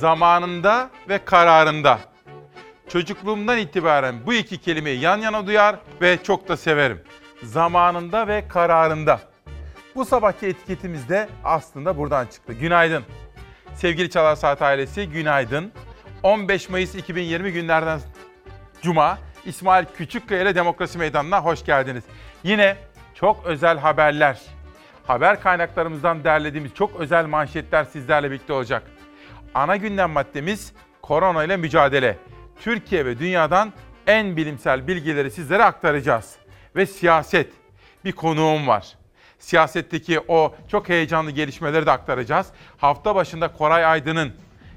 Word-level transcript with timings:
zamanında 0.00 0.90
ve 1.08 1.24
kararında. 1.24 1.98
Çocukluğumdan 2.88 3.58
itibaren 3.58 4.26
bu 4.26 4.34
iki 4.34 4.58
kelimeyi 4.58 5.00
yan 5.00 5.18
yana 5.18 5.46
duyar 5.46 5.76
ve 6.00 6.18
çok 6.22 6.48
da 6.48 6.56
severim. 6.56 7.02
Zamanında 7.42 8.28
ve 8.28 8.48
kararında. 8.48 9.20
Bu 9.94 10.04
sabahki 10.04 10.46
etiketimiz 10.46 11.08
de 11.08 11.28
aslında 11.44 11.96
buradan 11.98 12.26
çıktı. 12.26 12.52
Günaydın. 12.52 13.04
Sevgili 13.74 14.10
Çalar 14.10 14.36
Saat 14.36 14.62
ailesi 14.62 15.08
günaydın. 15.08 15.72
15 16.22 16.68
Mayıs 16.68 16.94
2020 16.94 17.52
günlerden 17.52 18.00
Cuma 18.82 19.18
İsmail 19.44 19.84
Küçükkaya 19.96 20.42
ile 20.42 20.54
Demokrasi 20.54 20.98
Meydanı'na 20.98 21.44
hoş 21.44 21.64
geldiniz. 21.64 22.04
Yine 22.42 22.76
çok 23.14 23.44
özel 23.44 23.78
haberler, 23.78 24.40
haber 25.06 25.40
kaynaklarımızdan 25.40 26.24
derlediğimiz 26.24 26.74
çok 26.74 27.00
özel 27.00 27.26
manşetler 27.26 27.84
sizlerle 27.84 28.30
birlikte 28.30 28.52
olacak. 28.52 28.82
Ana 29.54 29.76
gündem 29.76 30.10
maddemiz 30.10 30.72
korona 31.02 31.44
ile 31.44 31.56
mücadele. 31.56 32.16
Türkiye 32.60 33.06
ve 33.06 33.18
dünyadan 33.18 33.72
en 34.06 34.36
bilimsel 34.36 34.86
bilgileri 34.86 35.30
sizlere 35.30 35.64
aktaracağız. 35.64 36.36
Ve 36.76 36.86
siyaset. 36.86 37.52
Bir 38.04 38.12
konuğum 38.12 38.66
var. 38.66 38.96
Siyasetteki 39.38 40.20
o 40.28 40.54
çok 40.68 40.88
heyecanlı 40.88 41.30
gelişmeleri 41.30 41.86
de 41.86 41.90
aktaracağız. 41.90 42.46
Hafta 42.76 43.14
başında 43.14 43.48
Koray 43.48 43.84
Aydın'ın 43.84 44.32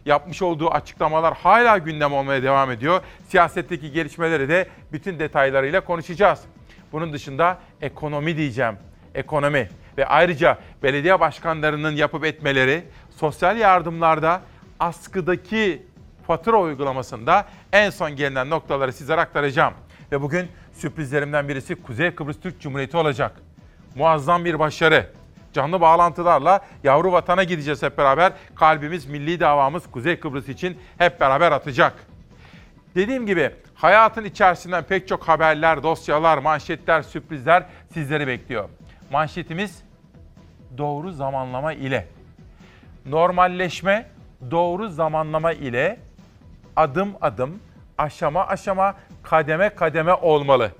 yapmış 0.05 0.41
olduğu 0.41 0.69
açıklamalar 0.69 1.33
hala 1.37 1.77
gündem 1.77 2.13
olmaya 2.13 2.43
devam 2.43 2.71
ediyor. 2.71 3.01
Siyasetteki 3.27 3.91
gelişmeleri 3.91 4.49
de 4.49 4.67
bütün 4.91 5.19
detaylarıyla 5.19 5.81
konuşacağız. 5.81 6.41
Bunun 6.91 7.13
dışında 7.13 7.57
ekonomi 7.81 8.37
diyeceğim. 8.37 8.77
Ekonomi 9.15 9.69
ve 9.97 10.05
ayrıca 10.05 10.57
belediye 10.83 11.19
başkanlarının 11.19 11.95
yapıp 11.95 12.25
etmeleri, 12.25 12.83
sosyal 13.17 13.57
yardımlarda 13.57 14.41
askıdaki 14.83 15.83
fatura 16.27 16.57
uygulamasında 16.61 17.45
en 17.73 17.89
son 17.89 18.15
gelinen 18.15 18.49
noktaları 18.49 18.93
sizlere 18.93 19.21
aktaracağım. 19.21 19.73
Ve 20.11 20.21
bugün 20.21 20.47
sürprizlerimden 20.73 21.49
birisi 21.49 21.75
Kuzey 21.75 22.15
Kıbrıs 22.15 22.39
Türk 22.39 22.61
Cumhuriyeti 22.61 22.97
olacak. 22.97 23.31
Muazzam 23.95 24.45
bir 24.45 24.59
başarı. 24.59 25.09
Canlı 25.53 25.81
bağlantılarla 25.81 26.65
yavru 26.83 27.11
vatana 27.11 27.43
gideceğiz 27.43 27.83
hep 27.83 27.97
beraber. 27.97 28.33
Kalbimiz, 28.55 29.05
milli 29.05 29.39
davamız 29.39 29.91
Kuzey 29.91 30.19
Kıbrıs 30.19 30.49
için 30.49 30.77
hep 30.97 31.19
beraber 31.19 31.51
atacak. 31.51 31.93
Dediğim 32.95 33.25
gibi 33.25 33.51
hayatın 33.75 34.25
içerisinden 34.25 34.83
pek 34.83 35.07
çok 35.07 35.27
haberler, 35.27 35.83
dosyalar, 35.83 36.37
manşetler, 36.37 37.01
sürprizler 37.01 37.65
sizleri 37.93 38.27
bekliyor. 38.27 38.69
Manşetimiz 39.11 39.83
doğru 40.77 41.11
zamanlama 41.11 41.73
ile. 41.73 42.07
Normalleşme 43.05 44.12
doğru 44.51 44.89
zamanlama 44.89 45.51
ile 45.51 45.99
adım 46.75 47.13
adım, 47.21 47.59
aşama 47.97 48.47
aşama, 48.47 48.95
kademe 49.23 49.69
kademe 49.69 50.13
olmalı. 50.13 50.71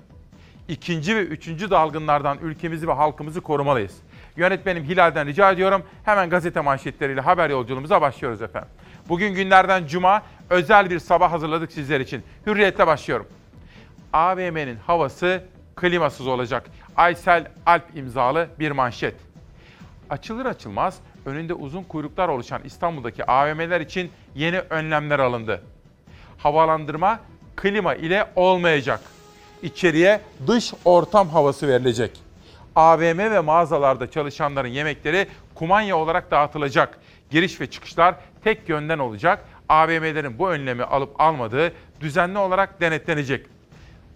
İkinci 0.68 1.16
ve 1.16 1.20
üçüncü 1.20 1.70
dalgınlardan 1.70 2.38
ülkemizi 2.42 2.88
ve 2.88 2.92
halkımızı 2.92 3.40
korumalıyız. 3.40 3.96
Yönetmenim 4.36 4.84
Hilal'den 4.84 5.26
rica 5.26 5.50
ediyorum. 5.50 5.82
Hemen 6.04 6.30
gazete 6.30 6.60
manşetleriyle 6.60 7.20
haber 7.20 7.50
yolculuğumuza 7.50 8.00
başlıyoruz 8.00 8.42
efendim. 8.42 8.68
Bugün 9.08 9.34
günlerden 9.34 9.86
cuma 9.86 10.22
özel 10.50 10.90
bir 10.90 10.98
sabah 10.98 11.32
hazırladık 11.32 11.72
sizler 11.72 12.00
için. 12.00 12.22
Hürriyet'te 12.46 12.86
başlıyorum. 12.86 13.26
AVM'nin 14.12 14.76
havası 14.86 15.44
klimasız 15.76 16.26
olacak. 16.26 16.70
Aysel 16.96 17.46
Alp 17.66 17.96
imzalı 17.96 18.48
bir 18.58 18.70
manşet. 18.70 19.14
Açılır 20.10 20.46
açılmaz 20.46 20.98
önünde 21.26 21.54
uzun 21.54 21.82
kuyruklar 21.82 22.28
oluşan 22.28 22.60
İstanbul'daki 22.64 23.24
AVM'ler 23.24 23.80
için 23.80 24.10
yeni 24.34 24.58
önlemler 24.58 25.18
alındı. 25.18 25.62
Havalandırma 26.38 27.20
klima 27.56 27.94
ile 27.94 28.26
olmayacak. 28.36 29.00
İçeriye 29.62 30.20
dış 30.46 30.72
ortam 30.84 31.28
havası 31.28 31.68
verilecek. 31.68 32.20
AVM 32.76 33.18
ve 33.18 33.40
mağazalarda 33.40 34.10
çalışanların 34.10 34.68
yemekleri 34.68 35.26
kumanya 35.54 35.96
olarak 35.96 36.30
dağıtılacak. 36.30 36.98
Giriş 37.30 37.60
ve 37.60 37.66
çıkışlar 37.66 38.14
tek 38.44 38.68
yönden 38.68 38.98
olacak. 38.98 39.44
AVM'lerin 39.68 40.38
bu 40.38 40.50
önlemi 40.50 40.82
alıp 40.82 41.20
almadığı 41.20 41.72
düzenli 42.00 42.38
olarak 42.38 42.80
denetlenecek. 42.80 43.46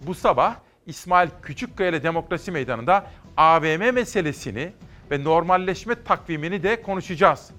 Bu 0.01 0.13
sabah 0.13 0.55
İsmail 0.85 1.29
Küçükkaya 1.41 1.89
ile 1.89 2.03
Demokrasi 2.03 2.51
Meydanı'nda 2.51 3.05
AVM 3.37 3.93
meselesini 3.93 4.71
ve 5.11 5.23
normalleşme 5.23 6.03
takvimini 6.03 6.63
de 6.63 6.81
konuşacağız. 6.81 7.51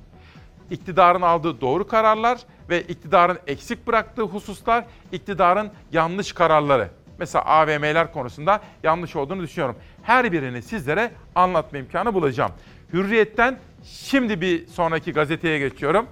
İktidarın 0.71 1.23
aldığı 1.23 1.61
doğru 1.61 1.87
kararlar 1.87 2.41
ve 2.69 2.83
iktidarın 2.83 3.39
eksik 3.47 3.87
bıraktığı 3.87 4.23
hususlar, 4.23 4.85
iktidarın 5.13 5.71
yanlış 5.93 6.33
kararları. 6.33 6.89
Mesela 7.19 7.45
AVM'ler 7.45 8.13
konusunda 8.13 8.61
yanlış 8.83 9.17
olduğunu 9.17 9.43
düşünüyorum. 9.43 9.77
Her 10.03 10.33
birini 10.33 10.63
sizlere 10.63 11.13
anlatma 11.35 11.79
imkanı 11.79 12.15
bulacağım. 12.15 12.53
Hürriyet'ten 12.93 13.59
şimdi 13.85 14.41
bir 14.41 14.67
sonraki 14.67 15.13
gazeteye 15.13 15.59
geçiyorum. 15.59 16.07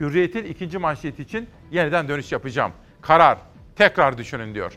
Hürriyet'in 0.00 0.44
ikinci 0.44 0.78
manşeti 0.78 1.22
için 1.22 1.48
yeniden 1.70 2.08
dönüş 2.08 2.32
yapacağım. 2.32 2.72
Karar, 3.00 3.38
tekrar 3.76 4.18
düşünün 4.18 4.54
diyor. 4.54 4.76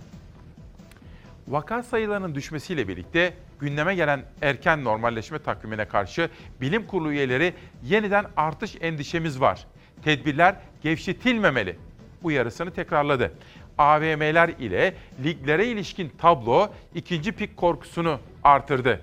Vaka 1.47 1.83
sayılarının 1.83 2.35
düşmesiyle 2.35 2.87
birlikte 2.87 3.33
gündeme 3.59 3.95
gelen 3.95 4.25
erken 4.41 4.83
normalleşme 4.83 5.39
takvimine 5.39 5.85
karşı 5.85 6.29
bilim 6.61 6.87
kurulu 6.87 7.11
üyeleri 7.11 7.53
yeniden 7.83 8.25
artış 8.37 8.75
endişemiz 8.81 9.41
var. 9.41 9.67
Tedbirler 10.03 10.55
gevşetilmemeli 10.81 11.77
uyarısını 12.23 12.71
tekrarladı. 12.71 13.31
AVM'ler 13.77 14.49
ile 14.49 14.95
liglere 15.23 15.67
ilişkin 15.67 16.11
tablo 16.17 16.69
ikinci 16.95 17.31
pik 17.31 17.57
korkusunu 17.57 18.19
artırdı. 18.43 19.01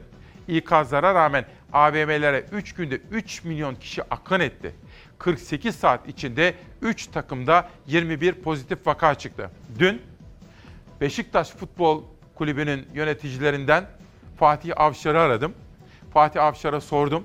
İkazlara 0.48 1.14
rağmen 1.14 1.44
AVM'lere 1.72 2.44
3 2.52 2.74
günde 2.74 3.00
3 3.10 3.44
milyon 3.44 3.74
kişi 3.74 4.02
akın 4.02 4.40
etti. 4.40 4.74
48 5.18 5.76
saat 5.76 6.08
içinde 6.08 6.54
3 6.82 7.06
takımda 7.06 7.68
21 7.86 8.32
pozitif 8.32 8.86
vaka 8.86 9.14
çıktı. 9.14 9.50
Dün 9.78 10.02
Beşiktaş 11.00 11.50
Futbol 11.50 12.02
Kulübü'nün 12.40 12.86
yöneticilerinden 12.94 13.84
Fatih 14.38 14.72
Avşar'ı 14.76 15.20
aradım. 15.20 15.54
Fatih 16.12 16.42
Avşar'a 16.42 16.80
sordum. 16.80 17.24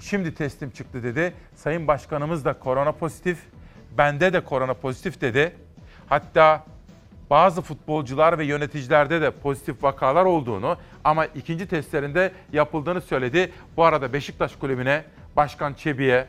Şimdi 0.00 0.34
testim 0.34 0.70
çıktı 0.70 1.02
dedi. 1.02 1.34
Sayın 1.54 1.86
Başkanımız 1.86 2.44
da 2.44 2.52
korona 2.52 2.92
pozitif. 2.92 3.38
Bende 3.98 4.32
de 4.32 4.44
korona 4.44 4.74
pozitif 4.74 5.20
dedi. 5.20 5.56
Hatta 6.06 6.64
bazı 7.30 7.62
futbolcular 7.62 8.38
ve 8.38 8.44
yöneticilerde 8.44 9.20
de 9.20 9.30
pozitif 9.30 9.82
vakalar 9.82 10.24
olduğunu 10.24 10.76
ama 11.04 11.26
ikinci 11.26 11.68
testlerinde 11.68 12.32
yapıldığını 12.52 13.00
söyledi. 13.00 13.52
Bu 13.76 13.84
arada 13.84 14.12
Beşiktaş 14.12 14.56
Kulübü'ne, 14.56 15.04
Başkan 15.36 15.74
Çebi'ye, 15.74 16.26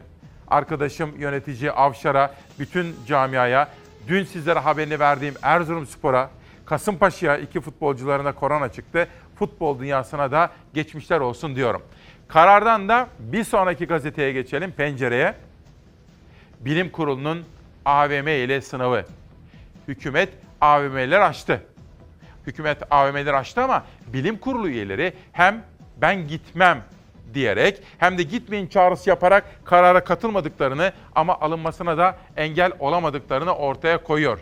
arkadaşım 0.47 1.19
yönetici 1.19 1.71
Avşar'a, 1.71 2.33
bütün 2.59 2.95
camiaya, 3.07 3.69
dün 4.07 4.23
sizlere 4.23 4.59
haberini 4.59 4.99
verdiğim 4.99 5.35
Erzurumspor'a, 5.41 6.29
Kasımpaşa'ya 6.65 7.37
iki 7.37 7.61
futbolcularına 7.61 8.35
korona 8.35 8.71
çıktı. 8.71 9.07
Futbol 9.39 9.79
dünyasına 9.79 10.31
da 10.31 10.49
geçmişler 10.73 11.19
olsun 11.19 11.55
diyorum. 11.55 11.81
Karardan 12.27 12.89
da 12.89 13.07
bir 13.19 13.43
sonraki 13.43 13.85
gazeteye 13.85 14.31
geçelim, 14.31 14.71
pencereye. 14.71 15.35
Bilim 16.59 16.89
Kurulu'nun 16.89 17.45
AVM 17.85 18.27
ile 18.27 18.61
sınavı. 18.61 19.05
Hükümet 19.87 20.29
AVM'ler 20.61 21.19
açtı. 21.19 21.63
Hükümet 22.47 22.77
AVM'ler 22.91 23.33
açtı 23.33 23.61
ama 23.61 23.85
bilim 24.07 24.37
kurulu 24.37 24.67
üyeleri 24.67 25.13
hem 25.31 25.63
ben 25.97 26.27
gitmem 26.27 26.81
diyerek 27.33 27.81
hem 27.97 28.17
de 28.17 28.23
gitmeyin 28.23 28.67
çağrısı 28.67 29.09
yaparak 29.09 29.43
karara 29.65 30.03
katılmadıklarını 30.03 30.93
ama 31.15 31.39
alınmasına 31.39 31.97
da 31.97 32.17
engel 32.37 32.71
olamadıklarını 32.79 33.55
ortaya 33.55 34.03
koyuyor. 34.03 34.39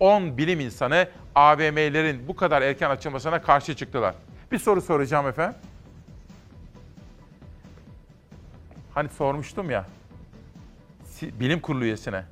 10 0.00 0.38
bilim 0.38 0.60
insanı 0.60 1.08
AVM'lerin 1.34 2.28
bu 2.28 2.36
kadar 2.36 2.62
erken 2.62 2.90
açılmasına 2.90 3.42
karşı 3.42 3.76
çıktılar. 3.76 4.14
Bir 4.52 4.58
soru 4.58 4.80
soracağım 4.80 5.28
efendim. 5.28 5.58
Hani 8.94 9.08
sormuştum 9.08 9.70
ya 9.70 9.86
bilim 11.22 11.60
kurulu 11.60 11.84
üyesine. 11.84 12.24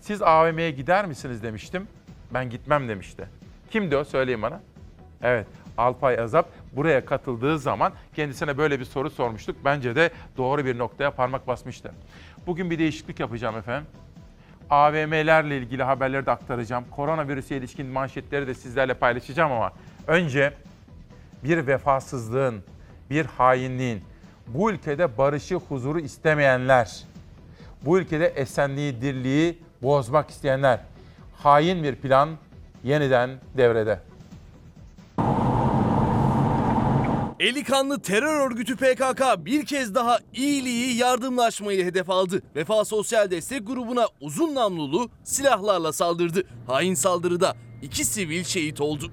Siz 0.00 0.22
AVM'ye 0.22 0.70
gider 0.70 1.06
misiniz 1.06 1.42
demiştim. 1.42 1.88
Ben 2.34 2.50
gitmem 2.50 2.88
demişti. 2.88 3.28
Kimdi 3.70 3.96
o 3.96 4.04
söyleyin 4.04 4.42
bana. 4.42 4.60
Evet 5.22 5.46
Alpay 5.78 6.20
Azap 6.20 6.48
buraya 6.72 7.04
katıldığı 7.04 7.58
zaman 7.58 7.92
kendisine 8.16 8.58
böyle 8.58 8.80
bir 8.80 8.84
soru 8.84 9.10
sormuştuk. 9.10 9.56
Bence 9.64 9.96
de 9.96 10.10
doğru 10.36 10.64
bir 10.64 10.78
noktaya 10.78 11.10
parmak 11.10 11.46
basmıştı. 11.46 11.92
Bugün 12.46 12.70
bir 12.70 12.78
değişiklik 12.78 13.20
yapacağım 13.20 13.56
efendim. 13.56 13.86
AVM'lerle 14.70 15.58
ilgili 15.58 15.82
haberleri 15.82 16.26
de 16.26 16.30
aktaracağım. 16.30 16.84
Koronavirüse 16.90 17.56
ilişkin 17.56 17.86
manşetleri 17.86 18.46
de 18.46 18.54
sizlerle 18.54 18.94
paylaşacağım 18.94 19.52
ama 19.52 19.72
önce 20.06 20.52
bir 21.44 21.66
vefasızlığın, 21.66 22.62
bir 23.10 23.26
hainliğin, 23.26 24.02
bu 24.46 24.70
ülkede 24.70 25.18
barışı, 25.18 25.54
huzuru 25.54 26.00
istemeyenler, 26.00 27.04
Bu 27.82 27.98
ülkede 27.98 28.26
esenliği, 28.26 29.00
dirliği 29.02 29.58
bozmak 29.82 30.30
isteyenler. 30.30 30.80
Hain 31.36 31.82
bir 31.82 31.94
plan 31.94 32.28
yeniden 32.84 33.30
devrede. 33.56 34.00
Eli 37.40 37.64
kanlı 37.64 38.02
terör 38.02 38.50
örgütü 38.50 38.76
PKK 38.76 39.22
bir 39.38 39.66
kez 39.66 39.94
daha 39.94 40.18
iyiliği 40.34 40.96
yardımlaşmayı 40.96 41.84
hedef 41.84 42.10
aldı. 42.10 42.42
Vefa 42.56 42.84
Sosyal 42.84 43.30
Destek 43.30 43.66
grubuna 43.66 44.06
uzun 44.20 44.54
namlulu 44.54 45.10
silahlarla 45.24 45.92
saldırdı. 45.92 46.42
Hain 46.66 46.94
saldırıda 46.94 47.56
iki 47.82 48.04
sivil 48.04 48.44
şehit 48.44 48.80
oldu. 48.80 49.12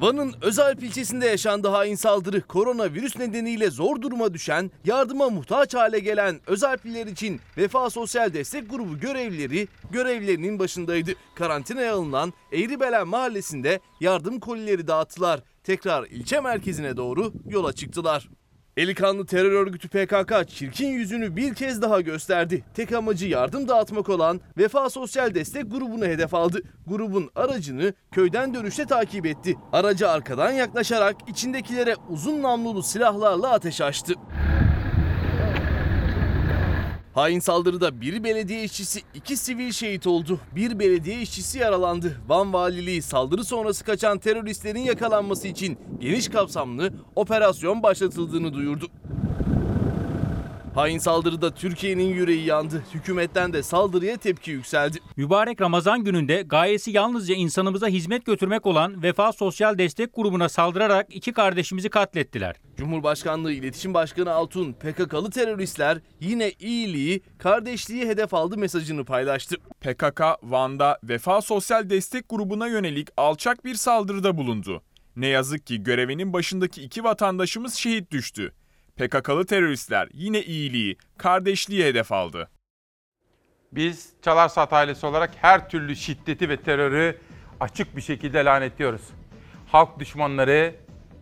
Van'ın 0.00 0.34
Özalp 0.42 0.82
ilçesinde 0.82 1.26
yaşandı 1.26 1.68
hain 1.68 1.94
saldırı. 1.94 2.40
Koronavirüs 2.42 3.16
nedeniyle 3.16 3.70
zor 3.70 4.02
duruma 4.02 4.34
düşen, 4.34 4.70
yardıma 4.84 5.30
muhtaç 5.30 5.74
hale 5.74 5.98
gelen 5.98 6.40
Özalpliler 6.46 7.06
için 7.06 7.40
Vefa 7.56 7.90
Sosyal 7.90 8.32
Destek 8.34 8.70
Grubu 8.70 8.98
görevlileri 8.98 9.68
görevlerinin 9.90 10.58
başındaydı. 10.58 11.12
Karantinaya 11.34 11.94
alınan 11.94 12.32
Eğribelen 12.52 13.08
mahallesinde 13.08 13.80
yardım 14.00 14.40
kolileri 14.40 14.86
dağıttılar. 14.86 15.40
Tekrar 15.64 16.04
ilçe 16.06 16.40
merkezine 16.40 16.96
doğru 16.96 17.32
yola 17.48 17.72
çıktılar. 17.72 18.28
Elikanlı 18.76 19.26
terör 19.26 19.52
örgütü 19.52 19.88
PKK 19.88 20.48
çirkin 20.48 20.88
yüzünü 20.88 21.36
bir 21.36 21.54
kez 21.54 21.82
daha 21.82 22.00
gösterdi. 22.00 22.64
Tek 22.74 22.92
amacı 22.92 23.26
yardım 23.26 23.68
dağıtmak 23.68 24.08
olan 24.08 24.40
Vefa 24.58 24.90
Sosyal 24.90 25.34
Destek 25.34 25.70
grubunu 25.70 26.04
hedef 26.04 26.34
aldı. 26.34 26.62
Grubun 26.86 27.30
aracını 27.34 27.94
köyden 28.12 28.54
dönüşte 28.54 28.84
takip 28.84 29.26
etti. 29.26 29.56
Aracı 29.72 30.10
arkadan 30.10 30.50
yaklaşarak 30.50 31.16
içindekilere 31.28 31.94
uzun 32.08 32.42
namlulu 32.42 32.82
silahlarla 32.82 33.52
ateş 33.52 33.80
açtı. 33.80 34.14
Hain 37.14 37.38
saldırıda 37.40 38.00
bir 38.00 38.24
belediye 38.24 38.64
işçisi, 38.64 39.00
iki 39.14 39.36
sivil 39.36 39.72
şehit 39.72 40.06
oldu. 40.06 40.40
Bir 40.56 40.78
belediye 40.78 41.20
işçisi 41.20 41.58
yaralandı. 41.58 42.20
Van 42.28 42.52
Valiliği 42.52 43.02
saldırı 43.02 43.44
sonrası 43.44 43.84
kaçan 43.84 44.18
teröristlerin 44.18 44.80
yakalanması 44.80 45.48
için 45.48 45.78
geniş 46.00 46.28
kapsamlı 46.28 46.92
operasyon 47.16 47.82
başlatıldığını 47.82 48.54
duyurdu. 48.54 48.86
Hain 50.74 50.98
saldırıda 50.98 51.54
Türkiye'nin 51.54 52.14
yüreği 52.14 52.44
yandı. 52.44 52.82
Hükümetten 52.94 53.52
de 53.52 53.62
saldırıya 53.62 54.16
tepki 54.16 54.50
yükseldi. 54.50 54.98
Mübarek 55.16 55.60
Ramazan 55.60 56.04
gününde 56.04 56.42
gayesi 56.42 56.90
yalnızca 56.90 57.34
insanımıza 57.34 57.88
hizmet 57.88 58.26
götürmek 58.26 58.66
olan 58.66 59.02
Vefa 59.02 59.32
Sosyal 59.32 59.78
Destek 59.78 60.14
Grubu'na 60.14 60.48
saldırarak 60.48 61.06
iki 61.10 61.32
kardeşimizi 61.32 61.88
katlettiler. 61.88 62.56
Cumhurbaşkanlığı 62.76 63.52
İletişim 63.52 63.94
Başkanı 63.94 64.32
Altun, 64.32 64.72
PKK'lı 64.72 65.30
teröristler 65.30 65.98
yine 66.20 66.50
iyiliği, 66.50 67.22
kardeşliği 67.38 68.08
hedef 68.08 68.34
aldı 68.34 68.58
mesajını 68.58 69.04
paylaştı. 69.04 69.56
PKK, 69.80 70.20
Van'da 70.42 70.98
Vefa 71.04 71.42
Sosyal 71.42 71.90
Destek 71.90 72.28
Grubu'na 72.28 72.66
yönelik 72.66 73.08
alçak 73.16 73.64
bir 73.64 73.74
saldırıda 73.74 74.36
bulundu. 74.36 74.82
Ne 75.16 75.26
yazık 75.26 75.66
ki 75.66 75.82
görevinin 75.82 76.32
başındaki 76.32 76.82
iki 76.82 77.04
vatandaşımız 77.04 77.74
şehit 77.74 78.10
düştü. 78.10 78.52
PKK'lı 79.00 79.46
teröristler 79.46 80.08
yine 80.12 80.42
iyiliği, 80.42 80.96
kardeşliği 81.18 81.84
hedef 81.84 82.12
aldı. 82.12 82.48
Biz 83.72 84.12
Çalarsat 84.22 84.72
ailesi 84.72 85.06
olarak 85.06 85.30
her 85.36 85.68
türlü 85.68 85.96
şiddeti 85.96 86.48
ve 86.48 86.56
terörü 86.56 87.18
açık 87.60 87.96
bir 87.96 88.02
şekilde 88.02 88.44
lanetliyoruz. 88.44 89.02
Halk 89.66 89.98
düşmanları, 89.98 90.74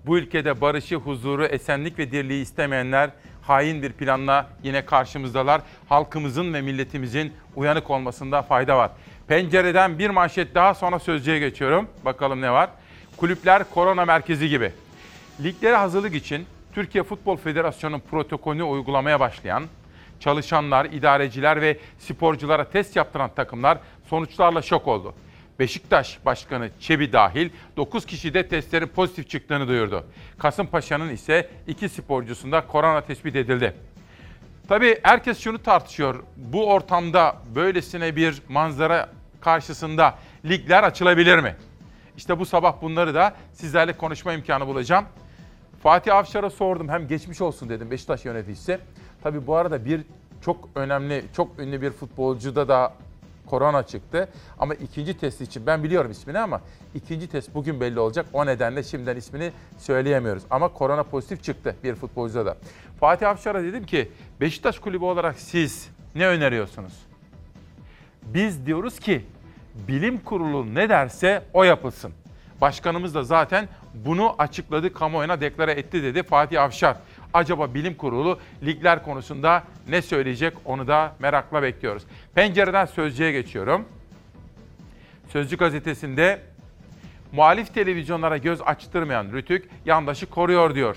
bu 0.07 0.19
ülkede 0.19 0.61
barışı, 0.61 0.97
huzuru, 0.97 1.47
esenlik 1.47 1.99
ve 1.99 2.13
dirliği 2.13 2.43
istemeyenler 2.43 3.11
hain 3.43 3.83
bir 3.83 3.93
planla 3.93 4.51
yine 4.63 4.87
karşımızdalar. 4.87 5.61
Halkımızın 5.89 6.55
ve 6.55 6.61
milletimizin 6.61 7.33
uyanık 7.57 7.91
olmasında 7.91 8.43
fayda 8.43 8.77
var. 8.77 8.91
Pencereden 9.29 9.99
bir 9.99 10.11
manşet 10.11 10.55
daha 10.55 10.75
sonra 10.75 10.99
sözcüye 10.99 11.39
geçiyorum. 11.39 11.89
Bakalım 12.05 12.41
ne 12.41 12.51
var? 12.51 12.71
Kulüpler 13.17 13.71
korona 13.71 14.05
merkezi 14.05 14.49
gibi. 14.49 14.73
Liglere 15.41 15.77
hazırlık 15.77 16.15
için 16.15 16.47
Türkiye 16.79 17.05
Futbol 17.05 17.37
Federasyonu'nun 17.37 18.03
protokolünü 18.11 18.63
uygulamaya 18.63 19.21
başlayan, 19.21 19.65
çalışanlar, 20.21 20.85
idareciler 20.85 21.61
ve 21.61 21.79
sporculara 21.99 22.71
test 22.71 22.97
yaptıran 22.97 23.31
takımlar 23.35 23.79
sonuçlarla 24.09 24.63
şok 24.63 24.89
oldu. 24.89 25.15
Beşiktaş 25.59 26.19
Başkanı 26.27 26.71
Çebi 26.81 27.13
dahil 27.13 27.51
9 27.77 28.07
kişi 28.07 28.35
de 28.35 28.49
testlerin 28.49 28.87
pozitif 28.87 29.31
çıktığını 29.31 29.69
duyurdu. 29.69 30.07
Kasımpaşa'nın 30.39 31.09
ise 31.09 31.51
iki 31.67 31.89
sporcusunda 31.89 32.67
korona 32.67 33.01
tespit 33.01 33.37
edildi. 33.37 33.75
Tabii 34.69 34.99
herkes 35.03 35.39
şunu 35.41 35.63
tartışıyor. 35.63 36.25
Bu 36.37 36.73
ortamda 36.73 37.37
böylesine 37.55 38.17
bir 38.17 38.43
manzara 38.49 39.09
karşısında 39.41 40.19
ligler 40.45 40.83
açılabilir 40.83 41.39
mi? 41.39 41.57
İşte 42.17 42.39
bu 42.39 42.47
sabah 42.47 42.83
bunları 42.83 43.15
da 43.15 43.35
sizlerle 43.53 43.93
konuşma 43.93 44.33
imkanı 44.33 44.67
bulacağım. 44.67 45.05
Fatih 45.83 46.15
Avşar'a 46.15 46.51
sordum. 46.51 46.89
Hem 46.89 47.09
geçmiş 47.09 47.41
olsun 47.41 47.69
dedim 47.69 47.91
Beşiktaş 47.91 48.25
yöneticisi. 48.25 48.79
Tabii 49.23 49.47
bu 49.47 49.57
arada 49.57 49.85
bir 49.85 50.01
çok 50.41 50.69
önemli, 50.75 51.25
çok 51.37 51.59
ünlü 51.59 51.83
bir 51.83 51.91
futbolcuda 51.91 52.69
da 52.69 52.95
korona 53.47 53.83
çıktı. 53.83 54.29
Ama 54.59 54.75
ikinci 54.75 55.19
test 55.19 55.41
için 55.41 55.67
ben 55.67 55.83
biliyorum 55.83 56.11
ismini 56.11 56.39
ama 56.39 56.61
ikinci 56.95 57.29
test 57.29 57.55
bugün 57.55 57.81
belli 57.81 58.01
olacak. 58.01 58.27
O 58.33 58.47
nedenle 58.47 58.83
şimdiden 58.83 59.17
ismini 59.17 59.53
söyleyemiyoruz. 59.79 60.43
Ama 60.51 60.69
korona 60.69 61.03
pozitif 61.03 61.43
çıktı 61.43 61.77
bir 61.85 61.95
futbolcuda 61.95 62.47
da. 62.47 62.57
Fatih 63.01 63.29
Avşar'a 63.29 63.63
dedim 63.63 63.87
ki 63.87 64.11
Beşiktaş 64.41 64.79
kulübü 64.79 65.05
olarak 65.05 65.39
siz 65.39 65.89
ne 66.15 66.27
öneriyorsunuz? 66.27 66.93
Biz 68.23 68.67
diyoruz 68.67 69.01
ki 69.01 69.25
bilim 69.89 70.19
kurulu 70.19 70.75
ne 70.75 70.89
derse 70.89 71.43
o 71.53 71.65
yapılsın. 71.65 72.13
Başkanımız 72.60 73.14
da 73.14 73.22
zaten 73.22 73.69
bunu 73.94 74.34
açıkladı, 74.38 74.93
kamuoyuna 74.93 75.40
deklare 75.40 75.72
etti 75.72 76.02
dedi 76.02 76.22
Fatih 76.22 76.62
Avşar. 76.62 76.96
Acaba 77.34 77.75
bilim 77.75 77.94
kurulu 77.94 78.38
ligler 78.64 79.02
konusunda 79.02 79.62
ne 79.88 80.02
söyleyecek 80.02 80.55
onu 80.64 80.88
da 80.88 81.14
merakla 81.19 81.62
bekliyoruz. 81.62 82.02
Pencereden 82.34 82.87
Sözcü'ye 82.87 83.32
geçiyorum. 83.32 83.84
Sözcü 85.28 85.56
gazetesinde 85.56 86.40
muhalif 87.32 87.75
televizyonlara 87.75 88.37
göz 88.37 88.60
açtırmayan 88.62 89.32
Rütük 89.32 89.69
yandaşı 89.84 90.26
koruyor 90.26 90.75
diyor. 90.75 90.96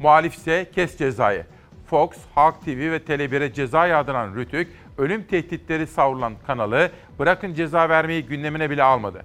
Muhalif 0.00 0.34
ise 0.34 0.70
kes 0.74 0.98
cezayı. 0.98 1.46
Fox, 1.86 2.10
Halk 2.34 2.64
TV 2.64 2.68
ve 2.68 2.96
Tele1'e 2.96 3.52
ceza 3.52 3.86
yağdıran 3.86 4.34
Rütük, 4.36 4.68
ölüm 4.98 5.22
tehditleri 5.22 5.86
savrulan 5.86 6.32
kanalı 6.46 6.90
bırakın 7.18 7.54
ceza 7.54 7.88
vermeyi 7.88 8.26
gündemine 8.26 8.70
bile 8.70 8.82
almadı. 8.82 9.24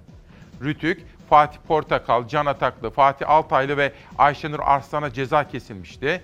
Rütük, 0.63 1.03
Fatih 1.29 1.59
Portakal, 1.67 2.27
Can 2.27 2.45
Ataklı, 2.45 2.89
Fatih 2.89 3.29
Altaylı 3.29 3.77
ve 3.77 3.91
Ayşenur 4.17 4.59
Arslan'a 4.63 5.13
ceza 5.13 5.47
kesilmişti. 5.47 6.21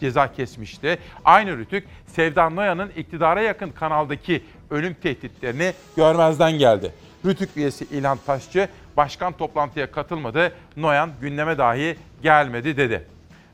Ceza 0.00 0.32
kesmişti. 0.32 0.98
Aynı 1.24 1.58
Rütük, 1.58 1.88
Sevdan 2.06 2.56
Noyan'ın 2.56 2.90
iktidara 2.96 3.40
yakın 3.40 3.70
kanaldaki 3.70 4.44
ölüm 4.70 4.94
tehditlerini 4.94 5.72
görmezden 5.96 6.52
geldi. 6.52 6.92
Rütük 7.24 7.56
üyesi 7.56 7.84
İlhan 7.84 8.18
Taşçı, 8.26 8.68
başkan 8.96 9.32
toplantıya 9.32 9.90
katılmadı, 9.90 10.52
Noyan 10.76 11.10
gündeme 11.20 11.58
dahi 11.58 11.96
gelmedi 12.22 12.76
dedi. 12.76 13.06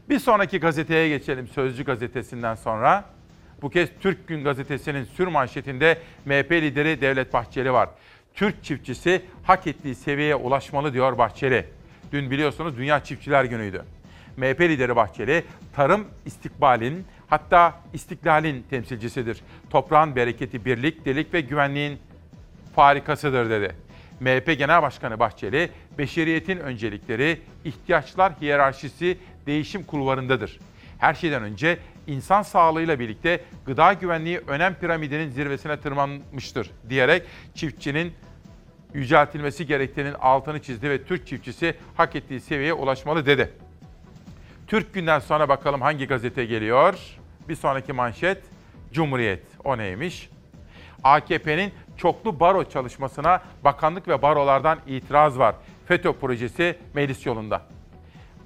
Bir 0.08 0.18
sonraki 0.18 0.60
gazeteye 0.60 1.08
geçelim 1.08 1.48
Sözcü 1.48 1.84
gazetesinden 1.84 2.54
sonra. 2.54 3.04
Bu 3.62 3.70
kez 3.70 3.88
Türk 4.00 4.28
Gün 4.28 4.44
gazetesinin 4.44 5.04
sür 5.04 5.26
manşetinde 5.26 5.98
MHP 6.24 6.52
lideri 6.52 7.00
Devlet 7.00 7.32
Bahçeli 7.32 7.72
var. 7.72 7.88
Türk 8.38 8.64
çiftçisi 8.64 9.22
hak 9.42 9.66
ettiği 9.66 9.94
seviyeye 9.94 10.34
ulaşmalı 10.34 10.92
diyor 10.92 11.18
Bahçeli. 11.18 11.66
Dün 12.12 12.30
biliyorsunuz 12.30 12.76
Dünya 12.76 13.04
Çiftçiler 13.04 13.44
Günü'ydü. 13.44 13.84
MHP 14.36 14.60
lideri 14.60 14.96
Bahçeli, 14.96 15.44
tarım 15.76 16.04
istikbalin 16.26 17.04
hatta 17.28 17.80
istiklalin 17.92 18.64
temsilcisidir. 18.70 19.40
Toprağın 19.70 20.16
bereketi 20.16 20.64
birlik, 20.64 21.04
delik 21.04 21.34
ve 21.34 21.40
güvenliğin 21.40 21.98
farikasıdır 22.74 23.50
dedi. 23.50 23.74
MHP 24.20 24.58
Genel 24.58 24.82
Başkanı 24.82 25.18
Bahçeli, 25.18 25.70
beşeriyetin 25.98 26.58
öncelikleri, 26.58 27.40
ihtiyaçlar 27.64 28.32
hiyerarşisi 28.40 29.18
değişim 29.46 29.84
kulvarındadır. 29.84 30.58
Her 30.98 31.14
şeyden 31.14 31.42
önce 31.42 31.78
insan 32.06 32.42
sağlığıyla 32.42 33.00
birlikte 33.00 33.40
gıda 33.66 33.92
güvenliği 33.92 34.38
önem 34.38 34.74
piramidinin 34.74 35.30
zirvesine 35.30 35.80
tırmanmıştır 35.80 36.70
diyerek 36.88 37.22
çiftçinin 37.54 38.12
yüceltilmesi 38.94 39.66
gerektiğinin 39.66 40.14
altını 40.14 40.62
çizdi 40.62 40.90
ve 40.90 41.04
Türk 41.04 41.26
çiftçisi 41.26 41.74
hak 41.96 42.16
ettiği 42.16 42.40
seviyeye 42.40 42.72
ulaşmalı 42.72 43.26
dedi. 43.26 43.52
Türk 44.66 44.94
günden 44.94 45.18
sonra 45.18 45.48
bakalım 45.48 45.80
hangi 45.80 46.06
gazete 46.06 46.44
geliyor? 46.44 46.98
Bir 47.48 47.56
sonraki 47.56 47.92
manşet 47.92 48.38
Cumhuriyet. 48.92 49.42
O 49.64 49.78
neymiş? 49.78 50.30
AKP'nin 51.04 51.72
çoklu 51.96 52.40
baro 52.40 52.64
çalışmasına 52.64 53.42
bakanlık 53.64 54.08
ve 54.08 54.22
barolardan 54.22 54.78
itiraz 54.86 55.38
var. 55.38 55.54
FETÖ 55.86 56.12
projesi 56.12 56.78
meclis 56.94 57.26
yolunda. 57.26 57.62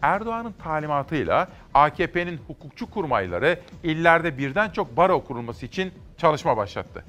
Erdoğan'ın 0.03 0.53
talimatıyla 0.53 1.49
AKP'nin 1.75 2.41
hukukçu 2.47 2.91
kurmayları 2.91 3.61
illerde 3.83 4.39
birden 4.39 4.71
çok 4.71 4.97
baro 4.97 5.25
kurulması 5.25 5.67
için 5.67 5.93
çalışma 6.17 6.57
başlattı. 6.57 7.05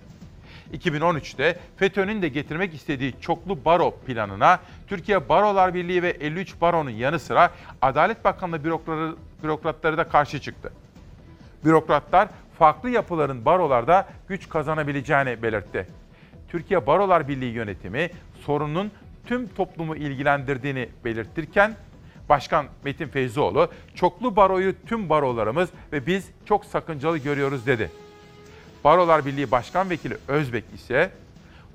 2013'te 0.74 1.60
FETÖ'nün 1.78 2.22
de 2.22 2.28
getirmek 2.28 2.74
istediği 2.74 3.14
çoklu 3.22 3.66
baro 3.66 3.96
planına 3.96 4.60
Türkiye 4.88 5.30
Barolar 5.30 5.74
Birliği 5.74 6.04
ve 6.04 6.10
53 6.10 6.62
baronun 6.62 6.90
yanı 6.90 7.20
sıra 7.20 7.52
Adalet 7.82 8.26
Bakanlığı 8.26 8.64
bürokratları, 8.64 9.16
bürokratları 9.44 9.98
da 9.98 10.04
karşı 10.04 10.42
çıktı. 10.42 10.74
Bürokratlar 11.66 12.28
farklı 12.60 12.90
yapıların 12.90 13.46
barolarda 13.46 14.08
güç 14.28 14.50
kazanabileceğini 14.50 15.44
belirtti. 15.44 15.88
Türkiye 16.50 16.88
Barolar 16.88 17.28
Birliği 17.28 17.54
yönetimi 17.54 18.10
sorunun 18.46 18.92
tüm 19.26 19.48
toplumu 19.48 19.96
ilgilendirdiğini 19.96 20.90
belirtirken 21.06 21.76
Başkan 22.30 22.66
Metin 22.84 23.08
Feyzioğlu 23.08 23.70
çoklu 23.96 24.36
baroyu 24.36 24.74
tüm 24.86 25.10
barolarımız 25.10 25.70
ve 25.92 26.06
biz 26.06 26.30
çok 26.46 26.66
sakıncalı 26.66 27.18
görüyoruz 27.18 27.68
dedi. 27.68 27.90
Barolar 28.84 29.26
Birliği 29.26 29.52
Başkan 29.52 29.90
Vekili 29.90 30.18
Özbek 30.28 30.64
ise 30.76 31.12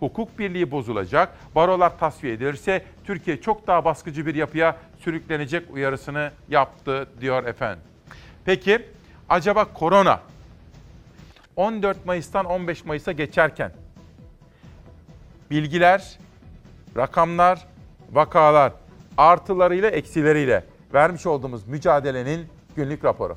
hukuk 0.01 0.39
birliği 0.39 0.71
bozulacak, 0.71 1.55
barolar 1.55 1.99
tasfiye 1.99 2.33
edilirse 2.33 2.85
Türkiye 3.05 3.41
çok 3.41 3.67
daha 3.67 3.85
baskıcı 3.85 4.27
bir 4.27 4.35
yapıya 4.35 4.77
sürüklenecek 4.99 5.71
uyarısını 5.71 6.31
yaptı 6.49 7.09
diyor 7.21 7.45
efendim. 7.45 7.85
Peki 8.45 8.87
acaba 9.29 9.65
korona 9.65 10.21
14 11.57 12.07
Mayıs'tan 12.07 12.45
15 12.45 12.85
Mayıs'a 12.85 13.13
geçerken 13.13 13.73
bilgiler, 15.51 16.19
rakamlar, 16.97 17.67
vakalar 18.13 18.73
artılarıyla 19.17 19.91
eksileriyle 19.91 20.65
vermiş 20.95 21.27
olduğumuz 21.27 21.69
mücadelenin 21.69 22.47
günlük 22.77 23.05
raporu. 23.05 23.37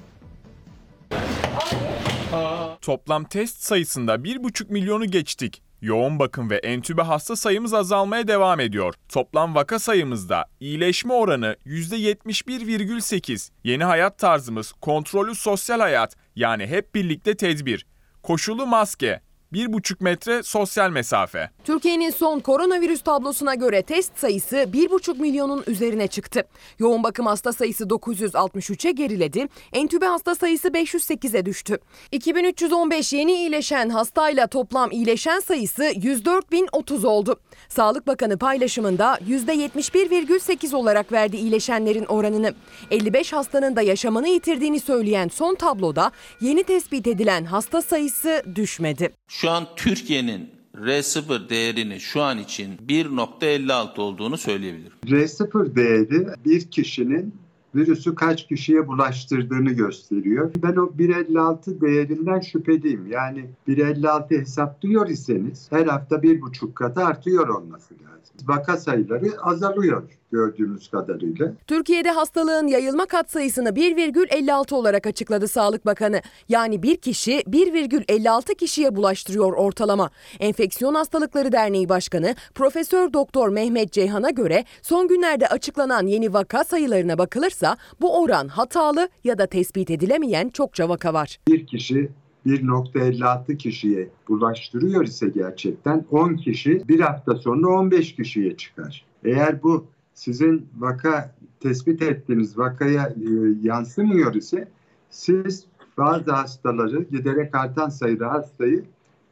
Toplam 2.81 3.23
test 3.23 3.63
sayısında 3.63 4.15
1,5 4.15 4.71
milyonu 4.71 5.05
geçtik. 5.05 5.61
Yoğun 5.81 6.19
bakım 6.19 6.49
ve 6.49 6.57
entübe 6.57 7.01
hasta 7.01 7.35
sayımız 7.35 7.73
azalmaya 7.73 8.27
devam 8.27 8.59
ediyor. 8.59 8.93
Toplam 9.09 9.55
vaka 9.55 9.79
sayımızda 9.79 10.45
iyileşme 10.59 11.13
oranı 11.13 11.55
%71,8. 11.65 13.51
Yeni 13.63 13.83
hayat 13.83 14.17
tarzımız 14.17 14.71
kontrollü 14.71 15.35
sosyal 15.35 15.79
hayat 15.79 16.15
yani 16.35 16.67
hep 16.67 16.95
birlikte 16.95 17.37
tedbir. 17.37 17.85
Koşulu 18.23 18.67
maske, 18.67 19.21
1,5 19.53 19.95
metre 19.99 20.43
sosyal 20.43 20.89
mesafe. 20.89 21.49
Türkiye'nin 21.63 22.09
son 22.09 22.39
koronavirüs 22.39 23.01
tablosuna 23.01 23.55
göre 23.55 23.81
test 23.81 24.19
sayısı 24.19 24.55
1,5 24.55 25.21
milyonun 25.21 25.63
üzerine 25.67 26.07
çıktı. 26.07 26.43
Yoğun 26.79 27.03
bakım 27.03 27.25
hasta 27.25 27.53
sayısı 27.53 27.83
963'e 27.83 28.91
geriledi. 28.91 29.47
Entübe 29.73 30.05
hasta 30.05 30.35
sayısı 30.35 30.67
508'e 30.67 31.45
düştü. 31.45 31.79
2315 32.11 33.13
yeni 33.13 33.33
iyileşen 33.33 33.89
hastayla 33.89 34.47
toplam 34.47 34.91
iyileşen 34.91 35.39
sayısı 35.39 35.83
104.030 35.83 37.07
oldu. 37.07 37.39
Sağlık 37.69 38.07
Bakanı 38.07 38.37
paylaşımında 38.37 39.19
%71,8 39.27 40.75
olarak 40.75 41.11
verdi 41.11 41.37
iyileşenlerin 41.37 42.05
oranını. 42.05 42.53
55 42.91 43.33
hastanın 43.33 43.75
da 43.75 43.81
yaşamını 43.81 44.27
yitirdiğini 44.27 44.79
söyleyen 44.79 45.27
son 45.27 45.55
tabloda 45.55 46.11
yeni 46.41 46.63
tespit 46.63 47.07
edilen 47.07 47.45
hasta 47.45 47.81
sayısı 47.81 48.43
düşmedi. 48.55 49.09
Şu 49.41 49.49
an 49.49 49.67
Türkiye'nin 49.75 50.49
R0 50.75 51.49
değerini 51.49 51.99
şu 51.99 52.21
an 52.21 52.37
için 52.37 52.77
1.56 52.87 54.01
olduğunu 54.01 54.37
söyleyebilirim. 54.37 54.97
R0 55.05 55.75
değeri 55.75 56.27
bir 56.45 56.71
kişinin 56.71 57.33
virüsü 57.75 58.15
kaç 58.15 58.47
kişiye 58.47 58.87
bulaştırdığını 58.87 59.71
gösteriyor. 59.71 60.51
Ben 60.63 60.75
o 60.75 60.85
1.56 60.85 61.81
değerinden 61.81 62.39
şüpheliyim. 62.39 63.07
Yani 63.07 63.45
1.56 63.67 64.41
hesaplıyor 64.41 65.09
iseniz 65.09 65.71
her 65.71 65.85
hafta 65.85 66.15
1.5 66.15 66.73
katı 66.73 67.05
artıyor 67.05 67.47
olması 67.47 67.93
lazım. 67.93 68.20
Vaka 68.47 68.77
sayıları 68.77 69.41
azalıyor 69.41 70.03
gördüğünüz 70.31 70.87
kadarıyla. 70.87 71.53
Türkiye'de 71.67 72.11
hastalığın 72.11 72.67
yayılma 72.67 73.05
katsayısını 73.05 73.69
1,56 73.69 74.75
olarak 74.75 75.07
açıkladı 75.07 75.47
Sağlık 75.47 75.85
Bakanı. 75.85 76.21
Yani 76.49 76.83
bir 76.83 76.97
kişi 76.97 77.31
1,56 77.31 78.55
kişiye 78.55 78.95
bulaştırıyor 78.95 79.53
ortalama. 79.53 80.09
Enfeksiyon 80.39 80.93
Hastalıkları 80.93 81.51
Derneği 81.51 81.89
Başkanı 81.89 82.35
Profesör 82.55 83.13
Doktor 83.13 83.49
Mehmet 83.49 83.91
Ceyhan'a 83.91 84.29
göre 84.29 84.65
son 84.81 85.07
günlerde 85.07 85.47
açıklanan 85.47 86.07
yeni 86.07 86.33
vaka 86.33 86.63
sayılarına 86.63 87.17
bakılırsa 87.17 87.77
bu 88.01 88.21
oran 88.21 88.47
hatalı 88.47 89.09
ya 89.23 89.37
da 89.37 89.45
tespit 89.45 89.91
edilemeyen 89.91 90.49
çokça 90.49 90.89
vaka 90.89 91.13
var. 91.13 91.39
Bir 91.47 91.67
kişi 91.67 92.09
1.56 92.45 93.57
kişiye 93.57 94.09
bulaştırıyor 94.29 95.03
ise 95.03 95.29
gerçekten 95.29 96.05
10 96.11 96.35
kişi 96.35 96.87
bir 96.87 96.99
hafta 96.99 97.35
sonra 97.35 97.67
15 97.67 98.15
kişiye 98.15 98.57
çıkar. 98.57 99.05
Eğer 99.23 99.63
bu 99.63 99.85
sizin 100.13 100.65
vaka 100.77 101.35
tespit 101.59 102.01
ettiğiniz 102.01 102.57
vakaya 102.57 103.07
e, 103.07 103.29
yansımıyor 103.61 104.35
ise 104.35 104.67
siz 105.09 105.65
bazı 105.97 106.31
hastaları 106.31 107.03
giderek 107.03 107.55
artan 107.55 107.89
sayıda 107.89 108.31
hastayı 108.31 108.83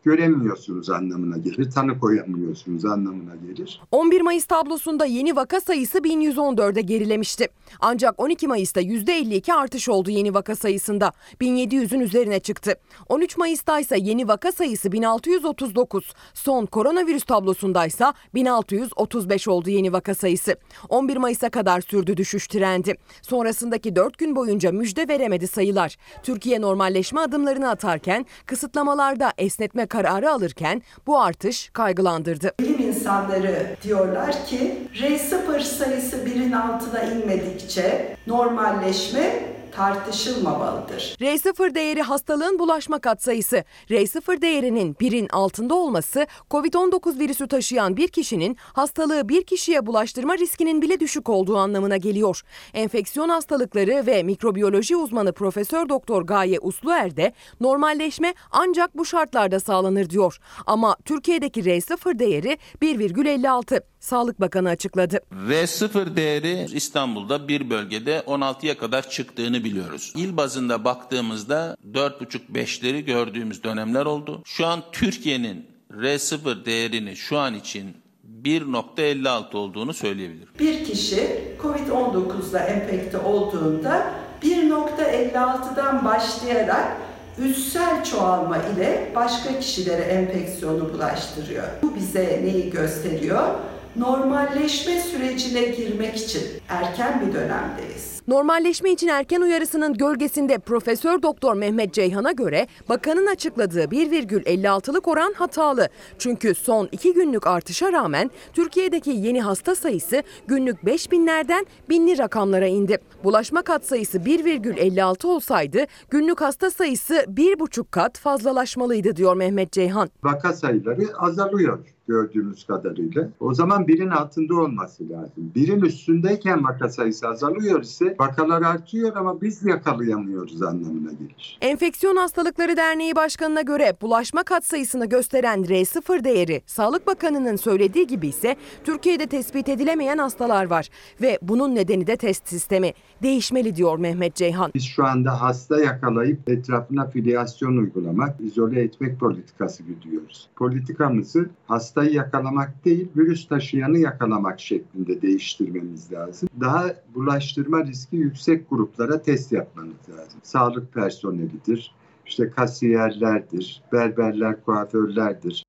göremiyorsunuz 0.09 0.89
anlamına 0.89 1.37
gelir. 1.37 1.71
Tanı 1.71 1.99
koyamıyorsunuz 1.99 2.85
anlamına 2.85 3.35
gelir. 3.35 3.81
11 3.91 4.21
Mayıs 4.21 4.45
tablosunda 4.45 5.05
yeni 5.05 5.35
vaka 5.35 5.61
sayısı 5.61 5.97
1114'e 5.97 6.81
gerilemişti. 6.81 7.47
Ancak 7.79 8.19
12 8.21 8.47
Mayıs'ta 8.47 8.81
%52 8.81 9.53
artış 9.53 9.89
oldu 9.89 10.09
yeni 10.09 10.33
vaka 10.33 10.55
sayısında. 10.55 11.11
1700'ün 11.41 11.99
üzerine 11.99 12.39
çıktı. 12.39 12.75
13 13.09 13.37
Mayıs'ta 13.37 13.79
ise 13.79 13.97
yeni 13.99 14.27
vaka 14.27 14.51
sayısı 14.51 14.91
1639. 14.91 16.13
Son 16.33 16.65
koronavirüs 16.65 17.23
tablosundaysa 17.23 18.13
1635 18.33 19.47
oldu 19.47 19.69
yeni 19.69 19.93
vaka 19.93 20.15
sayısı. 20.15 20.55
11 20.89 21.17
Mayıs'a 21.17 21.49
kadar 21.49 21.81
sürdü 21.81 22.17
düşüş 22.17 22.47
trendi. 22.47 22.95
Sonrasındaki 23.21 23.95
4 23.95 24.17
gün 24.17 24.35
boyunca 24.35 24.71
müjde 24.71 25.07
veremedi 25.07 25.47
sayılar. 25.47 25.95
Türkiye 26.23 26.61
normalleşme 26.61 27.21
adımlarını 27.21 27.69
atarken 27.69 28.25
kısıtlamalarda 28.45 29.33
esnetme 29.37 29.85
kararı 29.85 29.98
alırken 30.05 30.81
bu 31.07 31.19
artış 31.21 31.69
kaygılandırdı. 31.69 32.51
Bilim 32.59 32.79
insanları 32.79 33.75
diyorlar 33.83 34.45
ki 34.45 34.87
R0 34.93 35.59
sayısı 35.61 36.25
birin 36.25 36.51
altına 36.51 37.01
inmedikçe 37.01 38.15
normalleşme 38.27 39.58
tartışılmamalıdır. 39.71 41.15
R0 41.19 41.75
değeri 41.75 42.01
hastalığın 42.01 42.59
bulaşma 42.59 42.99
katsayısı. 42.99 43.63
R0 43.89 44.41
değerinin 44.41 44.95
birin 44.99 45.27
altında 45.29 45.75
olması 45.75 46.27
COVID-19 46.51 47.19
virüsü 47.19 47.47
taşıyan 47.47 47.97
bir 47.97 48.07
kişinin 48.07 48.57
hastalığı 48.73 49.29
bir 49.29 49.43
kişiye 49.43 49.85
bulaştırma 49.85 50.38
riskinin 50.38 50.81
bile 50.81 50.99
düşük 50.99 51.29
olduğu 51.29 51.57
anlamına 51.57 51.97
geliyor. 51.97 52.41
Enfeksiyon 52.73 53.29
hastalıkları 53.29 54.05
ve 54.05 54.23
mikrobiyoloji 54.23 54.95
uzmanı 54.95 55.33
Profesör 55.33 55.89
Doktor 55.89 56.21
Gaye 56.21 56.59
Usluer 56.59 57.17
de 57.17 57.33
normalleşme 57.59 58.33
ancak 58.51 58.97
bu 58.97 59.05
şartlarda 59.05 59.59
sağlanır 59.59 60.09
diyor. 60.09 60.38
Ama 60.65 60.95
Türkiye'deki 61.05 61.61
R0 61.61 62.19
değeri 62.19 62.57
1,56. 62.81 63.81
Sağlık 63.99 64.41
Bakanı 64.41 64.69
açıkladı. 64.69 65.19
R0 65.49 66.15
değeri 66.15 66.65
İstanbul'da 66.73 67.47
bir 67.47 67.69
bölgede 67.69 68.19
16'ya 68.19 68.77
kadar 68.77 69.09
çıktığını 69.09 69.63
biliyoruz. 69.63 70.13
İl 70.15 70.37
bazında 70.37 70.85
baktığımızda 70.85 71.77
4,5-5'leri 71.93 72.99
gördüğümüz 72.99 73.63
dönemler 73.63 74.05
oldu. 74.05 74.41
Şu 74.45 74.65
an 74.65 74.83
Türkiye'nin 74.91 75.65
R0 75.91 76.65
değerini 76.65 77.15
şu 77.15 77.37
an 77.37 77.55
için 77.55 77.97
1.56 78.43 79.57
olduğunu 79.57 79.93
söyleyebilirim. 79.93 80.49
Bir 80.59 80.85
kişi 80.85 81.41
COVID-19'la 81.61 82.59
enfekte 82.59 83.17
olduğunda 83.17 84.13
1.56'dan 84.43 86.05
başlayarak 86.05 86.97
üssel 87.37 88.03
çoğalma 88.03 88.57
ile 88.57 89.11
başka 89.15 89.59
kişilere 89.59 90.01
enfeksiyonu 90.01 90.93
bulaştırıyor. 90.93 91.63
Bu 91.81 91.95
bize 91.95 92.41
neyi 92.43 92.69
gösteriyor? 92.69 93.47
Normalleşme 93.96 95.00
sürecine 95.00 95.62
girmek 95.62 96.15
için 96.17 96.41
erken 96.69 97.21
bir 97.21 97.33
dönemdeyiz. 97.33 98.21
Normalleşme 98.27 98.91
için 98.91 99.07
erken 99.07 99.41
uyarısının 99.41 99.93
gölgesinde 99.93 100.57
Profesör 100.57 101.21
Doktor 101.21 101.53
Mehmet 101.53 101.93
Ceyhan'a 101.93 102.31
göre 102.31 102.67
bakanın 102.89 103.27
açıkladığı 103.27 103.83
1,56'lık 103.83 105.07
oran 105.07 105.33
hatalı. 105.33 105.89
Çünkü 106.17 106.55
son 106.55 106.89
2 106.91 107.13
günlük 107.13 107.47
artışa 107.47 107.91
rağmen 107.91 108.31
Türkiye'deki 108.53 109.09
yeni 109.09 109.41
hasta 109.41 109.75
sayısı 109.75 110.23
günlük 110.47 110.83
5000'lerden 110.83 111.65
binli 111.89 112.17
rakamlara 112.17 112.67
indi. 112.67 112.97
Bulaşma 113.23 113.61
kat 113.61 113.85
sayısı 113.85 114.17
1,56 114.17 115.27
olsaydı 115.27 115.85
günlük 116.09 116.41
hasta 116.41 116.71
sayısı 116.71 117.13
1,5 117.13 117.85
kat 117.91 118.17
fazlalaşmalıydı 118.17 119.15
diyor 119.15 119.35
Mehmet 119.35 119.71
Ceyhan. 119.71 120.09
Vaka 120.23 120.53
sayıları 120.53 121.07
azalıyor 121.17 121.79
gördüğünüz 122.09 122.63
kadarıyla. 122.67 123.29
O 123.39 123.53
zaman 123.53 123.88
birin 123.88 124.09
altında 124.09 124.55
olması 124.55 125.09
lazım. 125.09 125.51
Birin 125.55 125.81
üstündeyken 125.81 126.58
vaka 126.63 126.89
sayısı 126.89 127.27
azalıyor 127.27 127.81
ise 127.81 128.15
Vakalar 128.19 128.61
artıyor 128.61 129.15
ama 129.15 129.41
biz 129.41 129.65
yakalayamıyoruz 129.65 130.61
anlamına 130.61 131.11
gelir. 131.11 131.57
Enfeksiyon 131.61 132.15
Hastalıkları 132.15 132.77
Derneği 132.77 133.15
Başkanı'na 133.15 133.61
göre 133.61 133.93
bulaşma 134.01 134.43
katsayısını 134.43 135.05
gösteren 135.05 135.63
R0 135.63 136.23
değeri 136.23 136.61
Sağlık 136.65 137.07
Bakanı'nın 137.07 137.55
söylediği 137.55 138.07
gibi 138.07 138.27
ise 138.27 138.55
Türkiye'de 138.83 139.27
tespit 139.27 139.69
edilemeyen 139.69 140.17
hastalar 140.17 140.65
var 140.65 140.89
ve 141.21 141.39
bunun 141.41 141.75
nedeni 141.75 142.07
de 142.07 142.17
test 142.17 142.47
sistemi. 142.47 142.93
Değişmeli 143.23 143.75
diyor 143.75 143.99
Mehmet 143.99 144.35
Ceyhan. 144.35 144.71
Biz 144.75 144.83
şu 144.83 145.05
anda 145.05 145.41
hasta 145.41 145.81
yakalayıp 145.81 146.49
etrafına 146.49 147.07
filyasyon 147.07 147.77
uygulamak, 147.77 148.41
izole 148.41 148.81
etmek 148.81 149.19
politikası 149.19 149.83
gidiyoruz. 149.83 150.49
Politikamızı 150.55 151.49
hastayı 151.67 152.11
yakalamak 152.11 152.85
değil, 152.85 153.07
virüs 153.15 153.47
taşıyanı 153.47 153.97
yakalamak 153.97 154.59
şeklinde 154.59 155.21
değiştirmemiz 155.21 156.11
lazım. 156.11 156.48
Daha 156.59 156.85
bulaştırma 157.15 157.83
riski 157.83 158.15
yüksek 158.15 158.69
gruplara 158.69 159.21
test 159.21 159.51
yapmanız 159.51 160.09
lazım. 160.09 160.39
Sağlık 160.43 160.93
personelidir, 160.93 161.91
işte 162.25 162.49
kasiyerlerdir, 162.49 163.81
berberler, 163.93 164.63
kuaförlerdir. 164.63 165.63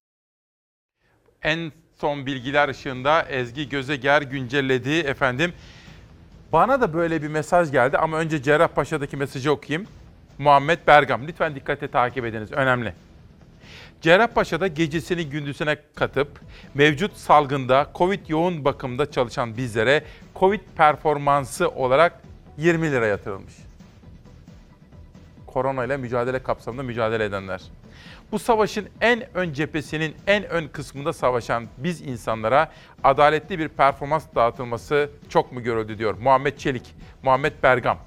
En 1.43 1.73
son 1.95 2.27
bilgiler 2.27 2.69
ışığında 2.69 3.23
Ezgi 3.23 3.69
Gözeger 3.69 4.23
güncellediği 4.23 5.03
efendim. 5.03 5.53
Bana 6.53 6.81
da 6.81 6.95
böyle 6.95 7.23
bir 7.23 7.29
mesaj 7.29 7.73
geldi 7.73 7.99
ama 7.99 8.19
önce 8.19 8.43
Cerrahpaşa'daki 8.43 9.17
mesajı 9.17 9.53
okuyayım. 9.53 9.89
Muhammed 10.39 10.79
Bergam. 10.87 11.29
Lütfen 11.29 11.55
dikkate 11.55 11.89
takip 11.89 12.25
ediniz. 12.25 12.53
Önemli. 12.53 12.95
Cerrahpaşa'da 14.01 14.67
gecesini 14.67 15.29
gündüzüne 15.29 15.77
katıp 15.95 16.41
mevcut 16.75 17.17
salgında 17.17 17.91
Covid 17.95 18.29
yoğun 18.29 18.65
bakımda 18.65 19.11
çalışan 19.11 19.57
bizlere 19.57 20.05
Covid 20.37 20.61
performansı 20.77 21.69
olarak 21.69 22.23
20 22.59 22.91
lira 22.91 23.07
yatırılmış. 23.07 23.55
Korona 25.47 25.85
ile 25.85 25.97
mücadele 25.97 26.43
kapsamında 26.43 26.83
mücadele 26.83 27.25
edenler. 27.25 27.63
Bu 28.33 28.39
savaşın 28.39 28.89
en 29.01 29.37
ön 29.37 29.53
cephesinin 29.53 30.17
en 30.27 30.45
ön 30.45 30.69
kısmında 30.69 31.13
savaşan 31.13 31.67
biz 31.79 32.01
insanlara 32.01 32.73
adaletli 33.05 33.59
bir 33.59 33.69
performans 33.69 34.25
dağıtılması 34.35 35.11
çok 35.29 35.53
mu 35.53 35.63
görüldü 35.63 35.99
diyor 35.99 36.15
Muhammed 36.21 36.57
Çelik, 36.57 36.95
Muhammed 37.23 37.53
Bergam. 37.63 37.99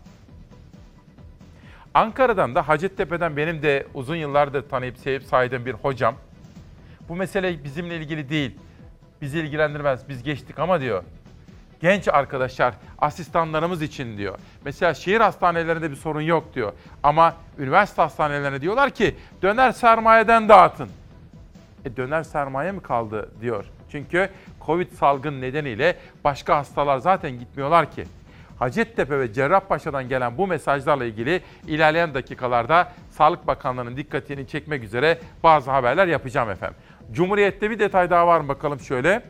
Ankara'dan 1.93 2.55
da 2.55 2.67
Hacettepe'den 2.67 3.37
benim 3.37 3.61
de 3.61 3.87
uzun 3.93 4.15
yıllardır 4.15 4.69
tanıyıp 4.69 4.97
sevip 4.97 5.23
saydığım 5.23 5.65
bir 5.65 5.73
hocam. 5.73 6.15
Bu 7.09 7.15
mesele 7.15 7.63
bizimle 7.63 7.97
ilgili 7.97 8.29
değil. 8.29 8.57
Bizi 9.21 9.39
ilgilendirmez. 9.39 10.09
Biz 10.09 10.23
geçtik 10.23 10.59
ama 10.59 10.81
diyor. 10.81 11.03
Genç 11.81 12.07
arkadaşlar, 12.07 12.73
asistanlarımız 12.99 13.81
için 13.81 14.17
diyor. 14.17 14.39
Mesela 14.65 14.93
şehir 14.93 15.21
hastanelerinde 15.21 15.91
bir 15.91 15.95
sorun 15.95 16.21
yok 16.21 16.55
diyor. 16.55 16.73
Ama 17.03 17.35
üniversite 17.59 18.01
hastanelerine 18.01 18.61
diyorlar 18.61 18.89
ki 18.89 19.15
döner 19.41 19.71
sermayeden 19.71 20.49
dağıtın. 20.49 20.89
E 21.85 21.97
döner 21.97 22.23
sermaye 22.23 22.71
mi 22.71 22.81
kaldı 22.81 23.31
diyor. 23.41 23.65
Çünkü 23.91 24.29
Covid 24.65 24.91
salgın 24.91 25.41
nedeniyle 25.41 25.95
başka 26.23 26.57
hastalar 26.57 26.97
zaten 26.97 27.39
gitmiyorlar 27.39 27.91
ki. 27.91 28.05
Hacettepe 28.59 29.19
ve 29.19 29.33
Cerrahpaşa'dan 29.33 30.09
gelen 30.09 30.37
bu 30.37 30.47
mesajlarla 30.47 31.05
ilgili 31.05 31.41
ilerleyen 31.67 32.13
dakikalarda 32.13 32.91
Sağlık 33.09 33.47
Bakanlığı'nın 33.47 33.97
dikkatini 33.97 34.47
çekmek 34.47 34.83
üzere 34.83 35.19
bazı 35.43 35.71
haberler 35.71 36.07
yapacağım 36.07 36.49
efendim. 36.49 36.77
Cumhuriyet'te 37.11 37.69
bir 37.69 37.79
detay 37.79 38.09
daha 38.09 38.27
var 38.27 38.39
mı 38.39 38.47
bakalım 38.47 38.79
şöyle. 38.79 39.23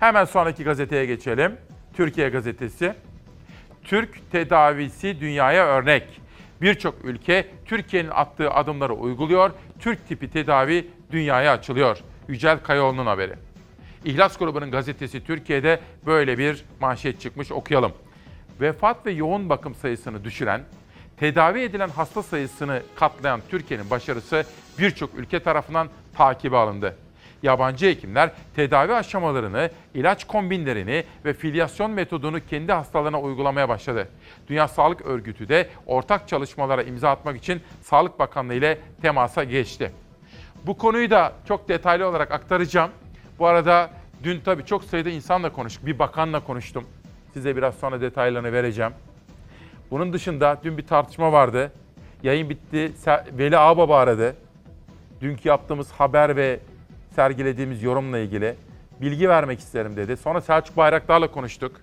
Hemen 0.00 0.24
sonraki 0.24 0.64
gazeteye 0.64 1.06
geçelim. 1.06 1.56
Türkiye 1.94 2.28
Gazetesi. 2.28 2.94
Türk 3.84 4.32
tedavisi 4.32 5.20
dünyaya 5.20 5.66
örnek. 5.66 6.20
Birçok 6.62 7.04
ülke 7.04 7.46
Türkiye'nin 7.64 8.10
attığı 8.10 8.50
adımları 8.50 8.94
uyguluyor. 8.94 9.50
Türk 9.78 10.08
tipi 10.08 10.30
tedavi 10.30 10.90
dünyaya 11.12 11.52
açılıyor. 11.52 11.98
Yücel 12.28 12.58
Kayaoğlu'nun 12.58 13.06
haberi. 13.06 13.34
İhlas 14.04 14.38
grubunun 14.38 14.70
gazetesi 14.70 15.24
Türkiye'de 15.24 15.80
böyle 16.06 16.38
bir 16.38 16.64
manşet 16.80 17.20
çıkmış 17.20 17.52
okuyalım. 17.52 17.92
Vefat 18.60 19.06
ve 19.06 19.10
yoğun 19.10 19.48
bakım 19.48 19.74
sayısını 19.74 20.24
düşüren, 20.24 20.60
tedavi 21.16 21.60
edilen 21.60 21.88
hasta 21.88 22.22
sayısını 22.22 22.82
katlayan 22.94 23.40
Türkiye'nin 23.50 23.90
başarısı 23.90 24.44
birçok 24.78 25.14
ülke 25.14 25.40
tarafından 25.40 25.88
takibe 26.14 26.56
alındı. 26.56 26.96
Yabancı 27.42 27.86
hekimler 27.86 28.30
tedavi 28.56 28.94
aşamalarını, 28.94 29.70
ilaç 29.94 30.26
kombinlerini 30.26 31.04
ve 31.24 31.34
filyasyon 31.34 31.90
metodunu 31.90 32.46
kendi 32.46 32.72
hastalarına 32.72 33.20
uygulamaya 33.20 33.68
başladı. 33.68 34.08
Dünya 34.48 34.68
Sağlık 34.68 35.06
Örgütü 35.06 35.48
de 35.48 35.68
ortak 35.86 36.28
çalışmalara 36.28 36.82
imza 36.82 37.10
atmak 37.10 37.36
için 37.36 37.60
Sağlık 37.82 38.18
Bakanlığı 38.18 38.54
ile 38.54 38.78
temasa 39.02 39.44
geçti. 39.44 39.92
Bu 40.66 40.78
konuyu 40.78 41.10
da 41.10 41.32
çok 41.48 41.68
detaylı 41.68 42.06
olarak 42.06 42.32
aktaracağım. 42.32 42.90
Bu 43.38 43.46
arada 43.46 43.90
dün 44.22 44.40
tabii 44.40 44.64
çok 44.64 44.84
sayıda 44.84 45.10
insanla 45.10 45.52
konuştuk. 45.52 45.86
Bir 45.86 45.98
bakanla 45.98 46.44
konuştum. 46.44 46.84
Size 47.34 47.56
biraz 47.56 47.74
sonra 47.74 48.00
detaylarını 48.00 48.52
vereceğim. 48.52 48.92
Bunun 49.90 50.12
dışında 50.12 50.60
dün 50.64 50.78
bir 50.78 50.86
tartışma 50.86 51.32
vardı. 51.32 51.72
Yayın 52.22 52.50
bitti. 52.50 52.92
Veli 53.32 53.58
Ağbaba 53.58 53.98
aradı. 53.98 54.36
Dünkü 55.20 55.48
yaptığımız 55.48 55.92
haber 55.92 56.36
ve 56.36 56.60
sergilediğimiz 57.14 57.82
yorumla 57.82 58.18
ilgili 58.18 58.56
bilgi 59.00 59.28
vermek 59.28 59.58
isterim 59.58 59.96
dedi. 59.96 60.16
Sonra 60.16 60.40
Selçuk 60.40 60.76
Bayraktar'la 60.76 61.30
konuştuk. 61.30 61.80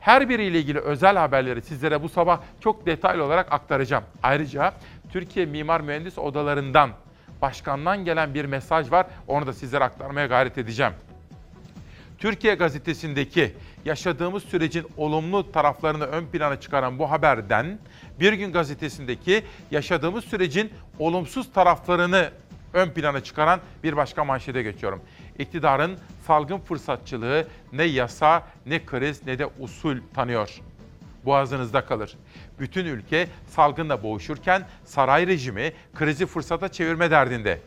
Her 0.00 0.28
biriyle 0.28 0.58
ilgili 0.58 0.78
özel 0.78 1.16
haberleri 1.16 1.62
sizlere 1.62 2.02
bu 2.02 2.08
sabah 2.08 2.40
çok 2.60 2.86
detaylı 2.86 3.24
olarak 3.24 3.52
aktaracağım. 3.52 4.04
Ayrıca 4.22 4.72
Türkiye 5.12 5.46
Mimar 5.46 5.80
Mühendis 5.80 6.18
Odalarından 6.18 6.90
başkandan 7.42 8.04
gelen 8.04 8.34
bir 8.34 8.44
mesaj 8.44 8.92
var. 8.92 9.06
Onu 9.28 9.46
da 9.46 9.52
sizlere 9.52 9.84
aktarmaya 9.84 10.26
gayret 10.26 10.58
edeceğim. 10.58 10.92
Türkiye 12.18 12.54
Gazetesi'ndeki 12.54 13.54
yaşadığımız 13.84 14.42
sürecin 14.42 14.86
olumlu 14.96 15.52
taraflarını 15.52 16.04
ön 16.04 16.26
plana 16.26 16.60
çıkaran 16.60 16.98
bu 16.98 17.10
haberden 17.10 17.78
Bir 18.20 18.32
Gün 18.32 18.52
Gazetesi'ndeki 18.52 19.42
yaşadığımız 19.70 20.24
sürecin 20.24 20.70
olumsuz 20.98 21.52
taraflarını 21.52 22.30
ön 22.72 22.90
plana 22.90 23.20
çıkaran 23.20 23.60
bir 23.84 23.96
başka 23.96 24.24
manşete 24.24 24.62
geçiyorum. 24.62 25.02
İktidarın 25.38 25.98
salgın 26.26 26.58
fırsatçılığı 26.58 27.46
ne 27.72 27.84
yasa, 27.84 28.42
ne 28.66 28.84
kriz, 28.84 29.26
ne 29.26 29.38
de 29.38 29.46
usul 29.58 29.96
tanıyor. 30.14 30.60
Boğazınızda 31.24 31.84
kalır. 31.84 32.16
Bütün 32.60 32.84
ülke 32.84 33.28
salgınla 33.46 34.02
boğuşurken 34.02 34.66
saray 34.84 35.26
rejimi 35.26 35.72
krizi 35.94 36.26
fırsata 36.26 36.68
çevirme 36.68 37.10
derdinde. 37.10 37.60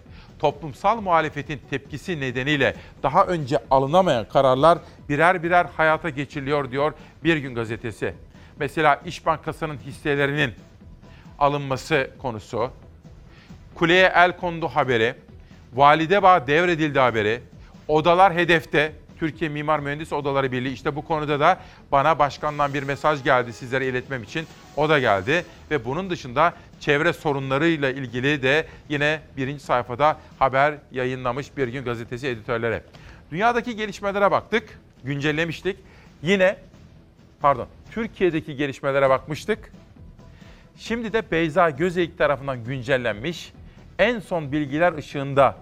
Toplumsal 0.43 1.01
muhalefetin 1.01 1.61
tepkisi 1.69 2.19
nedeniyle 2.19 2.75
daha 3.03 3.25
önce 3.25 3.59
alınamayan 3.71 4.25
kararlar 4.27 4.79
birer 5.09 5.43
birer 5.43 5.65
hayata 5.65 6.09
geçiriliyor 6.09 6.71
diyor 6.71 6.93
Bir 7.23 7.37
Gün 7.37 7.55
Gazetesi. 7.55 8.13
Mesela 8.59 9.01
İş 9.05 9.25
Bankası'nın 9.25 9.77
hisselerinin 9.77 10.53
alınması 11.39 12.11
konusu, 12.21 12.71
Kuleye 13.75 14.11
el 14.15 14.37
kondu 14.37 14.67
haberi, 14.67 15.15
Validebağ 15.73 16.47
devredildi 16.47 16.99
haberi, 16.99 17.41
odalar 17.87 18.33
hedefte, 18.33 18.91
Türkiye 19.19 19.49
Mimar 19.49 19.79
Mühendis 19.79 20.13
Odaları 20.13 20.51
Birliği 20.51 20.73
işte 20.73 20.95
bu 20.95 21.05
konuda 21.05 21.39
da 21.39 21.59
bana 21.91 22.19
başkandan 22.19 22.73
bir 22.73 22.83
mesaj 22.83 23.23
geldi 23.23 23.53
sizlere 23.53 23.87
iletmem 23.87 24.23
için. 24.23 24.47
O 24.77 24.89
da 24.89 24.99
geldi 24.99 25.45
ve 25.71 25.85
bunun 25.85 26.09
dışında 26.09 26.53
çevre 26.83 27.13
sorunlarıyla 27.13 27.89
ilgili 27.89 28.43
de 28.43 28.67
yine 28.89 29.19
birinci 29.37 29.63
sayfada 29.63 30.17
haber 30.39 30.75
yayınlamış 30.91 31.57
Bir 31.57 31.67
Gün 31.67 31.83
Gazetesi 31.83 32.27
editörlere. 32.27 32.83
Dünyadaki 33.31 33.75
gelişmelere 33.75 34.31
baktık, 34.31 34.79
güncellemiştik. 35.03 35.77
Yine 36.21 36.55
pardon 37.41 37.67
Türkiye'deki 37.91 38.55
gelişmelere 38.55 39.09
bakmıştık. 39.09 39.73
Şimdi 40.77 41.13
de 41.13 41.31
Beyza 41.31 41.69
Gözeyik 41.69 42.17
tarafından 42.17 42.63
güncellenmiş 42.63 43.53
en 43.99 44.19
son 44.19 44.51
bilgiler 44.51 44.93
ışığında 44.93 45.57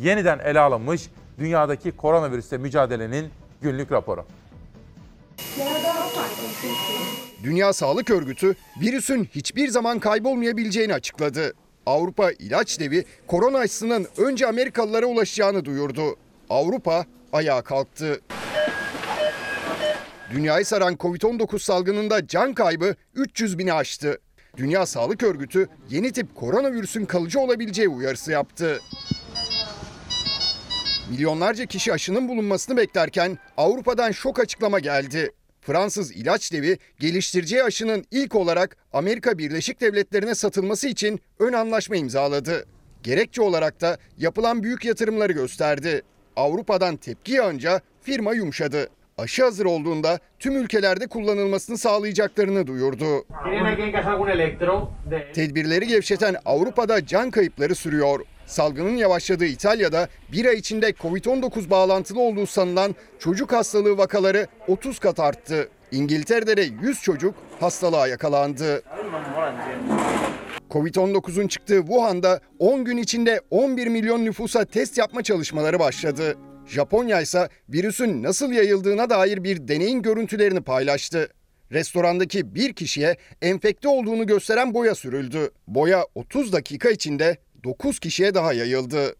yeniden 0.00 0.38
ele 0.38 0.60
alınmış 0.60 1.02
dünyadaki 1.38 1.92
koronavirüsle 1.92 2.58
mücadelenin 2.58 3.30
günlük 3.62 3.92
raporu. 3.92 4.26
Dünya 7.44 7.72
Sağlık 7.72 8.10
Örgütü 8.10 8.54
virüsün 8.80 9.28
hiçbir 9.34 9.68
zaman 9.68 9.98
kaybolmayabileceğini 9.98 10.94
açıkladı. 10.94 11.54
Avrupa 11.86 12.30
İlaç 12.30 12.80
Devi 12.80 13.04
korona 13.26 13.58
aşısının 13.58 14.06
önce 14.16 14.46
Amerikalılara 14.46 15.06
ulaşacağını 15.06 15.64
duyurdu. 15.64 16.16
Avrupa 16.50 17.06
ayağa 17.32 17.62
kalktı. 17.62 18.20
Dünyayı 20.30 20.66
saran 20.66 20.94
Covid-19 20.94 21.58
salgınında 21.58 22.26
can 22.26 22.54
kaybı 22.54 22.94
300 23.14 23.58
bini 23.58 23.72
aştı. 23.72 24.18
Dünya 24.56 24.86
Sağlık 24.86 25.22
Örgütü 25.22 25.68
yeni 25.90 26.12
tip 26.12 26.34
koronavirüsün 26.34 27.04
kalıcı 27.04 27.40
olabileceği 27.40 27.88
uyarısı 27.88 28.32
yaptı. 28.32 28.80
Milyonlarca 31.10 31.66
kişi 31.66 31.92
aşının 31.92 32.28
bulunmasını 32.28 32.76
beklerken 32.76 33.38
Avrupa'dan 33.56 34.10
şok 34.10 34.38
açıklama 34.38 34.78
geldi. 34.78 35.30
Fransız 35.66 36.12
ilaç 36.12 36.52
devi 36.52 36.78
geliştireceği 36.98 37.62
aşının 37.62 38.04
ilk 38.10 38.34
olarak 38.34 38.76
Amerika 38.92 39.38
Birleşik 39.38 39.80
Devletleri'ne 39.80 40.34
satılması 40.34 40.88
için 40.88 41.20
ön 41.38 41.52
anlaşma 41.52 41.96
imzaladı. 41.96 42.66
Gerekçe 43.02 43.42
olarak 43.42 43.80
da 43.80 43.98
yapılan 44.18 44.62
büyük 44.62 44.84
yatırımları 44.84 45.32
gösterdi. 45.32 46.02
Avrupa'dan 46.36 46.96
tepki 46.96 47.32
yağınca 47.32 47.80
firma 48.02 48.34
yumuşadı. 48.34 48.88
Aşı 49.18 49.44
hazır 49.44 49.64
olduğunda 49.64 50.18
tüm 50.38 50.56
ülkelerde 50.56 51.06
kullanılmasını 51.06 51.78
sağlayacaklarını 51.78 52.66
duyurdu. 52.66 53.24
Tedbirleri 55.32 55.86
gevşeten 55.86 56.36
Avrupa'da 56.44 57.06
can 57.06 57.30
kayıpları 57.30 57.74
sürüyor. 57.74 58.20
Salgının 58.46 58.96
yavaşladığı 58.96 59.44
İtalya'da 59.44 60.08
bir 60.32 60.44
ay 60.44 60.54
içinde 60.54 60.90
Covid-19 60.90 61.70
bağlantılı 61.70 62.20
olduğu 62.20 62.46
sanılan 62.46 62.94
çocuk 63.18 63.52
hastalığı 63.52 63.98
vakaları 63.98 64.46
30 64.68 64.98
kat 64.98 65.20
arttı. 65.20 65.68
İngiltere'de 65.92 66.56
de 66.56 66.62
100 66.82 67.02
çocuk 67.02 67.34
hastalığa 67.60 68.08
yakalandı. 68.08 68.82
Covid-19'un 70.70 71.48
çıktığı 71.48 71.80
Wuhan'da 71.80 72.40
10 72.58 72.84
gün 72.84 72.96
içinde 72.96 73.40
11 73.50 73.86
milyon 73.86 74.24
nüfusa 74.24 74.64
test 74.64 74.98
yapma 74.98 75.22
çalışmaları 75.22 75.78
başladı. 75.78 76.36
Japonya 76.66 77.20
ise 77.20 77.48
virüsün 77.68 78.22
nasıl 78.22 78.52
yayıldığına 78.52 79.10
dair 79.10 79.44
bir 79.44 79.68
deneyin 79.68 80.02
görüntülerini 80.02 80.60
paylaştı. 80.60 81.28
Restorandaki 81.72 82.54
bir 82.54 82.72
kişiye 82.72 83.16
enfekte 83.42 83.88
olduğunu 83.88 84.26
gösteren 84.26 84.74
boya 84.74 84.94
sürüldü. 84.94 85.50
Boya 85.68 86.04
30 86.14 86.52
dakika 86.52 86.90
içinde 86.90 87.36
9 87.64 87.98
kişiye 87.98 88.34
daha 88.34 88.52
yayıldı. 88.52 89.16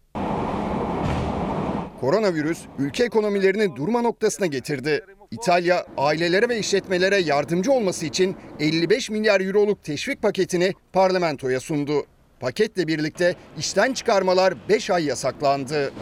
Koronavirüs 1.99 2.59
ülke 2.79 3.03
ekonomilerini 3.03 3.75
durma 3.75 4.01
noktasına 4.01 4.45
getirdi. 4.45 5.05
İtalya 5.31 5.85
ailelere 5.97 6.49
ve 6.49 6.59
işletmelere 6.59 7.17
yardımcı 7.17 7.71
olması 7.71 8.05
için 8.05 8.35
55 8.59 9.09
milyar 9.09 9.41
euroluk 9.41 9.83
teşvik 9.83 10.21
paketini 10.21 10.73
parlamentoya 10.93 11.59
sundu. 11.59 12.05
Paketle 12.39 12.87
birlikte 12.87 13.35
işten 13.57 13.93
çıkarmalar 13.93 14.53
5 14.69 14.89
ay 14.89 15.05
yasaklandı. 15.05 15.93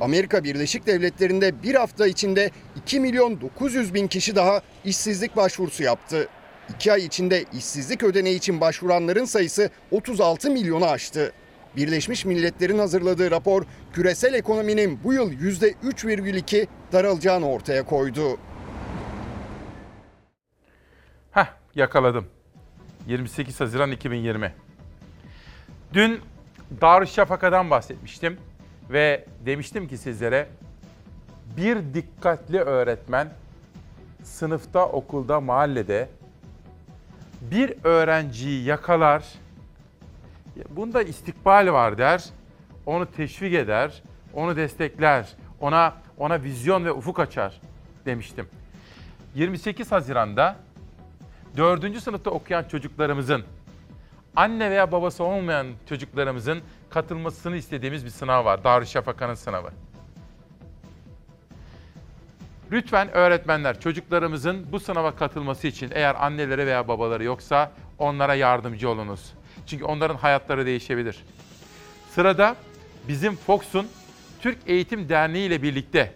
Amerika 0.00 0.44
Birleşik 0.44 0.86
Devletleri'nde 0.86 1.62
bir 1.62 1.74
hafta 1.74 2.06
içinde 2.06 2.50
2 2.76 3.00
milyon 3.00 3.40
900 3.40 3.94
bin 3.94 4.06
kişi 4.06 4.36
daha 4.36 4.62
işsizlik 4.84 5.36
başvurusu 5.36 5.82
yaptı. 5.82 6.28
2 6.68 6.92
ay 6.92 7.04
içinde 7.04 7.44
işsizlik 7.52 8.02
ödeneği 8.02 8.36
için 8.36 8.60
başvuranların 8.60 9.24
sayısı 9.24 9.70
36 9.90 10.50
milyonu 10.50 10.86
aştı. 10.86 11.32
Birleşmiş 11.76 12.24
Milletler'in 12.24 12.78
hazırladığı 12.78 13.30
rapor 13.30 13.64
küresel 13.92 14.34
ekonominin 14.34 14.98
bu 15.04 15.12
yıl 15.12 15.32
%3,2 15.32 16.66
daralacağını 16.92 17.48
ortaya 17.48 17.84
koydu. 17.84 18.38
Heh 21.30 21.46
yakaladım. 21.74 22.26
28 23.06 23.60
Haziran 23.60 23.90
2020. 23.90 24.54
Dün 25.92 26.20
Darüşşafaka'dan 26.80 27.70
bahsetmiştim 27.70 28.38
ve 28.90 29.24
demiştim 29.46 29.88
ki 29.88 29.98
sizlere 29.98 30.48
bir 31.56 31.94
dikkatli 31.94 32.58
öğretmen 32.60 33.28
sınıfta, 34.22 34.86
okulda, 34.86 35.40
mahallede 35.40 36.08
bir 37.50 37.74
öğrenciyi 37.84 38.64
yakalar, 38.64 39.24
bunda 40.70 41.02
istikbal 41.02 41.72
var 41.72 41.98
der, 41.98 42.24
onu 42.86 43.06
teşvik 43.06 43.54
eder, 43.54 44.02
onu 44.34 44.56
destekler, 44.56 45.28
ona 45.60 45.94
ona 46.18 46.42
vizyon 46.42 46.84
ve 46.84 46.92
ufuk 46.92 47.18
açar 47.18 47.60
demiştim. 48.06 48.48
28 49.34 49.92
Haziran'da 49.92 50.56
4. 51.56 52.00
sınıfta 52.00 52.30
okuyan 52.30 52.64
çocuklarımızın, 52.64 53.44
anne 54.36 54.70
veya 54.70 54.92
babası 54.92 55.24
olmayan 55.24 55.66
çocuklarımızın 55.88 56.62
katılmasını 56.90 57.56
istediğimiz 57.56 58.04
bir 58.04 58.10
sınav 58.10 58.44
var. 58.44 58.64
Darüşşafaka'nın 58.64 59.34
sınavı. 59.34 59.70
Lütfen 62.72 63.14
öğretmenler 63.14 63.80
çocuklarımızın 63.80 64.72
bu 64.72 64.80
sınava 64.80 65.16
katılması 65.16 65.66
için 65.66 65.90
eğer 65.94 66.24
anneleri 66.24 66.66
veya 66.66 66.88
babaları 66.88 67.24
yoksa 67.24 67.72
onlara 67.98 68.34
yardımcı 68.34 68.88
olunuz. 68.90 69.32
Çünkü 69.66 69.84
onların 69.84 70.16
hayatları 70.16 70.66
değişebilir. 70.66 71.24
Sırada 72.10 72.56
bizim 73.08 73.36
Fox'un 73.36 73.88
Türk 74.40 74.58
Eğitim 74.66 75.08
Derneği 75.08 75.46
ile 75.46 75.62
birlikte 75.62 76.12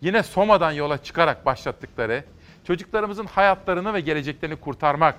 yine 0.00 0.22
Soma'dan 0.22 0.72
yola 0.72 1.02
çıkarak 1.02 1.46
başlattıkları 1.46 2.24
çocuklarımızın 2.64 3.26
hayatlarını 3.26 3.94
ve 3.94 4.00
geleceklerini 4.00 4.56
kurtarmak 4.56 5.16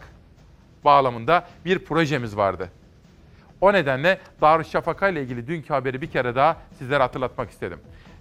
bağlamında 0.85 1.47
bir 1.65 1.79
projemiz 1.79 2.37
vardı. 2.37 2.69
O 3.61 3.73
nedenle 3.73 4.19
Darüşşafaka 4.41 5.09
ile 5.09 5.21
ilgili 5.21 5.47
dünkü 5.47 5.73
haberi 5.73 6.01
bir 6.01 6.11
kere 6.11 6.35
daha 6.35 6.57
sizlere 6.79 7.03
hatırlatmak 7.03 7.49
istedim. 7.49 7.79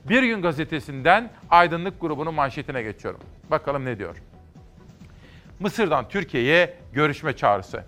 Bir 0.08 0.22
Gün 0.22 0.42
Gazetesi'nden 0.42 1.30
Aydınlık 1.50 2.00
grubunun 2.00 2.34
manşetine 2.34 2.82
geçiyorum. 2.82 3.20
Bakalım 3.50 3.84
ne 3.84 3.98
diyor. 3.98 4.16
Mısır'dan 5.60 6.08
Türkiye'ye 6.08 6.76
görüşme 6.92 7.36
çağrısı. 7.36 7.84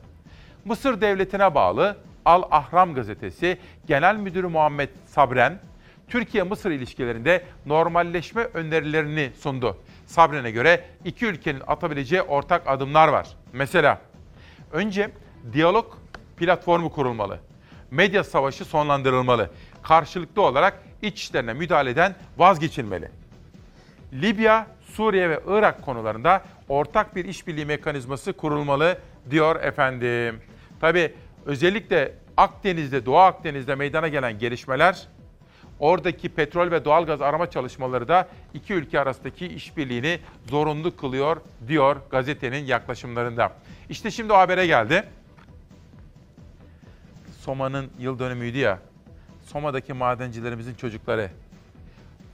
Mısır 0.65 1.01
devletine 1.01 1.55
bağlı 1.55 1.97
Al 2.25 2.43
Ahram 2.51 2.95
gazetesi 2.95 3.59
Genel 3.87 4.17
Müdürü 4.17 4.49
Muhammed 4.49 4.89
Sabren, 5.07 5.61
Türkiye-Mısır 6.09 6.71
ilişkilerinde 6.71 7.45
normalleşme 7.67 8.43
önerilerini 8.43 9.31
sundu. 9.41 9.77
Sabren'e 10.07 10.51
göre 10.51 10.85
iki 11.05 11.27
ülkenin 11.27 11.63
atabileceği 11.67 12.23
ortak 12.23 12.69
adımlar 12.69 13.09
var. 13.09 13.29
Mesela 13.53 14.01
önce 14.73 15.11
diyalog 15.53 15.87
platformu 16.37 16.91
kurulmalı. 16.91 17.39
Medya 17.91 18.25
savaşı 18.25 18.65
sonlandırılmalı. 18.65 19.51
Karşılıklı 19.83 20.43
olarak 20.43 20.83
iç 21.03 21.23
işlerine 21.23 21.53
müdahaleden 21.53 22.15
vazgeçilmeli. 22.39 23.09
Libya, 24.13 24.67
Suriye 24.81 25.31
ve 25.31 25.41
Irak 25.47 25.83
konularında 25.83 26.43
ortak 26.69 27.17
bir 27.17 27.25
işbirliği 27.25 27.67
mekanizması 27.67 28.33
kurulmalı 28.33 28.99
diyor 29.31 29.63
efendim. 29.63 30.41
Tabi 30.81 31.15
özellikle 31.47 32.15
Akdeniz'de, 32.37 33.07
Doğu 33.07 33.19
Akdeniz'de 33.19 33.75
meydana 33.75 34.09
gelen 34.09 34.39
gelişmeler 34.39 35.09
oradaki 35.79 36.29
petrol 36.29 36.71
ve 36.71 36.85
doğalgaz 36.85 37.23
arama 37.23 37.51
çalışmaları 37.51 38.09
da 38.09 38.29
iki 38.55 38.75
ülke 38.75 39.01
arasındaki 39.01 39.47
işbirliğini 39.47 40.19
zorunlu 40.47 40.97
kılıyor 40.97 41.37
diyor 41.69 41.97
gazetenin 42.11 42.65
yaklaşımlarında. 42.65 43.53
İşte 43.89 44.11
şimdi 44.11 44.33
o 44.33 44.37
habere 44.37 44.67
geldi. 44.67 45.05
Soma'nın 47.41 47.91
yıl 47.99 48.19
dönümüydü 48.19 48.59
ya. 48.59 48.79
Soma'daki 49.53 49.93
madencilerimizin 49.93 50.75
çocukları 50.75 51.31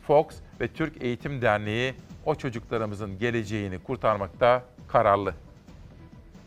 Fox 0.06 0.26
ve 0.60 0.68
Türk 0.68 1.02
Eğitim 1.02 1.42
Derneği 1.42 1.94
o 2.26 2.34
çocuklarımızın 2.34 3.18
geleceğini 3.18 3.78
kurtarmakta 3.78 4.62
kararlı. 4.88 5.34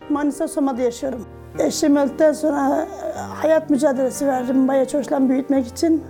Manisa 0.10 0.48
Soma'da 0.48 0.82
yaşıyorum. 0.82 1.26
Eşim 1.60 1.96
öldükten 1.96 2.34
sonra 2.34 2.88
e, 3.16 3.20
hayat 3.20 3.70
mücadelesi 3.70 4.28
verdim 4.28 4.68
Baya 4.68 4.88
Çoşlan 4.88 5.30
büyütmek 5.30 5.68
için. 5.68 6.04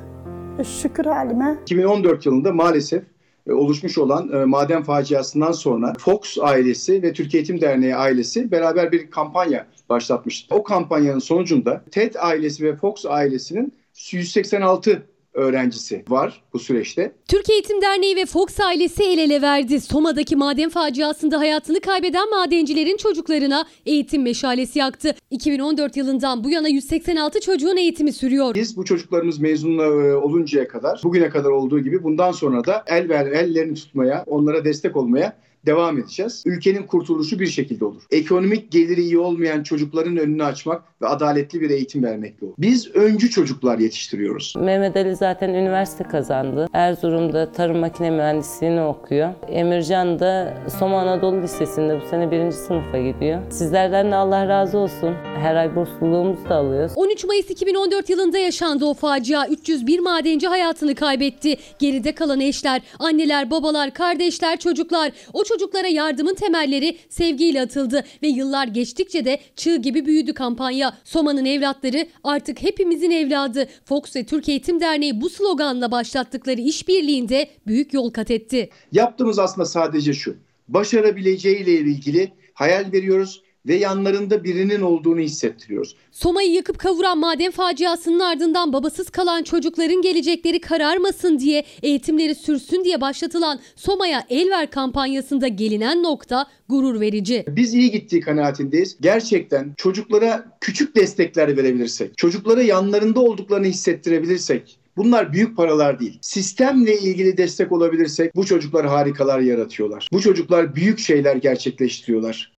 Şükür 0.81 1.05
halime. 1.05 1.57
2014 1.61 2.25
yılında 2.25 2.53
maalesef 2.53 3.03
e, 3.47 3.53
oluşmuş 3.53 3.97
olan 3.97 4.33
e, 4.33 4.45
maden 4.45 4.83
faciasından 4.83 5.51
sonra 5.51 5.93
Fox 5.99 6.37
ailesi 6.41 7.03
ve 7.03 7.13
Türkiye 7.13 7.41
Eğitim 7.41 7.61
Derneği 7.61 7.95
ailesi 7.95 8.51
beraber 8.51 8.91
bir 8.91 9.11
kampanya 9.11 9.67
başlatmıştı. 9.89 10.55
O 10.55 10.63
kampanyanın 10.63 11.19
sonucunda 11.19 11.81
TED 11.91 12.15
ailesi 12.19 12.63
ve 12.63 12.75
Fox 12.75 13.05
ailesinin 13.05 13.80
186 14.11 15.07
öğrencisi 15.33 16.03
var 16.09 16.43
bu 16.53 16.59
süreçte. 16.59 17.11
Türkiye 17.27 17.57
Eğitim 17.57 17.81
Derneği 17.81 18.15
ve 18.15 18.25
Fox 18.25 18.59
ailesi 18.59 19.03
el 19.03 19.17
ele 19.17 19.41
verdi. 19.41 19.81
Soma'daki 19.81 20.35
maden 20.35 20.69
faciasında 20.69 21.39
hayatını 21.39 21.79
kaybeden 21.79 22.29
madencilerin 22.29 22.97
çocuklarına 22.97 23.65
eğitim 23.85 24.23
meşalesi 24.23 24.79
yaktı. 24.79 25.15
2014 25.29 25.97
yılından 25.97 26.43
bu 26.43 26.49
yana 26.49 26.67
186 26.67 27.41
çocuğun 27.41 27.77
eğitimi 27.77 28.13
sürüyor. 28.13 28.55
Biz 28.55 28.77
bu 28.77 28.85
çocuklarımız 28.85 29.39
mezun 29.39 29.77
e, 29.77 30.15
oluncaya 30.15 30.67
kadar, 30.67 31.01
bugüne 31.03 31.29
kadar 31.29 31.49
olduğu 31.49 31.79
gibi 31.79 32.03
bundan 32.03 32.31
sonra 32.31 32.65
da 32.65 32.83
el 32.87 33.09
ver 33.09 33.25
ellerini 33.25 33.75
tutmaya, 33.75 34.23
onlara 34.27 34.65
destek 34.65 34.97
olmaya 34.97 35.37
devam 35.65 35.97
edeceğiz. 35.97 36.43
Ülkenin 36.45 36.83
kurtuluşu 36.83 37.39
bir 37.39 37.47
şekilde 37.47 37.85
olur. 37.85 38.01
Ekonomik 38.11 38.71
geliri 38.71 39.01
iyi 39.01 39.19
olmayan 39.19 39.63
çocukların 39.63 40.17
önünü 40.17 40.43
açmak 40.43 40.83
ve 41.01 41.07
adaletli 41.07 41.61
bir 41.61 41.69
eğitim 41.69 42.03
vermekle 42.03 42.45
olur. 42.47 42.55
Biz 42.57 42.95
öncü 42.95 43.29
çocuklar 43.29 43.79
yetiştiriyoruz. 43.79 44.53
Mehmet 44.59 44.95
Ali 44.95 45.15
zaten 45.15 45.49
üniversite 45.49 46.03
kazandı. 46.03 46.67
Erzurum'da 46.73 47.51
tarım 47.51 47.77
makine 47.77 48.11
mühendisliğini 48.11 48.81
okuyor. 48.81 49.29
Emircan 49.47 50.19
da 50.19 50.57
Soma 50.79 51.01
Anadolu 51.01 51.41
Lisesi'nde 51.41 52.01
bu 52.01 52.05
sene 52.07 52.31
birinci 52.31 52.55
sınıfa 52.55 52.97
gidiyor. 52.97 53.41
Sizlerden 53.51 54.11
de 54.11 54.15
Allah 54.15 54.47
razı 54.47 54.77
olsun. 54.77 55.15
Her 55.41 55.55
ay 55.55 55.75
bursluğumuzu 55.75 56.49
da 56.49 56.55
alıyoruz. 56.55 56.91
13 56.95 57.23
Mayıs 57.25 57.49
2014 57.49 58.09
yılında 58.09 58.37
yaşandı 58.37 58.85
o 58.85 58.93
facia. 58.93 59.47
301 59.47 59.99
madenci 59.99 60.47
hayatını 60.47 60.95
kaybetti. 60.95 61.57
Geride 61.79 62.11
kalan 62.15 62.39
eşler, 62.39 62.81
anneler, 62.99 63.51
babalar, 63.51 63.93
kardeşler, 63.93 64.59
çocuklar. 64.59 65.11
O 65.33 65.43
çocuklara 65.53 65.87
yardımın 65.87 66.35
temelleri 66.35 66.97
sevgiyle 67.09 67.61
atıldı 67.61 68.03
ve 68.23 68.27
yıllar 68.27 68.67
geçtikçe 68.67 69.25
de 69.25 69.39
çığ 69.55 69.75
gibi 69.75 70.05
büyüdü 70.05 70.33
kampanya. 70.33 70.97
Soma'nın 71.03 71.45
evlatları 71.45 72.07
artık 72.23 72.61
hepimizin 72.61 73.11
evladı. 73.11 73.67
Fox 73.85 74.15
ve 74.15 74.23
Türk 74.23 74.49
Eğitim 74.49 74.81
Derneği 74.81 75.21
bu 75.21 75.29
sloganla 75.29 75.91
başlattıkları 75.91 76.61
işbirliğinde 76.61 77.49
büyük 77.67 77.93
yol 77.93 78.09
kat 78.09 78.31
etti. 78.31 78.69
Yaptığımız 78.91 79.39
aslında 79.39 79.65
sadece 79.65 80.13
şu. 80.13 80.35
Başarabileceğiyle 80.67 81.71
ilgili 81.73 82.31
hayal 82.53 82.91
veriyoruz 82.91 83.43
ve 83.67 83.75
yanlarında 83.75 84.43
birinin 84.43 84.81
olduğunu 84.81 85.19
hissettiriyoruz. 85.19 85.95
Soma'yı 86.11 86.51
yakıp 86.51 86.79
kavuran 86.79 87.17
maden 87.17 87.51
faciasının 87.51 88.19
ardından 88.19 88.73
babasız 88.73 89.09
kalan 89.09 89.43
çocukların 89.43 90.01
gelecekleri 90.01 90.61
kararmasın 90.61 91.39
diye, 91.39 91.63
eğitimleri 91.83 92.35
sürsün 92.35 92.83
diye 92.83 93.01
başlatılan 93.01 93.59
Soma'ya 93.75 94.25
el 94.29 94.49
ver 94.49 94.71
kampanyasında 94.71 95.47
gelinen 95.47 96.03
nokta 96.03 96.47
gurur 96.69 96.99
verici. 96.99 97.45
Biz 97.47 97.73
iyi 97.73 97.91
gittiği 97.91 98.21
kanaatindeyiz. 98.21 98.97
Gerçekten 99.01 99.73
çocuklara 99.77 100.57
küçük 100.61 100.95
destekler 100.95 101.57
verebilirsek, 101.57 102.17
çocuklara 102.17 102.61
yanlarında 102.61 103.19
olduklarını 103.19 103.67
hissettirebilirsek, 103.67 104.77
Bunlar 104.97 105.33
büyük 105.33 105.57
paralar 105.57 105.99
değil. 105.99 106.19
Sistemle 106.21 106.99
ilgili 106.99 107.37
destek 107.37 107.71
olabilirsek 107.71 108.35
bu 108.35 108.45
çocuklar 108.45 108.87
harikalar 108.87 109.39
yaratıyorlar. 109.39 110.07
Bu 110.13 110.21
çocuklar 110.21 110.75
büyük 110.75 110.99
şeyler 110.99 111.35
gerçekleştiriyorlar. 111.35 112.51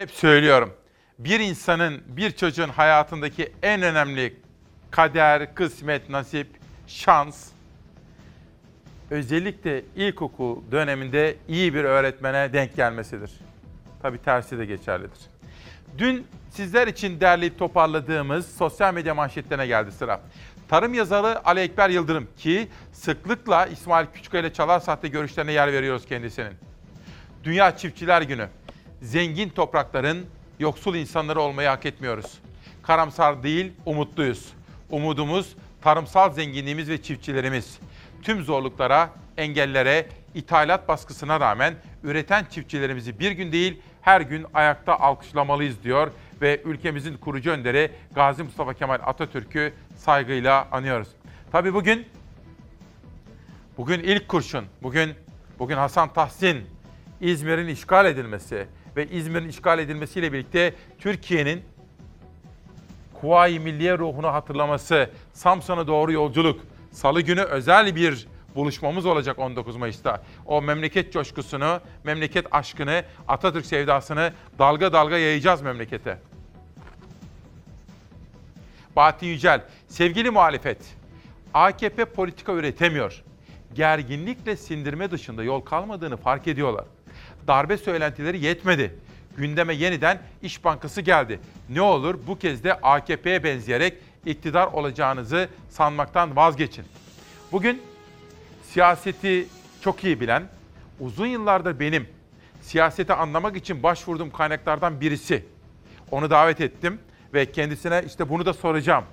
Hep 0.00 0.10
söylüyorum. 0.10 0.72
Bir 1.18 1.40
insanın, 1.40 2.02
bir 2.06 2.30
çocuğun 2.30 2.68
hayatındaki 2.68 3.52
en 3.62 3.82
önemli 3.82 4.36
kader, 4.90 5.54
kısmet, 5.54 6.10
nasip, 6.10 6.46
şans 6.86 7.48
özellikle 9.10 9.82
ilkokul 9.96 10.70
döneminde 10.72 11.36
iyi 11.48 11.74
bir 11.74 11.84
öğretmene 11.84 12.52
denk 12.52 12.76
gelmesidir. 12.76 13.30
Tabii 14.02 14.18
tersi 14.22 14.58
de 14.58 14.66
geçerlidir. 14.66 15.20
Dün 15.98 16.26
sizler 16.50 16.88
için 16.88 17.20
derleyip 17.20 17.58
toparladığımız 17.58 18.56
sosyal 18.56 18.94
medya 18.94 19.14
manşetlerine 19.14 19.66
geldi 19.66 19.92
sıra. 19.92 20.20
Tarım 20.68 20.94
yazarı 20.94 21.46
Ali 21.46 21.60
Ekber 21.60 21.90
Yıldırım 21.90 22.28
ki 22.38 22.68
sıklıkla 22.92 23.66
İsmail 23.66 24.06
Küçükkaya 24.14 24.40
ile 24.40 24.52
Çalar 24.52 24.80
Sahte 24.80 25.08
görüşlerine 25.08 25.52
yer 25.52 25.72
veriyoruz 25.72 26.06
kendisinin. 26.06 26.52
Dünya 27.44 27.76
Çiftçiler 27.76 28.22
Günü. 28.22 28.48
Zengin 29.02 29.48
toprakların 29.48 30.26
yoksul 30.58 30.94
insanları 30.94 31.40
olmayı 31.40 31.68
hak 31.68 31.86
etmiyoruz. 31.86 32.38
Karamsar 32.82 33.42
değil, 33.42 33.72
umutluyuz. 33.86 34.52
Umudumuz 34.90 35.56
tarımsal 35.82 36.32
zenginliğimiz 36.32 36.88
ve 36.88 37.02
çiftçilerimiz. 37.02 37.78
Tüm 38.22 38.44
zorluklara, 38.44 39.10
engellere, 39.36 40.08
ithalat 40.34 40.88
baskısına 40.88 41.40
rağmen 41.40 41.74
üreten 42.04 42.44
çiftçilerimizi 42.50 43.18
bir 43.18 43.30
gün 43.30 43.52
değil 43.52 43.82
her 44.02 44.20
gün 44.20 44.46
ayakta 44.54 45.00
alkışlamalıyız 45.00 45.82
diyor 45.82 46.10
ve 46.40 46.62
ülkemizin 46.64 47.16
kurucu 47.16 47.50
önderi 47.50 47.90
Gazi 48.14 48.42
Mustafa 48.42 48.74
Kemal 48.74 48.98
Atatürk'ü 49.04 49.72
saygıyla 49.96 50.68
anıyoruz. 50.72 51.08
Tabii 51.52 51.74
bugün 51.74 52.06
bugün 53.78 54.00
ilk 54.00 54.28
kurşun, 54.28 54.64
bugün 54.82 55.14
bugün 55.58 55.76
Hasan 55.76 56.12
Tahsin 56.12 56.66
İzmir'in 57.20 57.68
işgal 57.68 58.06
edilmesi 58.06 58.66
ve 59.00 59.06
İzmir'in 59.06 59.48
işgal 59.48 59.78
edilmesiyle 59.78 60.32
birlikte 60.32 60.74
Türkiye'nin 60.98 61.62
Kuvayi 63.20 63.60
Milliye 63.60 63.98
ruhunu 63.98 64.28
hatırlaması, 64.28 65.10
Samsun'a 65.32 65.86
doğru 65.86 66.12
yolculuk, 66.12 66.60
Salı 66.92 67.20
günü 67.20 67.40
özel 67.40 67.96
bir 67.96 68.28
buluşmamız 68.54 69.06
olacak 69.06 69.38
19 69.38 69.76
Mayıs'ta. 69.76 70.22
O 70.46 70.62
memleket 70.62 71.12
coşkusunu, 71.12 71.80
memleket 72.04 72.46
aşkını, 72.50 73.04
Atatürk 73.28 73.66
sevdasını 73.66 74.32
dalga 74.58 74.92
dalga 74.92 75.18
yayacağız 75.18 75.62
memlekete. 75.62 76.18
Bahattin 78.96 79.26
Yücel, 79.26 79.64
sevgili 79.88 80.30
muhalefet, 80.30 80.78
AKP 81.54 82.04
politika 82.04 82.52
üretemiyor. 82.52 83.22
Gerginlikle 83.74 84.56
sindirme 84.56 85.10
dışında 85.10 85.44
yol 85.44 85.60
kalmadığını 85.60 86.16
fark 86.16 86.48
ediyorlar. 86.48 86.84
Darbe 87.46 87.76
söylentileri 87.76 88.44
yetmedi. 88.44 88.94
Gündeme 89.36 89.74
yeniden 89.74 90.18
İş 90.42 90.64
Bankası 90.64 91.00
geldi. 91.00 91.40
Ne 91.68 91.80
olur 91.80 92.18
bu 92.26 92.38
kez 92.38 92.64
de 92.64 92.74
AKP'ye 92.74 93.44
benzeyerek 93.44 93.94
iktidar 94.26 94.66
olacağınızı 94.66 95.48
sanmaktan 95.68 96.36
vazgeçin. 96.36 96.84
Bugün 97.52 97.82
siyaseti 98.62 99.46
çok 99.80 100.04
iyi 100.04 100.20
bilen, 100.20 100.42
uzun 101.00 101.26
yıllardır 101.26 101.80
benim 101.80 102.08
siyaseti 102.62 103.12
anlamak 103.12 103.56
için 103.56 103.82
başvurduğum 103.82 104.30
kaynaklardan 104.30 105.00
birisi. 105.00 105.44
Onu 106.10 106.30
davet 106.30 106.60
ettim 106.60 106.98
ve 107.34 107.52
kendisine 107.52 108.02
işte 108.06 108.28
bunu 108.28 108.46
da 108.46 108.52
soracağım. 108.52 109.04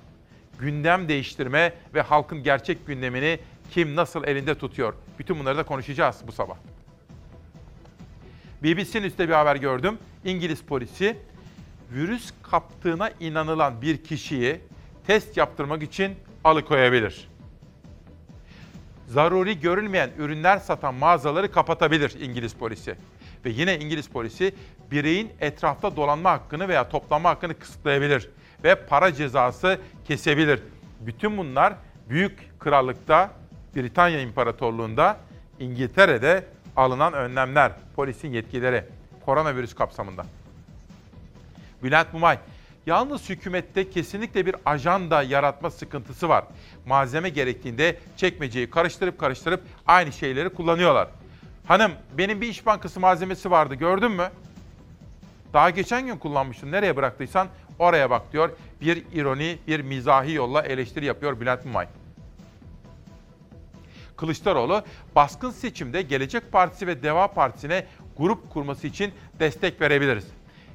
Gündem 0.60 1.08
değiştirme 1.08 1.74
ve 1.94 2.02
halkın 2.02 2.44
gerçek 2.44 2.88
gündemini 2.88 3.40
kim 3.72 3.96
nasıl 3.96 4.24
elinde 4.24 4.56
tutuyor? 4.56 4.94
Bütün 5.20 5.40
bunları 5.40 5.58
da 5.58 5.64
konuşacağız 5.64 6.22
bu 6.28 6.32
sabah. 6.32 6.56
BBC'nin 8.64 9.04
üstte 9.04 9.30
bir 9.30 9.34
haber 9.34 9.56
gördüm. 9.56 9.98
İngiliz 10.26 10.62
polisi 10.62 11.18
virüs 11.92 12.34
kaptığına 12.44 13.12
inanılan 13.20 13.82
bir 13.82 14.04
kişiyi 14.04 14.60
test 15.08 15.38
yaptırmak 15.38 15.84
için 15.84 16.16
alıkoyabilir. 16.44 17.28
Zaruri 19.08 19.60
görülmeyen 19.60 20.10
ürünler 20.18 20.58
satan 20.58 20.96
mağazaları 20.96 21.52
kapatabilir 21.52 22.16
İngiliz 22.22 22.54
polisi. 22.54 22.96
Ve 23.46 23.50
yine 23.50 23.80
İngiliz 23.80 24.08
polisi 24.08 24.56
bireyin 24.92 25.30
etrafta 25.40 25.96
dolanma 25.96 26.32
hakkını 26.32 26.68
veya 26.68 26.90
toplanma 26.90 27.30
hakkını 27.30 27.60
kısıtlayabilir 27.60 28.30
ve 28.64 28.76
para 28.76 29.14
cezası 29.14 29.80
kesebilir. 30.08 30.60
Bütün 31.00 31.38
bunlar 31.38 31.74
büyük 32.10 32.60
krallıkta, 32.60 33.32
Britanya 33.76 34.20
İmparatorluğu'nda, 34.20 35.18
İngiltere'de 35.60 36.46
alınan 36.78 37.14
önlemler, 37.14 37.72
polisin 37.96 38.32
yetkileri 38.32 38.84
koronavirüs 39.26 39.76
kapsamında. 39.76 40.26
Bülent 41.84 42.14
Mumay, 42.14 42.40
yalnız 42.86 43.30
hükümette 43.30 43.90
kesinlikle 43.90 44.46
bir 44.46 44.56
ajanda 44.66 45.24
yaratma 45.24 45.72
sıkıntısı 45.72 46.30
var. 46.30 46.44
Malzeme 46.86 47.30
gerektiğinde 47.30 48.00
çekmeceyi 48.18 48.70
karıştırıp 48.70 49.20
karıştırıp 49.20 49.64
aynı 49.88 50.12
şeyleri 50.12 50.50
kullanıyorlar. 50.50 51.08
Hanım 51.68 51.92
benim 52.18 52.42
bir 52.42 52.48
iş 52.48 52.66
bankası 52.66 53.00
malzemesi 53.00 53.52
vardı 53.52 53.76
gördün 53.76 54.12
mü? 54.12 54.30
Daha 55.54 55.70
geçen 55.70 56.06
gün 56.06 56.18
kullanmıştım. 56.18 56.72
Nereye 56.72 56.96
bıraktıysan 56.96 57.48
oraya 57.80 58.10
bak 58.10 58.34
diyor. 58.34 58.50
Bir 58.82 59.04
ironi, 59.14 59.58
bir 59.68 59.80
mizahi 59.80 60.34
yolla 60.34 60.62
eleştiri 60.62 61.06
yapıyor 61.06 61.40
Bülent 61.40 61.66
Mumay. 61.66 61.88
Kılıçdaroğlu 64.18 64.84
baskın 65.16 65.52
seçimde 65.52 66.02
Gelecek 66.02 66.52
Partisi 66.52 66.88
ve 66.88 67.04
Deva 67.04 67.28
Partisi'ne 67.28 67.86
grup 68.18 68.50
kurması 68.50 68.88
için 68.88 69.14
destek 69.40 69.82
verebiliriz. 69.82 70.28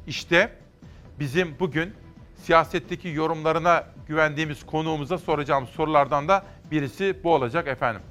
İşte 0.07 0.53
bizim 1.19 1.59
bugün 1.61 1.95
siyasetteki 2.43 3.09
yorumlarına 3.09 3.85
güvendiğimiz 4.07 4.67
konuğumuza 4.67 5.19
soracağım 5.19 5.67
sorulardan 5.67 6.29
da 6.29 6.45
birisi 6.71 7.17
bu 7.25 7.35
olacak 7.35 7.69
efendim. 7.69 8.03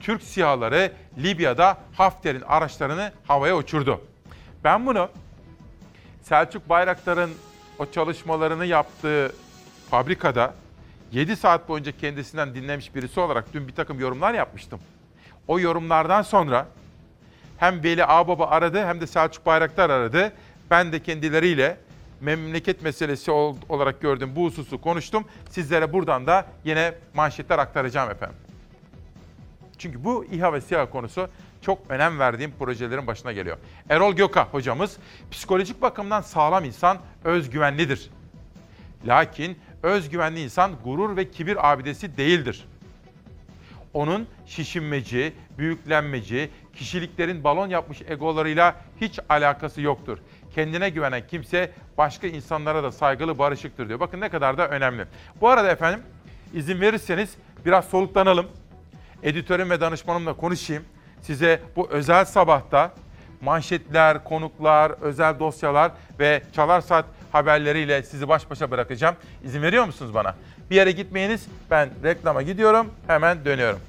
Türk 0.00 0.22
sihaları 0.22 0.92
Libya'da 1.18 1.78
Hafter'in 1.92 2.40
araçlarını 2.40 3.12
havaya 3.26 3.56
uçurdu. 3.56 4.00
Ben 4.64 4.86
bunu 4.86 5.08
Selçuk 6.22 6.68
Bayraktar'ın 6.68 7.30
o 7.78 7.86
çalışmalarını 7.86 8.66
yaptığı 8.66 9.32
fabrikada 9.90 10.54
7 11.12 11.36
saat 11.36 11.68
boyunca 11.68 11.92
kendisinden 11.92 12.54
dinlemiş 12.54 12.94
birisi 12.94 13.20
olarak 13.20 13.52
dün 13.54 13.68
bir 13.68 13.74
takım 13.74 14.00
yorumlar 14.00 14.34
yapmıştım. 14.34 14.80
O 15.48 15.60
yorumlardan 15.60 16.22
sonra 16.22 16.68
hem 17.58 17.82
Veli 17.82 18.04
Ağbaba 18.04 18.46
aradı 18.46 18.86
hem 18.86 19.00
de 19.00 19.06
Selçuk 19.06 19.46
Bayraktar 19.46 19.90
aradı. 19.90 20.32
Ben 20.70 20.92
de 20.92 21.02
kendileriyle 21.02 21.76
memleket 22.20 22.82
meselesi 22.82 23.30
olarak 23.68 24.00
gördüm 24.00 24.32
bu 24.36 24.44
hususu 24.44 24.80
konuştum. 24.80 25.24
Sizlere 25.50 25.92
buradan 25.92 26.26
da 26.26 26.46
yine 26.64 26.94
manşetler 27.14 27.58
aktaracağım 27.58 28.10
efendim. 28.10 28.36
Çünkü 29.78 30.04
bu 30.04 30.24
İHA 30.24 30.52
ve 30.52 30.60
SİHA 30.60 30.90
konusu 30.90 31.28
çok 31.62 31.78
önem 31.88 32.18
verdiğim 32.18 32.52
projelerin 32.58 33.06
başına 33.06 33.32
geliyor. 33.32 33.56
Erol 33.88 34.12
Göka 34.12 34.48
hocamız 34.52 34.96
psikolojik 35.30 35.82
bakımdan 35.82 36.20
sağlam 36.20 36.64
insan 36.64 36.98
özgüvenlidir. 37.24 38.10
Lakin 39.06 39.58
özgüvenli 39.82 40.40
insan 40.40 40.72
gurur 40.84 41.16
ve 41.16 41.30
kibir 41.30 41.72
abidesi 41.72 42.16
değildir. 42.16 42.64
Onun 43.94 44.26
şişinmeci, 44.46 45.32
büyüklenmeci, 45.58 46.50
kişiliklerin 46.74 47.44
balon 47.44 47.68
yapmış 47.68 48.02
egolarıyla 48.08 48.76
hiç 49.00 49.18
alakası 49.28 49.80
yoktur. 49.80 50.18
Kendine 50.54 50.88
güvenen 50.88 51.26
kimse 51.26 51.70
başka 51.98 52.26
insanlara 52.26 52.82
da 52.82 52.92
saygılı, 52.92 53.38
barışıktır 53.38 53.88
diyor. 53.88 54.00
Bakın 54.00 54.20
ne 54.20 54.28
kadar 54.28 54.58
da 54.58 54.68
önemli. 54.68 55.04
Bu 55.40 55.48
arada 55.48 55.70
efendim 55.70 56.02
izin 56.54 56.80
verirseniz 56.80 57.34
biraz 57.64 57.84
soluklanalım. 57.84 58.46
editörüm 59.22 59.70
ve 59.70 59.80
danışmanımla 59.80 60.32
konuşayım. 60.32 60.84
Size 61.22 61.60
bu 61.76 61.88
özel 61.90 62.24
sabahta 62.24 62.94
manşetler, 63.40 64.24
konuklar, 64.24 64.90
özel 64.90 65.38
dosyalar 65.38 65.92
ve 66.18 66.42
Çalar 66.52 66.80
Saat 66.80 67.04
haberleriyle 67.32 68.02
sizi 68.02 68.28
baş 68.28 68.50
başa 68.50 68.70
bırakacağım. 68.70 69.16
İzin 69.44 69.62
veriyor 69.62 69.84
musunuz 69.84 70.14
bana? 70.14 70.34
Bir 70.70 70.76
yere 70.76 70.90
gitmeyiniz. 70.90 71.46
Ben 71.70 71.88
reklama 72.04 72.42
gidiyorum. 72.42 72.86
Hemen 73.06 73.44
dönüyorum. 73.44 73.80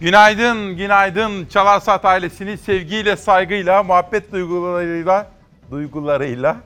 Günaydın, 0.00 0.76
günaydın 0.76 1.46
Çalar 1.46 1.80
Saat 1.80 2.04
ailesini 2.04 2.58
sevgiyle, 2.58 3.16
saygıyla, 3.16 3.82
muhabbet 3.82 4.32
duygularıyla, 4.32 5.26
duygularıyla 5.70 6.56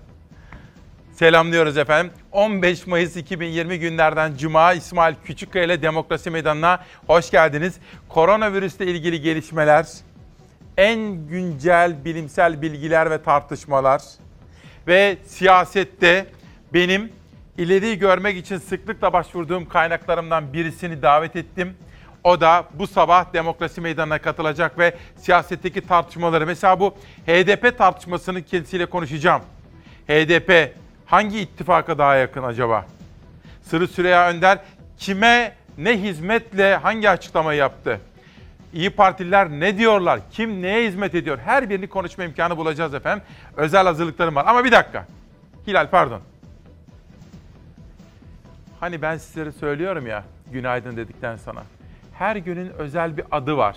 selamlıyoruz 1.12 1.76
efendim. 1.76 2.12
15 2.32 2.86
Mayıs 2.86 3.16
2020 3.16 3.78
günlerden 3.78 4.36
Cuma 4.36 4.72
İsmail 4.72 5.14
Küçükkaya 5.24 5.64
ile 5.64 5.82
Demokrasi 5.82 6.30
Meydanı'na 6.30 6.84
hoş 7.06 7.30
geldiniz. 7.30 7.74
Koronavirüsle 8.08 8.86
ilgili 8.86 9.20
gelişmeler, 9.20 9.86
en 10.76 11.28
güncel 11.28 12.04
bilimsel 12.04 12.62
bilgiler 12.62 13.10
ve 13.10 13.22
tartışmalar 13.22 14.02
ve 14.86 15.16
siyasette 15.26 16.26
benim 16.74 17.12
ileriyi 17.58 17.98
görmek 17.98 18.36
için 18.36 18.58
sıklıkla 18.58 19.12
başvurduğum 19.12 19.68
kaynaklarımdan 19.68 20.52
birisini 20.52 21.02
davet 21.02 21.36
ettim. 21.36 21.74
O 22.24 22.40
da 22.40 22.64
bu 22.74 22.86
sabah 22.86 23.32
demokrasi 23.32 23.80
meydanına 23.80 24.18
katılacak 24.18 24.78
ve 24.78 24.94
siyasetteki 25.16 25.80
tartışmaları 25.80 26.46
mesela 26.46 26.80
bu 26.80 26.94
HDP 27.26 27.78
tartışmasını 27.78 28.42
kendisiyle 28.42 28.86
konuşacağım. 28.86 29.42
HDP 30.08 30.74
hangi 31.06 31.40
ittifaka 31.40 31.98
daha 31.98 32.16
yakın 32.16 32.42
acaba? 32.42 32.86
Sırrı 33.62 33.88
Süreyya 33.88 34.30
Önder 34.30 34.58
kime 34.98 35.54
ne 35.78 36.02
hizmetle 36.02 36.76
hangi 36.76 37.10
açıklamayı 37.10 37.58
yaptı? 37.58 38.00
İyi 38.72 38.90
Partililer 38.90 39.50
ne 39.50 39.78
diyorlar? 39.78 40.20
Kim 40.30 40.62
neye 40.62 40.88
hizmet 40.88 41.14
ediyor? 41.14 41.38
Her 41.38 41.70
birini 41.70 41.88
konuşma 41.88 42.24
imkanı 42.24 42.56
bulacağız 42.56 42.94
efendim. 42.94 43.24
Özel 43.56 43.84
hazırlıklarım 43.86 44.34
var. 44.34 44.44
Ama 44.46 44.64
bir 44.64 44.72
dakika. 44.72 45.06
Hilal 45.66 45.90
pardon. 45.90 46.20
Hani 48.80 49.02
ben 49.02 49.16
sizlere 49.16 49.52
söylüyorum 49.52 50.06
ya 50.06 50.24
günaydın 50.52 50.96
dedikten 50.96 51.36
sonra. 51.36 51.62
Her 52.12 52.36
günün 52.36 52.68
özel 52.68 53.16
bir 53.16 53.24
adı 53.30 53.56
var. 53.56 53.76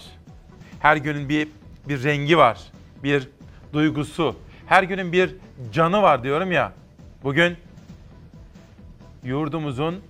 Her 0.79 0.97
günün 0.97 1.29
bir 1.29 1.47
bir 1.87 2.03
rengi 2.03 2.37
var. 2.37 2.59
Bir 3.03 3.29
duygusu. 3.73 4.35
Her 4.67 4.83
günün 4.83 5.11
bir 5.11 5.35
canı 5.71 6.01
var 6.01 6.23
diyorum 6.23 6.51
ya. 6.51 6.71
Bugün 7.23 7.57
yurdumuzun 9.23 10.01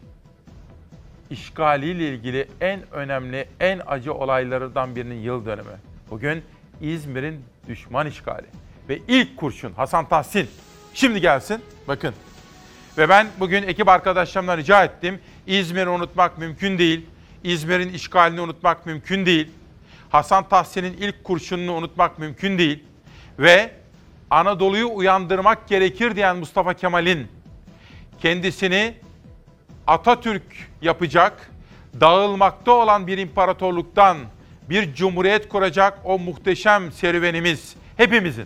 işgaliyle 1.30 2.10
ilgili 2.10 2.48
en 2.62 2.80
önemli, 2.92 3.48
en 3.60 3.82
acı 3.88 4.14
olaylardan 4.14 4.96
birinin 4.96 5.22
yıl 5.22 5.46
dönümü. 5.46 5.76
Bugün 6.10 6.44
İzmir'in 6.82 7.44
düşman 7.68 8.08
işgali. 8.08 8.46
Ve 8.90 9.00
ilk 9.08 9.38
kurşun 9.38 9.74
Hasan 9.74 10.10
Tahsin. 10.10 10.50
Şimdi 10.94 11.22
gelsin. 11.22 11.62
Bakın. 11.88 12.14
Ve 12.98 13.10
ben 13.10 13.28
bugün 13.40 13.64
ekip 13.64 13.88
arkadaşlarımdan 13.88 14.58
rica 14.58 14.84
ettim. 14.84 15.20
İzmir'i 15.48 15.90
unutmak 15.90 16.38
mümkün 16.38 16.78
değil. 16.78 17.06
İzmir'in 17.44 17.94
işgalini 17.94 18.42
unutmak 18.42 18.86
mümkün 18.86 19.26
değil. 19.26 19.52
Hasan 20.10 20.50
Tahsin'in 20.50 20.94
ilk 20.94 21.24
kurşununu 21.24 21.74
unutmak 21.74 22.20
mümkün 22.20 22.58
değil. 22.58 22.84
Ve 23.40 23.72
Anadolu'yu 24.30 24.90
uyandırmak 24.94 25.68
gerekir 25.68 26.16
diyen 26.16 26.38
Mustafa 26.38 26.74
Kemal'in 26.74 27.28
kendisini 28.22 28.94
Atatürk 29.88 30.44
yapacak, 30.82 31.52
dağılmakta 32.00 32.72
olan 32.72 33.08
bir 33.08 33.18
imparatorluktan 33.18 34.18
bir 34.70 34.94
cumhuriyet 34.94 35.50
kuracak 35.50 36.00
o 36.04 36.20
muhteşem 36.20 36.92
serüvenimiz 36.92 37.76
hepimizin. 37.98 38.46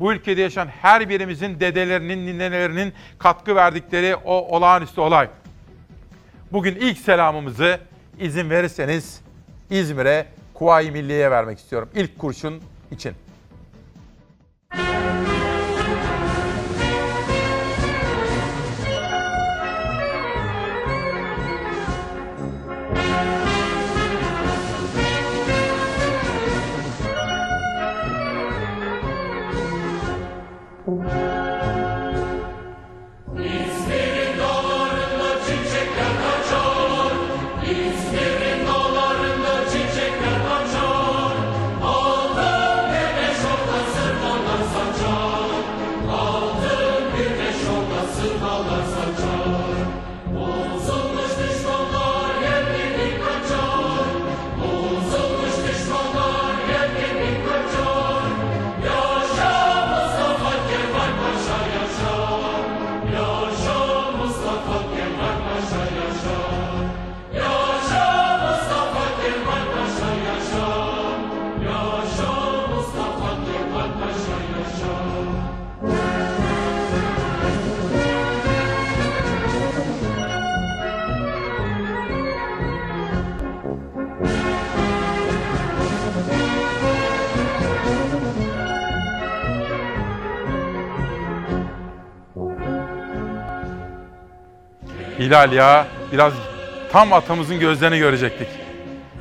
Bu 0.00 0.12
ülkede 0.12 0.40
yaşayan 0.40 0.68
her 0.68 1.08
birimizin 1.08 1.60
dedelerinin, 1.60 2.26
ninelerinin 2.26 2.92
katkı 3.18 3.56
verdikleri 3.56 4.16
o 4.16 4.56
olağanüstü 4.56 5.00
olay. 5.00 5.28
Bugün 6.52 6.74
ilk 6.74 6.98
selamımızı 6.98 7.80
izin 8.18 8.50
verirseniz 8.50 9.20
İzmir'e 9.70 10.26
Kuvayi 10.54 10.90
Milliye'ye 10.90 11.30
vermek 11.30 11.58
istiyorum. 11.58 11.88
İlk 11.94 12.18
kurşun 12.18 12.62
için. 12.90 13.12
Hilal 95.28 95.52
ya 95.52 95.86
biraz 96.12 96.32
tam 96.92 97.12
atamızın 97.12 97.60
gözlerini 97.60 97.98
görecektik. 97.98 98.48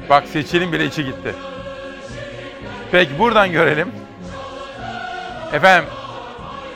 Bak 0.10 0.28
seçilin 0.28 0.72
bile 0.72 0.86
içi 0.86 1.06
gitti. 1.06 1.36
Peki 2.92 3.20
buradan 3.20 3.52
görelim. 3.52 3.92
Efendim 5.54 5.90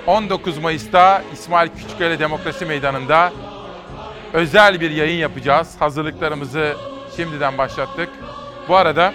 19 0.07 0.57
Mayıs'ta 0.57 1.21
İsmail 1.33 1.69
Küçükkaya 1.69 2.19
Demokrasi 2.19 2.65
Meydanı'nda 2.65 3.33
özel 4.33 4.81
bir 4.81 4.91
yayın 4.91 5.19
yapacağız. 5.19 5.75
Hazırlıklarımızı 5.79 6.75
şimdiden 7.15 7.57
başlattık. 7.57 8.09
Bu 8.67 8.75
arada 8.75 9.13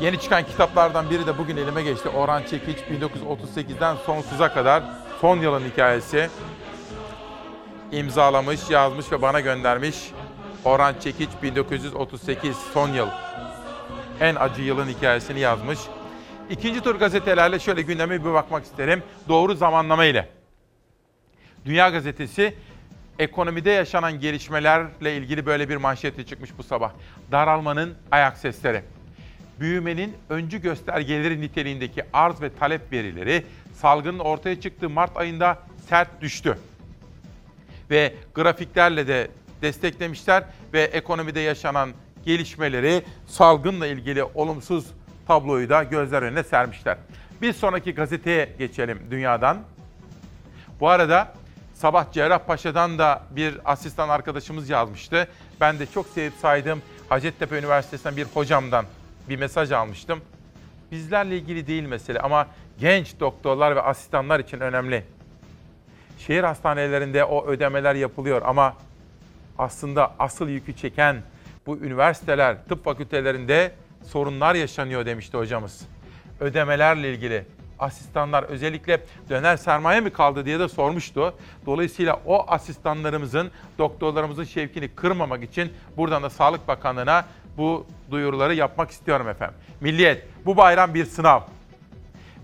yeni 0.00 0.20
çıkan 0.20 0.42
kitaplardan 0.42 1.10
biri 1.10 1.26
de 1.26 1.38
bugün 1.38 1.56
elime 1.56 1.82
geçti. 1.82 2.08
Orhan 2.08 2.42
Çekiç 2.42 2.78
1938'den 2.78 3.96
sonsuza 4.06 4.54
kadar 4.54 4.82
son 5.20 5.40
yılın 5.40 5.62
hikayesi 5.72 6.28
imzalamış, 7.92 8.70
yazmış 8.70 9.12
ve 9.12 9.22
bana 9.22 9.40
göndermiş. 9.40 9.96
Orhan 10.64 10.94
Çekiç 11.00 11.28
1938 11.42 12.56
son 12.56 12.88
yıl. 12.88 13.08
En 14.20 14.34
acı 14.34 14.62
yılın 14.62 14.88
hikayesini 14.88 15.40
yazmış. 15.40 15.78
İkinci 16.50 16.80
tur 16.80 16.94
gazetelerle 16.94 17.58
şöyle 17.58 17.82
gündeme 17.82 18.24
bir 18.24 18.32
bakmak 18.32 18.64
isterim. 18.64 19.02
Doğru 19.28 19.54
zamanlama 19.54 20.04
ile. 20.04 20.28
Dünya 21.64 21.88
Gazetesi 21.88 22.54
ekonomide 23.18 23.70
yaşanan 23.70 24.20
gelişmelerle 24.20 25.16
ilgili 25.16 25.46
böyle 25.46 25.68
bir 25.68 25.76
manşetle 25.76 26.26
çıkmış 26.26 26.50
bu 26.58 26.62
sabah. 26.62 26.92
Daralmanın 27.32 27.94
ayak 28.10 28.36
sesleri. 28.36 28.82
Büyümenin 29.60 30.16
öncü 30.30 30.62
göstergeleri 30.62 31.40
niteliğindeki 31.40 32.02
arz 32.12 32.42
ve 32.42 32.54
talep 32.54 32.92
verileri 32.92 33.44
salgının 33.74 34.18
ortaya 34.18 34.60
çıktığı 34.60 34.90
Mart 34.90 35.16
ayında 35.16 35.58
sert 35.88 36.20
düştü 36.20 36.58
ve 37.90 38.14
grafiklerle 38.34 39.08
de 39.08 39.28
desteklemişler 39.62 40.44
ve 40.72 40.82
ekonomide 40.82 41.40
yaşanan 41.40 41.90
gelişmeleri 42.24 43.02
salgınla 43.26 43.86
ilgili 43.86 44.24
olumsuz 44.24 44.86
tabloyu 45.26 45.68
da 45.68 45.82
gözler 45.82 46.22
önüne 46.22 46.42
sermişler. 46.42 46.96
Bir 47.42 47.52
sonraki 47.52 47.94
gazeteye 47.94 48.48
geçelim 48.58 49.00
dünyadan. 49.10 49.58
Bu 50.80 50.88
arada 50.88 51.32
Sabah 51.74 52.12
Cerrahpaşa'dan 52.12 52.98
da 52.98 53.22
bir 53.30 53.58
asistan 53.64 54.08
arkadaşımız 54.08 54.68
yazmıştı. 54.68 55.28
Ben 55.60 55.78
de 55.78 55.86
çok 55.86 56.06
sevip 56.06 56.32
saydığım 56.42 56.82
Hacettepe 57.08 57.58
Üniversitesi'nden 57.58 58.16
bir 58.16 58.26
hocamdan 58.34 58.84
bir 59.28 59.36
mesaj 59.36 59.72
almıştım. 59.72 60.20
Bizlerle 60.92 61.36
ilgili 61.36 61.66
değil 61.66 61.82
mesele 61.82 62.20
ama 62.20 62.46
genç 62.78 63.20
doktorlar 63.20 63.76
ve 63.76 63.82
asistanlar 63.82 64.40
için 64.40 64.60
önemli. 64.60 65.04
Şehir 66.18 66.44
hastanelerinde 66.44 67.24
o 67.24 67.46
ödemeler 67.46 67.94
yapılıyor 67.94 68.42
ama 68.44 68.74
aslında 69.58 70.14
asıl 70.18 70.48
yükü 70.48 70.76
çeken 70.76 71.16
bu 71.66 71.76
üniversiteler, 71.76 72.56
tıp 72.68 72.84
fakültelerinde 72.84 73.72
sorunlar 74.06 74.54
yaşanıyor 74.54 75.06
demişti 75.06 75.36
hocamız. 75.36 75.82
Ödemelerle 76.40 77.10
ilgili 77.14 77.44
asistanlar 77.78 78.42
özellikle 78.42 79.00
döner 79.30 79.56
sermaye 79.56 80.00
mi 80.00 80.10
kaldı 80.10 80.46
diye 80.46 80.58
de 80.60 80.68
sormuştu. 80.68 81.34
Dolayısıyla 81.66 82.20
o 82.26 82.50
asistanlarımızın, 82.50 83.50
doktorlarımızın 83.78 84.44
şevkini 84.44 84.88
kırmamak 84.88 85.42
için 85.42 85.72
buradan 85.96 86.22
da 86.22 86.30
Sağlık 86.30 86.68
Bakanlığı'na 86.68 87.24
bu 87.56 87.86
duyuruları 88.10 88.54
yapmak 88.54 88.90
istiyorum 88.90 89.28
efendim. 89.28 89.56
Milliyet, 89.80 90.22
bu 90.46 90.56
bayram 90.56 90.94
bir 90.94 91.04
sınav. 91.04 91.40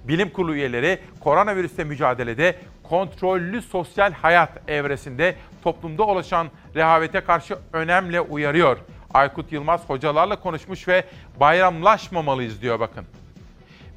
Bilim 0.04 0.30
kurulu 0.30 0.54
üyeleri 0.54 0.98
koronavirüsle 1.20 1.84
mücadelede 1.84 2.56
kontrollü 2.82 3.62
sosyal 3.62 4.12
hayat 4.12 4.70
evresinde 4.70 5.34
toplumda 5.64 6.02
oluşan 6.02 6.48
rehavete 6.74 7.20
karşı 7.20 7.58
önemli 7.72 8.20
uyarıyor. 8.20 8.78
Aykut 9.14 9.52
Yılmaz 9.52 9.88
hocalarla 9.88 10.40
konuşmuş 10.40 10.88
ve 10.88 11.04
bayramlaşmamalıyız 11.40 12.62
diyor 12.62 12.80
bakın. 12.80 13.04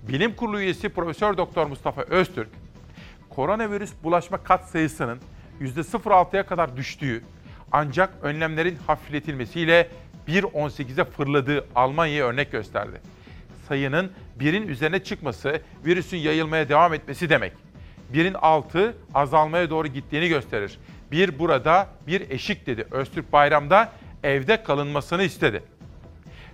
Bilim 0.07 0.35
Kurulu 0.35 0.59
üyesi 0.59 0.89
Profesör 0.89 1.37
Doktor 1.37 1.65
Mustafa 1.67 2.01
Öztürk, 2.01 2.49
koronavirüs 3.29 3.91
bulaşma 4.03 4.37
kat 4.37 4.69
sayısının 4.69 5.19
%0.6'ya 5.61 6.45
kadar 6.45 6.77
düştüğü 6.77 7.23
ancak 7.71 8.13
önlemlerin 8.21 8.77
hafifletilmesiyle 8.87 9.89
1.18'e 10.27 11.03
fırladığı 11.03 11.65
Almanya'ya 11.75 12.25
örnek 12.25 12.51
gösterdi. 12.51 13.01
Sayının 13.67 14.11
birin 14.39 14.67
üzerine 14.67 15.03
çıkması 15.03 15.61
virüsün 15.85 16.17
yayılmaya 16.17 16.69
devam 16.69 16.93
etmesi 16.93 17.29
demek. 17.29 17.64
Birin 18.13 18.33
altı 18.33 18.95
azalmaya 19.13 19.69
doğru 19.69 19.87
gittiğini 19.87 20.27
gösterir. 20.27 20.79
Bir 21.11 21.39
burada, 21.39 21.87
bir 22.07 22.29
eşik 22.29 22.67
dedi. 22.67 22.87
Öztürk 22.91 23.33
Bayram'da 23.33 23.91
evde 24.23 24.63
kalınmasını 24.63 25.23
istedi. 25.23 25.63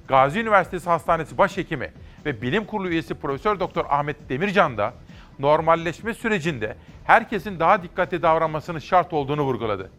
Gazi 0.08 0.40
Üniversitesi 0.40 0.90
Hastanesi 0.90 1.38
Başhekimi 1.38 1.92
ve 2.26 2.42
Bilim 2.42 2.66
Kurulu 2.66 2.90
üyesi 2.90 3.16
Profesör 3.16 3.60
Doktor 3.60 3.86
Ahmet 3.90 4.30
Demircan 4.30 4.78
da 4.78 4.94
normalleşme 5.40 6.14
sürecinde 6.14 6.76
herkesin 7.04 7.60
daha 7.60 7.84
dikkatli 7.84 8.22
davranmasının 8.22 8.80
şart 8.80 9.14
olduğunu 9.14 9.42
vurguladı. 9.42 9.92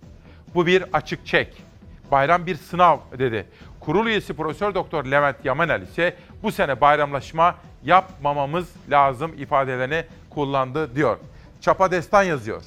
Bu 0.55 0.67
bir 0.67 0.85
açık 0.93 1.27
çek. 1.27 1.63
Bayram 2.11 2.47
bir 2.47 2.57
sınav 2.57 2.99
dedi. 3.19 3.47
Kurul 3.81 4.07
üyesi 4.07 4.35
Profesör 4.35 4.75
Doktor 4.75 5.05
Levent 5.05 5.45
Yamanel 5.45 5.83
ise 5.83 6.17
bu 6.43 6.53
sene 6.53 6.81
bayramlaşma 6.81 7.55
yapmamamız 7.85 8.73
lazım 8.91 9.33
ifadelerini 9.39 10.05
kullandı 10.31 10.97
diyor. 10.97 11.17
Çapa 11.63 11.91
Destan 11.91 12.23
yazıyor. 12.23 12.63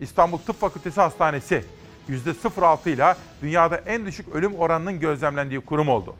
İstanbul 0.00 0.38
Tıp 0.38 0.60
Fakültesi 0.60 1.00
Hastanesi 1.00 1.64
%06 2.08 2.90
ile 2.90 3.14
dünyada 3.42 3.76
en 3.76 4.06
düşük 4.06 4.28
ölüm 4.34 4.54
oranının 4.54 5.00
gözlemlendiği 5.00 5.60
kurum 5.60 5.88
oldu. 5.88 6.14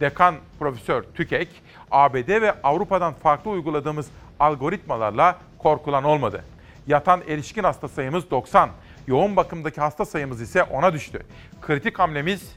Dekan 0.00 0.34
Profesör 0.58 1.02
Tükek, 1.02 1.48
ABD 1.90 2.28
ve 2.28 2.62
Avrupa'dan 2.62 3.14
farklı 3.14 3.50
uyguladığımız 3.50 4.06
algoritmalarla 4.40 5.38
korkulan 5.58 6.04
olmadı. 6.04 6.44
Yatan 6.86 7.20
erişkin 7.28 7.64
hasta 7.64 7.88
sayımız 7.88 8.30
90, 8.30 8.70
yoğun 9.06 9.36
bakımdaki 9.36 9.80
hasta 9.80 10.04
sayımız 10.04 10.40
ise 10.40 10.60
10'a 10.60 10.92
düştü. 10.92 11.22
Kritik 11.60 11.98
hamlemiz 11.98 12.56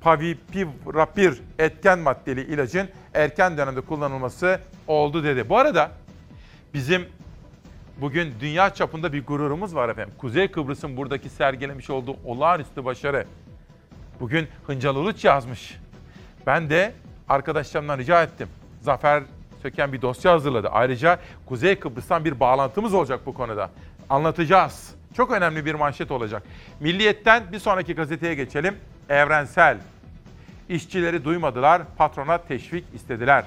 Favipiravir 0.00 1.42
etken 1.58 1.98
maddeli 1.98 2.40
ilacın 2.40 2.88
erken 3.14 3.58
dönemde 3.58 3.80
kullanılması 3.80 4.60
oldu 4.86 5.24
dedi. 5.24 5.48
Bu 5.48 5.58
arada 5.58 5.90
bizim 6.74 7.06
bugün 8.00 8.34
dünya 8.40 8.74
çapında 8.74 9.12
bir 9.12 9.26
gururumuz 9.26 9.74
var 9.74 9.88
efendim. 9.88 10.14
Kuzey 10.18 10.50
Kıbrıs'ın 10.50 10.96
buradaki 10.96 11.28
sergilemiş 11.28 11.90
olduğu 11.90 12.16
olağanüstü 12.24 12.84
başarı. 12.84 13.26
Bugün 14.20 14.48
Hıncal 14.66 14.96
Uluç 14.96 15.24
yazmış. 15.24 15.78
Ben 16.46 16.70
de 16.70 16.92
arkadaşlarımdan 17.28 17.98
rica 17.98 18.22
ettim. 18.22 18.48
Zafer 18.80 19.22
Söken 19.64 19.92
bir 19.92 20.02
dosya 20.02 20.32
hazırladı. 20.32 20.68
Ayrıca 20.68 21.18
Kuzey 21.46 21.78
Kıbrıs'tan 21.78 22.24
bir 22.24 22.40
bağlantımız 22.40 22.94
olacak 22.94 23.20
bu 23.26 23.34
konuda. 23.34 23.70
Anlatacağız. 24.10 24.94
Çok 25.16 25.30
önemli 25.30 25.66
bir 25.66 25.74
manşet 25.74 26.10
olacak. 26.10 26.42
Milliyetten 26.80 27.42
bir 27.52 27.58
sonraki 27.58 27.94
gazeteye 27.94 28.34
geçelim. 28.34 28.76
Evrensel. 29.08 29.78
İşçileri 30.68 31.24
duymadılar, 31.24 31.82
patrona 31.98 32.38
teşvik 32.38 32.84
istediler. 32.94 33.44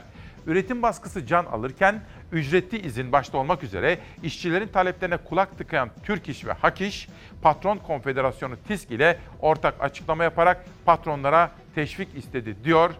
Üretim 0.48 0.82
baskısı 0.82 1.26
can 1.26 1.45
alırken 1.45 2.02
ücretli 2.32 2.88
izin 2.88 3.12
başta 3.12 3.38
olmak 3.38 3.64
üzere 3.64 4.00
işçilerin 4.24 4.68
taleplerine 4.68 5.18
kulak 5.18 5.58
tıkayan 5.58 5.90
Türk 6.04 6.30
İş 6.30 6.46
ve 6.46 6.52
Hak 6.52 6.82
İş, 6.82 7.08
Patron 7.42 7.78
Konfederasyonu 7.78 8.56
TİSK 8.68 8.92
ile 8.92 9.20
ortak 9.42 9.74
açıklama 9.80 10.24
yaparak 10.24 10.66
patronlara 10.86 11.52
teşvik 11.76 12.16
istedi 12.16 12.56
diyor. 12.64 12.92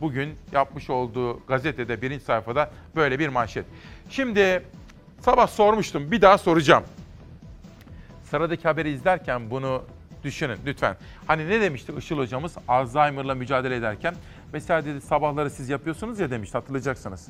Bugün 0.00 0.34
yapmış 0.52 0.90
olduğu 0.90 1.46
gazetede 1.46 2.02
birinci 2.02 2.24
sayfada 2.24 2.70
böyle 2.96 3.18
bir 3.18 3.28
manşet. 3.28 3.64
Şimdi 4.10 4.62
sabah 5.20 5.46
sormuştum 5.46 6.10
bir 6.10 6.22
daha 6.22 6.38
soracağım. 6.38 6.84
Sıradaki 8.30 8.62
haberi 8.62 8.90
izlerken 8.90 9.50
bunu 9.50 9.82
düşünün 10.24 10.58
lütfen. 10.66 10.96
Hani 11.26 11.48
ne 11.48 11.60
demişti 11.60 11.92
Işıl 11.98 12.18
hocamız 12.18 12.56
Alzheimer'la 12.68 13.34
mücadele 13.34 13.76
ederken? 13.76 14.14
Mesela 14.52 14.84
dedi 14.84 15.00
sabahları 15.00 15.50
siz 15.50 15.68
yapıyorsunuz 15.68 16.20
ya 16.20 16.30
demişti 16.30 16.58
hatırlayacaksınız. 16.58 17.28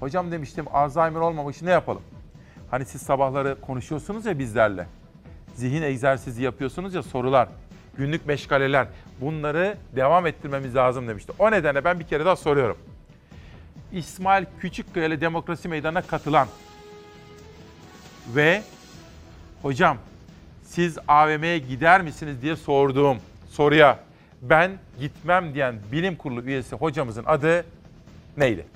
Hocam 0.00 0.32
demiştim 0.32 0.64
Alzheimer 0.72 1.20
olmamış 1.20 1.62
ne 1.62 1.70
yapalım? 1.70 2.02
Hani 2.70 2.84
siz 2.84 3.02
sabahları 3.02 3.60
konuşuyorsunuz 3.60 4.26
ya 4.26 4.38
bizlerle. 4.38 4.86
Zihin 5.54 5.82
egzersizi 5.82 6.42
yapıyorsunuz 6.42 6.94
ya 6.94 7.02
sorular, 7.02 7.48
günlük 7.96 8.26
meşgaleler. 8.26 8.86
Bunları 9.20 9.76
devam 9.96 10.26
ettirmemiz 10.26 10.74
lazım 10.76 11.08
demişti. 11.08 11.32
O 11.38 11.50
nedenle 11.50 11.84
ben 11.84 12.00
bir 12.00 12.06
kere 12.06 12.24
daha 12.24 12.36
soruyorum. 12.36 12.76
İsmail 13.92 14.44
Küçükkaya 14.60 15.06
ile 15.06 15.20
Demokrasi 15.20 15.68
Meydanı'na 15.68 16.02
katılan 16.02 16.48
ve 18.34 18.62
hocam 19.62 19.98
siz 20.62 20.98
AVM'ye 21.08 21.58
gider 21.58 22.02
misiniz 22.02 22.42
diye 22.42 22.56
sorduğum 22.56 23.16
soruya 23.50 23.98
ben 24.42 24.70
gitmem 25.00 25.54
diyen 25.54 25.74
bilim 25.92 26.16
kurulu 26.16 26.42
üyesi 26.42 26.76
hocamızın 26.76 27.24
adı 27.26 27.64
neydi? 28.36 28.66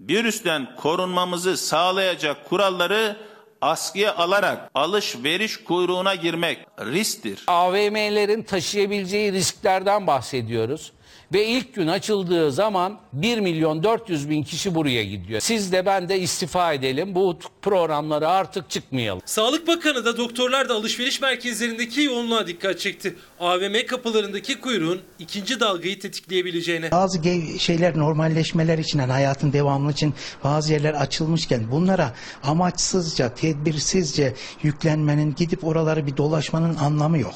Virüsten 0.00 0.76
korunmamızı 0.76 1.56
sağlayacak 1.56 2.48
kuralları 2.48 3.16
askıya 3.60 4.16
alarak 4.16 4.70
alışveriş 4.74 5.64
kuyruğuna 5.64 6.14
girmek 6.14 6.58
risktir. 6.80 7.44
AVM'lerin 7.46 8.42
taşıyabileceği 8.42 9.32
risklerden 9.32 10.06
bahsediyoruz. 10.06 10.92
Ve 11.32 11.46
ilk 11.46 11.74
gün 11.74 11.86
açıldığı 11.86 12.52
zaman 12.52 12.98
1 13.12 13.38
milyon 13.38 13.82
400 13.82 14.30
bin 14.30 14.42
kişi 14.42 14.74
buraya 14.74 15.04
gidiyor. 15.04 15.40
Siz 15.40 15.72
de 15.72 15.86
ben 15.86 16.08
de 16.08 16.20
istifa 16.20 16.72
edelim. 16.72 17.14
Bu 17.14 17.38
programlara 17.62 18.28
artık 18.28 18.70
çıkmayalım. 18.70 19.22
Sağlık 19.24 19.68
Bakanı 19.68 20.04
da 20.04 20.16
doktorlar 20.16 20.68
da 20.68 20.74
alışveriş 20.74 21.20
merkezlerindeki 21.20 22.02
yoğunluğa 22.02 22.46
dikkat 22.46 22.80
çekti. 22.80 23.16
AVM 23.40 23.86
kapılarındaki 23.86 24.60
kuyruğun 24.60 25.00
ikinci 25.18 25.60
dalgayı 25.60 26.00
tetikleyebileceğine. 26.00 26.90
Bazı 26.90 27.18
şeyler 27.58 27.98
normalleşmeler 27.98 28.78
için 28.78 28.98
yani 28.98 29.12
hayatın 29.12 29.52
devamı 29.52 29.92
için 29.92 30.14
bazı 30.44 30.72
yerler 30.72 30.94
açılmışken 30.94 31.70
bunlara 31.70 32.14
amaçsızca, 32.42 33.34
tedbirsizce 33.34 34.34
yüklenmenin 34.62 35.34
gidip 35.34 35.64
oraları 35.64 36.06
bir 36.06 36.16
dolaşmanın 36.16 36.76
anlamı 36.76 37.18
yok. 37.18 37.34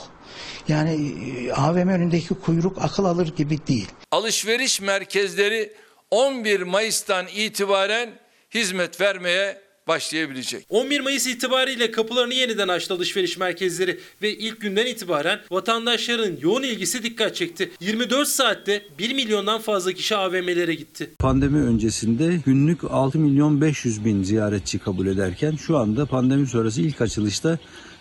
Yani 0.68 1.14
e, 1.46 1.52
AVM 1.52 1.88
önündeki 1.88 2.34
kuyruk 2.34 2.78
akıl 2.80 3.04
alır 3.04 3.32
gibi 3.36 3.58
değil. 3.66 3.88
Alışveriş 4.10 4.80
merkezleri 4.80 5.72
11 6.10 6.62
Mayıs'tan 6.62 7.26
itibaren 7.28 8.10
hizmet 8.54 9.00
vermeye 9.00 9.66
başlayabilecek. 9.88 10.66
11 10.68 11.00
Mayıs 11.00 11.26
itibariyle 11.26 11.90
kapılarını 11.90 12.34
yeniden 12.34 12.68
açtı 12.68 12.94
alışveriş 12.94 13.38
merkezleri 13.38 14.00
ve 14.22 14.36
ilk 14.36 14.60
günden 14.60 14.86
itibaren 14.86 15.40
vatandaşların 15.50 16.36
yoğun 16.40 16.62
ilgisi 16.62 17.02
dikkat 17.02 17.34
çekti. 17.34 17.70
24 17.80 18.28
saatte 18.28 18.82
1 18.98 19.14
milyondan 19.14 19.60
fazla 19.60 19.92
kişi 19.92 20.16
AVM'lere 20.16 20.74
gitti. 20.74 21.10
Pandemi 21.18 21.62
öncesinde 21.62 22.40
günlük 22.46 22.84
6 22.90 23.18
milyon 23.18 23.60
500 23.60 24.04
bin 24.04 24.22
ziyaretçi 24.22 24.78
kabul 24.78 25.06
ederken 25.06 25.56
şu 25.56 25.76
anda 25.76 26.06
pandemi 26.06 26.46
sonrası 26.46 26.80
ilk 26.80 27.00
açılışta 27.00 27.58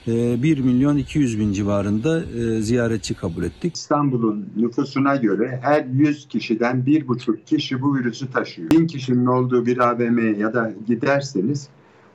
1 0.07 0.59
milyon 0.59 0.97
200 0.97 1.39
bin 1.39 1.53
civarında 1.53 2.23
e, 2.23 2.61
ziyaretçi 2.61 3.13
kabul 3.13 3.43
ettik. 3.43 3.75
İstanbul'un 3.75 4.49
nüfusuna 4.55 5.15
göre 5.15 5.59
her 5.61 5.85
100 5.85 6.27
kişiden 6.27 6.83
1,5 6.85 7.43
kişi 7.45 7.81
bu 7.81 7.95
virüsü 7.95 8.31
taşıyor. 8.31 8.71
1000 8.71 8.87
kişinin 8.87 9.25
olduğu 9.25 9.65
bir 9.65 9.77
AVM'ye 9.77 10.37
ya 10.37 10.53
da 10.53 10.73
giderseniz 10.87 11.69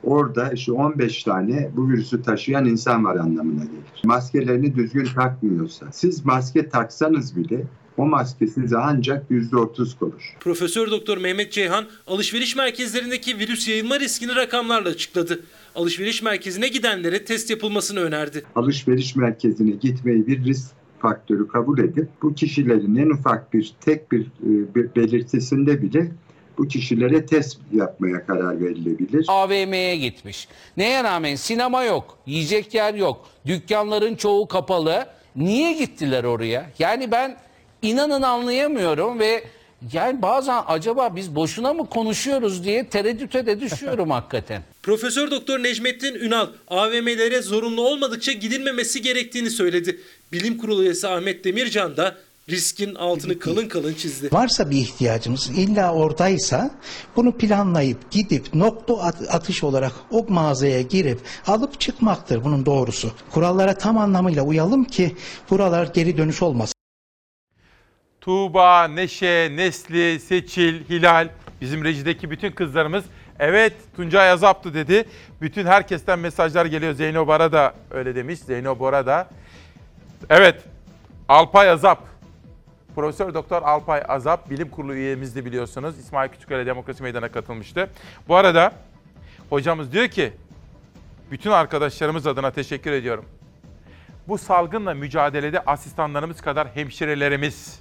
Orada 0.04 0.50
işte 0.50 0.72
15 0.72 1.24
tane 1.24 1.70
bu 1.76 1.88
virüsü 1.88 2.22
taşıyan 2.22 2.64
insan 2.64 3.04
var 3.04 3.16
anlamına 3.16 3.64
gelir. 3.64 4.02
Maskelerini 4.04 4.74
düzgün 4.74 5.04
takmıyorsa, 5.04 5.86
siz 5.92 6.24
maske 6.24 6.68
taksanız 6.68 7.36
bile 7.36 7.62
o 8.00 8.06
maske 8.06 8.46
size 8.46 8.76
ancak 8.76 9.30
%30 9.30 9.98
korur. 9.98 10.36
Profesör 10.40 10.90
Doktor 10.90 11.18
Mehmet 11.18 11.52
Ceyhan 11.52 11.84
alışveriş 12.06 12.56
merkezlerindeki 12.56 13.38
virüs 13.38 13.68
yayılma 13.68 14.00
riskini 14.00 14.36
rakamlarla 14.36 14.88
açıkladı. 14.88 15.40
Alışveriş 15.74 16.22
merkezine 16.22 16.68
gidenlere 16.68 17.24
test 17.24 17.50
yapılmasını 17.50 18.00
önerdi. 18.00 18.44
Alışveriş 18.56 19.16
merkezine 19.16 19.70
gitmeyi 19.70 20.26
bir 20.26 20.44
risk 20.44 20.70
faktörü 20.98 21.48
kabul 21.48 21.78
edip 21.78 22.08
bu 22.22 22.34
kişilerin 22.34 22.96
en 22.96 23.10
ufak 23.10 23.52
bir 23.52 23.72
tek 23.80 24.12
bir, 24.12 24.20
e, 24.20 24.74
bir 24.74 24.94
belirtisinde 24.96 25.82
bile 25.82 26.12
bu 26.58 26.68
kişilere 26.68 27.26
test 27.26 27.58
yapmaya 27.72 28.26
karar 28.26 28.60
verilebilir. 28.60 29.26
AVM'ye 29.28 29.96
gitmiş. 29.96 30.48
Neye 30.76 31.04
rağmen 31.04 31.34
sinema 31.34 31.84
yok, 31.84 32.18
yiyecek 32.26 32.74
yer 32.74 32.94
yok, 32.94 33.26
dükkanların 33.46 34.14
çoğu 34.14 34.48
kapalı. 34.48 35.06
Niye 35.36 35.72
gittiler 35.72 36.24
oraya? 36.24 36.70
Yani 36.78 37.10
ben 37.10 37.36
inanın 37.82 38.22
anlayamıyorum 38.22 39.18
ve 39.18 39.44
yani 39.92 40.22
bazen 40.22 40.62
acaba 40.66 41.16
biz 41.16 41.34
boşuna 41.34 41.72
mı 41.74 41.88
konuşuyoruz 41.88 42.64
diye 42.64 42.88
tereddüte 42.88 43.46
de 43.46 43.60
düşüyorum 43.60 44.10
hakikaten. 44.16 44.62
Profesör 44.82 45.30
Doktor 45.30 45.58
Necmettin 45.62 46.14
Ünal 46.14 46.46
AVM'lere 46.68 47.42
zorunlu 47.42 47.82
olmadıkça 47.88 48.32
gidilmemesi 48.32 49.02
gerektiğini 49.02 49.50
söyledi. 49.50 50.00
Bilim 50.32 50.58
Kurulu 50.58 50.82
üyesi 50.82 51.08
Ahmet 51.08 51.44
Demircan 51.44 51.96
da 51.96 52.16
riskin 52.48 52.94
altını 52.94 53.38
kalın 53.38 53.68
kalın 53.68 53.94
çizdi. 53.94 54.28
Varsa 54.32 54.70
bir 54.70 54.76
ihtiyacımız 54.76 55.50
illa 55.56 55.94
oradaysa 55.94 56.70
bunu 57.16 57.32
planlayıp 57.38 58.10
gidip 58.10 58.54
nokta 58.54 58.98
at- 58.98 59.34
atış 59.34 59.64
olarak 59.64 59.92
o 60.10 60.26
mağazaya 60.28 60.82
girip 60.82 61.18
alıp 61.46 61.80
çıkmaktır 61.80 62.44
bunun 62.44 62.66
doğrusu. 62.66 63.10
Kurallara 63.30 63.74
tam 63.78 63.98
anlamıyla 63.98 64.42
uyalım 64.42 64.84
ki 64.84 65.16
buralar 65.50 65.88
geri 65.94 66.16
dönüş 66.16 66.42
olmasın. 66.42 66.74
Tuğba, 68.20 68.84
Neşe, 68.84 69.52
Nesli, 69.56 70.20
Seçil, 70.20 70.88
Hilal, 70.88 71.28
bizim 71.60 71.84
rejideki 71.84 72.30
bütün 72.30 72.52
kızlarımız 72.52 73.04
evet 73.38 73.72
Tuncay 73.96 74.30
Azap'tı 74.30 74.74
dedi. 74.74 75.04
Bütün 75.40 75.66
herkesten 75.66 76.18
mesajlar 76.18 76.66
geliyor. 76.66 76.92
Zeyno 76.92 77.26
Bora 77.26 77.52
da 77.52 77.74
öyle 77.90 78.14
demiş. 78.14 78.38
Zeyno 78.38 78.78
Bora 78.78 79.06
da. 79.06 79.28
Evet 80.30 80.62
Alpay 81.28 81.70
Azap. 81.70 82.10
Profesör 82.94 83.34
Doktor 83.34 83.62
Alpay 83.62 84.02
Azap 84.08 84.50
bilim 84.50 84.68
kurulu 84.68 84.94
üyemizdi 84.94 85.44
biliyorsunuz. 85.44 85.98
İsmail 85.98 86.28
Küçüköy'le 86.28 86.66
Demokrasi 86.66 87.02
Meydanı'na 87.02 87.32
katılmıştı. 87.32 87.90
Bu 88.28 88.36
arada 88.36 88.72
hocamız 89.50 89.92
diyor 89.92 90.08
ki 90.08 90.32
bütün 91.30 91.50
arkadaşlarımız 91.50 92.26
adına 92.26 92.50
teşekkür 92.50 92.92
ediyorum. 92.92 93.24
Bu 94.28 94.38
salgınla 94.38 94.94
mücadelede 94.94 95.60
asistanlarımız 95.60 96.40
kadar 96.40 96.68
hemşirelerimiz, 96.68 97.80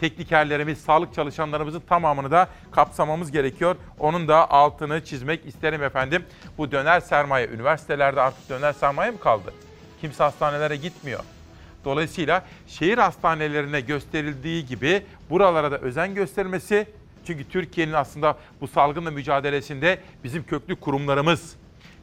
teknikerlerimiz, 0.00 0.78
sağlık 0.78 1.14
çalışanlarımızın 1.14 1.80
tamamını 1.80 2.30
da 2.30 2.48
kapsamamız 2.70 3.32
gerekiyor. 3.32 3.76
Onun 3.98 4.28
da 4.28 4.50
altını 4.50 5.04
çizmek 5.04 5.46
isterim 5.46 5.82
efendim. 5.82 6.24
Bu 6.58 6.72
döner 6.72 7.00
sermaye, 7.00 7.48
üniversitelerde 7.48 8.20
artık 8.20 8.48
döner 8.48 8.72
sermaye 8.72 9.10
mi 9.10 9.18
kaldı? 9.18 9.52
Kimse 10.00 10.24
hastanelere 10.24 10.76
gitmiyor. 10.76 11.20
Dolayısıyla 11.84 12.44
şehir 12.66 12.98
hastanelerine 12.98 13.80
gösterildiği 13.80 14.66
gibi 14.66 15.02
buralara 15.30 15.70
da 15.70 15.78
özen 15.78 16.14
gösterilmesi, 16.14 16.86
çünkü 17.26 17.48
Türkiye'nin 17.48 17.92
aslında 17.92 18.36
bu 18.60 18.68
salgınla 18.68 19.10
mücadelesinde 19.10 19.98
bizim 20.24 20.44
köklü 20.44 20.76
kurumlarımız, 20.76 21.56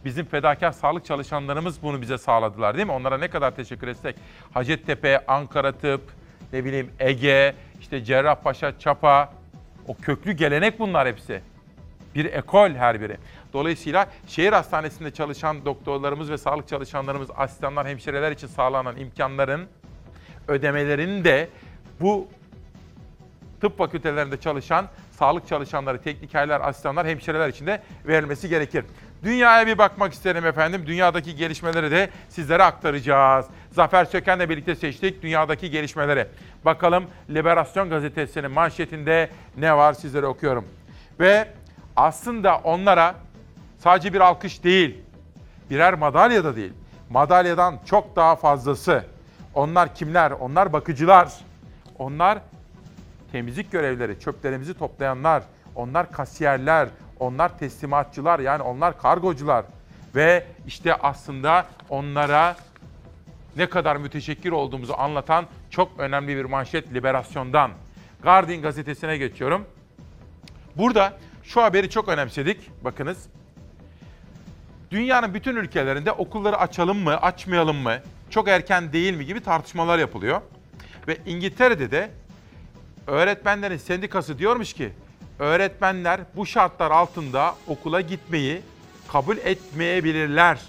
bizim 0.06 0.26
fedakar 0.26 0.72
sağlık 0.72 1.06
çalışanlarımız 1.06 1.84
bunu 1.84 2.02
bize 2.02 2.18
sağladılar 2.18 2.76
değil 2.76 2.88
mi? 2.88 2.94
Onlara 2.94 3.18
ne 3.18 3.28
kadar 3.28 3.56
teşekkür 3.56 3.88
etsek. 3.88 4.16
Hacettepe, 4.54 5.26
Ankara 5.28 5.72
Tıp, 5.72 6.02
ne 6.54 6.66
bileyim 6.66 6.90
Ege, 7.00 7.56
işte 7.84 8.04
Cerrahpaşa, 8.04 8.80
Çapa, 8.80 9.34
o 9.88 9.96
köklü 9.96 10.32
gelenek 10.32 10.80
bunlar 10.80 11.08
hepsi. 11.08 11.42
Bir 12.16 12.26
ekol 12.26 12.70
her 12.70 13.02
biri. 13.02 13.18
Dolayısıyla 13.54 14.08
şehir 14.28 14.54
hastanesinde 14.54 15.12
çalışan 15.12 15.66
doktorlarımız 15.66 16.32
ve 16.32 16.38
sağlık 16.38 16.68
çalışanlarımız, 16.68 17.30
asistanlar, 17.36 17.88
hemşireler 17.88 18.32
için 18.32 18.48
sağlanan 18.48 18.98
imkanların 18.98 19.68
ödemelerinin 20.48 21.24
de 21.24 21.50
bu 22.02 22.28
tıp 23.62 23.78
fakültelerinde 23.78 24.40
çalışan 24.40 24.88
sağlık 25.12 25.48
çalışanları, 25.48 26.02
teknikerler, 26.02 26.62
asistanlar, 26.62 27.08
hemşireler 27.08 27.50
için 27.50 27.68
de 27.68 27.82
verilmesi 28.08 28.50
gerekir. 28.50 28.86
Dünyaya 29.24 29.68
bir 29.68 29.78
bakmak 29.78 30.14
isterim 30.14 30.46
efendim. 30.46 30.84
Dünyadaki 30.86 31.36
gelişmeleri 31.36 31.92
de 31.92 32.10
sizlere 32.30 32.64
aktaracağız. 32.64 33.46
Zafer 33.72 34.06
Söken'le 34.06 34.50
birlikte 34.50 34.76
seçtik 34.76 35.22
dünyadaki 35.24 35.72
gelişmeleri. 35.72 36.28
Bakalım 36.66 37.06
Liberasyon 37.30 37.90
gazetesinin 37.90 38.52
manşetinde 38.52 39.30
ne 39.58 39.78
var 39.78 39.94
sizlere 39.94 40.26
okuyorum. 40.26 40.66
Ve 41.20 41.48
aslında 41.96 42.58
onlara 42.58 43.16
sadece 43.78 44.14
bir 44.14 44.20
alkış 44.20 44.64
değil, 44.64 45.02
birer 45.70 45.94
madalya 45.94 46.44
da 46.44 46.56
değil. 46.56 46.74
Madalyadan 47.10 47.80
çok 47.86 48.16
daha 48.16 48.36
fazlası. 48.36 49.06
Onlar 49.54 49.96
kimler? 49.96 50.32
Onlar 50.32 50.74
bakıcılar. 50.74 51.34
Onlar 52.00 52.40
temizlik 53.32 53.72
görevlileri, 53.72 54.20
çöplerimizi 54.20 54.74
toplayanlar, 54.74 55.44
onlar 55.76 56.12
kasiyerler, 56.12 56.90
onlar 57.24 57.60
teslimatçılar 57.60 58.40
yani 58.40 58.64
onlar 58.64 59.02
kargocular. 59.02 59.66
Ve 60.16 60.46
işte 60.68 60.96
aslında 60.96 61.66
onlara 61.90 62.56
ne 63.58 63.70
kadar 63.70 63.96
müteşekkir 63.96 64.52
olduğumuzu 64.52 64.94
anlatan 64.98 65.46
çok 65.70 66.00
önemli 66.00 66.38
bir 66.38 66.46
manşet 66.46 66.94
Liberasyon'dan. 66.94 67.72
Guardian 68.24 68.62
gazetesine 68.62 69.18
geçiyorum. 69.18 69.66
Burada 70.76 71.18
şu 71.44 71.64
haberi 71.64 71.90
çok 71.90 72.10
önemsedik. 72.10 72.84
Bakınız. 72.84 73.26
Dünyanın 74.92 75.34
bütün 75.34 75.56
ülkelerinde 75.56 76.12
okulları 76.12 76.58
açalım 76.58 76.98
mı, 76.98 77.18
açmayalım 77.18 77.78
mı, 77.78 78.00
çok 78.30 78.48
erken 78.48 78.94
değil 78.94 79.14
mi 79.14 79.26
gibi 79.26 79.42
tartışmalar 79.42 80.00
yapılıyor. 80.00 80.42
Ve 81.08 81.18
İngiltere'de 81.26 81.92
de 81.92 82.12
öğretmenlerin 83.08 83.78
sendikası 83.78 84.40
diyormuş 84.40 84.74
ki 84.74 84.94
öğretmenler 85.40 86.22
bu 86.36 86.46
şartlar 86.46 86.92
altında 86.92 87.56
okula 87.68 88.02
gitmeyi 88.02 88.62
kabul 89.08 89.38
etmeyebilirler. 89.38 90.60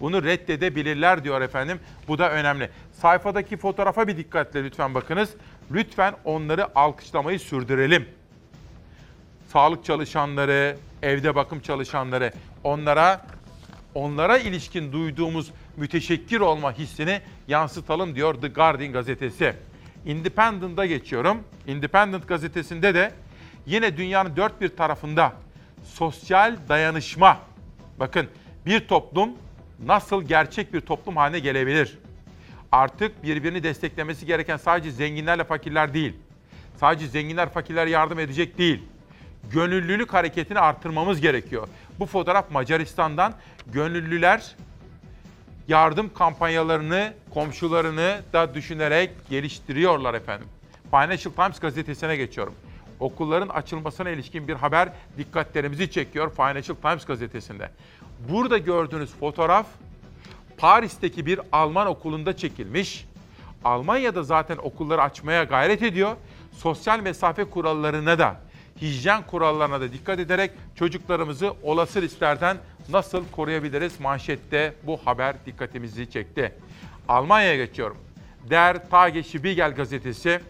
Bunu 0.00 0.24
reddedebilirler 0.24 1.24
diyor 1.24 1.40
efendim. 1.40 1.80
Bu 2.08 2.18
da 2.18 2.30
önemli. 2.30 2.70
Sayfadaki 2.92 3.56
fotoğrafa 3.56 4.08
bir 4.08 4.16
dikkatle 4.16 4.64
lütfen 4.64 4.94
bakınız. 4.94 5.30
Lütfen 5.72 6.14
onları 6.24 6.78
alkışlamayı 6.78 7.40
sürdürelim. 7.40 8.08
Sağlık 9.52 9.84
çalışanları, 9.84 10.76
evde 11.02 11.34
bakım 11.34 11.60
çalışanları 11.60 12.32
onlara 12.64 13.26
onlara 13.94 14.38
ilişkin 14.38 14.92
duyduğumuz 14.92 15.50
müteşekkir 15.76 16.40
olma 16.40 16.72
hissini 16.72 17.20
yansıtalım 17.48 18.14
diyor 18.14 18.34
The 18.34 18.48
Guardian 18.48 18.92
gazetesi. 18.92 19.54
Independent'a 20.06 20.86
geçiyorum. 20.86 21.38
Independent 21.66 22.28
gazetesinde 22.28 22.94
de 22.94 23.12
yine 23.66 23.96
dünyanın 23.96 24.36
dört 24.36 24.60
bir 24.60 24.68
tarafında 24.68 25.32
sosyal 25.84 26.56
dayanışma. 26.68 27.38
Bakın 28.00 28.28
bir 28.66 28.88
toplum 28.88 29.30
nasıl 29.86 30.22
gerçek 30.22 30.74
bir 30.74 30.80
toplum 30.80 31.16
haline 31.16 31.38
gelebilir? 31.38 31.98
Artık 32.72 33.22
birbirini 33.22 33.62
desteklemesi 33.62 34.26
gereken 34.26 34.56
sadece 34.56 34.90
zenginlerle 34.90 35.44
fakirler 35.44 35.94
değil. 35.94 36.14
Sadece 36.76 37.08
zenginler 37.08 37.48
fakirler 37.48 37.86
yardım 37.86 38.18
edecek 38.18 38.58
değil. 38.58 38.82
Gönüllülük 39.50 40.12
hareketini 40.12 40.58
artırmamız 40.58 41.20
gerekiyor. 41.20 41.68
Bu 41.98 42.06
fotoğraf 42.06 42.50
Macaristan'dan 42.50 43.34
gönüllüler 43.66 44.56
yardım 45.68 46.14
kampanyalarını, 46.14 47.12
komşularını 47.34 48.20
da 48.32 48.54
düşünerek 48.54 49.10
geliştiriyorlar 49.30 50.14
efendim. 50.14 50.48
Financial 50.90 51.32
Times 51.34 51.60
gazetesine 51.60 52.16
geçiyorum. 52.16 52.54
Okulların 53.02 53.48
açılmasına 53.48 54.10
ilişkin 54.10 54.48
bir 54.48 54.54
haber 54.54 54.88
dikkatlerimizi 55.18 55.90
çekiyor 55.90 56.34
Financial 56.34 56.76
Times 56.76 57.04
gazetesinde. 57.04 57.70
Burada 58.28 58.58
gördüğünüz 58.58 59.10
fotoğraf 59.10 59.66
Paris'teki 60.56 61.26
bir 61.26 61.40
Alman 61.52 61.86
okulunda 61.86 62.36
çekilmiş. 62.36 63.06
Almanya'da 63.64 64.22
zaten 64.22 64.56
okulları 64.56 65.02
açmaya 65.02 65.44
gayret 65.44 65.82
ediyor. 65.82 66.16
Sosyal 66.52 67.00
mesafe 67.00 67.44
kurallarına 67.44 68.18
da, 68.18 68.40
hijyen 68.80 69.22
kurallarına 69.22 69.80
da 69.80 69.92
dikkat 69.92 70.18
ederek 70.18 70.50
çocuklarımızı 70.74 71.54
olası 71.62 72.02
risklerden 72.02 72.56
nasıl 72.88 73.24
koruyabiliriz? 73.32 74.00
Manşette 74.00 74.74
bu 74.82 74.96
haber 75.04 75.36
dikkatimizi 75.46 76.10
çekti. 76.10 76.54
Almanya'ya 77.08 77.56
geçiyorum. 77.56 77.96
Der 78.50 78.90
Tage 78.90 79.22
Spiegel 79.22 79.74
gazetesi 79.74 80.40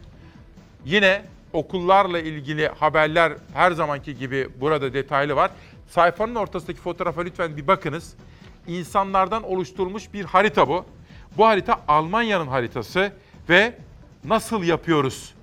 yine 0.85 1.23
okullarla 1.53 2.19
ilgili 2.19 2.69
haberler 2.69 3.33
her 3.55 3.73
zamanki 3.73 4.19
gibi 4.19 4.49
burada 4.61 4.95
detaylı 4.95 5.37
var. 5.37 5.51
Sayfanın 5.89 6.35
ortasındaki 6.35 6.81
fotoğrafa 6.81 7.21
lütfen 7.21 7.57
bir 7.57 7.67
bakınız. 7.67 8.15
İnsanlardan 8.67 9.43
oluşturulmuş 9.43 10.13
bir 10.15 10.25
harita 10.25 10.69
bu. 10.69 10.85
Bu 11.37 11.47
harita 11.47 11.81
Almanya'nın 11.89 12.47
haritası 12.47 13.13
ve 13.49 13.75
nasıl 14.25 14.63
yapıyoruz? 14.63 15.35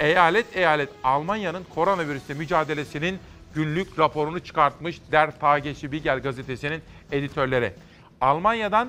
Eyalet 0.00 0.56
eyalet 0.56 0.88
Almanya'nın 1.04 1.64
koronavirüsle 1.74 2.34
mücadelesinin 2.34 3.18
günlük 3.54 3.98
raporunu 3.98 4.40
çıkartmış 4.40 5.00
Der 5.12 5.40
Tagesspiegel 5.40 6.20
gazetesinin 6.20 6.82
editörleri. 7.12 7.72
Almanya'dan 8.20 8.88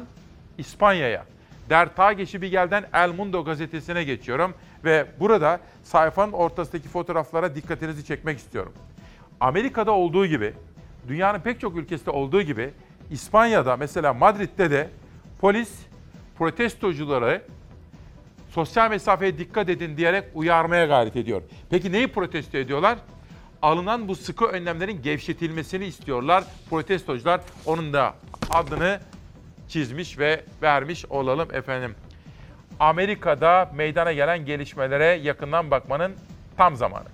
İspanya'ya, 0.57 1.25
Der 1.71 1.95
Tagesspiegel'den 1.95 2.85
El 2.93 3.09
Mundo 3.09 3.45
gazetesine 3.45 4.03
geçiyorum 4.03 4.53
ve 4.83 5.05
burada 5.19 5.59
sayfanın 5.83 6.31
ortasındaki 6.31 6.87
fotoğraflara 6.87 7.55
dikkatinizi 7.55 8.05
çekmek 8.05 8.37
istiyorum. 8.37 8.73
Amerika'da 9.39 9.91
olduğu 9.91 10.25
gibi, 10.25 10.53
dünyanın 11.07 11.39
pek 11.39 11.59
çok 11.59 11.77
ülkesinde 11.77 12.11
olduğu 12.11 12.41
gibi 12.41 12.69
İspanya'da 13.11 13.77
mesela 13.77 14.13
Madrid'de 14.13 14.71
de 14.71 14.89
polis 15.41 15.79
protestocuları 16.37 17.41
sosyal 18.49 18.89
mesafeye 18.89 19.37
dikkat 19.37 19.69
edin 19.69 19.97
diyerek 19.97 20.23
uyarmaya 20.33 20.85
gayret 20.85 21.15
ediyor. 21.15 21.41
Peki 21.69 21.91
neyi 21.91 22.07
protesto 22.07 22.57
ediyorlar? 22.57 22.97
Alınan 23.61 24.07
bu 24.07 24.15
sıkı 24.15 24.45
önlemlerin 24.45 25.01
gevşetilmesini 25.01 25.85
istiyorlar 25.85 26.43
protestocular. 26.69 27.41
Onun 27.65 27.93
da 27.93 28.13
adını 28.49 28.99
çizmiş 29.71 30.19
ve 30.19 30.43
vermiş 30.61 31.05
olalım 31.05 31.53
efendim. 31.53 31.95
Amerika'da 32.79 33.71
meydana 33.75 34.13
gelen 34.13 34.45
gelişmelere 34.45 35.05
yakından 35.05 35.71
bakmanın 35.71 36.11
tam 36.57 36.75
zamanı. 36.75 37.07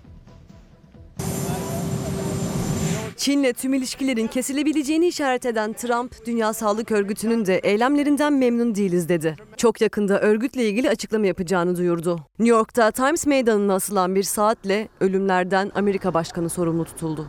Çin'le 3.18 3.54
tüm 3.54 3.74
ilişkilerin 3.74 4.28
kesilebileceğini 4.28 5.08
işaret 5.08 5.46
eden 5.46 5.74
Trump, 5.74 6.26
Dünya 6.26 6.54
Sağlık 6.54 6.92
Örgütü'nün 6.92 7.46
de 7.46 7.58
eylemlerinden 7.58 8.34
memnun 8.34 8.76
değiliz 8.76 9.10
dedi. 9.10 9.36
Çok 9.58 9.82
yakında 9.82 10.20
örgütle 10.20 10.70
ilgili 10.70 10.90
açıklama 10.90 11.26
yapacağını 11.26 11.78
duyurdu. 11.78 12.20
New 12.40 12.58
York'ta 12.58 12.92
Times 12.92 13.26
Meydanı'na 13.26 13.74
asılan 13.74 14.16
bir 14.16 14.24
saatle 14.24 14.88
ölümlerden 15.00 15.72
Amerika 15.76 16.14
Başkanı 16.14 16.50
sorumlu 16.50 16.86
tutuldu. 16.86 17.28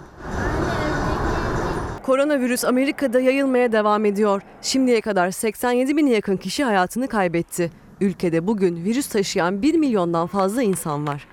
Koronavirüs 2.08 2.64
Amerika'da 2.64 3.20
yayılmaya 3.20 3.72
devam 3.72 4.04
ediyor. 4.04 4.42
Şimdiye 4.62 5.00
kadar 5.00 5.30
87 5.30 5.96
bine 5.96 6.10
yakın 6.10 6.36
kişi 6.36 6.64
hayatını 6.64 7.08
kaybetti. 7.08 7.70
Ülkede 8.00 8.46
bugün 8.46 8.84
virüs 8.84 9.08
taşıyan 9.08 9.62
1 9.62 9.74
milyondan 9.74 10.26
fazla 10.26 10.62
insan 10.62 11.06
var. 11.06 11.28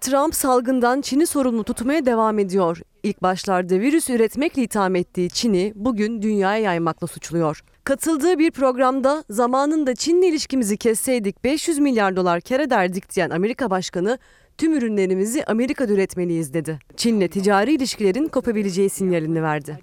Trump 0.00 0.34
salgından 0.34 1.00
Çin'i 1.00 1.26
sorumlu 1.26 1.64
tutmaya 1.64 2.06
devam 2.06 2.38
ediyor. 2.38 2.80
İlk 3.02 3.22
başlarda 3.22 3.74
virüs 3.74 4.10
üretmekle 4.10 4.62
itham 4.62 4.96
ettiği 4.96 5.30
Çin'i 5.30 5.72
bugün 5.74 6.22
dünyaya 6.22 6.62
yaymakla 6.62 7.06
suçluyor. 7.06 7.64
Katıldığı 7.84 8.38
bir 8.38 8.50
programda 8.50 9.24
zamanında 9.30 9.94
Çin'le 9.94 10.22
ilişkimizi 10.22 10.76
kesseydik 10.76 11.44
500 11.44 11.78
milyar 11.78 12.16
dolar 12.16 12.40
kar 12.40 12.60
ederdik 12.60 13.14
diyen 13.14 13.30
Amerika 13.30 13.70
Başkanı 13.70 14.18
tüm 14.58 14.74
ürünlerimizi 14.74 15.44
Amerika'da 15.44 15.92
üretmeliyiz 15.92 16.54
dedi. 16.54 16.78
Çin'le 16.96 17.28
ticari 17.28 17.74
ilişkilerin 17.74 18.28
kopabileceği 18.28 18.90
sinyalini 18.90 19.42
verdi. 19.42 19.78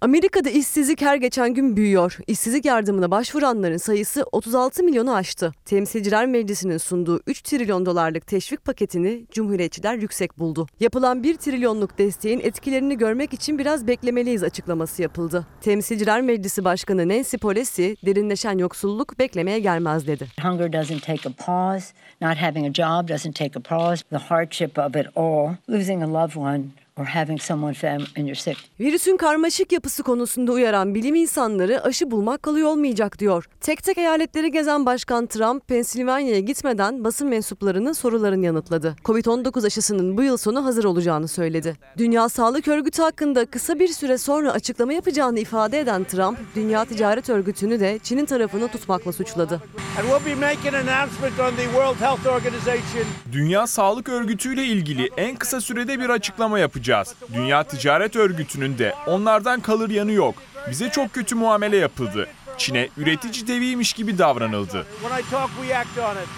Amerika'da 0.00 0.50
işsizlik 0.50 1.02
her 1.02 1.16
geçen 1.16 1.54
gün 1.54 1.76
büyüyor. 1.76 2.18
İşsizlik 2.26 2.64
yardımına 2.64 3.10
başvuranların 3.10 3.76
sayısı 3.76 4.24
36 4.32 4.84
milyonu 4.84 5.14
aştı. 5.14 5.52
Temsilciler 5.64 6.26
Meclisi'nin 6.26 6.78
sunduğu 6.78 7.20
3 7.26 7.42
trilyon 7.42 7.86
dolarlık 7.86 8.26
teşvik 8.26 8.64
paketini 8.64 9.24
Cumhuriyetçiler 9.30 9.94
yüksek 9.94 10.38
buldu. 10.38 10.66
Yapılan 10.80 11.22
1 11.22 11.36
trilyonluk 11.36 11.98
desteğin 11.98 12.40
etkilerini 12.40 12.98
görmek 12.98 13.34
için 13.34 13.58
biraz 13.58 13.86
beklemeliyiz 13.86 14.42
açıklaması 14.42 15.02
yapıldı. 15.02 15.46
Temsilciler 15.60 16.22
Meclisi 16.22 16.64
Başkanı 16.64 17.08
Nancy 17.08 17.36
Pelosi 17.36 17.96
derinleşen 18.06 18.58
yoksulluk 18.58 19.18
beklemeye 19.18 19.58
gelmez 19.58 20.06
dedi. 20.06 20.26
Hunger 20.42 20.72
doesn't 20.72 21.02
take 21.02 21.28
a 21.28 21.32
pause. 21.46 21.86
Not 22.20 22.36
having 22.36 22.66
a 22.66 22.72
job 22.72 22.99
doesn't 23.06 23.34
take 23.34 23.56
a 23.56 23.60
pause. 23.60 24.04
The 24.10 24.18
hardship 24.18 24.78
of 24.78 24.96
it 24.96 25.06
all, 25.14 25.58
losing 25.66 26.02
a 26.02 26.06
loved 26.06 26.36
one 26.36 26.74
or 27.00 27.04
having 27.04 27.40
someone 27.40 27.74
fam- 27.74 28.20
in 28.20 28.26
your 28.26 28.36
sick 28.36 28.56
Virüsün 28.80 29.16
karmaşık 29.16 29.72
yapısı 29.72 30.02
konusunda 30.02 30.52
uyaran 30.52 30.94
bilim 30.94 31.14
insanları 31.14 31.84
aşı 31.84 32.10
bulmak 32.10 32.42
kolay 32.42 32.64
olmayacak 32.64 33.18
diyor. 33.18 33.48
Tek 33.60 33.82
tek 33.82 33.98
eyaletleri 33.98 34.50
gezen 34.50 34.86
Başkan 34.86 35.26
Trump, 35.26 35.68
Pensilvanya'ya 35.68 36.40
gitmeden 36.40 37.04
basın 37.04 37.28
mensuplarının 37.28 37.92
sorularını 37.92 38.44
yanıtladı. 38.46 38.96
Covid-19 39.04 39.66
aşısının 39.66 40.16
bu 40.16 40.22
yıl 40.22 40.36
sonu 40.36 40.64
hazır 40.64 40.84
olacağını 40.84 41.28
söyledi. 41.28 41.76
Dünya 41.98 42.28
Sağlık 42.28 42.68
Örgütü 42.68 43.02
hakkında 43.02 43.46
kısa 43.46 43.78
bir 43.78 43.88
süre 43.88 44.18
sonra 44.18 44.52
açıklama 44.52 44.92
yapacağını 44.92 45.38
ifade 45.38 45.80
eden 45.80 46.04
Trump, 46.04 46.38
Dünya 46.54 46.84
Ticaret 46.84 47.30
Örgütü'nü 47.30 47.80
de 47.80 47.98
Çin'in 48.02 48.24
tarafını 48.26 48.68
tutmakla 48.68 49.12
suçladı. 49.12 49.60
Dünya 53.32 53.66
Sağlık 53.66 54.08
Örgütü 54.08 54.54
ile 54.54 54.64
ilgili 54.64 55.10
en 55.16 55.36
kısa 55.36 55.60
sürede 55.60 56.00
bir 56.00 56.08
açıklama 56.08 56.58
yapacağız. 56.58 56.89
Dünya 57.32 57.64
Ticaret 57.64 58.16
Örgütü'nün 58.16 58.78
de 58.78 58.94
onlardan 59.06 59.60
kalır 59.60 59.90
yanı 59.90 60.12
yok. 60.12 60.34
Bize 60.70 60.90
çok 60.90 61.12
kötü 61.12 61.34
muamele 61.34 61.76
yapıldı. 61.76 62.28
Çin'e 62.58 62.88
üretici 62.96 63.46
deviymiş 63.46 63.92
gibi 63.92 64.18
davranıldı. 64.18 64.86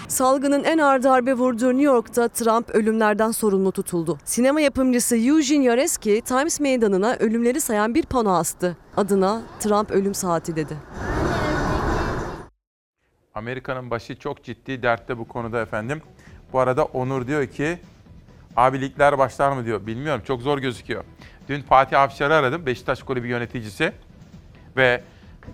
Salgının 0.07 0.63
en 0.63 0.77
ağır 0.77 1.03
darbe 1.03 1.33
vurduğu 1.33 1.69
New 1.69 1.83
York'ta 1.83 2.27
Trump 2.27 2.69
ölümlerden 2.69 3.31
sorumlu 3.31 3.71
tutuldu. 3.71 4.17
Sinema 4.25 4.61
yapımcısı 4.61 5.17
Eugene 5.17 5.63
Yareski 5.63 6.21
Times 6.21 6.59
Meydanı'na 6.59 7.15
ölümleri 7.15 7.61
sayan 7.61 7.95
bir 7.95 8.03
pano 8.03 8.33
astı. 8.33 8.77
Adına 8.97 9.41
Trump 9.59 9.91
ölüm 9.91 10.13
saati 10.13 10.55
dedi. 10.55 10.77
Amerika'nın 13.35 13.89
başı 13.89 14.19
çok 14.19 14.43
ciddi 14.43 14.83
dertte 14.83 15.17
bu 15.17 15.27
konuda 15.27 15.61
efendim. 15.61 16.01
Bu 16.53 16.59
arada 16.59 16.83
Onur 16.83 17.27
diyor 17.27 17.47
ki 17.47 17.79
abilikler 18.57 19.17
başlar 19.17 19.51
mı 19.51 19.65
diyor. 19.65 19.87
Bilmiyorum 19.87 20.21
çok 20.27 20.41
zor 20.41 20.57
gözüküyor. 20.57 21.03
Dün 21.49 21.61
Fatih 21.61 22.01
Afşar'ı 22.01 22.35
aradım 22.35 22.65
Beşiktaş 22.65 23.03
Kulübü 23.03 23.27
yöneticisi 23.27 23.91
ve 24.77 25.03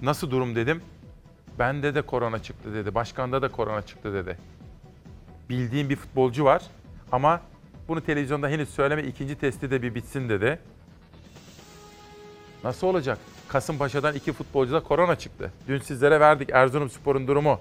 nasıl 0.02 0.32
durum 0.32 0.56
dedim. 0.56 0.82
Bende 1.60 1.96
de 1.96 2.02
korona 2.02 2.44
çıktı 2.44 2.74
dedi. 2.74 2.96
Başkanda 2.96 3.42
da 3.42 3.52
korona 3.52 3.82
çıktı 3.82 4.14
dedi. 4.14 4.38
Bildiğim 5.50 5.90
bir 5.90 5.96
futbolcu 5.96 6.46
var 6.46 6.64
ama 7.12 7.42
bunu 7.88 8.02
televizyonda 8.02 8.48
henüz 8.48 8.70
söyleme 8.70 9.04
ikinci 9.04 9.36
testi 9.36 9.72
de 9.72 9.82
bir 9.82 9.96
bitsin 9.96 10.30
dedi. 10.30 10.60
Nasıl 12.64 12.88
olacak? 12.88 13.18
Kasımpaşa'dan 13.48 14.16
iki 14.16 14.34
futbolcuda 14.34 14.84
korona 14.84 15.16
çıktı. 15.16 15.52
Dün 15.68 15.80
sizlere 15.80 16.20
verdik 16.20 16.50
Erzurumspor'un 16.50 17.28
durumu. 17.28 17.60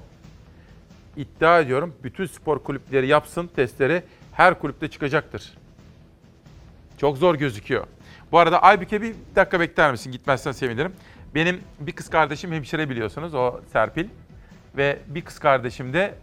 İddia 1.16 1.60
ediyorum 1.60 1.94
bütün 2.04 2.26
spor 2.26 2.58
kulüpleri 2.58 3.06
yapsın 3.06 3.50
testleri 3.56 4.02
her 4.38 4.58
kulüpte 4.58 4.88
çıkacaktır. 4.88 5.52
Çok 6.98 7.18
zor 7.18 7.34
gözüküyor. 7.34 7.86
Bu 8.32 8.38
arada 8.38 8.62
Aybüke 8.62 9.02
bir 9.02 9.14
dakika 9.36 9.60
bekler 9.60 9.90
misin? 9.90 10.12
Gitmezsen 10.12 10.52
sevinirim. 10.52 10.92
Benim 11.34 11.60
bir 11.80 11.92
kız 11.92 12.10
kardeşim 12.10 12.52
hemşire 12.52 12.90
biliyorsunuz 12.90 13.34
o 13.34 13.60
Serpil. 13.72 14.08
Ve 14.76 14.98
bir 15.06 15.22
kız 15.22 15.38
kardeşim 15.38 15.92
de 15.92 16.14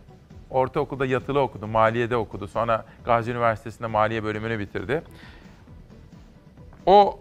ortaokulda 0.49 1.05
yatılı 1.05 1.39
okudu, 1.39 1.67
maliyede 1.67 2.15
okudu. 2.15 2.47
Sonra 2.47 2.85
Gazi 3.05 3.31
Üniversitesi'nde 3.31 3.87
maliye 3.87 4.23
bölümünü 4.23 4.59
bitirdi. 4.59 5.03
O 6.85 7.19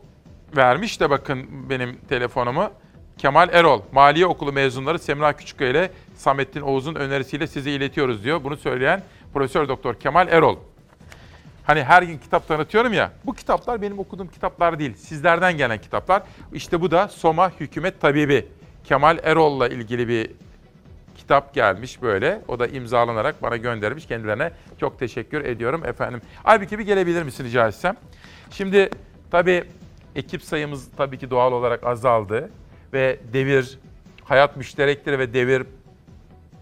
vermiş 0.57 1.01
de 1.01 1.11
bakın 1.11 1.70
benim 1.70 1.97
telefonumu. 2.09 2.70
Kemal 3.18 3.49
Erol, 3.53 3.82
Maliye 3.92 4.26
Okulu 4.26 4.53
mezunları 4.53 4.99
Semra 4.99 5.32
Küçükkaya 5.32 5.70
ile 5.70 5.90
Samettin 6.16 6.61
Oğuz'un 6.61 6.95
önerisiyle 6.95 7.47
size 7.47 7.70
iletiyoruz 7.70 8.24
diyor. 8.24 8.45
Bunu 8.45 8.57
söyleyen 8.57 9.03
Profesör 9.32 9.68
Doktor 9.68 9.95
Kemal 9.95 10.28
Erol. 10.28 10.57
Hani 11.64 11.84
her 11.84 12.02
gün 12.02 12.18
kitap 12.18 12.48
tanıtıyorum 12.48 12.92
ya. 12.92 13.12
Bu 13.26 13.34
kitaplar 13.34 13.82
benim 13.82 13.98
okuduğum 13.98 14.28
kitaplar 14.28 14.78
değil. 14.78 14.94
Sizlerden 14.94 15.56
gelen 15.56 15.78
kitaplar. 15.78 16.22
İşte 16.52 16.80
bu 16.80 16.90
da 16.90 17.08
Soma 17.08 17.50
Hükümet 17.60 18.00
Tabibi. 18.00 18.48
Kemal 18.84 19.18
Erol'la 19.22 19.68
ilgili 19.68 20.08
bir 20.08 20.30
kitap 21.16 21.54
gelmiş 21.54 22.02
böyle. 22.02 22.40
O 22.48 22.58
da 22.58 22.66
imzalanarak 22.66 23.42
bana 23.42 23.56
göndermiş. 23.56 24.06
Kendilerine 24.06 24.50
çok 24.80 24.98
teşekkür 24.98 25.44
ediyorum 25.44 25.84
efendim. 25.86 26.20
Halbuki 26.42 26.78
bir 26.78 26.84
gelebilir 26.84 27.22
misin 27.22 27.44
rica 27.44 27.68
etsem? 27.68 27.96
Şimdi 28.50 28.90
tabii 29.30 29.64
ekip 30.16 30.42
sayımız 30.42 30.88
tabii 30.96 31.18
ki 31.18 31.30
doğal 31.30 31.52
olarak 31.52 31.84
azaldı. 31.84 32.50
Ve 32.92 33.18
devir, 33.32 33.78
hayat 34.24 34.56
müşterektir 34.56 35.18
ve 35.18 35.34
devir 35.34 35.62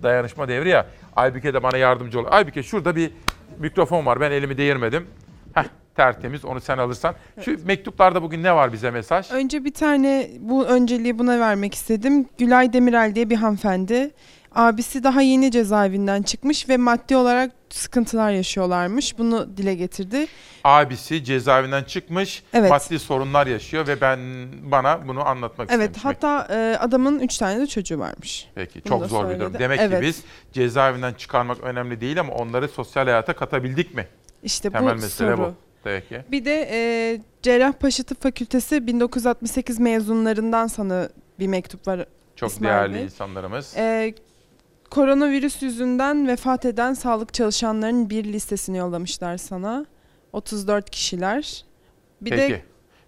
dayanışma 0.03 0.49
devri 0.49 0.69
ya. 0.69 0.87
Aybüke 1.17 1.55
de 1.55 1.63
bana 1.63 1.77
yardımcı 1.77 2.21
oluyor. 2.21 2.33
Aybüke 2.33 2.63
şurada 2.63 2.97
bir 2.97 3.11
mikrofon 3.59 4.07
var. 4.07 4.21
Ben 4.21 4.31
elimi 4.31 4.59
değirmedim. 4.59 5.07
Heh, 5.55 5.65
tertemiz 5.97 6.45
onu 6.45 6.61
sen 6.61 6.79
alırsan. 6.79 7.15
Şu 7.41 7.67
mektuplarda 7.67 8.23
bugün 8.23 8.43
ne 8.43 8.55
var 8.55 8.73
bize 8.73 8.91
mesaj? 8.91 9.31
Önce 9.31 9.65
bir 9.65 9.73
tane 9.75 10.31
bu 10.41 10.65
önceliği 10.67 11.19
buna 11.19 11.41
vermek 11.41 11.75
istedim. 11.75 12.27
Gülay 12.39 12.73
Demirel 12.73 13.15
diye 13.15 13.31
bir 13.31 13.37
hanımefendi. 13.37 14.11
Abisi 14.55 15.05
daha 15.05 15.23
yeni 15.23 15.51
cezaevinden 15.51 16.23
çıkmış 16.23 16.69
ve 16.69 16.77
maddi 16.77 17.17
olarak 17.17 17.51
sıkıntılar 17.71 18.31
yaşıyorlarmış. 18.33 19.19
Bunu 19.19 19.57
dile 19.57 19.75
getirdi. 19.75 20.27
Abisi 20.65 21.25
cezaevinden 21.25 21.85
çıkmış, 21.85 22.43
Evet. 22.55 22.71
maddi 22.71 22.99
sorunlar 22.99 23.47
yaşıyor 23.47 23.87
ve 23.87 24.01
ben 24.01 24.19
bana 24.63 25.09
bunu 25.09 25.29
anlatmak 25.29 25.69
Evet 25.73 25.97
istemiş. 25.97 26.05
hatta 26.23 26.47
e, 26.55 26.77
adamın 26.81 27.21
3 27.21 27.39
tane 27.39 27.61
de 27.61 27.67
çocuğu 27.67 27.99
varmış. 27.99 28.49
Peki 28.55 28.83
Bunu 28.85 28.89
çok 28.89 29.07
zor 29.07 29.19
bir 29.25 29.29
söyledi. 29.29 29.41
durum. 29.41 29.59
Demek 29.59 29.81
Evet. 29.81 30.01
ki 30.01 30.07
biz 30.07 30.23
cezaevinden 30.53 31.15
çıkarmak 31.15 31.61
önemli 31.61 32.01
değil 32.01 32.21
ama 32.21 32.33
onları 32.35 32.69
sosyal 32.69 33.05
hayata 33.05 33.33
katabildik 33.33 33.95
mi? 33.95 34.07
İşte 34.43 34.69
bu 34.69 34.73
Temel 34.73 34.95
mesele 34.95 35.37
soru. 35.37 35.39
bu. 35.47 35.55
Peki. 35.85 36.21
Bir 36.31 36.45
de 36.45 36.69
e, 36.73 37.21
Cerrahpaşa 37.43 38.03
Tıp 38.03 38.23
Fakültesi 38.23 38.87
1968 38.87 39.79
mezunlarından 39.81 40.67
sana 40.67 41.09
bir 41.39 41.47
mektup 41.47 41.87
var. 41.89 42.05
Çok 42.37 42.51
İsmail 42.51 42.71
değerli 42.73 42.95
Bey. 42.95 43.05
insanlarımız. 43.05 43.77
E, 43.77 44.15
koronavirüs 44.93 45.63
yüzünden 45.63 46.29
vefat 46.29 46.65
eden 46.65 46.95
sağlık 46.95 47.35
çalışanlarının 47.35 48.11
bir 48.11 48.25
listesini 48.25 48.77
yollamışlar 48.77 49.37
sana. 49.37 49.87
34 50.33 50.91
kişiler. 50.91 51.65
Bir 52.21 52.31
Peki. 52.31 52.53
de 52.53 52.63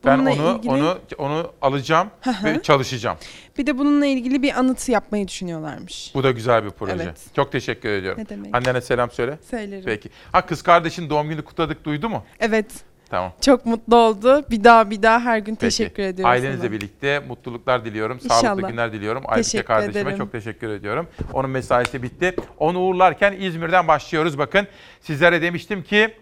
ben 0.04 0.18
onu 0.18 0.30
ilgili- 0.30 0.70
onu 0.70 0.98
onu 1.18 1.52
alacağım 1.62 2.08
ve 2.44 2.62
çalışacağım. 2.62 3.18
bir 3.58 3.66
de 3.66 3.78
bununla 3.78 4.06
ilgili 4.06 4.42
bir 4.42 4.58
anıt 4.58 4.88
yapmayı 4.88 5.28
düşünüyorlarmış. 5.28 6.10
Bu 6.14 6.22
da 6.24 6.30
güzel 6.30 6.64
bir 6.64 6.70
proje. 6.70 6.92
Evet. 6.92 7.16
Çok 7.36 7.52
teşekkür 7.52 7.88
ediyorum. 7.88 8.22
Ne 8.22 8.28
demek. 8.28 8.54
Annene 8.56 8.80
selam 8.80 9.10
söyle. 9.10 9.38
Söylerim. 9.50 9.84
Peki. 9.84 10.10
Ha 10.32 10.46
kız 10.46 10.62
kardeşin 10.62 11.10
doğum 11.10 11.28
günü 11.28 11.42
kutladık 11.44 11.84
duydu 11.84 12.08
mu? 12.08 12.24
Evet. 12.40 12.66
Tamam. 13.14 13.32
Çok 13.40 13.66
mutlu 13.66 13.96
oldu. 13.96 14.44
Bir 14.50 14.64
daha 14.64 14.90
bir 14.90 15.02
daha 15.02 15.20
her 15.20 15.38
gün 15.38 15.54
Peki. 15.54 15.60
teşekkür 15.60 16.02
ediyorum 16.02 16.32
Ailenizle 16.32 16.62
sana. 16.62 16.72
birlikte 16.72 17.18
mutluluklar 17.18 17.84
diliyorum. 17.84 18.18
İnşallah. 18.24 18.40
Sağlıklı 18.40 18.68
günler 18.68 18.92
diliyorum. 18.92 19.22
Teşekkür 19.34 19.66
kardeşime 19.66 20.00
ederim. 20.00 20.18
çok 20.18 20.32
teşekkür 20.32 20.68
ediyorum. 20.68 21.06
Onun 21.32 21.50
mesaisi 21.50 22.02
bitti. 22.02 22.36
Onu 22.58 22.78
uğurlarken 22.78 23.32
İzmir'den 23.38 23.88
başlıyoruz. 23.88 24.38
Bakın 24.38 24.66
sizlere 25.00 25.42
demiştim 25.42 25.82
ki 25.82 26.14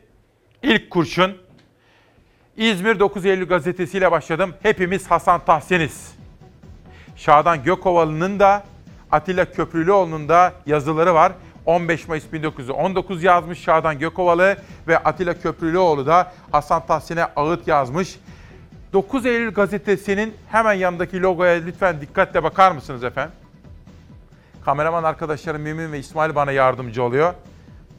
ilk 0.62 0.90
kurşun 0.90 1.32
İzmir 2.56 3.00
9 3.00 3.26
Eylül 3.26 3.46
gazetesiyle 3.48 4.10
başladım. 4.10 4.54
Hepimiz 4.62 5.10
Hasan 5.10 5.44
Tahsin'iz. 5.44 6.14
Şadan 7.16 7.64
Gökovalı'nın 7.64 8.38
da 8.38 8.64
Atilla 9.10 9.44
Köprülüoğlu'nun 9.52 10.28
da 10.28 10.52
yazıları 10.66 11.14
var. 11.14 11.32
15 11.66 12.08
Mayıs 12.08 12.32
1919 12.32 13.22
yazmış 13.22 13.58
Şadan 13.58 13.98
Gökovalı 13.98 14.56
ve 14.88 14.98
Atilla 14.98 15.34
Köprülüoğlu 15.34 16.06
da 16.06 16.32
Hasan 16.52 16.86
Tahsin'e 16.86 17.24
ağıt 17.24 17.68
yazmış. 17.68 18.18
9 18.92 19.26
Eylül 19.26 19.50
gazetesinin 19.54 20.34
hemen 20.48 20.72
yanındaki 20.72 21.20
logoya 21.22 21.52
lütfen 21.52 22.00
dikkatle 22.00 22.42
bakar 22.42 22.72
mısınız 22.72 23.04
efendim? 23.04 23.32
Kameraman 24.64 25.04
arkadaşlarım 25.04 25.62
Mümin 25.62 25.92
ve 25.92 25.98
İsmail 25.98 26.34
bana 26.34 26.52
yardımcı 26.52 27.02
oluyor. 27.02 27.34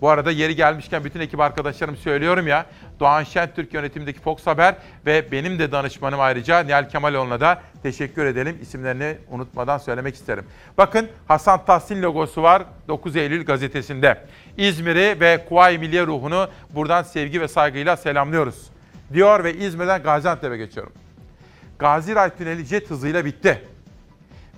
Bu 0.01 0.09
arada 0.09 0.31
yeri 0.31 0.55
gelmişken 0.55 1.03
bütün 1.03 1.19
ekip 1.19 1.39
arkadaşlarım 1.39 1.97
söylüyorum 1.97 2.47
ya. 2.47 2.65
Doğan 2.99 3.23
Şentürk 3.23 3.73
yönetimindeki 3.73 4.19
Fox 4.19 4.47
Haber 4.47 4.75
ve 5.05 5.31
benim 5.31 5.59
de 5.59 5.71
danışmanım 5.71 6.19
ayrıca 6.19 6.59
Nihal 6.59 6.89
Kemaloğlu'na 6.89 7.39
da 7.39 7.61
teşekkür 7.83 8.25
edelim. 8.25 8.57
İsimlerini 8.61 9.17
unutmadan 9.29 9.77
söylemek 9.77 10.15
isterim. 10.15 10.45
Bakın 10.77 11.07
Hasan 11.27 11.65
Tahsin 11.65 12.01
logosu 12.01 12.43
var 12.43 12.63
9 12.87 13.15
Eylül 13.15 13.45
gazetesinde. 13.45 14.25
İzmir'i 14.57 15.19
ve 15.19 15.45
Kuvayi 15.49 15.79
Milliye 15.79 16.05
ruhunu 16.05 16.49
buradan 16.69 17.03
sevgi 17.03 17.41
ve 17.41 17.47
saygıyla 17.47 17.97
selamlıyoruz. 17.97 18.69
Diyor 19.13 19.43
ve 19.43 19.53
İzmir'den 19.53 20.03
Gaziantep'e 20.03 20.57
geçiyorum. 20.57 20.93
Gaziray 21.79 22.29
Tüneli 22.29 22.65
jet 22.65 22.89
hızıyla 22.89 23.25
bitti. 23.25 23.61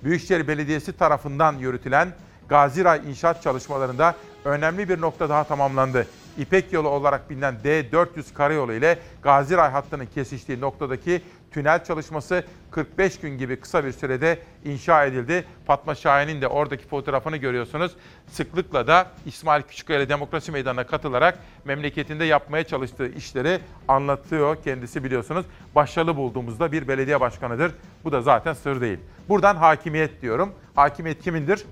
Büyükşehir 0.03 0.47
Belediyesi 0.47 0.93
tarafından 0.93 1.53
yürütülen 1.53 2.07
Gaziray 2.49 3.01
inşaat 3.09 3.43
çalışmalarında 3.43 4.15
önemli 4.45 4.89
bir 4.89 5.01
nokta 5.01 5.29
daha 5.29 5.43
tamamlandı. 5.43 6.07
İpek 6.37 6.73
yolu 6.73 6.89
olarak 6.89 7.29
bilinen 7.29 7.55
D400 7.63 8.33
karayolu 8.33 8.73
ile 8.73 8.99
Gaziray 9.21 9.71
hattının 9.71 10.05
kesiştiği 10.05 10.61
noktadaki 10.61 11.21
tünel 11.51 11.83
çalışması 11.83 12.43
45 12.71 13.19
gün 13.19 13.37
gibi 13.37 13.55
kısa 13.59 13.85
bir 13.85 13.91
sürede 13.91 14.39
inşa 14.65 15.05
edildi. 15.05 15.45
Fatma 15.67 15.95
Şahin'in 15.95 16.41
de 16.41 16.47
oradaki 16.47 16.87
fotoğrafını 16.87 17.37
görüyorsunuz. 17.37 17.91
Sıklıkla 18.27 18.87
da 18.87 19.07
İsmail 19.25 19.61
Küçükkaya 19.61 20.09
Demokrasi 20.09 20.51
Meydanı'na 20.51 20.87
katılarak 20.87 21.39
memleketinde 21.65 22.25
yapmaya 22.25 22.63
çalıştığı 22.63 23.07
işleri 23.07 23.59
anlatıyor 23.87 24.57
kendisi 24.63 25.03
biliyorsunuz. 25.03 25.45
Başarılı 25.75 26.15
bulduğumuzda 26.15 26.71
bir 26.71 26.87
belediye 26.87 27.19
başkanıdır. 27.19 27.71
Bu 28.03 28.11
da 28.11 28.21
zaten 28.21 28.53
sır 28.53 28.81
değil. 28.81 28.99
Buradan 29.29 29.55
hakimiyet 29.55 30.21
diyorum. 30.21 30.53
Hakimiyet 30.75 31.23
kimindir? 31.23 31.65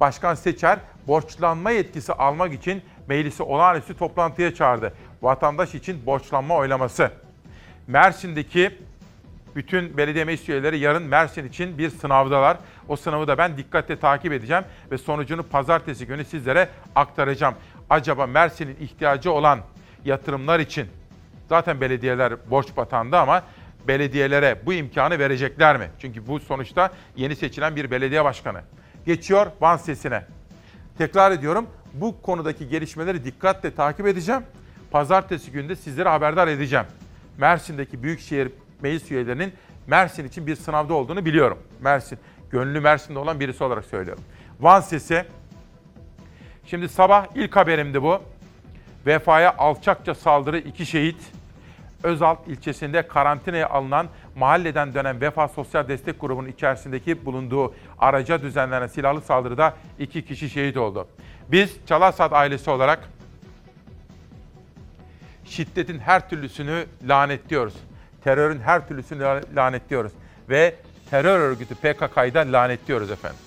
Başkan 0.00 0.34
seçer 0.34 0.78
borçlanma 1.06 1.70
yetkisi 1.70 2.12
almak 2.12 2.52
için 2.52 2.82
meclisi 3.08 3.42
olağanüstü 3.42 3.96
toplantıya 3.96 4.54
çağırdı. 4.54 4.92
Vatandaş 5.22 5.74
için 5.74 6.06
borçlanma 6.06 6.56
oylaması. 6.56 7.10
Mersin'deki 7.86 8.78
bütün 9.56 9.96
belediye 9.96 10.24
meclis 10.24 10.48
üyeleri 10.48 10.78
yarın 10.78 11.02
Mersin 11.02 11.48
için 11.48 11.78
bir 11.78 11.90
sınavdalar. 11.90 12.56
O 12.88 12.96
sınavı 12.96 13.28
da 13.28 13.38
ben 13.38 13.56
dikkatle 13.56 13.98
takip 13.98 14.32
edeceğim 14.32 14.64
ve 14.90 14.98
sonucunu 14.98 15.42
pazartesi 15.42 16.06
günü 16.06 16.24
sizlere 16.24 16.68
aktaracağım. 16.94 17.54
Acaba 17.90 18.26
Mersin'in 18.26 18.76
ihtiyacı 18.80 19.32
olan 19.32 19.60
yatırımlar 20.04 20.60
için 20.60 20.88
zaten 21.48 21.80
belediyeler 21.80 22.50
borç 22.50 22.76
batağında 22.76 23.20
ama 23.20 23.42
belediyelere 23.88 24.58
bu 24.66 24.72
imkanı 24.72 25.18
verecekler 25.18 25.76
mi? 25.76 25.90
Çünkü 25.98 26.26
bu 26.26 26.40
sonuçta 26.40 26.90
yeni 27.16 27.36
seçilen 27.36 27.76
bir 27.76 27.90
belediye 27.90 28.24
başkanı. 28.24 28.62
Geçiyor 29.06 29.46
Van 29.60 29.76
sesine. 29.76 30.24
Tekrar 30.98 31.32
ediyorum 31.32 31.66
bu 31.94 32.22
konudaki 32.22 32.68
gelişmeleri 32.68 33.24
dikkatle 33.24 33.74
takip 33.74 34.06
edeceğim. 34.06 34.42
Pazartesi 34.90 35.52
günü 35.52 35.68
de 35.68 35.76
sizlere 35.76 36.08
haberdar 36.08 36.48
edeceğim. 36.48 36.86
Mersin'deki 37.38 38.02
Büyükşehir 38.02 38.52
Meclis 38.82 39.10
üyelerinin 39.10 39.52
Mersin 39.86 40.24
için 40.24 40.46
bir 40.46 40.56
sınavda 40.56 40.94
olduğunu 40.94 41.24
biliyorum. 41.24 41.58
Mersin, 41.80 42.18
gönlü 42.50 42.80
Mersin'de 42.80 43.18
olan 43.18 43.40
birisi 43.40 43.64
olarak 43.64 43.84
söylüyorum. 43.84 44.22
Van 44.60 44.80
sesi. 44.80 45.24
Şimdi 46.66 46.88
sabah 46.88 47.26
ilk 47.34 47.56
haberimdi 47.56 48.02
bu. 48.02 48.22
Vefaya 49.06 49.54
alçakça 49.58 50.14
saldırı 50.14 50.58
iki 50.58 50.86
şehit. 50.86 51.32
Özalt 52.02 52.48
ilçesinde 52.48 53.08
karantinaya 53.08 53.68
alınan 53.68 54.06
mahalleden 54.36 54.94
dönen 54.94 55.20
Vefa 55.20 55.48
Sosyal 55.48 55.88
Destek 55.88 56.20
Grubu'nun 56.20 56.48
içerisindeki 56.48 57.26
bulunduğu 57.26 57.74
araca 57.98 58.42
düzenlenen 58.42 58.86
silahlı 58.86 59.20
saldırıda 59.20 59.74
iki 59.98 60.24
kişi 60.24 60.50
şehit 60.50 60.76
oldu. 60.76 61.08
Biz 61.48 61.76
Çalarsat 61.86 62.32
ailesi 62.32 62.70
olarak 62.70 63.00
şiddetin 65.44 65.98
her 65.98 66.28
türlüsünü 66.28 66.84
lanetliyoruz. 67.08 67.74
Terörün 68.24 68.60
her 68.60 68.88
türlüsünü 68.88 69.20
la- 69.20 69.40
lanetliyoruz. 69.56 70.12
Ve 70.48 70.74
terör 71.10 71.40
örgütü 71.40 71.74
PKK'yı 71.74 72.34
da 72.34 72.40
lanetliyoruz 72.40 73.10
efendim. 73.10 73.38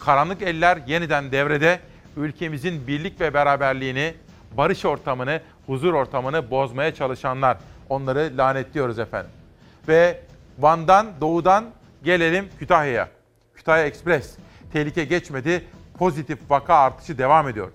Karanlık 0.00 0.42
eller 0.42 0.78
yeniden 0.86 1.32
devrede 1.32 1.80
ülkemizin 2.16 2.86
birlik 2.86 3.20
ve 3.20 3.34
beraberliğini, 3.34 4.14
barış 4.56 4.84
ortamını, 4.84 5.40
huzur 5.66 5.94
ortamını 5.94 6.50
bozmaya 6.50 6.94
çalışanlar. 6.94 7.58
Onları 7.88 8.32
lanetliyoruz 8.36 8.98
efendim. 8.98 9.30
Ve 9.88 10.20
Van'dan, 10.58 11.06
doğudan 11.20 11.64
gelelim 12.04 12.48
Kütahya'ya. 12.58 13.08
Kütahya 13.54 13.86
Ekspres. 13.86 14.36
Tehlike 14.72 15.04
geçmedi. 15.04 15.64
Pozitif 15.98 16.38
vaka 16.48 16.74
artışı 16.74 17.18
devam 17.18 17.48
ediyor. 17.48 17.70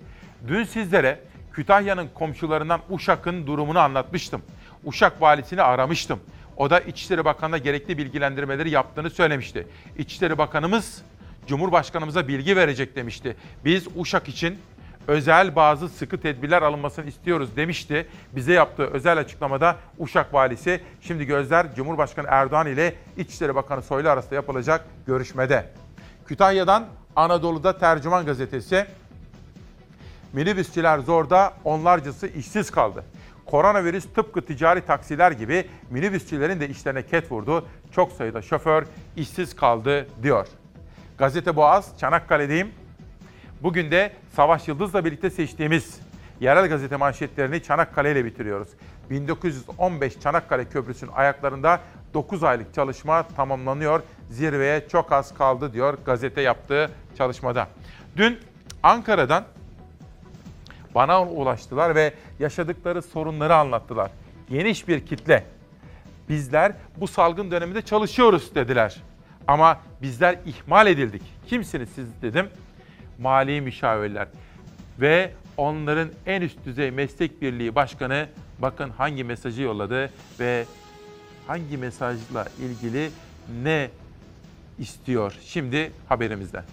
Dün 0.48 0.64
sizlere 0.64 1.20
Kütahya'nın 1.52 2.08
komşularından 2.14 2.80
Uşak'ın 2.90 3.46
durumunu 3.46 3.78
anlatmıştım. 3.78 4.42
Uşak 4.84 5.22
valisini 5.22 5.62
aramıştım. 5.62 6.20
O 6.56 6.70
da 6.70 6.80
İçişleri 6.80 7.24
Bakanı'na 7.24 7.58
gerekli 7.58 7.98
bilgilendirmeleri 7.98 8.70
yaptığını 8.70 9.10
söylemişti. 9.10 9.66
İçişleri 9.98 10.38
Bakanımız 10.38 11.02
Cumhurbaşkanımıza 11.46 12.28
bilgi 12.28 12.56
verecek 12.56 12.96
demişti. 12.96 13.36
Biz 13.64 13.86
Uşak 13.96 14.28
için 14.28 14.58
özel 15.08 15.56
bazı 15.56 15.88
sıkı 15.88 16.20
tedbirler 16.20 16.62
alınmasını 16.62 17.06
istiyoruz 17.06 17.56
demişti. 17.56 18.06
Bize 18.32 18.52
yaptığı 18.52 18.86
özel 18.86 19.18
açıklamada 19.18 19.76
Uşak 19.98 20.34
valisi 20.34 20.80
şimdi 21.00 21.24
gözler 21.24 21.74
Cumhurbaşkanı 21.74 22.26
Erdoğan 22.30 22.66
ile 22.66 22.94
İçişleri 23.16 23.54
Bakanı 23.54 23.82
Soylu 23.82 24.08
arasında 24.08 24.34
yapılacak 24.34 24.84
görüşmede. 25.06 25.66
Kütahya'dan 26.26 26.86
Anadolu'da 27.16 27.78
Tercüman 27.78 28.26
Gazetesi 28.26 28.86
minibüsçüler 30.32 30.98
zorda 30.98 31.52
onlarcası 31.64 32.26
işsiz 32.26 32.70
kaldı. 32.70 33.04
Koronavirüs 33.46 34.04
tıpkı 34.14 34.46
ticari 34.46 34.80
taksiler 34.80 35.32
gibi 35.32 35.68
minibüsçülerin 35.90 36.60
de 36.60 36.68
işlerine 36.68 37.02
ket 37.06 37.32
vurdu. 37.32 37.66
Çok 37.94 38.12
sayıda 38.12 38.42
şoför 38.42 38.84
işsiz 39.16 39.56
kaldı 39.56 40.06
diyor. 40.22 40.46
Gazete 41.18 41.56
Boğaz, 41.56 41.98
Çanakkale'deyim. 41.98 42.68
Bugün 43.62 43.90
de 43.90 44.12
Savaş 44.36 44.68
Yıldız'la 44.68 45.04
birlikte 45.04 45.30
seçtiğimiz 45.30 46.00
yerel 46.40 46.68
gazete 46.68 46.96
manşetlerini 46.96 47.62
Çanakkale 47.62 48.12
ile 48.12 48.24
bitiriyoruz. 48.24 48.68
1915 49.10 50.20
Çanakkale 50.20 50.64
Köprüsü'nün 50.64 51.12
ayaklarında 51.12 51.80
9 52.14 52.44
aylık 52.44 52.74
çalışma 52.74 53.22
tamamlanıyor. 53.22 54.02
Zirveye 54.30 54.88
çok 54.88 55.12
az 55.12 55.34
kaldı 55.34 55.72
diyor 55.72 55.98
gazete 56.06 56.40
yaptığı 56.40 56.90
çalışmada. 57.18 57.68
Dün 58.16 58.38
Ankara'dan 58.82 59.44
bana 60.94 61.22
ulaştılar 61.22 61.94
ve 61.94 62.14
yaşadıkları 62.38 63.02
sorunları 63.02 63.56
anlattılar. 63.56 64.10
Geniş 64.50 64.88
bir 64.88 65.06
kitle. 65.06 65.44
Bizler 66.28 66.72
bu 66.96 67.08
salgın 67.08 67.50
döneminde 67.50 67.82
çalışıyoruz 67.82 68.54
dediler. 68.54 69.02
Ama 69.48 69.80
bizler 70.02 70.38
ihmal 70.46 70.86
edildik. 70.86 71.22
Kimsiniz 71.46 71.88
siz 71.94 72.22
dedim. 72.22 72.48
Mali 73.18 73.60
müşavirler 73.60 74.28
ve 75.00 75.32
onların 75.56 76.08
en 76.26 76.40
üst 76.40 76.64
düzey 76.64 76.90
meslek 76.90 77.42
birliği 77.42 77.74
başkanı 77.74 78.26
bakın 78.58 78.90
hangi 78.90 79.24
mesajı 79.24 79.62
yolladı 79.62 80.10
ve 80.40 80.66
hangi 81.46 81.76
mesajla 81.76 82.48
ilgili 82.60 83.10
ne 83.62 83.90
istiyor? 84.78 85.34
Şimdi 85.44 85.92
haberimizden. 86.08 86.64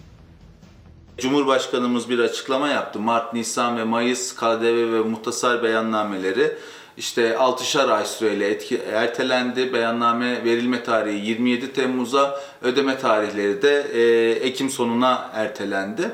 Cumhurbaşkanımız 1.18 2.10
bir 2.10 2.18
açıklama 2.18 2.68
yaptı. 2.68 2.98
Mart, 2.98 3.34
Nisan 3.34 3.78
ve 3.78 3.84
Mayıs 3.84 4.36
KDV 4.36 4.92
ve 4.92 5.00
muhtasar 5.00 5.62
beyannameleri 5.62 6.56
işte 6.96 7.30
6'şar 7.30 7.92
ay 7.92 8.04
süreyle 8.04 8.48
etki, 8.48 8.80
ertelendi. 8.92 9.72
Beyanname 9.72 10.44
verilme 10.44 10.82
tarihi 10.82 11.26
27 11.26 11.72
Temmuz'a, 11.72 12.40
ödeme 12.62 12.98
tarihleri 12.98 13.62
de 13.62 13.86
e, 13.94 14.30
Ekim 14.30 14.70
sonuna 14.70 15.30
ertelendi. 15.34 16.10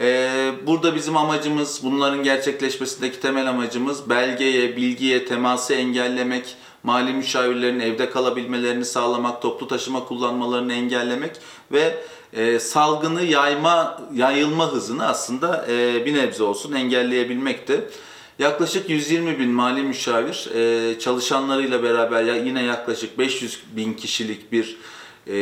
E, 0.00 0.28
burada 0.66 0.94
bizim 0.94 1.16
amacımız, 1.16 1.80
bunların 1.82 2.22
gerçekleşmesindeki 2.22 3.20
temel 3.20 3.48
amacımız 3.48 4.10
belgeye, 4.10 4.76
bilgiye, 4.76 5.24
teması 5.24 5.74
engellemek, 5.74 6.56
mali 6.82 7.12
müşavirlerin 7.12 7.80
evde 7.80 8.10
kalabilmelerini 8.10 8.84
sağlamak, 8.84 9.42
toplu 9.42 9.68
taşıma 9.68 10.04
kullanmalarını 10.04 10.72
engellemek 10.72 11.36
ve 11.72 11.96
e, 12.32 12.58
salgını 12.58 13.22
yayma, 13.22 14.00
yayılma 14.14 14.72
hızını 14.72 15.08
aslında 15.08 15.66
e, 15.68 16.06
bir 16.06 16.14
nebze 16.14 16.42
olsun 16.42 16.72
engelleyebilmekti. 16.72 17.88
Yaklaşık 18.38 18.90
120 18.90 19.38
bin 19.38 19.50
mali 19.50 19.82
müşavir 19.82 20.48
e, 20.54 20.98
çalışanlarıyla 20.98 21.82
beraber 21.82 22.34
yine 22.34 22.62
yaklaşık 22.62 23.18
500 23.18 23.62
bin 23.76 23.94
kişilik 23.94 24.52
bir 24.52 24.76
e, 25.26 25.36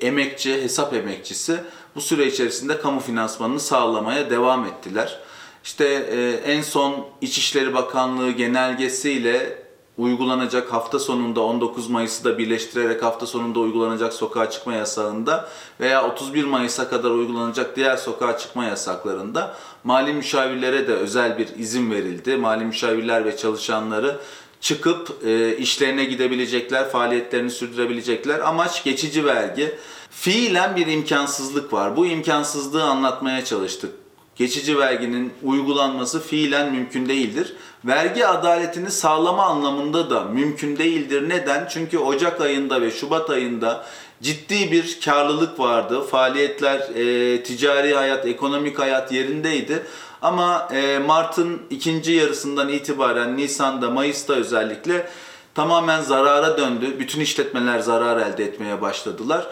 emekçi, 0.00 0.62
hesap 0.62 0.94
emekçisi 0.94 1.60
bu 1.94 2.00
süre 2.00 2.26
içerisinde 2.26 2.80
kamu 2.80 3.00
finansmanını 3.00 3.60
sağlamaya 3.60 4.30
devam 4.30 4.64
ettiler. 4.64 5.18
İşte 5.64 5.84
e, 5.86 6.52
en 6.52 6.62
son 6.62 7.06
İçişleri 7.20 7.74
Bakanlığı 7.74 8.30
genelgesiyle 8.30 9.63
uygulanacak 9.98 10.72
hafta 10.72 10.98
sonunda 10.98 11.40
19 11.40 11.90
Mayıs'ı 11.90 12.24
da 12.24 12.38
birleştirerek 12.38 13.02
hafta 13.02 13.26
sonunda 13.26 13.58
uygulanacak 13.58 14.12
sokağa 14.12 14.50
çıkma 14.50 14.74
yasağında 14.74 15.48
veya 15.80 16.06
31 16.06 16.44
Mayıs'a 16.44 16.88
kadar 16.88 17.10
uygulanacak 17.10 17.76
diğer 17.76 17.96
sokağa 17.96 18.38
çıkma 18.38 18.64
yasaklarında 18.64 19.56
mali 19.84 20.12
müşavirlere 20.12 20.88
de 20.88 20.92
özel 20.92 21.38
bir 21.38 21.48
izin 21.58 21.90
verildi. 21.90 22.36
Mali 22.36 22.64
müşavirler 22.64 23.24
ve 23.24 23.36
çalışanları 23.36 24.16
çıkıp 24.60 25.24
e, 25.26 25.56
işlerine 25.56 26.04
gidebilecekler, 26.04 26.90
faaliyetlerini 26.90 27.50
sürdürebilecekler. 27.50 28.40
Amaç 28.40 28.84
geçici 28.84 29.24
vergi. 29.24 29.78
Fiilen 30.10 30.76
bir 30.76 30.86
imkansızlık 30.86 31.72
var. 31.72 31.96
Bu 31.96 32.06
imkansızlığı 32.06 32.84
anlatmaya 32.84 33.44
çalıştık 33.44 34.03
geçici 34.36 34.78
verginin 34.78 35.32
uygulanması 35.42 36.22
fiilen 36.22 36.72
mümkün 36.72 37.08
değildir. 37.08 37.54
Vergi 37.84 38.26
adaletini 38.26 38.90
sağlama 38.90 39.44
anlamında 39.44 40.10
da 40.10 40.24
mümkün 40.24 40.76
değildir. 40.76 41.28
Neden? 41.28 41.66
Çünkü 41.70 41.98
Ocak 41.98 42.40
ayında 42.40 42.82
ve 42.82 42.90
Şubat 42.90 43.30
ayında 43.30 43.84
ciddi 44.22 44.72
bir 44.72 45.00
karlılık 45.04 45.60
vardı. 45.60 46.02
Faaliyetler, 46.02 46.78
e, 46.78 47.42
ticari 47.42 47.94
hayat, 47.94 48.26
ekonomik 48.26 48.78
hayat 48.78 49.12
yerindeydi. 49.12 49.82
Ama 50.22 50.68
e, 50.72 50.98
Mart'ın 50.98 51.62
ikinci 51.70 52.12
yarısından 52.12 52.68
itibaren 52.68 53.36
Nisan'da, 53.36 53.90
Mayıs'ta 53.90 54.34
özellikle 54.34 55.08
tamamen 55.54 56.00
zarara 56.00 56.58
döndü. 56.58 56.96
Bütün 56.98 57.20
işletmeler 57.20 57.78
zarar 57.78 58.16
elde 58.16 58.44
etmeye 58.44 58.80
başladılar. 58.82 59.46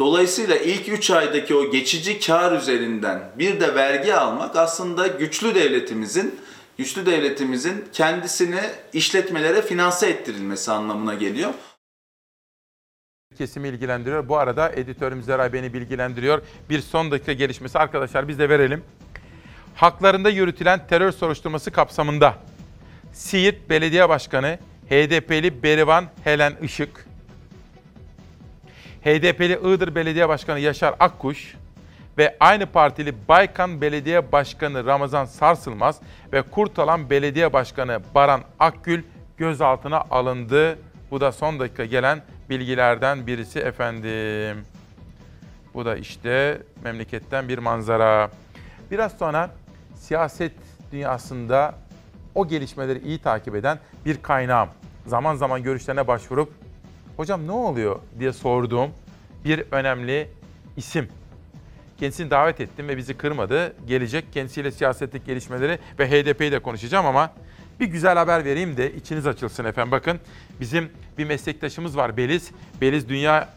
Dolayısıyla 0.00 0.56
ilk 0.56 0.88
3 0.88 1.10
aydaki 1.10 1.54
o 1.54 1.70
geçici 1.70 2.20
kar 2.20 2.52
üzerinden 2.52 3.22
bir 3.38 3.60
de 3.60 3.74
vergi 3.74 4.14
almak 4.14 4.56
aslında 4.56 5.06
güçlü 5.06 5.54
devletimizin 5.54 6.40
güçlü 6.78 7.06
devletimizin 7.06 7.84
kendisini 7.92 8.60
işletmelere 8.92 9.62
finanse 9.62 10.10
ettirilmesi 10.10 10.72
anlamına 10.72 11.14
geliyor. 11.14 11.50
Kesimi 13.38 13.68
ilgilendiriyor. 13.68 14.28
Bu 14.28 14.36
arada 14.36 14.72
editörümüz 14.72 15.28
Eray 15.28 15.52
beni 15.52 15.74
bilgilendiriyor. 15.74 16.42
Bir 16.70 16.80
son 16.80 17.10
dakika 17.10 17.32
gelişmesi 17.32 17.78
arkadaşlar 17.78 18.28
biz 18.28 18.38
de 18.38 18.48
verelim. 18.48 18.84
Haklarında 19.74 20.30
yürütülen 20.30 20.86
terör 20.86 21.12
soruşturması 21.12 21.70
kapsamında 21.70 22.34
Siirt 23.12 23.70
Belediye 23.70 24.08
Başkanı 24.08 24.58
HDP'li 24.88 25.62
Berivan 25.62 26.06
Helen 26.24 26.56
Işık, 26.62 27.06
HDP'li 29.04 29.58
Iğdır 29.74 29.94
Belediye 29.94 30.28
Başkanı 30.28 30.60
Yaşar 30.60 30.94
Akkuş 31.00 31.54
ve 32.18 32.36
aynı 32.40 32.66
partili 32.66 33.14
Baykan 33.28 33.80
Belediye 33.80 34.32
Başkanı 34.32 34.86
Ramazan 34.86 35.24
Sarsılmaz 35.24 36.00
ve 36.32 36.42
Kurtalan 36.42 37.10
Belediye 37.10 37.52
Başkanı 37.52 38.00
Baran 38.14 38.40
Akgül 38.58 39.02
gözaltına 39.36 40.00
alındı. 40.10 40.78
Bu 41.10 41.20
da 41.20 41.32
son 41.32 41.60
dakika 41.60 41.84
gelen 41.84 42.22
bilgilerden 42.50 43.26
birisi 43.26 43.58
efendim. 43.58 44.64
Bu 45.74 45.84
da 45.84 45.96
işte 45.96 46.62
memleketten 46.84 47.48
bir 47.48 47.58
manzara. 47.58 48.30
Biraz 48.90 49.18
sonra 49.18 49.50
siyaset 49.94 50.52
dünyasında 50.92 51.74
o 52.34 52.48
gelişmeleri 52.48 52.98
iyi 52.98 53.18
takip 53.18 53.54
eden 53.54 53.78
bir 54.06 54.22
kaynağım. 54.22 54.68
Zaman 55.06 55.34
zaman 55.34 55.62
görüşlerine 55.62 56.06
başvurup 56.06 56.52
hocam 57.16 57.46
ne 57.46 57.52
oluyor 57.52 57.98
diye 58.18 58.32
sorduğum 58.32 58.90
bir 59.44 59.64
önemli 59.70 60.28
isim. 60.76 61.08
Kendisini 61.98 62.30
davet 62.30 62.60
ettim 62.60 62.88
ve 62.88 62.96
bizi 62.96 63.16
kırmadı. 63.16 63.74
Gelecek 63.86 64.32
kendisiyle 64.32 64.70
siyasetlik 64.70 65.26
gelişmeleri 65.26 65.78
ve 65.98 66.10
HDP'yi 66.10 66.52
de 66.52 66.58
konuşacağım 66.58 67.06
ama 67.06 67.32
bir 67.80 67.86
güzel 67.86 68.16
haber 68.18 68.44
vereyim 68.44 68.76
de 68.76 68.94
içiniz 68.94 69.26
açılsın 69.26 69.64
efendim. 69.64 69.92
Bakın 69.92 70.20
bizim 70.60 70.90
bir 71.18 71.24
meslektaşımız 71.24 71.96
var 71.96 72.16
Beliz. 72.16 72.50
Beliz 72.80 73.08
dünya 73.08 73.48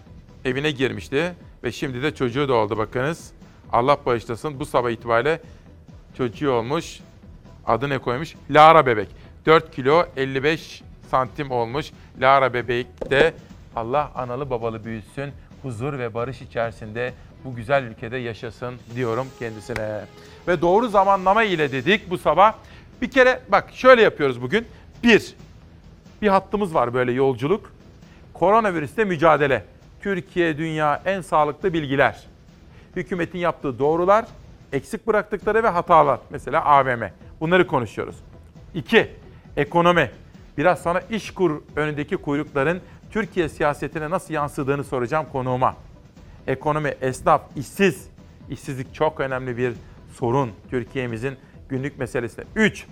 evine 0.45 0.71
girmişti 0.71 1.33
ve 1.63 1.71
şimdi 1.71 2.03
de 2.03 2.15
çocuğu 2.15 2.47
da 2.47 2.53
oldu 2.53 2.77
bakınız. 2.77 3.31
Allah 3.71 3.97
bağışlasın 4.05 4.59
bu 4.59 4.65
sabah 4.65 4.91
itibariyle 4.91 5.41
çocuğu 6.17 6.51
olmuş. 6.51 6.99
Adı 7.65 7.89
ne 7.89 7.97
koymuş? 7.97 8.35
Lara 8.49 8.85
bebek. 8.85 9.07
4 9.45 9.75
kilo 9.75 10.05
55 10.17 10.83
santim 11.13 11.51
olmuş. 11.51 11.91
Lara 12.21 12.53
bebek 12.53 13.09
de 13.09 13.33
Allah 13.75 14.11
analı 14.15 14.49
babalı 14.49 14.85
büyütsün. 14.85 15.31
Huzur 15.61 15.99
ve 15.99 16.13
barış 16.13 16.41
içerisinde 16.41 17.13
bu 17.45 17.55
güzel 17.55 17.83
ülkede 17.83 18.17
yaşasın 18.17 18.75
diyorum 18.95 19.27
kendisine. 19.39 20.05
Ve 20.47 20.61
doğru 20.61 20.87
zamanlama 20.87 21.43
ile 21.43 21.71
dedik 21.71 22.09
bu 22.09 22.17
sabah. 22.17 22.53
Bir 23.01 23.11
kere 23.11 23.39
bak 23.49 23.69
şöyle 23.73 24.01
yapıyoruz 24.01 24.41
bugün. 24.41 24.67
Bir, 25.03 25.35
bir 26.21 26.27
hattımız 26.27 26.75
var 26.75 26.93
böyle 26.93 27.11
yolculuk. 27.11 27.71
Koronavirüste 28.33 29.03
mücadele. 29.03 29.65
Türkiye, 30.01 30.57
dünya 30.57 31.01
en 31.05 31.21
sağlıklı 31.21 31.73
bilgiler. 31.73 32.23
Hükümetin 32.95 33.39
yaptığı 33.39 33.79
doğrular, 33.79 34.25
eksik 34.71 35.07
bıraktıkları 35.07 35.63
ve 35.63 35.69
hatalar. 35.69 36.19
Mesela 36.29 36.65
AVM. 36.65 37.03
Bunları 37.39 37.67
konuşuyoruz. 37.67 38.15
İki, 38.75 39.11
ekonomi. 39.57 40.11
Biraz 40.57 40.81
sonra 40.81 41.01
iş 41.09 41.31
kur 41.31 41.61
önündeki 41.75 42.17
kuyrukların 42.17 42.81
Türkiye 43.11 43.49
siyasetine 43.49 44.09
nasıl 44.09 44.33
yansıdığını 44.33 44.83
soracağım 44.83 45.25
konuğuma. 45.31 45.75
Ekonomi, 46.47 46.93
esnaf, 47.01 47.41
işsiz. 47.55 48.07
İşsizlik 48.49 48.93
çok 48.93 49.19
önemli 49.19 49.57
bir 49.57 49.73
sorun 50.13 50.51
Türkiye'mizin 50.69 51.37
günlük 51.69 51.99
meselesi. 51.99 52.43
3. 52.55 52.85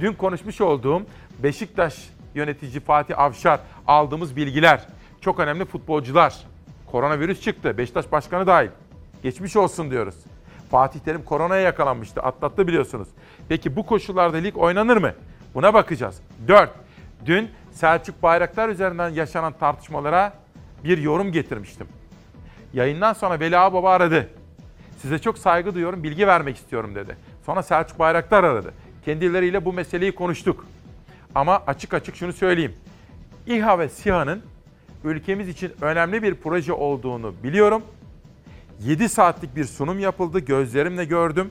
Dün 0.00 0.12
konuşmuş 0.12 0.60
olduğum 0.60 1.02
Beşiktaş 1.38 2.10
yönetici 2.34 2.80
Fatih 2.80 3.18
Avşar 3.18 3.60
aldığımız 3.86 4.36
bilgiler. 4.36 4.86
Çok 5.20 5.40
önemli 5.40 5.64
futbolcular. 5.64 6.36
Koronavirüs 6.86 7.40
çıktı. 7.40 7.78
Beşiktaş 7.78 8.12
başkanı 8.12 8.46
dahil. 8.46 8.68
Geçmiş 9.22 9.56
olsun 9.56 9.90
diyoruz. 9.90 10.14
Fatih 10.70 11.00
Terim 11.00 11.22
koronaya 11.22 11.62
yakalanmıştı. 11.62 12.20
Atlattı 12.20 12.66
biliyorsunuz. 12.68 13.08
Peki 13.48 13.76
bu 13.76 13.86
koşullarda 13.86 14.36
lig 14.36 14.58
oynanır 14.58 14.96
mı? 14.96 15.12
Buna 15.54 15.74
bakacağız. 15.74 16.20
4. 16.48 16.85
Dün 17.26 17.50
Selçuk 17.72 18.22
Bayraktar 18.22 18.68
üzerinden 18.68 19.08
yaşanan 19.08 19.52
tartışmalara 19.52 20.32
bir 20.84 20.98
yorum 20.98 21.32
getirmiştim. 21.32 21.86
Yayından 22.72 23.12
sonra 23.12 23.40
Veli 23.40 23.58
Ağbaba 23.58 23.92
aradı. 23.92 24.30
Size 24.98 25.18
çok 25.18 25.38
saygı 25.38 25.74
duyuyorum, 25.74 26.02
bilgi 26.02 26.26
vermek 26.26 26.56
istiyorum 26.56 26.94
dedi. 26.94 27.16
Sonra 27.46 27.62
Selçuk 27.62 27.98
Bayraktar 27.98 28.44
aradı. 28.44 28.74
Kendileriyle 29.04 29.64
bu 29.64 29.72
meseleyi 29.72 30.14
konuştuk. 30.14 30.66
Ama 31.34 31.62
açık 31.66 31.94
açık 31.94 32.16
şunu 32.16 32.32
söyleyeyim. 32.32 32.74
İHA 33.46 33.78
ve 33.78 33.88
SİHA'nın 33.88 34.42
ülkemiz 35.04 35.48
için 35.48 35.72
önemli 35.80 36.22
bir 36.22 36.34
proje 36.34 36.72
olduğunu 36.72 37.34
biliyorum. 37.42 37.82
7 38.80 39.08
saatlik 39.08 39.56
bir 39.56 39.64
sunum 39.64 39.98
yapıldı, 39.98 40.38
gözlerimle 40.38 41.04
gördüm. 41.04 41.50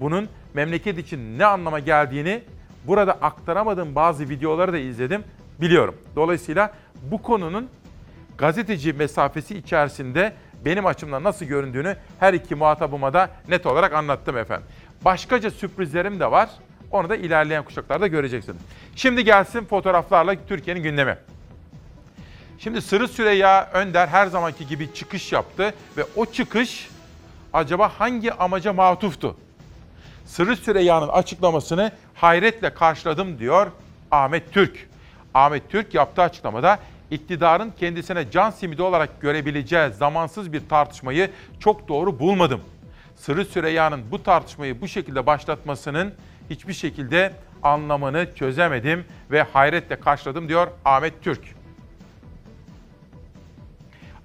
Bunun 0.00 0.28
memleket 0.54 0.98
için 0.98 1.38
ne 1.38 1.46
anlama 1.46 1.78
geldiğini 1.78 2.42
burada 2.84 3.12
aktaramadığım 3.12 3.94
bazı 3.94 4.28
videoları 4.28 4.72
da 4.72 4.78
izledim, 4.78 5.24
biliyorum. 5.60 5.94
Dolayısıyla 6.16 6.72
bu 7.02 7.22
konunun 7.22 7.68
gazeteci 8.38 8.92
mesafesi 8.92 9.58
içerisinde 9.58 10.32
benim 10.64 10.86
açımdan 10.86 11.24
nasıl 11.24 11.46
göründüğünü 11.46 11.96
her 12.20 12.34
iki 12.34 12.54
muhatabıma 12.54 13.12
da 13.12 13.30
net 13.48 13.66
olarak 13.66 13.92
anlattım 13.92 14.36
efendim. 14.36 14.66
Başkaca 15.04 15.50
sürprizlerim 15.50 16.20
de 16.20 16.30
var. 16.30 16.50
Onu 16.90 17.08
da 17.08 17.16
ilerleyen 17.16 17.64
kuşaklarda 17.64 18.06
göreceksiniz. 18.06 18.58
Şimdi 18.96 19.24
gelsin 19.24 19.64
fotoğraflarla 19.64 20.36
Türkiye'nin 20.48 20.82
gündemi. 20.82 21.18
Şimdi 22.58 22.82
Sırrı 22.82 23.08
Süreyya 23.08 23.70
Önder 23.72 24.08
her 24.08 24.26
zamanki 24.26 24.66
gibi 24.66 24.94
çıkış 24.94 25.32
yaptı 25.32 25.74
ve 25.96 26.04
o 26.16 26.26
çıkış 26.26 26.88
acaba 27.52 27.88
hangi 27.98 28.32
amaca 28.32 28.72
matuftu? 28.72 29.36
Sırrı 30.26 30.56
Süreyya'nın 30.56 31.08
açıklamasını 31.08 31.92
hayretle 32.20 32.74
karşıladım 32.74 33.38
diyor 33.38 33.70
Ahmet 34.10 34.52
Türk. 34.52 34.88
Ahmet 35.34 35.70
Türk 35.70 35.94
yaptığı 35.94 36.22
açıklamada 36.22 36.78
iktidarın 37.10 37.72
kendisine 37.78 38.30
can 38.30 38.50
simidi 38.50 38.82
olarak 38.82 39.20
görebileceği 39.20 39.90
zamansız 39.90 40.52
bir 40.52 40.68
tartışmayı 40.68 41.30
çok 41.60 41.88
doğru 41.88 42.18
bulmadım. 42.18 42.60
Sırrı 43.16 43.44
Süreyya'nın 43.44 44.10
bu 44.10 44.22
tartışmayı 44.22 44.80
bu 44.80 44.88
şekilde 44.88 45.26
başlatmasının 45.26 46.14
hiçbir 46.50 46.72
şekilde 46.72 47.32
anlamını 47.62 48.34
çözemedim 48.34 49.04
ve 49.30 49.42
hayretle 49.42 50.00
karşıladım 50.00 50.48
diyor 50.48 50.68
Ahmet 50.84 51.22
Türk. 51.22 51.40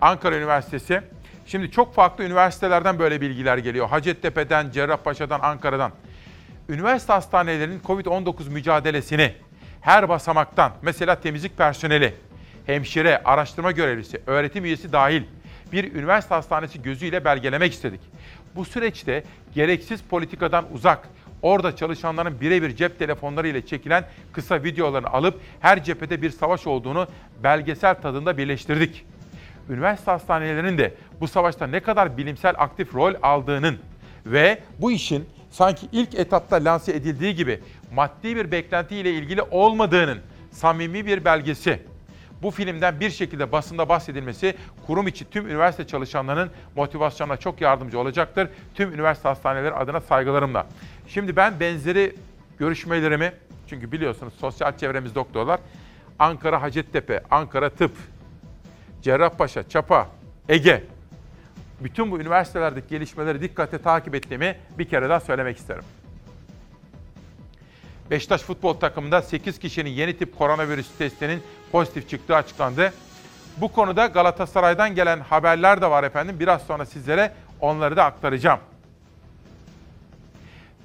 Ankara 0.02 0.38
Üniversitesi. 0.38 1.02
Şimdi 1.46 1.72
çok 1.72 1.96
farklı 1.96 2.24
üniversitelerden 2.24 3.00
böyle 3.00 3.22
bilgiler 3.22 3.58
geliyor. 3.58 3.88
Hacettepe'den, 3.88 4.72
Cerrahpaşa'dan, 4.72 5.40
Ankara'dan. 5.40 5.92
Üniversite 6.70 7.14
hastanelerinin 7.14 7.80
COVID-19 7.80 8.50
mücadelesini 8.50 9.34
her 9.82 10.10
basamaktan, 10.10 10.72
mesela 10.82 11.16
temizlik 11.16 11.58
personeli, 11.58 12.14
hemşire, 12.66 13.22
araştırma 13.24 13.72
görevlisi, 13.72 14.22
öğretim 14.28 14.66
üyesi 14.66 14.92
dahil 14.92 15.24
bir 15.72 15.94
üniversite 15.94 16.36
hastanesi 16.36 16.82
gözüyle 16.82 17.26
belgelemek 17.26 17.74
istedik. 17.74 18.00
Bu 18.56 18.66
süreçte 18.66 19.24
gereksiz 19.56 20.02
politikadan 20.02 20.66
uzak, 20.74 21.10
orada 21.42 21.76
çalışanların 21.76 22.42
birebir 22.42 22.76
cep 22.76 23.00
telefonları 23.00 23.48
ile 23.48 23.66
çekilen 23.66 24.06
kısa 24.34 24.64
videolarını 24.64 25.10
alıp 25.10 25.42
her 25.60 25.84
cephede 25.84 26.22
bir 26.22 26.30
savaş 26.30 26.68
olduğunu 26.68 27.08
belgesel 27.44 27.96
tadında 27.96 28.38
birleştirdik. 28.38 29.06
Üniversite 29.70 30.12
hastanelerinin 30.12 30.78
de 30.78 30.94
bu 31.20 31.28
savaşta 31.28 31.68
ne 31.68 31.80
kadar 31.80 32.18
bilimsel 32.18 32.54
aktif 32.58 32.96
rol 32.96 33.14
aldığının 33.22 33.80
ve 34.26 34.60
bu 34.80 34.92
işin 34.92 35.26
sanki 35.56 35.88
ilk 35.92 36.16
etapta 36.16 36.56
lanse 36.56 36.92
edildiği 36.92 37.36
gibi 37.36 37.62
maddi 37.94 38.36
bir 38.36 38.52
beklentiyle 38.52 39.12
ilgili 39.14 39.42
olmadığının 39.42 40.20
samimi 40.52 41.06
bir 41.06 41.26
belgesi. 41.26 41.80
Bu 42.42 42.52
filmden 42.52 43.00
bir 43.00 43.10
şekilde 43.10 43.52
basında 43.52 43.90
bahsedilmesi 43.90 44.56
kurum 44.88 45.08
içi 45.08 45.30
tüm 45.30 45.48
üniversite 45.48 45.88
çalışanlarının 45.88 46.50
motivasyonuna 46.76 47.38
çok 47.38 47.62
yardımcı 47.62 48.00
olacaktır. 48.00 48.50
Tüm 48.74 48.94
üniversite 48.94 49.30
hastaneleri 49.30 49.74
adına 49.74 50.02
saygılarımla. 50.02 50.68
Şimdi 51.08 51.36
ben 51.36 51.60
benzeri 51.60 52.16
görüşmelerimi, 52.60 53.34
çünkü 53.68 53.92
biliyorsunuz 53.92 54.34
sosyal 54.40 54.78
çevremiz 54.78 55.16
doktorlar, 55.16 55.60
Ankara 56.20 56.62
Hacettepe, 56.62 57.24
Ankara 57.32 57.70
Tıp, 57.70 57.92
Cerrahpaşa, 59.02 59.70
Çapa, 59.70 60.10
Ege, 60.50 60.84
bütün 61.80 62.12
bu 62.12 62.20
üniversitelerdeki 62.20 62.88
gelişmeleri 62.88 63.42
dikkatle 63.42 63.78
takip 63.78 64.16
ettiğimi 64.16 64.58
bir 64.78 64.90
kere 64.90 65.10
daha 65.10 65.20
söylemek 65.20 65.58
isterim. 65.58 65.84
Beşiktaş 68.12 68.42
futbol 68.42 68.74
takımında 68.74 69.22
8 69.22 69.60
kişinin 69.60 69.90
yeni 69.90 70.18
tip 70.18 70.38
koronavirüs 70.38 70.98
testinin 70.98 71.44
pozitif 71.72 72.10
çıktığı 72.10 72.36
açıklandı. 72.36 72.94
Bu 73.58 73.72
konuda 73.72 74.06
Galatasaray'dan 74.06 74.96
gelen 74.96 75.20
haberler 75.20 75.82
de 75.82 75.90
var 75.90 76.04
efendim. 76.04 76.40
Biraz 76.40 76.62
sonra 76.62 76.86
sizlere 76.86 77.32
onları 77.62 77.96
da 77.96 78.06
aktaracağım. 78.06 78.60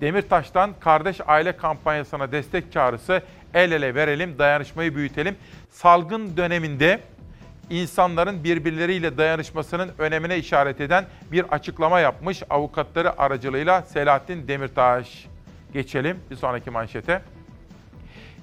Demirtaş'tan 0.01 0.70
kardeş 0.80 1.20
aile 1.26 1.57
kampanyasına 1.57 2.32
destek 2.32 2.72
çağrısı 2.72 3.22
el 3.55 3.72
ele 3.72 3.95
verelim, 3.95 4.38
dayanışmayı 4.38 4.95
büyütelim. 4.95 5.36
Salgın 5.70 6.36
döneminde 6.36 7.01
insanların 7.70 8.44
birbirleriyle 8.44 9.18
dayanışmasının 9.18 9.90
önemine 9.98 10.38
işaret 10.38 10.80
eden 10.80 11.04
bir 11.32 11.44
açıklama 11.44 12.00
yapmış 12.00 12.42
avukatları 12.50 13.20
aracılığıyla 13.20 13.82
Selahattin 13.82 14.48
Demirtaş. 14.48 15.26
Geçelim 15.72 16.18
bir 16.30 16.36
sonraki 16.36 16.70
manşete. 16.70 17.22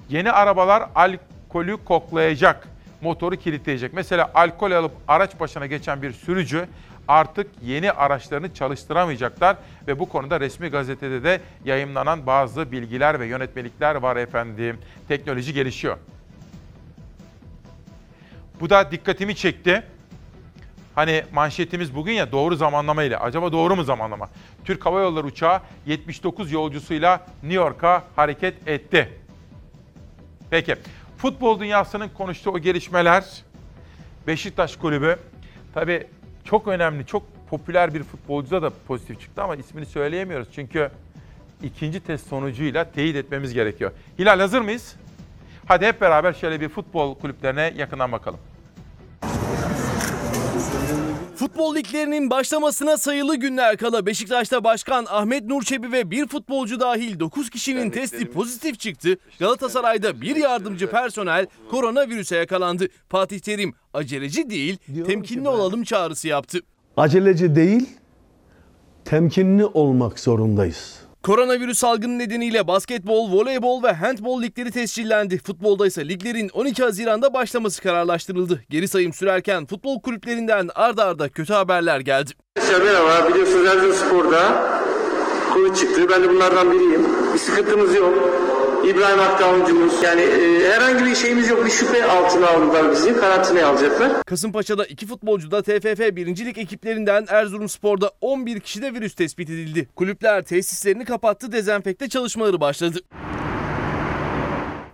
Yeni 0.08 0.32
arabalar 0.32 0.88
alkolü 0.94 1.84
koklayacak, 1.84 2.68
motoru 3.00 3.36
kilitleyecek. 3.36 3.92
Mesela 3.92 4.30
alkol 4.34 4.72
alıp 4.72 4.92
araç 5.08 5.40
başına 5.40 5.66
geçen 5.66 6.02
bir 6.02 6.12
sürücü 6.12 6.66
artık 7.08 7.50
yeni 7.62 7.92
araçlarını 7.92 8.54
çalıştıramayacaklar 8.54 9.56
ve 9.88 9.98
bu 9.98 10.08
konuda 10.08 10.40
resmi 10.40 10.68
gazetede 10.68 11.24
de 11.24 11.40
yayımlanan 11.64 12.26
bazı 12.26 12.72
bilgiler 12.72 13.20
ve 13.20 13.26
yönetmelikler 13.26 13.94
var 13.94 14.16
efendim. 14.16 14.78
Teknoloji 15.08 15.54
gelişiyor. 15.54 15.96
Bu 18.60 18.70
da 18.70 18.90
dikkatimi 18.92 19.36
çekti. 19.36 19.82
Hani 20.94 21.24
manşetimiz 21.32 21.94
bugün 21.94 22.12
ya 22.12 22.32
doğru 22.32 22.56
zamanlama 22.56 23.02
ile. 23.02 23.18
Acaba 23.18 23.52
doğru 23.52 23.76
mu 23.76 23.84
zamanlama? 23.84 24.28
Türk 24.64 24.86
Hava 24.86 25.00
Yolları 25.00 25.26
uçağı 25.26 25.60
79 25.86 26.52
yolcusuyla 26.52 27.26
New 27.42 27.54
York'a 27.54 28.04
hareket 28.16 28.68
etti. 28.68 29.08
Peki. 30.50 30.76
Futbol 31.18 31.60
dünyasının 31.60 32.08
konuştuğu 32.08 32.50
o 32.50 32.58
gelişmeler 32.58 33.24
Beşiktaş 34.26 34.76
Kulübü 34.76 35.16
tabii 35.74 36.06
çok 36.44 36.68
önemli, 36.68 37.06
çok 37.06 37.22
popüler 37.50 37.94
bir 37.94 38.02
futbolcuda 38.02 38.62
da 38.62 38.70
pozitif 38.88 39.20
çıktı 39.20 39.42
ama 39.42 39.56
ismini 39.56 39.86
söyleyemiyoruz. 39.86 40.48
Çünkü 40.54 40.90
ikinci 41.62 42.00
test 42.00 42.28
sonucuyla 42.28 42.90
teyit 42.90 43.16
etmemiz 43.16 43.54
gerekiyor. 43.54 43.92
Hilal 44.18 44.40
hazır 44.40 44.60
mıyız? 44.60 44.96
Hadi 45.68 45.86
hep 45.86 46.00
beraber 46.00 46.32
şöyle 46.32 46.60
bir 46.60 46.68
futbol 46.68 47.14
kulüplerine 47.14 47.74
yakından 47.76 48.12
bakalım. 48.12 48.40
Futbol 51.36 51.74
liglerinin 51.74 52.30
başlamasına 52.30 52.96
sayılı 52.96 53.36
günler 53.36 53.76
kala 53.76 54.06
Beşiktaş'ta 54.06 54.64
başkan 54.64 55.06
Ahmet 55.08 55.44
Nur 55.44 55.62
Çebi 55.62 55.92
ve 55.92 56.10
bir 56.10 56.26
futbolcu 56.26 56.80
dahil 56.80 57.20
9 57.20 57.50
kişinin 57.50 57.90
testi 57.90 58.30
pozitif 58.30 58.80
çıktı. 58.80 59.16
Galatasaray'da 59.38 60.20
bir 60.20 60.36
yardımcı 60.36 60.90
personel 60.90 61.46
koronavirüse 61.70 62.36
yakalandı. 62.36 62.86
Fatih 63.08 63.40
Terim 63.40 63.74
aceleci 63.94 64.50
değil, 64.50 64.78
temkinli 65.06 65.48
olalım 65.48 65.84
çağrısı 65.84 66.28
yaptı. 66.28 66.58
Aceleci 66.96 67.54
değil, 67.54 67.88
temkinli 69.04 69.64
olmak 69.64 70.18
zorundayız. 70.18 71.07
Koronavirüs 71.28 71.78
salgını 71.78 72.18
nedeniyle 72.18 72.66
basketbol, 72.66 73.32
voleybol 73.32 73.82
ve 73.82 73.92
handbol 73.92 74.42
ligleri 74.42 74.70
tescillendi. 74.70 75.38
Futbolda 75.38 75.86
ise 75.86 76.08
liglerin 76.08 76.48
12 76.48 76.82
Haziran'da 76.82 77.34
başlaması 77.34 77.82
kararlaştırıldı. 77.82 78.64
Geri 78.70 78.88
sayım 78.88 79.12
sürerken 79.12 79.66
futbol 79.66 80.00
kulüplerinden 80.00 80.70
ardarda 80.74 81.04
arda 81.04 81.28
kötü 81.28 81.52
haberler 81.52 82.00
geldi. 82.00 82.30
Merhaba, 82.56 83.28
biliyorsunuz 83.28 83.66
Erzurumspor'da 83.66 84.62
Covid 85.54 85.74
çıktı. 85.74 86.06
Ben 86.10 86.22
de 86.22 86.28
bunlardan 86.28 86.72
biriyim. 86.72 87.06
Bir 87.34 87.38
sıkıntımız 87.38 87.94
yok. 87.94 88.47
İbrahim 88.88 89.18
Hakkı 89.18 89.44
oyuncumuz. 89.44 90.02
Yani 90.02 90.20
e, 90.20 90.70
herhangi 90.70 91.04
bir 91.04 91.14
şeyimiz 91.14 91.48
yok. 91.48 91.64
Bir 91.64 91.70
şüphe 91.70 92.04
altına 92.04 92.48
aldılar 92.48 92.92
bizi. 92.92 93.16
Karantinaya 93.16 93.68
alacaklar. 93.68 94.22
Kasımpaşa'da 94.26 94.84
iki 94.84 95.06
futbolcu 95.06 95.50
da 95.50 95.62
TFF 95.62 96.16
1. 96.16 96.46
Lig 96.46 96.58
ekiplerinden 96.58 97.26
Erzurumspor'da 97.28 98.10
11 98.20 98.60
kişide 98.60 98.94
virüs 98.94 99.14
tespit 99.14 99.50
edildi. 99.50 99.88
Kulüpler 99.96 100.44
tesislerini 100.44 101.04
kapattı, 101.04 101.52
dezenfekte 101.52 102.08
çalışmaları 102.08 102.60
başladı. 102.60 102.98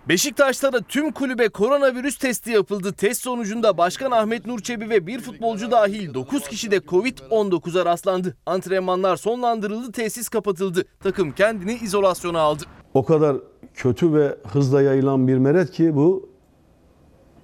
Beşiktaş'ta 0.09 0.73
da 0.73 0.81
tüm 0.81 1.11
kulübe 1.11 1.49
koronavirüs 1.49 2.17
testi 2.17 2.51
yapıldı. 2.51 2.93
Test 2.93 3.21
sonucunda 3.21 3.77
Başkan 3.77 4.11
Ahmet 4.11 4.45
Nur 4.45 4.59
Çebi 4.59 4.89
ve 4.89 5.07
bir 5.07 5.19
futbolcu 5.19 5.71
dahil 5.71 6.13
9 6.13 6.47
kişi 6.47 6.71
de 6.71 6.77
Covid-19'a 6.77 7.85
rastlandı. 7.85 8.37
Antrenmanlar 8.45 9.15
sonlandırıldı, 9.15 9.91
tesis 9.91 10.29
kapatıldı. 10.29 10.85
Takım 11.03 11.31
kendini 11.31 11.73
izolasyona 11.73 12.39
aldı. 12.39 12.63
O 12.93 13.05
kadar 13.05 13.37
kötü 13.75 14.13
ve 14.13 14.35
hızla 14.47 14.81
yayılan 14.81 15.27
bir 15.27 15.37
meret 15.37 15.71
ki 15.71 15.95
bu 15.95 16.29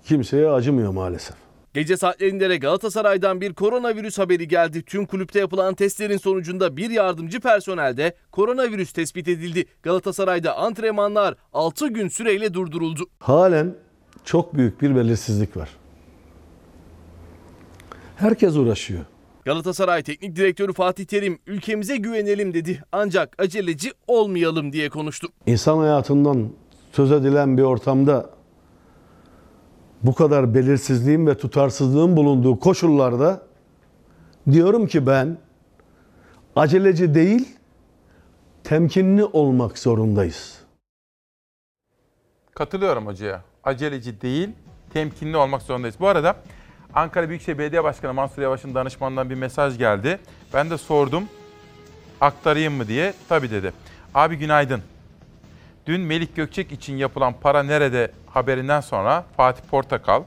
kimseye 0.03 0.49
acımıyor 0.49 0.91
maalesef. 0.91 1.35
Gece 1.73 1.97
saatlerinde 1.97 2.49
de 2.49 2.57
Galatasaray'dan 2.57 3.41
bir 3.41 3.53
koronavirüs 3.53 4.19
haberi 4.19 4.47
geldi. 4.47 4.83
Tüm 4.83 5.05
kulüpte 5.05 5.39
yapılan 5.39 5.75
testlerin 5.75 6.17
sonucunda 6.17 6.77
bir 6.77 6.89
yardımcı 6.89 7.39
personelde 7.39 8.15
koronavirüs 8.31 8.93
tespit 8.93 9.27
edildi. 9.27 9.65
Galatasaray'da 9.83 10.57
antrenmanlar 10.57 11.35
6 11.53 11.87
gün 11.87 12.07
süreyle 12.07 12.53
durduruldu. 12.53 13.05
Halen 13.19 13.75
çok 14.25 14.55
büyük 14.55 14.81
bir 14.81 14.95
belirsizlik 14.95 15.57
var. 15.57 15.69
Herkes 18.15 18.55
uğraşıyor. 18.55 19.05
Galatasaray 19.45 20.03
Teknik 20.03 20.35
Direktörü 20.35 20.73
Fatih 20.73 21.05
Terim 21.05 21.39
ülkemize 21.47 21.97
güvenelim 21.97 22.53
dedi 22.53 22.83
ancak 22.91 23.35
aceleci 23.41 23.91
olmayalım 24.07 24.73
diye 24.73 24.89
konuştu. 24.89 25.27
İnsan 25.45 25.77
hayatından 25.77 26.49
söz 26.91 27.11
edilen 27.11 27.57
bir 27.57 27.63
ortamda 27.63 28.29
bu 30.03 30.15
kadar 30.15 30.53
belirsizliğin 30.53 31.27
ve 31.27 31.37
tutarsızlığın 31.37 32.17
bulunduğu 32.17 32.59
koşullarda 32.59 33.41
diyorum 34.51 34.87
ki 34.87 35.07
ben 35.07 35.37
aceleci 36.55 37.13
değil 37.13 37.57
temkinli 38.63 39.23
olmak 39.23 39.77
zorundayız. 39.77 40.61
Katılıyorum 42.55 43.05
hocaya. 43.07 43.43
Aceleci 43.63 44.21
değil, 44.21 44.49
temkinli 44.93 45.37
olmak 45.37 45.61
zorundayız. 45.61 45.95
Bu 45.99 46.07
arada 46.07 46.35
Ankara 46.95 47.29
Büyükşehir 47.29 47.57
Belediye 47.57 47.83
Başkanı 47.83 48.13
Mansur 48.13 48.41
Yavaş'ın 48.41 48.75
danışmanından 48.75 49.29
bir 49.29 49.35
mesaj 49.35 49.77
geldi. 49.77 50.19
Ben 50.53 50.69
de 50.69 50.77
sordum, 50.77 51.23
aktarayım 52.21 52.73
mı 52.73 52.87
diye. 52.87 53.13
Tabii 53.29 53.51
dedi. 53.51 53.73
Abi 54.15 54.35
günaydın. 54.35 54.81
Dün 55.85 56.01
Melik 56.01 56.35
Gökçek 56.35 56.71
için 56.71 56.97
yapılan 56.97 57.33
para 57.41 57.63
nerede 57.63 58.11
haberinden 58.27 58.81
sonra 58.81 59.25
Fatih 59.37 59.63
Portakal, 59.63 60.23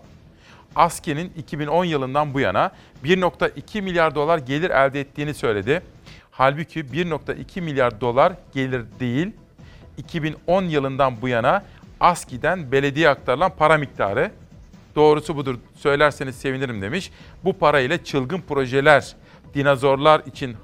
ASKİ'nin 0.77 1.33
2010 1.37 1.85
yılından 1.85 2.35
bu 2.35 2.41
yana 2.41 2.71
1.2 3.05 3.83
milyar 3.83 4.15
dolar 4.15 4.39
gelir 4.39 4.71
elde 4.71 5.01
ettiğini 5.01 5.35
söyledi. 5.35 5.83
Halbuki 6.31 6.81
1.2 6.81 7.61
milyar 7.61 8.01
dolar 8.01 8.33
gelir 8.53 8.85
değil, 9.01 9.33
2010 9.97 10.63
yılından 10.63 11.23
bu 11.23 11.29
yana 11.29 11.65
ASKİ'den 12.01 12.73
belediye 12.73 13.09
aktarılan 13.09 13.53
para 13.59 13.79
miktarı. 13.79 14.31
Doğrusu 14.97 15.37
budur 15.37 15.59
söylerseniz 15.77 16.37
sevinirim 16.37 16.83
demiş. 16.83 17.11
Bu 17.45 17.53
para 17.53 17.81
ile 17.81 18.05
çılgın 18.05 18.41
projeler, 18.41 19.17
dinozorlar 19.55 20.23
için 20.27 20.57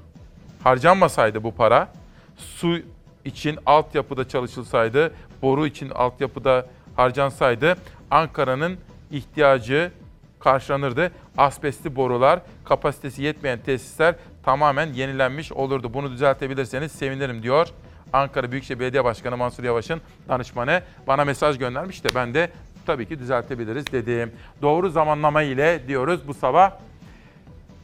harcanmasaydı 0.63 1.43
bu 1.43 1.55
para, 1.55 1.93
su 2.37 2.79
için 3.25 3.59
altyapıda 3.65 4.27
çalışılsaydı, 4.27 5.13
boru 5.41 5.67
için 5.67 5.89
altyapıda 5.89 6.65
harcansaydı 6.95 7.75
Ankara'nın 8.11 8.77
ihtiyacı 9.11 9.91
karşılanırdı. 10.39 11.11
Asbestli 11.37 11.95
borular, 11.95 12.39
kapasitesi 12.65 13.23
yetmeyen 13.23 13.59
tesisler 13.59 14.15
tamamen 14.43 14.93
yenilenmiş 14.93 15.51
olurdu. 15.51 15.93
Bunu 15.93 16.11
düzeltebilirseniz 16.11 16.91
sevinirim 16.91 17.43
diyor. 17.43 17.67
Ankara 18.13 18.51
Büyükşehir 18.51 18.79
Belediye 18.79 19.03
Başkanı 19.03 19.37
Mansur 19.37 19.63
Yavaş'ın 19.63 20.01
danışmanı 20.29 20.81
bana 21.07 21.25
mesaj 21.25 21.57
göndermiş 21.57 22.03
de 22.03 22.09
ben 22.15 22.33
de 22.33 22.51
tabii 22.85 23.07
ki 23.07 23.19
düzeltebiliriz 23.19 23.91
dedim. 23.91 24.31
Doğru 24.61 24.89
zamanlama 24.89 25.41
ile 25.41 25.87
diyoruz 25.87 26.27
bu 26.27 26.33
sabah. 26.33 26.71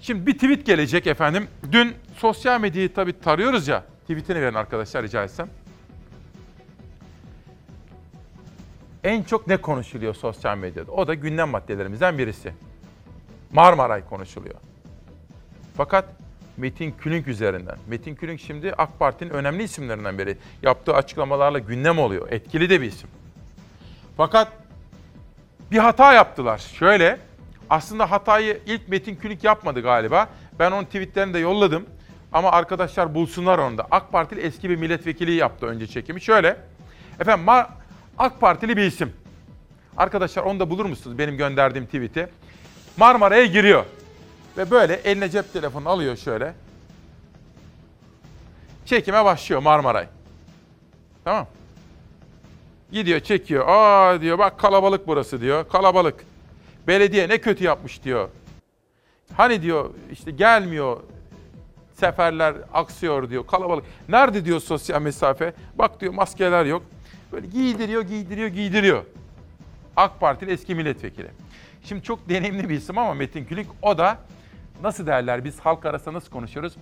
Şimdi 0.02 0.26
bir 0.26 0.34
tweet 0.34 0.66
gelecek 0.66 1.08
efendim. 1.08 1.48
Dün 1.72 1.94
sosyal 2.18 2.62
medyayı 2.62 2.94
tabii 2.94 3.20
tarıyoruz 3.20 3.68
ya. 3.68 3.84
Tweetini 4.02 4.42
verin 4.42 4.54
arkadaşlar 4.54 5.04
rica 5.04 5.24
etsem. 5.24 5.50
En 9.04 9.24
çok 9.24 9.48
ne 9.48 9.58
konuşuluyor 9.58 10.16
sosyal 10.16 10.58
medyada? 10.58 10.92
O 10.92 11.08
da 11.08 11.14
gündem 11.14 11.50
maddelerimizden 11.50 12.18
birisi. 12.18 12.54
Marmaray 13.52 14.06
konuşuluyor. 14.06 14.56
Fakat 15.78 16.06
Metin 16.58 16.92
Külünk 16.92 17.28
üzerinden. 17.28 17.78
Metin 17.88 18.16
Külünk 18.16 18.40
şimdi 18.40 18.74
AK 18.78 19.00
Parti'nin 19.00 19.30
önemli 19.30 19.64
isimlerinden 19.64 20.18
biri. 20.18 20.38
Yaptığı 20.64 20.94
açıklamalarla 20.94 21.60
gündem 21.60 22.00
oluyor. 22.00 22.32
Etkili 22.32 22.70
de 22.70 22.82
bir 22.82 22.88
isim. 22.88 23.10
Fakat 24.18 24.52
bir 25.72 25.78
hata 25.78 26.14
yaptılar. 26.14 26.58
Şöyle, 26.58 27.20
aslında 27.70 28.12
hatayı 28.12 28.62
ilk 28.66 28.88
Metin 28.88 29.16
Külünk 29.16 29.44
yapmadı 29.44 29.82
galiba. 29.82 30.30
Ben 30.60 30.72
onun 30.72 30.84
tweetlerini 30.84 31.34
de 31.34 31.40
yolladım. 31.40 31.86
Ama 32.32 32.52
arkadaşlar 32.52 33.16
bulsunlar 33.16 33.60
onu 33.60 33.78
da. 33.78 33.88
AK 33.92 34.12
Partili 34.12 34.42
eski 34.42 34.70
bir 34.70 34.76
milletvekili 34.76 35.32
yaptı 35.32 35.66
önce 35.66 35.88
çekimi. 35.88 36.22
Şöyle, 36.22 36.58
efendim 37.20 37.50
AK 38.18 38.42
Partili 38.42 38.78
bir 38.78 38.84
isim. 38.84 39.14
Arkadaşlar 39.98 40.44
onu 40.44 40.60
da 40.60 40.70
bulur 40.70 40.86
musunuz 40.86 41.18
benim 41.18 41.38
gönderdiğim 41.38 41.86
tweet'i? 41.86 42.28
Marmara'ya 42.98 43.46
giriyor. 43.46 43.86
Ve 44.58 44.72
böyle 44.72 44.94
eline 44.94 45.30
cep 45.30 45.54
telefonu 45.54 45.90
alıyor 45.90 46.16
şöyle. 46.16 46.54
Çekime 48.86 49.26
başlıyor 49.26 49.62
Marmaray. 49.62 50.08
Tamam. 51.24 51.48
Gidiyor 52.92 53.20
çekiyor. 53.20 53.66
Aa 53.68 54.22
diyor 54.22 54.38
bak 54.38 54.60
kalabalık 54.60 55.08
burası 55.08 55.42
diyor. 55.42 55.70
Kalabalık. 55.70 56.16
Belediye 56.88 57.30
ne 57.30 57.38
kötü 57.38 57.64
yapmış 57.64 58.04
diyor. 58.04 58.30
Hani 59.38 59.62
diyor 59.62 59.90
işte 60.12 60.32
gelmiyor 60.32 60.98
seferler 61.94 62.56
aksıyor 62.74 63.30
diyor 63.30 63.48
kalabalık. 63.48 63.86
Nerede 64.10 64.46
diyor 64.46 64.60
sosyal 64.60 65.02
mesafe? 65.02 65.54
Bak 65.76 66.02
diyor 66.02 66.14
maskeler 66.14 66.66
yok. 66.66 66.84
Böyle 67.32 67.48
giydiriyor, 67.48 68.02
giydiriyor, 68.02 68.48
giydiriyor. 68.48 69.04
AK 69.96 70.20
Partili 70.20 70.52
eski 70.52 70.76
milletvekili. 70.76 71.28
Şimdi 71.84 72.04
çok 72.04 72.30
deneyimli 72.30 72.70
bir 72.70 72.76
isim 72.76 72.98
ama 72.98 73.14
Metin 73.14 73.46
Külünk 73.46 73.68
o 73.82 73.98
da 73.98 74.18
nasıl 74.84 75.08
derler 75.08 75.44
biz 75.44 75.60
halk 75.60 75.86
arasında 75.86 76.14
nasıl 76.14 76.32
konuşuyoruz? 76.32 76.74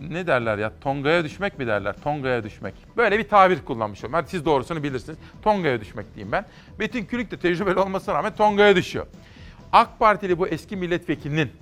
Ne 0.00 0.26
derler 0.26 0.58
ya? 0.58 0.72
Tonga'ya 0.80 1.24
düşmek 1.24 1.58
mi 1.58 1.66
derler? 1.66 1.96
Tonga'ya 2.04 2.44
düşmek. 2.44 2.74
Böyle 2.96 3.18
bir 3.18 3.28
tabir 3.28 3.64
kullanmış. 3.64 4.00
Hadi 4.12 4.30
siz 4.30 4.44
doğrusunu 4.44 4.82
bilirsiniz. 4.82 5.18
Tonga'ya 5.42 5.80
düşmek 5.80 6.14
diyeyim 6.14 6.32
ben. 6.32 6.44
Metin 6.78 7.04
Külünk 7.04 7.30
de 7.30 7.36
tecrübeli 7.38 7.78
olmasına 7.78 8.14
rağmen 8.14 8.34
Tonga'ya 8.34 8.76
düşüyor. 8.76 9.06
AK 9.72 9.98
Partili 9.98 10.38
bu 10.38 10.48
eski 10.48 10.76
milletvekilinin 10.76 11.52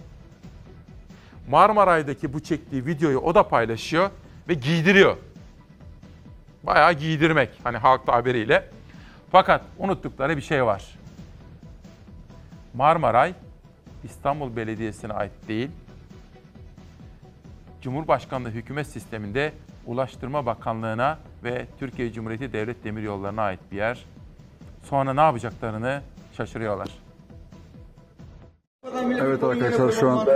Marmaray'daki 1.50 2.32
bu 2.32 2.40
çektiği 2.40 2.86
videoyu 2.86 3.18
o 3.18 3.34
da 3.34 3.48
paylaşıyor 3.48 4.10
ve 4.48 4.54
giydiriyor. 4.54 5.16
Bayağı 6.62 6.92
giydirmek 6.92 7.50
hani 7.64 7.76
halk 7.76 8.06
tabiriyle. 8.06 8.70
Fakat 9.32 9.62
unuttukları 9.78 10.36
bir 10.36 10.42
şey 10.42 10.64
var. 10.64 10.84
Marmaray 12.74 13.34
İstanbul 14.04 14.56
Belediyesi'ne 14.56 15.12
ait 15.12 15.32
değil. 15.48 15.70
Cumhurbaşkanlığı 17.82 18.50
hükümet 18.50 18.86
sisteminde 18.86 19.52
Ulaştırma 19.86 20.46
Bakanlığı'na 20.46 21.18
ve 21.44 21.66
Türkiye 21.78 22.12
Cumhuriyeti 22.12 22.52
Devlet 22.52 22.84
Demiryolları'na 22.84 23.42
ait 23.42 23.60
bir 23.72 23.76
yer. 23.76 24.04
Sonra 24.82 25.14
ne 25.14 25.20
yapacaklarını 25.20 26.00
şaşırıyorlar. 26.36 26.88
Evet 29.20 29.44
arkadaşlar 29.44 29.92
şu 29.92 30.10
an 30.10 30.26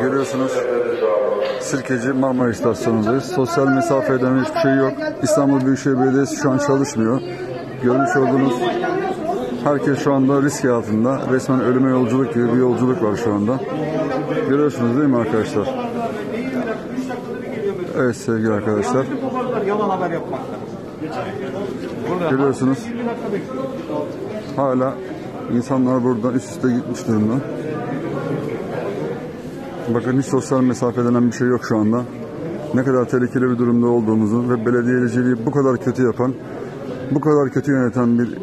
görüyorsunuz 0.00 0.52
Sirkeci 1.60 2.12
Marmara 2.12 2.50
İstasyonu'ndayız. 2.50 3.24
Sosyal 3.24 3.68
mesafe 3.68 4.20
denen 4.20 4.44
hiçbir 4.44 4.60
şey 4.60 4.74
yok. 4.74 4.92
İstanbul 5.22 5.66
Büyükşehir 5.66 5.98
Belediyesi 5.98 6.36
şu 6.36 6.50
an 6.50 6.58
çalışmıyor. 6.58 7.20
Görmüş 7.82 8.16
olduğunuz 8.16 8.54
herkes 9.64 9.98
şu 9.98 10.12
anda 10.12 10.42
risk 10.42 10.64
altında. 10.64 11.20
Resmen 11.32 11.60
ölüme 11.60 11.90
yolculuk 11.90 12.34
gibi 12.34 12.52
bir 12.52 12.58
yolculuk 12.58 13.02
var 13.02 13.16
şu 13.16 13.32
anda. 13.32 13.60
Görüyorsunuz 14.48 14.96
değil 14.96 15.08
mi 15.08 15.16
arkadaşlar? 15.16 15.68
Evet 17.98 18.16
sevgili 18.16 18.52
arkadaşlar. 18.52 19.06
Yalan 19.66 19.88
haber 19.88 20.10
yapmakta. 20.10 20.56
Görüyorsunuz. 22.30 22.78
Hala 24.56 24.94
insanlar 25.52 26.04
burada 26.04 26.32
üst 26.32 26.50
üste 26.50 26.68
gitmiş 26.68 27.08
durumda. 27.08 27.34
Bakın 29.94 30.18
hiç 30.18 30.26
sosyal 30.26 30.60
mesafe 30.60 31.04
denen 31.04 31.26
bir 31.26 31.32
şey 31.32 31.48
yok 31.48 31.60
şu 31.68 31.78
anda. 31.78 32.02
Ne 32.74 32.84
kadar 32.84 33.04
tehlikeli 33.04 33.50
bir 33.50 33.58
durumda 33.58 33.86
olduğumuzu 33.86 34.50
ve 34.50 34.66
belediyeciliği 34.66 35.46
bu 35.46 35.50
kadar 35.50 35.76
kötü 35.76 36.02
yapan, 36.02 36.34
bu 37.10 37.20
kadar 37.20 37.50
kötü 37.50 37.72
yöneten 37.72 38.18
bir 38.18 38.38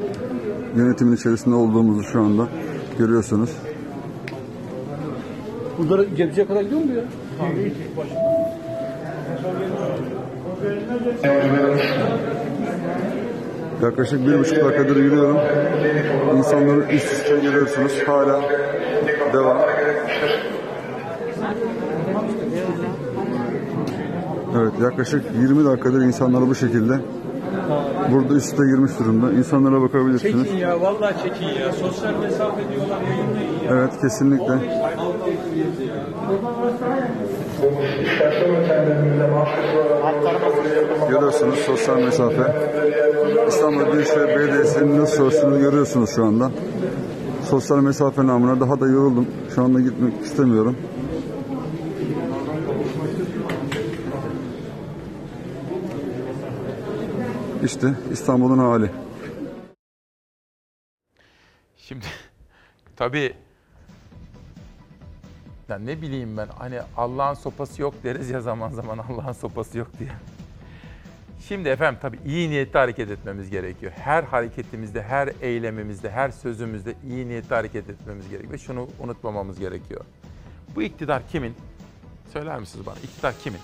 yönetimin 0.75 1.15
içerisinde 1.15 1.55
olduğumuzu 1.55 2.03
şu 2.03 2.21
anda 2.21 2.47
görüyorsunuz. 2.99 3.49
Bunları 5.77 6.03
Gebze'ye 6.03 6.47
kadar 6.47 6.61
gidiyor 6.61 6.81
mu 6.81 6.91
ya? 6.93 7.03
Yaklaşık 13.81 14.27
bir 14.27 14.39
buçuk 14.39 14.57
dakikadır 14.57 14.95
yürüyorum. 14.95 15.37
İnsanları 16.37 16.79
üst 16.93 17.13
üste 17.13 17.39
görüyorsunuz. 17.39 17.91
Hala 18.07 18.41
devam. 19.33 19.57
Evet 24.57 24.73
yaklaşık 24.81 25.23
20 25.41 25.65
dakikadır 25.65 26.01
insanlar 26.01 26.47
bu 26.47 26.55
şekilde 26.55 26.93
burada 28.11 28.33
üst 28.33 28.51
üste 28.51 28.63
girmiş 28.65 28.91
durumda. 28.99 29.31
İnsanlara 29.31 29.81
bakabilirsiniz. 29.81 30.43
Çekin 30.43 30.57
ya 30.57 30.81
vallahi 30.81 31.23
çekin 31.23 31.47
ya. 31.47 31.71
Sosyal 31.71 32.19
mesafe 32.19 32.61
diyorlar 32.69 33.01
yayınlayın 33.01 33.63
ya. 33.65 33.71
Evet 33.71 34.01
kesinlikle. 34.01 34.53
Görüyorsunuz 41.09 41.55
sosyal 41.55 41.97
mesafe. 41.97 42.55
İstanbul 43.47 43.93
Büyükşehir 43.93 44.27
Belediyesi'nin 44.27 44.99
nasıl 44.99 45.17
çalıştığını 45.17 45.59
görüyorsunuz 45.59 46.09
şu 46.15 46.25
anda. 46.25 46.51
Sosyal 47.49 47.79
mesafe 47.79 48.27
namına 48.27 48.59
daha 48.59 48.79
da 48.79 48.87
yoruldum. 48.87 49.27
Şu 49.55 49.63
anda 49.63 49.79
gitmek 49.79 50.13
istemiyorum. 50.23 50.75
İşte 57.63 57.93
İstanbul'un 58.11 58.57
hali. 58.57 58.91
Şimdi 61.77 62.05
tabii 62.95 63.33
ya 65.69 65.79
ne 65.79 66.01
bileyim 66.01 66.37
ben 66.37 66.47
hani 66.57 66.79
Allah'ın 66.97 67.33
sopası 67.33 67.81
yok 67.81 67.93
deriz 68.03 68.29
ya 68.29 68.41
zaman 68.41 68.69
zaman 68.69 68.97
Allah'ın 68.97 69.33
sopası 69.33 69.77
yok 69.77 69.87
diye. 69.99 70.09
Şimdi 71.47 71.69
efendim 71.69 71.99
tabii 72.01 72.19
iyi 72.25 72.49
niyetli 72.49 72.77
hareket 72.77 73.11
etmemiz 73.11 73.49
gerekiyor. 73.49 73.91
Her 73.91 74.23
hareketimizde, 74.23 75.03
her 75.03 75.29
eylemimizde, 75.41 76.11
her 76.11 76.29
sözümüzde 76.29 76.95
iyi 77.09 77.27
niyetli 77.27 77.55
hareket 77.55 77.89
etmemiz 77.89 78.29
gerekiyor. 78.29 78.53
Ve 78.53 78.57
şunu 78.57 78.87
unutmamamız 78.99 79.59
gerekiyor. 79.59 80.01
Bu 80.75 80.81
iktidar 80.81 81.27
kimin? 81.27 81.55
Söyler 82.33 82.59
misiniz 82.59 82.85
bana? 82.85 82.95
İktidar 82.95 83.33
kimin? 83.43 83.61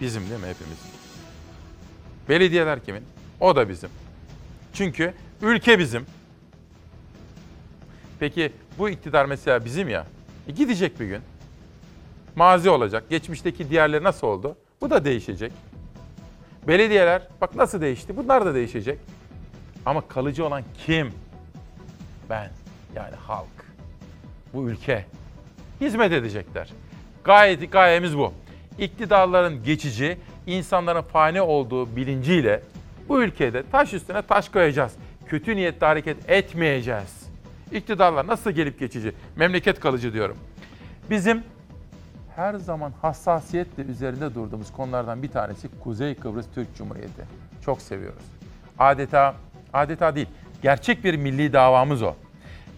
Bizim 0.00 0.30
değil 0.30 0.40
mi 0.40 0.46
hepimiz? 0.46 0.99
Belediyeler 2.28 2.84
kimin? 2.84 3.02
O 3.40 3.56
da 3.56 3.68
bizim. 3.68 3.90
Çünkü 4.72 5.14
ülke 5.42 5.78
bizim. 5.78 6.06
Peki 8.20 8.52
bu 8.78 8.88
iktidar 8.88 9.24
mesela 9.24 9.64
bizim 9.64 9.88
ya. 9.88 10.06
E 10.48 10.52
gidecek 10.52 11.00
bir 11.00 11.06
gün. 11.06 11.20
Mazi 12.36 12.70
olacak. 12.70 13.04
Geçmişteki 13.10 13.70
diğerleri 13.70 14.04
nasıl 14.04 14.26
oldu? 14.26 14.56
Bu 14.80 14.90
da 14.90 15.04
değişecek. 15.04 15.52
Belediyeler 16.68 17.22
bak 17.40 17.54
nasıl 17.54 17.80
değişti. 17.80 18.16
Bunlar 18.16 18.46
da 18.46 18.54
değişecek. 18.54 18.98
Ama 19.86 20.08
kalıcı 20.08 20.46
olan 20.46 20.62
kim? 20.86 21.12
Ben. 22.30 22.50
Yani 22.96 23.14
halk. 23.16 23.48
Bu 24.54 24.70
ülke. 24.70 25.06
Hizmet 25.80 26.12
edecekler. 26.12 26.68
Gayet 27.24 27.72
gayemiz 27.72 28.18
bu. 28.18 28.32
İktidarların 28.78 29.62
geçici, 29.64 30.18
insanların 30.46 31.02
fani 31.02 31.40
olduğu 31.40 31.96
bilinciyle 31.96 32.62
bu 33.08 33.22
ülkede 33.22 33.62
taş 33.72 33.94
üstüne 33.94 34.22
taş 34.22 34.48
koyacağız. 34.48 34.92
Kötü 35.26 35.56
niyetle 35.56 35.86
hareket 35.86 36.30
etmeyeceğiz. 36.30 37.30
İktidarlar 37.72 38.26
nasıl 38.26 38.50
gelip 38.50 38.78
geçici? 38.78 39.12
Memleket 39.36 39.80
kalıcı 39.80 40.12
diyorum. 40.12 40.36
Bizim 41.10 41.42
her 42.36 42.54
zaman 42.54 42.92
hassasiyetle 43.02 43.82
üzerinde 43.82 44.34
durduğumuz 44.34 44.72
konulardan 44.72 45.22
bir 45.22 45.28
tanesi 45.28 45.68
Kuzey 45.80 46.14
Kıbrıs 46.14 46.46
Türk 46.54 46.76
Cumhuriyeti. 46.76 47.24
Çok 47.64 47.82
seviyoruz. 47.82 48.22
Adeta, 48.78 49.34
adeta 49.72 50.14
değil, 50.14 50.28
gerçek 50.62 51.04
bir 51.04 51.16
milli 51.16 51.52
davamız 51.52 52.02
o. 52.02 52.14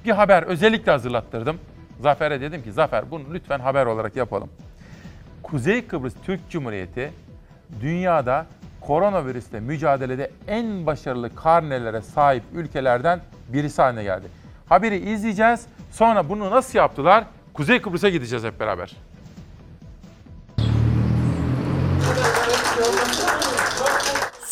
Bir 0.04 0.10
haber 0.10 0.42
özellikle 0.42 0.92
hazırlattırdım. 0.92 1.58
Zafer'e 2.00 2.40
dedim 2.40 2.62
ki 2.62 2.72
Zafer 2.72 3.10
bunu 3.10 3.22
lütfen 3.32 3.58
haber 3.58 3.86
olarak 3.86 4.16
yapalım. 4.16 4.48
Kuzey 5.42 5.86
Kıbrıs 5.86 6.14
Türk 6.24 6.50
Cumhuriyeti 6.50 7.12
dünyada 7.80 8.46
koronavirüsle 8.80 9.60
mücadelede 9.60 10.30
en 10.48 10.86
başarılı 10.86 11.34
karnelere 11.34 12.00
sahip 12.00 12.42
ülkelerden 12.54 13.20
birisi 13.48 13.82
haline 13.82 14.02
geldi. 14.02 14.26
Haberi 14.68 14.96
izleyeceğiz. 14.96 15.66
Sonra 15.90 16.28
bunu 16.28 16.50
nasıl 16.50 16.78
yaptılar? 16.78 17.24
Kuzey 17.54 17.82
Kıbrıs'a 17.82 18.08
gideceğiz 18.08 18.44
hep 18.44 18.60
beraber. 18.60 18.96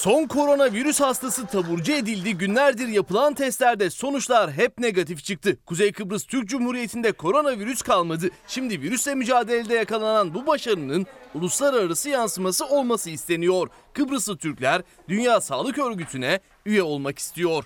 Son 0.00 0.26
koronavirüs 0.26 1.00
hastası 1.00 1.46
taburcu 1.46 1.92
edildi. 1.92 2.38
Günlerdir 2.38 2.88
yapılan 2.88 3.34
testlerde 3.34 3.90
sonuçlar 3.90 4.52
hep 4.52 4.78
negatif 4.78 5.24
çıktı. 5.24 5.56
Kuzey 5.66 5.92
Kıbrıs 5.92 6.24
Türk 6.24 6.48
Cumhuriyeti'nde 6.48 7.12
koronavirüs 7.12 7.82
kalmadı. 7.82 8.30
Şimdi 8.46 8.80
virüsle 8.80 9.14
mücadelede 9.14 9.74
yakalanan 9.74 10.34
bu 10.34 10.46
başarının 10.46 11.06
uluslararası 11.34 12.08
yansıması 12.08 12.66
olması 12.66 13.10
isteniyor. 13.10 13.68
Kıbrıslı 13.92 14.38
Türkler 14.38 14.82
Dünya 15.08 15.40
Sağlık 15.40 15.78
Örgütü'ne 15.78 16.40
üye 16.66 16.82
olmak 16.82 17.18
istiyor. 17.18 17.64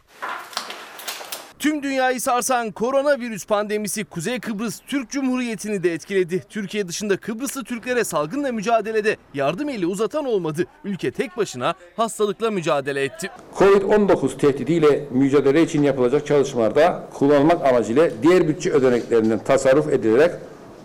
Tüm 1.59 1.82
dünyayı 1.82 2.20
sarsan 2.20 2.70
koronavirüs 2.70 3.47
pandemisi 3.47 4.05
Kuzey 4.05 4.40
Kıbrıs 4.40 4.81
Türk 4.86 5.10
Cumhuriyeti'ni 5.10 5.82
de 5.82 5.93
etkiledi. 5.94 6.44
Türkiye 6.48 6.89
dışında 6.89 7.16
Kıbrıslı 7.16 7.64
Türklere 7.64 8.05
salgınla 8.05 8.52
mücadelede 8.52 9.16
yardım 9.35 9.68
eli 9.68 9.86
uzatan 9.86 10.24
olmadı. 10.24 10.66
Ülke 10.85 11.10
tek 11.10 11.36
başına 11.36 11.74
hastalıkla 11.97 12.51
mücadele 12.51 13.05
etti. 13.05 13.31
Covid-19 13.59 14.36
tehdidiyle 14.36 15.05
mücadele 15.10 15.62
için 15.62 15.82
yapılacak 15.82 16.26
çalışmalarda 16.26 17.09
kullanılmak 17.14 17.66
amacıyla 17.66 18.10
diğer 18.22 18.48
bütçe 18.48 18.70
ödeneklerinden 18.70 19.39
tasarruf 19.39 19.89
edilerek 19.93 20.31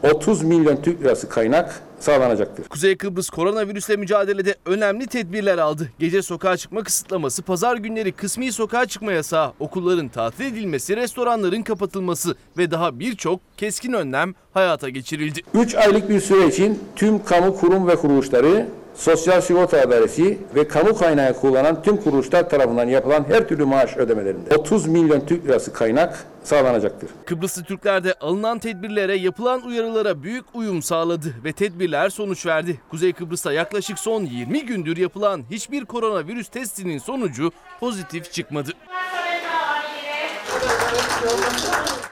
30 0.04 0.44
milyon 0.44 0.82
Türk 0.82 1.02
lirası 1.02 1.30
kaynak 1.30 1.82
sağlanacaktır. 2.00 2.68
Kuzey 2.68 2.98
Kıbrıs 2.98 3.30
koronavirüsle 3.30 3.96
mücadelede 3.96 4.56
önemli 4.66 5.08
tedbirler 5.08 5.58
aldı. 5.58 5.90
Gece 6.00 6.22
sokağa 6.22 6.58
çıkma 6.58 6.84
kısıtlaması, 6.84 7.42
pazar 7.42 7.78
günleri 7.78 8.12
kısmi 8.12 8.52
sokağa 8.52 8.86
çıkma 8.86 9.12
yasağı, 9.12 9.54
okulların 9.60 10.08
tatil 10.08 10.46
edilmesi, 10.46 10.98
restoranların 10.98 11.62
kapatılması 11.62 12.36
ve 12.58 12.72
daha 12.72 13.00
birçok 13.00 13.40
keskin 13.58 13.94
önlem 13.94 14.34
hayata 14.54 14.90
geçirildi. 14.90 15.42
3 15.54 15.76
aylık 15.76 16.10
bir 16.10 16.20
süre 16.20 16.48
için 16.48 16.80
tüm 16.96 17.24
kamu 17.24 17.56
kurum 17.56 17.88
ve 17.88 17.96
kuruluşları 17.96 18.66
Sosyal 19.00 19.42
Sigorta 19.42 19.82
Adaleti 19.82 20.38
ve 20.56 20.68
kamu 20.68 20.96
kaynağı 20.96 21.34
kullanan 21.34 21.84
tüm 21.84 21.98
kuruluşlar 21.98 22.50
tarafından 22.50 22.88
yapılan 22.88 23.26
her 23.30 23.48
türlü 23.48 23.66
maaş 23.66 23.98
ödemelerinde 23.98 24.56
30 24.56 24.88
milyon 24.88 25.26
Türk 25.26 25.46
lirası 25.46 25.74
kaynak 25.74 26.26
sağlanacaktır. 26.44 27.10
Kıbrıslı 27.26 27.64
Türkler 27.64 28.04
de 28.04 28.14
alınan 28.14 28.60
tedbirlere, 28.60 29.16
yapılan 29.16 29.62
uyarılara 29.62 30.24
büyük 30.24 30.46
uyum 30.54 30.82
sağladı 30.82 31.36
ve 31.44 31.54
tedbirler 31.54 32.10
sonuç 32.10 32.46
verdi. 32.46 32.82
Kuzey 32.92 33.14
Kıbrıs'ta 33.14 33.54
yaklaşık 33.54 34.00
son 34.00 34.26
20 34.26 34.66
gündür 34.66 34.98
yapılan 34.98 35.44
hiçbir 35.52 35.86
koronavirüs 35.86 36.48
testinin 36.48 36.98
sonucu 36.98 37.52
pozitif 37.80 38.32
çıkmadı. 38.32 38.72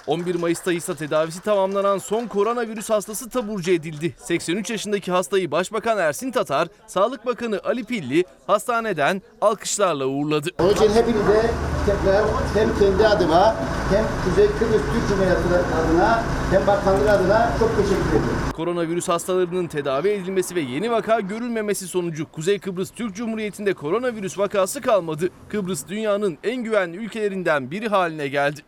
11 0.08 0.36
Mayıs'ta 0.36 0.74
ise 0.74 0.96
tedavisi 0.96 1.42
tamamlanan 1.42 1.98
son 1.98 2.28
koronavirüs 2.28 2.90
hastası 2.90 3.30
taburcu 3.30 3.72
edildi. 3.72 4.16
83 4.18 4.70
yaşındaki 4.70 5.12
hastayı 5.12 5.52
Başbakan 5.52 5.98
Ersin 5.98 6.32
Tatar, 6.32 6.68
Sağlık 6.88 7.26
Bakanı 7.26 7.62
Ali 7.64 7.84
Pilli 7.84 8.24
hastaneden 8.48 9.22
alkışlarla 9.42 10.06
uğurladı. 10.06 10.50
Onun 10.60 10.74
için 10.74 10.90
hepinize 10.90 11.52
tekrar 11.86 12.26
hem 12.54 12.80
kendi 12.80 13.08
adıma 13.08 13.56
hem 13.94 14.06
Kuzey 14.26 14.48
Kıbrıs 14.48 14.82
Türk 14.94 15.10
Cumhuriyeti 15.10 15.42
adına 15.84 16.24
hem 16.52 16.68
bakanlık 16.68 17.10
adına 17.10 17.52
çok 17.60 17.70
teşekkür 17.78 18.10
ederim. 18.10 18.38
Koronavirüs 18.54 19.08
hastalarının 19.08 19.68
tedavi 19.68 20.10
edilmesi 20.10 20.56
ve 20.56 20.62
yeni 20.62 20.92
vaka 20.92 21.20
görülmemesi 21.20 21.88
sonucu 21.88 22.32
Kuzey 22.32 22.60
Kıbrıs 22.60 22.92
Türk 22.92 23.16
Cumhuriyeti'nde 23.16 23.74
koronavirüs 23.74 24.38
vakası 24.38 24.82
kalmadı. 24.82 25.30
Kıbrıs 25.50 25.88
dünyanın 25.88 26.38
en 26.44 26.64
güvenli 26.64 26.98
ülkelerinden 26.98 27.72
biri 27.72 27.88
haline 27.88 28.28
geldi. 28.28 28.62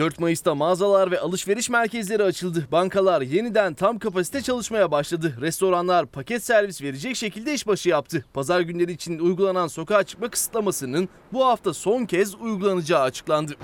4 0.00 0.18
Mayıs'ta 0.18 0.54
mağazalar 0.54 1.10
ve 1.10 1.20
alışveriş 1.20 1.70
merkezleri 1.70 2.22
açıldı. 2.22 2.66
Bankalar 2.72 3.20
yeniden 3.22 3.74
tam 3.74 3.98
kapasite 3.98 4.42
çalışmaya 4.42 4.90
başladı. 4.90 5.36
Restoranlar 5.40 6.06
paket 6.06 6.44
servis 6.44 6.82
verecek 6.82 7.16
şekilde 7.16 7.54
işbaşı 7.54 7.88
yaptı. 7.88 8.24
Pazar 8.34 8.60
günleri 8.60 8.92
için 8.92 9.18
uygulanan 9.18 9.66
sokağa 9.66 10.02
çıkma 10.02 10.28
kısıtlamasının 10.30 11.08
bu 11.32 11.46
hafta 11.46 11.74
son 11.74 12.04
kez 12.04 12.34
uygulanacağı 12.34 13.02
açıklandı. 13.02 13.56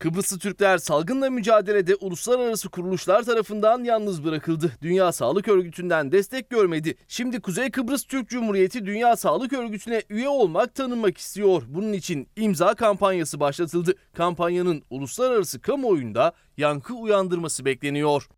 Kıbrıslı 0.00 0.38
Türkler 0.38 0.78
salgınla 0.78 1.30
mücadelede 1.30 1.94
uluslararası 1.94 2.68
kuruluşlar 2.68 3.22
tarafından 3.22 3.84
yalnız 3.84 4.24
bırakıldı. 4.24 4.72
Dünya 4.82 5.12
Sağlık 5.12 5.48
Örgütü'nden 5.48 6.12
destek 6.12 6.50
görmedi. 6.50 6.94
Şimdi 7.08 7.40
Kuzey 7.40 7.70
Kıbrıs 7.70 8.04
Türk 8.04 8.28
Cumhuriyeti 8.28 8.86
Dünya 8.86 9.16
Sağlık 9.16 9.52
Örgütü'ne 9.52 10.02
üye 10.10 10.28
olmak 10.28 10.74
tanınmak 10.74 11.18
istiyor. 11.18 11.62
Bunun 11.68 11.92
için 11.92 12.28
imza 12.36 12.74
kampanyası 12.74 13.40
başlatıldı. 13.40 13.94
Kampanyanın 14.12 14.82
uluslararası 14.90 15.60
kamuoyunda 15.60 16.32
yankı 16.56 16.94
uyandırması 16.94 17.64
bekleniyor. 17.64 18.28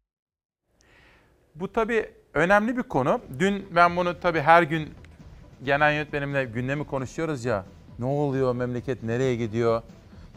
Bu 1.54 1.72
tabii 1.72 2.10
önemli 2.34 2.76
bir 2.76 2.82
konu. 2.82 3.20
Dün 3.38 3.66
ben 3.76 3.96
bunu 3.96 4.20
tabii 4.20 4.40
her 4.40 4.62
gün 4.62 4.88
genel 5.64 5.92
yönetmenimle 5.92 6.44
gündemi 6.44 6.86
konuşuyoruz 6.86 7.44
ya. 7.44 7.64
Ne 7.98 8.04
oluyor 8.04 8.54
memleket 8.54 9.02
nereye 9.02 9.36
gidiyor? 9.36 9.82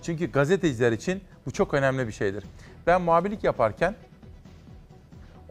Çünkü 0.06 0.32
gazeteciler 0.32 0.92
için 0.92 1.24
bu 1.46 1.52
çok 1.52 1.74
önemli 1.74 2.08
bir 2.08 2.12
şeydir. 2.12 2.44
Ben 2.88 3.02
muhabirlik 3.02 3.44
yaparken 3.44 3.96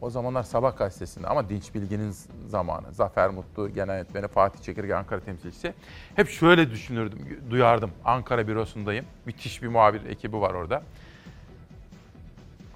o 0.01 0.11
zamanlar 0.11 0.43
Sabah 0.43 0.77
gazetesinde 0.77 1.27
ama 1.27 1.49
Dinç 1.49 1.75
Bilgin'in 1.75 2.15
zamanı. 2.49 2.93
Zafer 2.93 3.31
Mutlu, 3.31 3.69
genel 3.69 3.95
yönetmeni, 3.95 4.29
Fatih 4.29 4.63
Çekirge, 4.63 4.95
Ankara 4.95 5.21
temsilcisi. 5.21 5.75
Hep 6.17 6.29
şöyle 6.29 6.71
düşünürdüm, 6.71 7.41
duyardım. 7.51 7.91
Ankara 8.05 8.49
bürosundayım. 8.49 9.05
Müthiş 9.27 9.63
bir 9.63 9.69
muhabir 9.69 10.05
ekibi 10.05 10.41
var 10.41 10.55
orada. 10.55 10.83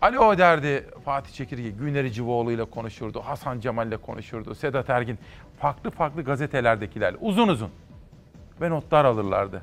Alo 0.02 0.38
derdi 0.38 0.86
Fatih 1.04 1.32
Çekirge, 1.32 1.70
Güneri 1.70 2.12
Civoğlu 2.12 2.52
ile 2.52 2.64
konuşurdu, 2.64 3.20
Hasan 3.20 3.60
Cemal 3.60 3.88
ile 3.88 3.96
konuşurdu, 3.96 4.54
Sedat 4.54 4.90
Ergin. 4.90 5.18
Farklı 5.58 5.90
farklı 5.90 6.22
gazetelerdekilerle 6.22 7.16
uzun 7.20 7.48
uzun 7.48 7.70
ve 8.60 8.70
notlar 8.70 9.04
alırlardı. 9.04 9.62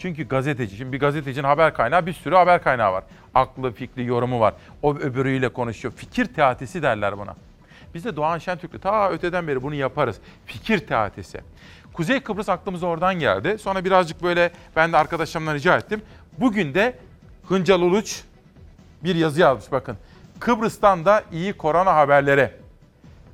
Çünkü 0.00 0.28
gazeteci, 0.28 0.76
şimdi 0.76 0.92
bir 0.92 1.00
gazetecinin 1.00 1.44
haber 1.44 1.74
kaynağı 1.74 2.06
bir 2.06 2.12
sürü 2.12 2.34
haber 2.34 2.62
kaynağı 2.62 2.92
var. 2.92 3.04
Aklı, 3.34 3.72
fikri, 3.72 4.04
yorumu 4.04 4.40
var. 4.40 4.54
O 4.82 4.94
öbürüyle 4.94 5.48
konuşuyor. 5.48 5.94
Fikir 5.94 6.24
teatisi 6.24 6.82
derler 6.82 7.18
buna. 7.18 7.36
Biz 7.94 8.04
de 8.04 8.16
Doğan 8.16 8.38
Şentürk'le 8.38 8.82
ta 8.82 9.10
öteden 9.10 9.48
beri 9.48 9.62
bunu 9.62 9.74
yaparız. 9.74 10.16
Fikir 10.46 10.78
teatisi. 10.78 11.40
Kuzey 11.92 12.20
Kıbrıs 12.20 12.48
aklımıza 12.48 12.86
oradan 12.86 13.14
geldi. 13.14 13.58
Sonra 13.58 13.84
birazcık 13.84 14.22
böyle 14.22 14.50
ben 14.76 14.92
de 14.92 14.96
arkadaşlarımdan 14.96 15.54
rica 15.54 15.76
ettim. 15.76 16.02
Bugün 16.38 16.74
de 16.74 16.98
Hıncal 17.48 17.80
Uluç 17.80 18.22
bir 19.04 19.14
yazı 19.14 19.40
yazmış 19.40 19.72
bakın. 19.72 19.96
Kıbrıs'tan 20.40 21.04
da 21.04 21.22
iyi 21.32 21.52
korona 21.52 21.94
haberleri. 21.94 22.50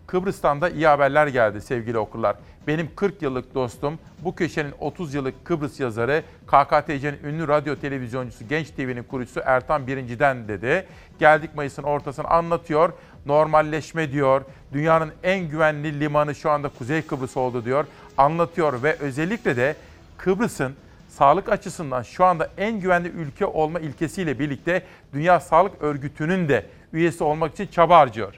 Kıbrıs'tan 0.07 0.61
da 0.61 0.71
iyi 0.71 0.87
haberler 0.87 1.27
geldi 1.27 1.61
sevgili 1.61 1.99
okurlar. 1.99 2.37
Benim 2.67 2.89
40 2.97 3.23
yıllık 3.23 3.55
dostum, 3.55 3.99
bu 4.25 4.35
köşenin 4.35 4.73
30 4.79 5.15
yıllık 5.15 5.45
Kıbrıs 5.45 5.81
yazarı, 5.81 6.23
KKTC'nin 6.47 7.19
ünlü 7.25 7.49
radyo 7.49 7.77
televizyoncusu, 7.77 8.49
Genç 8.49 8.71
TV'nin 8.71 9.03
kurucusu 9.03 9.41
Ertan 9.45 9.87
Birinci'den 9.87 10.49
dedi. 10.49 10.87
Geldik 11.19 11.55
Mayıs'ın 11.55 11.83
ortasını 11.83 12.29
anlatıyor. 12.29 12.93
Normalleşme 13.27 14.13
diyor. 14.13 14.43
Dünyanın 14.73 15.13
en 15.23 15.49
güvenli 15.49 16.01
limanı 16.01 16.35
şu 16.35 16.51
anda 16.51 16.69
Kuzey 16.69 17.03
Kıbrıs 17.03 17.37
oldu 17.37 17.65
diyor. 17.65 17.85
Anlatıyor 18.19 18.83
ve 18.83 18.97
özellikle 19.01 19.57
de 19.57 19.77
Kıbrıs'ın 20.17 20.75
sağlık 21.09 21.49
açısından 21.49 22.03
şu 22.03 22.25
anda 22.25 22.51
en 22.59 22.81
güvenli 22.81 23.09
ülke 23.09 23.47
olma 23.47 23.81
ilkesiyle 23.81 24.39
birlikte 24.39 24.83
Dünya 25.13 25.41
Sağlık 25.41 25.83
Örgütü'nün 25.83 26.49
de 26.49 26.67
üyesi 26.93 27.25
olmak 27.25 27.53
için 27.53 27.67
çaba 27.67 27.99
harcıyor. 27.99 28.35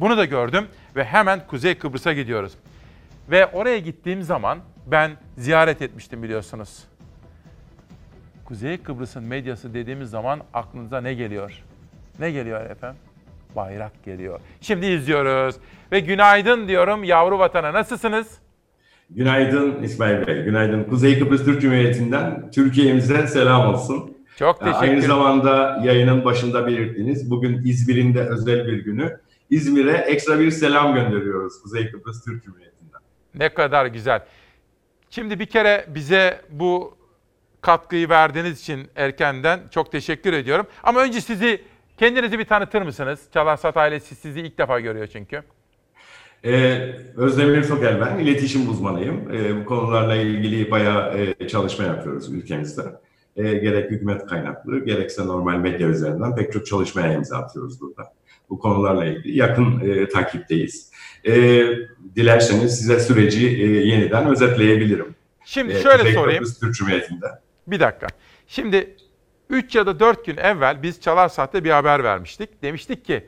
Bunu 0.00 0.16
da 0.16 0.24
gördüm 0.24 0.64
ve 0.96 1.04
hemen 1.04 1.46
Kuzey 1.46 1.74
Kıbrıs'a 1.74 2.12
gidiyoruz. 2.12 2.52
Ve 3.30 3.46
oraya 3.46 3.78
gittiğim 3.78 4.22
zaman 4.22 4.58
ben 4.86 5.10
ziyaret 5.36 5.82
etmiştim 5.82 6.22
biliyorsunuz. 6.22 6.84
Kuzey 8.44 8.78
Kıbrıs'ın 8.78 9.24
medyası 9.24 9.74
dediğimiz 9.74 10.10
zaman 10.10 10.40
aklınıza 10.54 11.00
ne 11.00 11.14
geliyor? 11.14 11.62
Ne 12.18 12.30
geliyor 12.30 12.70
efendim? 12.70 13.00
Bayrak 13.56 14.04
geliyor. 14.04 14.40
Şimdi 14.60 14.86
izliyoruz. 14.86 15.56
Ve 15.92 16.00
günaydın 16.00 16.68
diyorum 16.68 17.04
yavru 17.04 17.38
vatana. 17.38 17.72
Nasılsınız? 17.72 18.38
Günaydın 19.10 19.82
İsmail 19.82 20.26
Bey. 20.26 20.42
Günaydın. 20.42 20.84
Kuzey 20.84 21.18
Kıbrıs 21.18 21.44
Türk 21.44 21.60
Cumhuriyeti'nden 21.60 22.50
Türkiye'mize 22.50 23.26
selam 23.26 23.74
olsun. 23.74 24.16
Çok 24.38 24.60
teşekkür 24.60 24.78
Aynı 24.78 25.02
zamanda 25.02 25.80
yayının 25.84 26.24
başında 26.24 26.66
belirttiniz. 26.66 27.30
Bugün 27.30 27.62
İzmir'in 27.64 28.14
de 28.14 28.20
özel 28.20 28.66
bir 28.66 28.84
günü. 28.84 29.20
İzmir'e 29.50 29.92
ekstra 29.92 30.40
bir 30.40 30.50
selam 30.50 30.94
gönderiyoruz 30.94 31.62
Kuzey 31.62 31.90
Kıbrıs 31.90 32.24
Türk 32.24 32.44
Cumhuriyeti'nden. 32.44 33.00
Ne 33.34 33.48
kadar 33.48 33.86
güzel. 33.86 34.24
Şimdi 35.10 35.38
bir 35.38 35.46
kere 35.46 35.86
bize 35.88 36.40
bu 36.50 36.96
katkıyı 37.60 38.08
verdiğiniz 38.08 38.60
için 38.60 38.88
erkenden 38.96 39.60
çok 39.70 39.92
teşekkür 39.92 40.32
ediyorum. 40.32 40.66
Ama 40.82 41.00
önce 41.00 41.20
sizi 41.20 41.62
kendinizi 41.98 42.38
bir 42.38 42.44
tanıtır 42.44 42.82
mısınız? 42.82 43.20
Çalarsat 43.34 43.76
ailesi 43.76 44.14
sizi 44.14 44.40
ilk 44.40 44.58
defa 44.58 44.80
görüyor 44.80 45.06
çünkü. 45.06 45.42
Ee, 46.44 46.78
Özdemir 47.16 47.62
Sokel 47.62 48.00
ben, 48.00 48.18
iletişim 48.18 48.70
uzmanıyım. 48.70 49.34
Ee, 49.34 49.60
bu 49.60 49.64
konularla 49.64 50.16
ilgili 50.16 50.70
bayağı 50.70 51.18
e, 51.18 51.48
çalışma 51.48 51.84
yapıyoruz 51.84 52.32
ülkemizde. 52.32 52.82
E, 53.36 53.42
gerek 53.42 53.90
hükümet 53.90 54.26
kaynaklı, 54.26 54.84
gerekse 54.84 55.26
normal 55.26 55.56
medya 55.56 55.88
üzerinden 55.88 56.36
pek 56.36 56.52
çok 56.52 56.66
çalışmaya 56.66 57.12
imza 57.12 57.36
atıyoruz 57.38 57.80
burada. 57.80 58.12
Bu 58.54 58.58
konularla 58.58 59.04
ilgili 59.04 59.38
yakın 59.38 59.80
e, 59.80 60.08
takipteyiz. 60.08 60.90
E, 61.26 61.32
dilerseniz 62.16 62.78
size 62.78 63.00
süreci 63.00 63.46
e, 63.48 63.66
yeniden 63.66 64.26
özetleyebilirim. 64.26 65.14
Şimdi 65.44 65.72
E, 65.72 65.82
şöyle 65.82 65.98
Kuzey 65.98 66.14
sorayım. 66.14 66.38
Kıbrıs 66.38 66.60
Türk 66.60 66.74
Cumhuriyeti'nde. 66.74 67.26
Bir 67.66 67.80
dakika. 67.80 68.06
Şimdi 68.46 68.96
3 69.50 69.74
ya 69.74 69.86
da 69.86 70.00
4 70.00 70.26
gün 70.26 70.36
evvel 70.36 70.82
biz 70.82 71.00
Çalar 71.00 71.28
Saat'te 71.28 71.64
bir 71.64 71.70
haber 71.70 72.04
vermiştik. 72.04 72.62
Demiştik 72.62 73.04
ki 73.04 73.24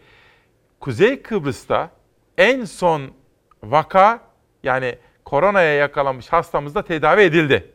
Kuzey 0.80 1.22
Kıbrıs'ta 1.22 1.90
en 2.38 2.64
son 2.64 3.02
vaka 3.62 4.20
yani 4.62 4.98
koronaya 5.24 5.74
yakalanmış 5.74 6.28
hastamız 6.28 6.74
da 6.74 6.82
tedavi 6.82 7.20
edildi. 7.20 7.70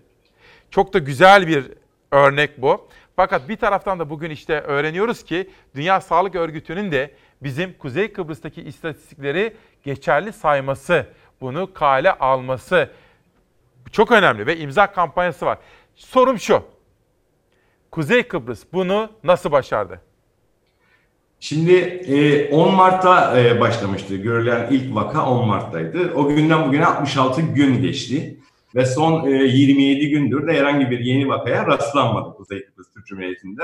Çok 0.69 0.94
da 0.94 0.99
güzel 0.99 1.48
bir 1.48 1.64
örnek 2.11 2.61
bu. 2.61 2.88
Fakat 3.15 3.49
bir 3.49 3.56
taraftan 3.56 3.99
da 3.99 4.10
bugün 4.10 4.30
işte 4.30 4.60
öğreniyoruz 4.61 5.23
ki 5.23 5.49
Dünya 5.76 6.02
Sağlık 6.02 6.36
Örgütü'nün 6.36 6.91
de 6.91 7.11
bizim 7.43 7.73
Kuzey 7.73 8.13
Kıbrıs'taki 8.13 8.61
istatistikleri 8.61 9.53
geçerli 9.84 10.34
sayması, 10.34 11.05
bunu 11.41 11.73
kale 11.73 12.11
alması 12.11 12.89
çok 13.91 14.11
önemli 14.11 14.45
ve 14.45 14.57
imza 14.57 14.91
kampanyası 14.91 15.45
var. 15.45 15.57
Sorum 15.95 16.39
şu. 16.39 16.63
Kuzey 17.91 18.23
Kıbrıs 18.23 18.63
bunu 18.73 19.09
nasıl 19.23 19.51
başardı? 19.51 20.01
Şimdi 21.39 21.73
e, 21.73 22.49
10 22.49 22.76
Mart'ta 22.76 23.39
e, 23.39 23.59
başlamıştı. 23.59 24.15
Görülen 24.15 24.68
ilk 24.72 24.95
vaka 24.95 25.26
10 25.26 25.47
Mart'taydı. 25.47 26.13
O 26.13 26.27
günden 26.27 26.68
bugüne 26.68 26.85
66 26.85 27.41
gün 27.41 27.81
geçti. 27.81 28.38
Ve 28.76 28.85
son 28.85 29.27
e, 29.27 29.31
27 29.31 30.09
gündür 30.09 30.47
de 30.47 30.53
herhangi 30.53 30.91
bir 30.91 30.99
yeni 30.99 31.27
vakaya 31.27 31.68
rastlanmadı 31.68 32.34
Kuzey 32.34 32.65
Kıbrıs 32.65 32.93
Türk 32.93 33.05
Cumhuriyeti'nde. 33.05 33.63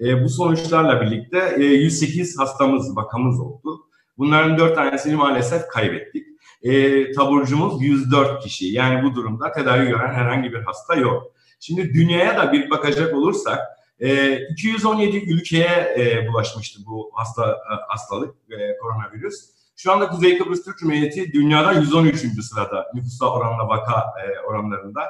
E, 0.00 0.24
bu 0.24 0.28
sonuçlarla 0.28 1.00
birlikte 1.00 1.54
e, 1.58 1.64
108 1.64 2.38
hastamız, 2.38 2.96
vakamız 2.96 3.40
oldu. 3.40 3.80
Bunların 4.18 4.58
4 4.58 4.74
tanesini 4.74 5.16
maalesef 5.16 5.68
kaybettik. 5.68 6.26
E, 6.62 7.12
taburcumuz 7.12 7.82
104 7.82 8.42
kişi. 8.42 8.66
Yani 8.66 9.02
bu 9.04 9.14
durumda 9.14 9.52
tedavi 9.52 9.86
gören 9.86 10.14
herhangi 10.14 10.52
bir 10.52 10.62
hasta 10.62 10.94
yok. 10.94 11.22
Şimdi 11.60 11.94
dünyaya 11.94 12.38
da 12.38 12.52
bir 12.52 12.70
bakacak 12.70 13.14
olursak 13.14 13.58
e, 14.00 14.38
217 14.50 15.16
ülkeye 15.16 15.94
e, 15.98 16.28
bulaşmıştı 16.28 16.80
bu 16.86 17.10
hasta 17.14 17.50
e, 17.50 17.74
hastalık, 17.88 18.34
e, 18.50 18.76
koronavirüs. 18.76 19.50
Şu 19.76 19.92
anda 19.92 20.08
Kuzey 20.08 20.38
Kıbrıs 20.38 20.64
Türk 20.64 20.78
Cumhuriyeti 20.78 21.32
dünyada 21.32 21.72
113. 21.72 22.44
sırada 22.44 22.86
nüfusa 22.94 23.26
oranla 23.26 23.68
vaka 23.68 23.92
e, 24.00 24.46
oranlarında. 24.46 25.00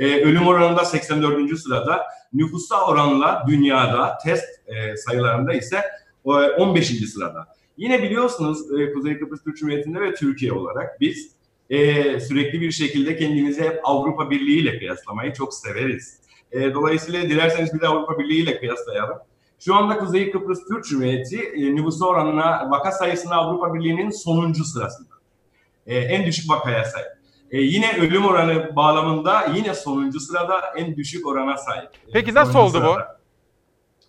E, 0.00 0.24
ölüm 0.24 0.46
oranında 0.46 0.84
84. 0.84 1.58
sırada. 1.58 2.02
Nüfusa 2.32 2.86
oranla 2.86 3.44
dünyada 3.48 4.18
test 4.24 4.44
e, 4.66 4.96
sayılarında 4.96 5.54
ise 5.54 5.76
e, 6.26 6.30
15. 6.30 7.10
sırada. 7.12 7.46
Yine 7.76 8.02
biliyorsunuz 8.02 8.80
e, 8.80 8.92
Kuzey 8.92 9.18
Kıbrıs 9.18 9.44
Türk 9.44 9.56
Cumhuriyeti'nde 9.56 10.00
ve 10.00 10.14
Türkiye 10.14 10.52
olarak 10.52 11.00
biz 11.00 11.32
e, 11.70 12.20
sürekli 12.20 12.60
bir 12.60 12.70
şekilde 12.72 13.16
kendimizi 13.16 13.62
hep 13.62 13.80
Avrupa 13.84 14.30
Birliği 14.30 14.58
ile 14.58 14.78
kıyaslamayı 14.78 15.32
çok 15.32 15.54
severiz. 15.54 16.20
E, 16.52 16.74
dolayısıyla 16.74 17.22
dilerseniz 17.22 17.74
bir 17.74 17.80
de 17.80 17.88
Avrupa 17.88 18.18
Birliği 18.18 18.42
ile 18.42 18.58
kıyaslayalım. 18.58 19.18
Şu 19.58 19.74
anda 19.74 19.98
Kuzey 19.98 20.30
Kıbrıs 20.30 20.58
Türk 20.68 20.84
Cumhuriyeti 20.84 21.38
e, 21.38 21.74
nüfusu 21.74 22.06
oranına 22.06 22.70
vaka 22.70 22.92
sayısında 22.92 23.34
Avrupa 23.34 23.74
Birliği'nin 23.74 24.10
sonuncu 24.10 24.64
sırasında. 24.64 25.14
E, 25.86 25.98
en 25.98 26.26
düşük 26.26 26.50
vakaya 26.50 26.84
sahip. 26.84 27.19
E, 27.50 27.60
yine 27.60 27.98
ölüm 28.00 28.26
oranı 28.26 28.76
bağlamında 28.76 29.46
yine 29.54 29.74
sonuncu 29.74 30.20
sırada 30.20 30.60
en 30.76 30.96
düşük 30.96 31.26
orana 31.26 31.56
sahip. 31.56 31.90
Peki 32.12 32.34
nasıl 32.34 32.52
sonuncu 32.52 32.78
oldu 32.78 32.86
bu? 32.86 32.92
sırada. 32.92 33.20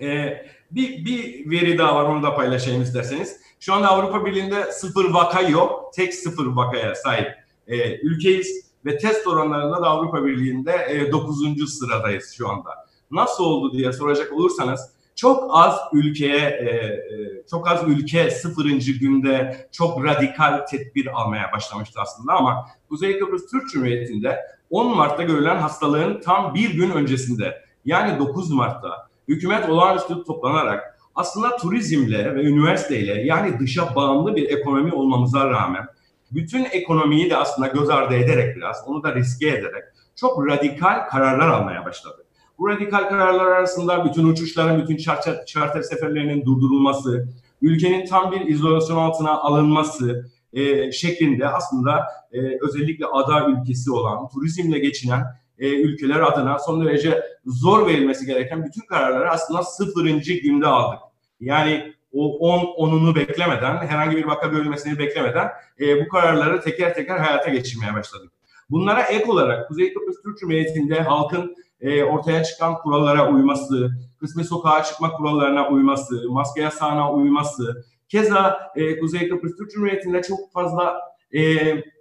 E, 0.02 0.46
bir, 0.72 1.06
bir 1.06 1.50
veri 1.50 1.78
daha 1.78 1.96
var 1.96 2.04
onu 2.04 2.24
da 2.24 2.36
paylaşayım 2.36 2.82
isterseniz. 2.82 3.42
Şu 3.60 3.74
anda 3.74 3.90
Avrupa 3.90 4.26
Birliği'nde 4.26 4.72
sıfır 4.72 5.14
vaka 5.14 5.42
yok. 5.42 5.94
Tek 5.94 6.14
sıfır 6.14 6.46
vakaya 6.46 6.96
sahip 6.96 7.28
e, 7.68 8.00
ülkeyiz. 8.00 8.72
Ve 8.86 8.98
test 8.98 9.28
oranlarında 9.28 9.82
da 9.82 9.88
Avrupa 9.88 10.26
Birliği'nde 10.26 10.88
e, 10.90 11.12
9. 11.12 11.80
sıradayız 11.80 12.34
şu 12.38 12.50
anda. 12.50 12.70
Nasıl 13.12 13.44
oldu 13.44 13.74
diye 13.74 13.94
soracak 13.94 14.34
olursanız 14.34 14.91
çok 15.16 15.50
az 15.54 15.80
ülkeye 15.94 16.50
e, 16.50 16.70
e, 16.70 17.44
çok 17.52 17.72
az 17.72 17.84
ülke 17.88 18.32
sıfırıncı 18.32 18.92
günde 18.92 19.68
çok 19.72 20.06
radikal 20.06 20.58
tedbir 20.58 21.22
almaya 21.22 21.52
başlamıştı 21.52 22.00
aslında 22.02 22.34
ama 22.34 22.66
Kuzey 22.90 23.20
Kıbrıs 23.20 23.52
Türk 23.52 23.70
Cumhuriyeti'nde 23.70 24.38
10 24.70 24.98
Mart'ta 24.98 25.24
görülen 25.24 25.56
hastalığın 25.56 26.22
tam 26.22 26.54
bir 26.54 26.74
gün 26.74 26.92
öncesinde 26.92 27.62
yani 27.86 28.20
9 28.20 28.52
Mart'ta 28.52 29.08
hükümet 29.28 29.70
olağanüstü 29.70 30.24
toplanarak 30.24 31.00
aslında 31.16 31.58
turizmle 31.58 32.36
ve 32.36 32.44
üniversiteyle 32.44 33.22
yani 33.22 33.60
dışa 33.60 33.96
bağımlı 33.96 34.36
bir 34.36 34.50
ekonomi 34.50 34.94
olmamıza 34.94 35.50
rağmen 35.50 35.88
bütün 36.32 36.66
ekonomiyi 36.66 37.30
de 37.30 37.38
aslında 37.38 37.68
göz 37.68 37.90
ardı 37.90 38.16
ederek 38.16 38.56
biraz 38.56 38.84
onu 38.88 39.04
da 39.04 39.16
riske 39.16 39.48
ederek 39.48 39.84
çok 40.16 40.48
radikal 40.48 41.10
kararlar 41.10 41.48
almaya 41.48 41.86
başladı. 41.86 42.21
Bu 42.62 42.70
radikal 42.70 43.10
kararlar 43.10 43.46
arasında 43.46 44.06
bütün 44.06 44.28
uçuşların, 44.28 44.82
bütün 44.82 44.98
charter, 44.98 45.46
charter 45.46 45.82
seferlerinin 45.82 46.46
durdurulması, 46.46 47.28
ülkenin 47.62 48.06
tam 48.06 48.32
bir 48.32 48.42
izolasyon 48.42 48.98
altına 48.98 49.32
alınması 49.32 50.32
e, 50.54 50.92
şeklinde 50.92 51.48
aslında 51.48 52.06
e, 52.32 52.40
özellikle 52.62 53.06
ada 53.06 53.48
ülkesi 53.48 53.92
olan, 53.92 54.30
turizmle 54.30 54.80
geçinen 54.80 55.24
e, 55.60 55.70
ülkeler 55.70 56.20
adına 56.20 56.60
son 56.60 56.86
derece 56.86 57.24
zor 57.46 57.88
verilmesi 57.88 58.26
gereken 58.26 58.66
bütün 58.66 58.88
kararları 58.88 59.30
aslında 59.30 59.64
sıfırıncı 59.64 60.34
günde 60.34 60.68
aldık. 60.68 61.00
Yani 61.40 61.94
o 62.14 62.38
10 62.38 62.66
onunu 62.66 63.16
beklemeden, 63.16 63.78
herhangi 63.78 64.18
bir 64.18 64.26
vaka 64.26 64.48
görülmesini 64.48 65.00
beklemeden 65.00 65.50
e, 65.80 66.06
bu 66.06 66.08
kararları 66.10 66.62
teker 66.62 66.96
teker 66.96 67.18
hayata 67.18 67.50
geçirmeye 67.50 67.94
başladık. 67.94 68.32
Bunlara 68.70 69.02
ek 69.02 69.32
olarak 69.32 69.68
Kuzey 69.68 69.94
Kıbrıs 69.94 70.22
Türk 70.24 70.40
Cumhuriyeti'nde 70.40 71.02
halkın 71.02 71.56
e, 71.82 72.04
ortaya 72.04 72.44
çıkan 72.44 72.78
kurallara 72.78 73.32
uyması, 73.32 73.92
kısmi 74.20 74.44
sokağa 74.44 74.84
çıkma 74.84 75.14
kurallarına 75.14 75.70
uyması, 75.70 76.30
maske 76.30 76.62
yasağına 76.62 77.14
uyması, 77.14 77.86
keza 78.10 78.72
e, 78.76 79.00
Kuzey 79.00 79.30
Kıbrıs 79.30 79.58
Türk 79.58 79.72
Cumhuriyeti'nde 79.72 80.22
çok 80.22 80.52
fazla 80.54 81.12
e, 81.34 81.42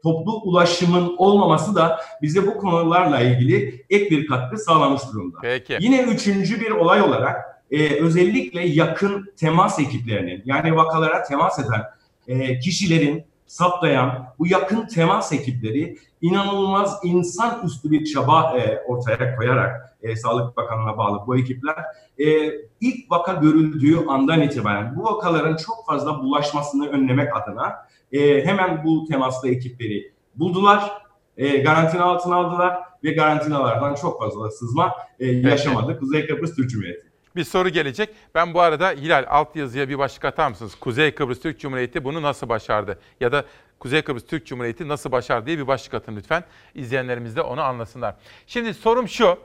toplu 0.02 0.40
ulaşımın 0.42 1.14
olmaması 1.18 1.74
da 1.74 2.00
bize 2.22 2.46
bu 2.46 2.58
konularla 2.58 3.20
ilgili 3.20 3.84
ek 3.90 4.10
bir 4.10 4.26
katkı 4.26 4.58
sağlamış 4.58 5.02
durumda. 5.12 5.38
Peki. 5.42 5.76
Yine 5.80 6.02
üçüncü 6.02 6.60
bir 6.60 6.70
olay 6.70 7.02
olarak 7.02 7.64
e, 7.70 8.00
özellikle 8.02 8.66
yakın 8.66 9.32
temas 9.36 9.78
ekiplerinin 9.78 10.42
yani 10.44 10.76
vakalara 10.76 11.22
temas 11.22 11.58
eden 11.58 11.82
e, 12.28 12.58
kişilerin 12.58 13.24
saptayan 13.46 14.26
bu 14.38 14.46
yakın 14.46 14.86
temas 14.86 15.32
ekipleri 15.32 15.98
inanılmaz 16.20 17.00
insan 17.04 17.60
üstü 17.64 17.90
bir 17.90 18.04
çaba 18.04 18.58
e, 18.58 18.82
ortaya 18.86 19.36
koyarak 19.36 19.96
e, 20.02 20.16
Sağlık 20.16 20.56
Bakanlığı'na 20.56 20.98
bağlı 20.98 21.26
bu 21.26 21.36
ekipler 21.36 21.76
e, 22.18 22.52
ilk 22.80 23.10
vaka 23.10 23.32
görüldüğü 23.32 24.06
andan 24.08 24.42
itibaren 24.42 24.96
bu 24.96 25.04
vakaların 25.04 25.56
çok 25.56 25.86
fazla 25.86 26.22
bulaşmasını 26.22 26.88
önlemek 26.88 27.36
adına 27.36 27.76
e, 28.12 28.44
hemen 28.44 28.84
bu 28.84 29.04
temaslı 29.08 29.48
ekipleri 29.48 30.12
buldular, 30.34 30.92
e, 31.36 31.58
garantina 31.58 32.04
altına 32.04 32.34
aldılar 32.34 32.78
ve 33.04 33.12
garantinalardan 33.12 33.94
çok 33.94 34.20
fazla 34.20 34.50
sızma 34.50 34.94
e, 35.20 35.26
yaşamadı 35.26 35.98
Kuzey 35.98 36.26
Kıbrıs 36.26 36.56
Türk 36.56 36.70
Cumhuriyeti. 36.70 37.10
Bir 37.36 37.44
soru 37.44 37.68
gelecek. 37.68 38.08
Ben 38.34 38.54
bu 38.54 38.60
arada 38.60 38.90
Hilal 38.90 39.24
altyazıya 39.28 39.88
bir 39.88 39.98
başlık 39.98 40.24
atar 40.24 40.48
mısınız? 40.48 40.74
Kuzey 40.74 41.14
Kıbrıs 41.14 41.40
Türk 41.40 41.60
Cumhuriyeti 41.60 42.04
bunu 42.04 42.22
nasıl 42.22 42.48
başardı? 42.48 42.98
Ya 43.20 43.32
da 43.32 43.44
Kuzey 43.80 44.02
Kıbrıs 44.02 44.26
Türk 44.26 44.46
Cumhuriyeti 44.46 44.88
nasıl 44.88 45.12
başardı 45.12 45.46
diye 45.46 45.58
bir 45.58 45.66
başlık 45.66 45.94
atın 45.94 46.16
lütfen. 46.16 46.44
İzleyenlerimiz 46.74 47.36
de 47.36 47.42
onu 47.42 47.60
anlasınlar. 47.60 48.14
Şimdi 48.46 48.74
sorum 48.74 49.08
şu. 49.08 49.38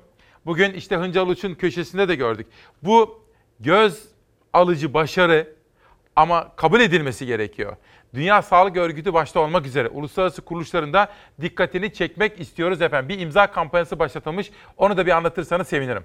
Bugün 0.46 0.74
işte 0.74 0.96
Hıncal 0.96 1.28
Uç'un 1.28 1.54
köşesinde 1.54 2.08
de 2.08 2.16
gördük. 2.16 2.48
Bu 2.84 3.22
göz 3.60 4.04
alıcı 4.54 4.94
başarı 4.94 5.56
ama 6.16 6.52
kabul 6.56 6.80
edilmesi 6.80 7.26
gerekiyor. 7.26 7.76
Dünya 8.14 8.42
Sağlık 8.42 8.78
Örgütü 8.78 9.14
başta 9.14 9.40
olmak 9.40 9.66
üzere 9.66 9.88
uluslararası 9.88 10.42
kuruluşlarında 10.42 11.10
dikkatini 11.42 11.94
çekmek 11.94 12.40
istiyoruz 12.40 12.82
efendim. 12.82 13.10
Bir 13.10 13.20
imza 13.20 13.52
kampanyası 13.52 14.00
başlatılmış. 14.00 14.52
Onu 14.78 14.98
da 14.98 15.06
bir 15.06 15.12
anlatırsanız 15.12 15.68
sevinirim. 15.68 16.04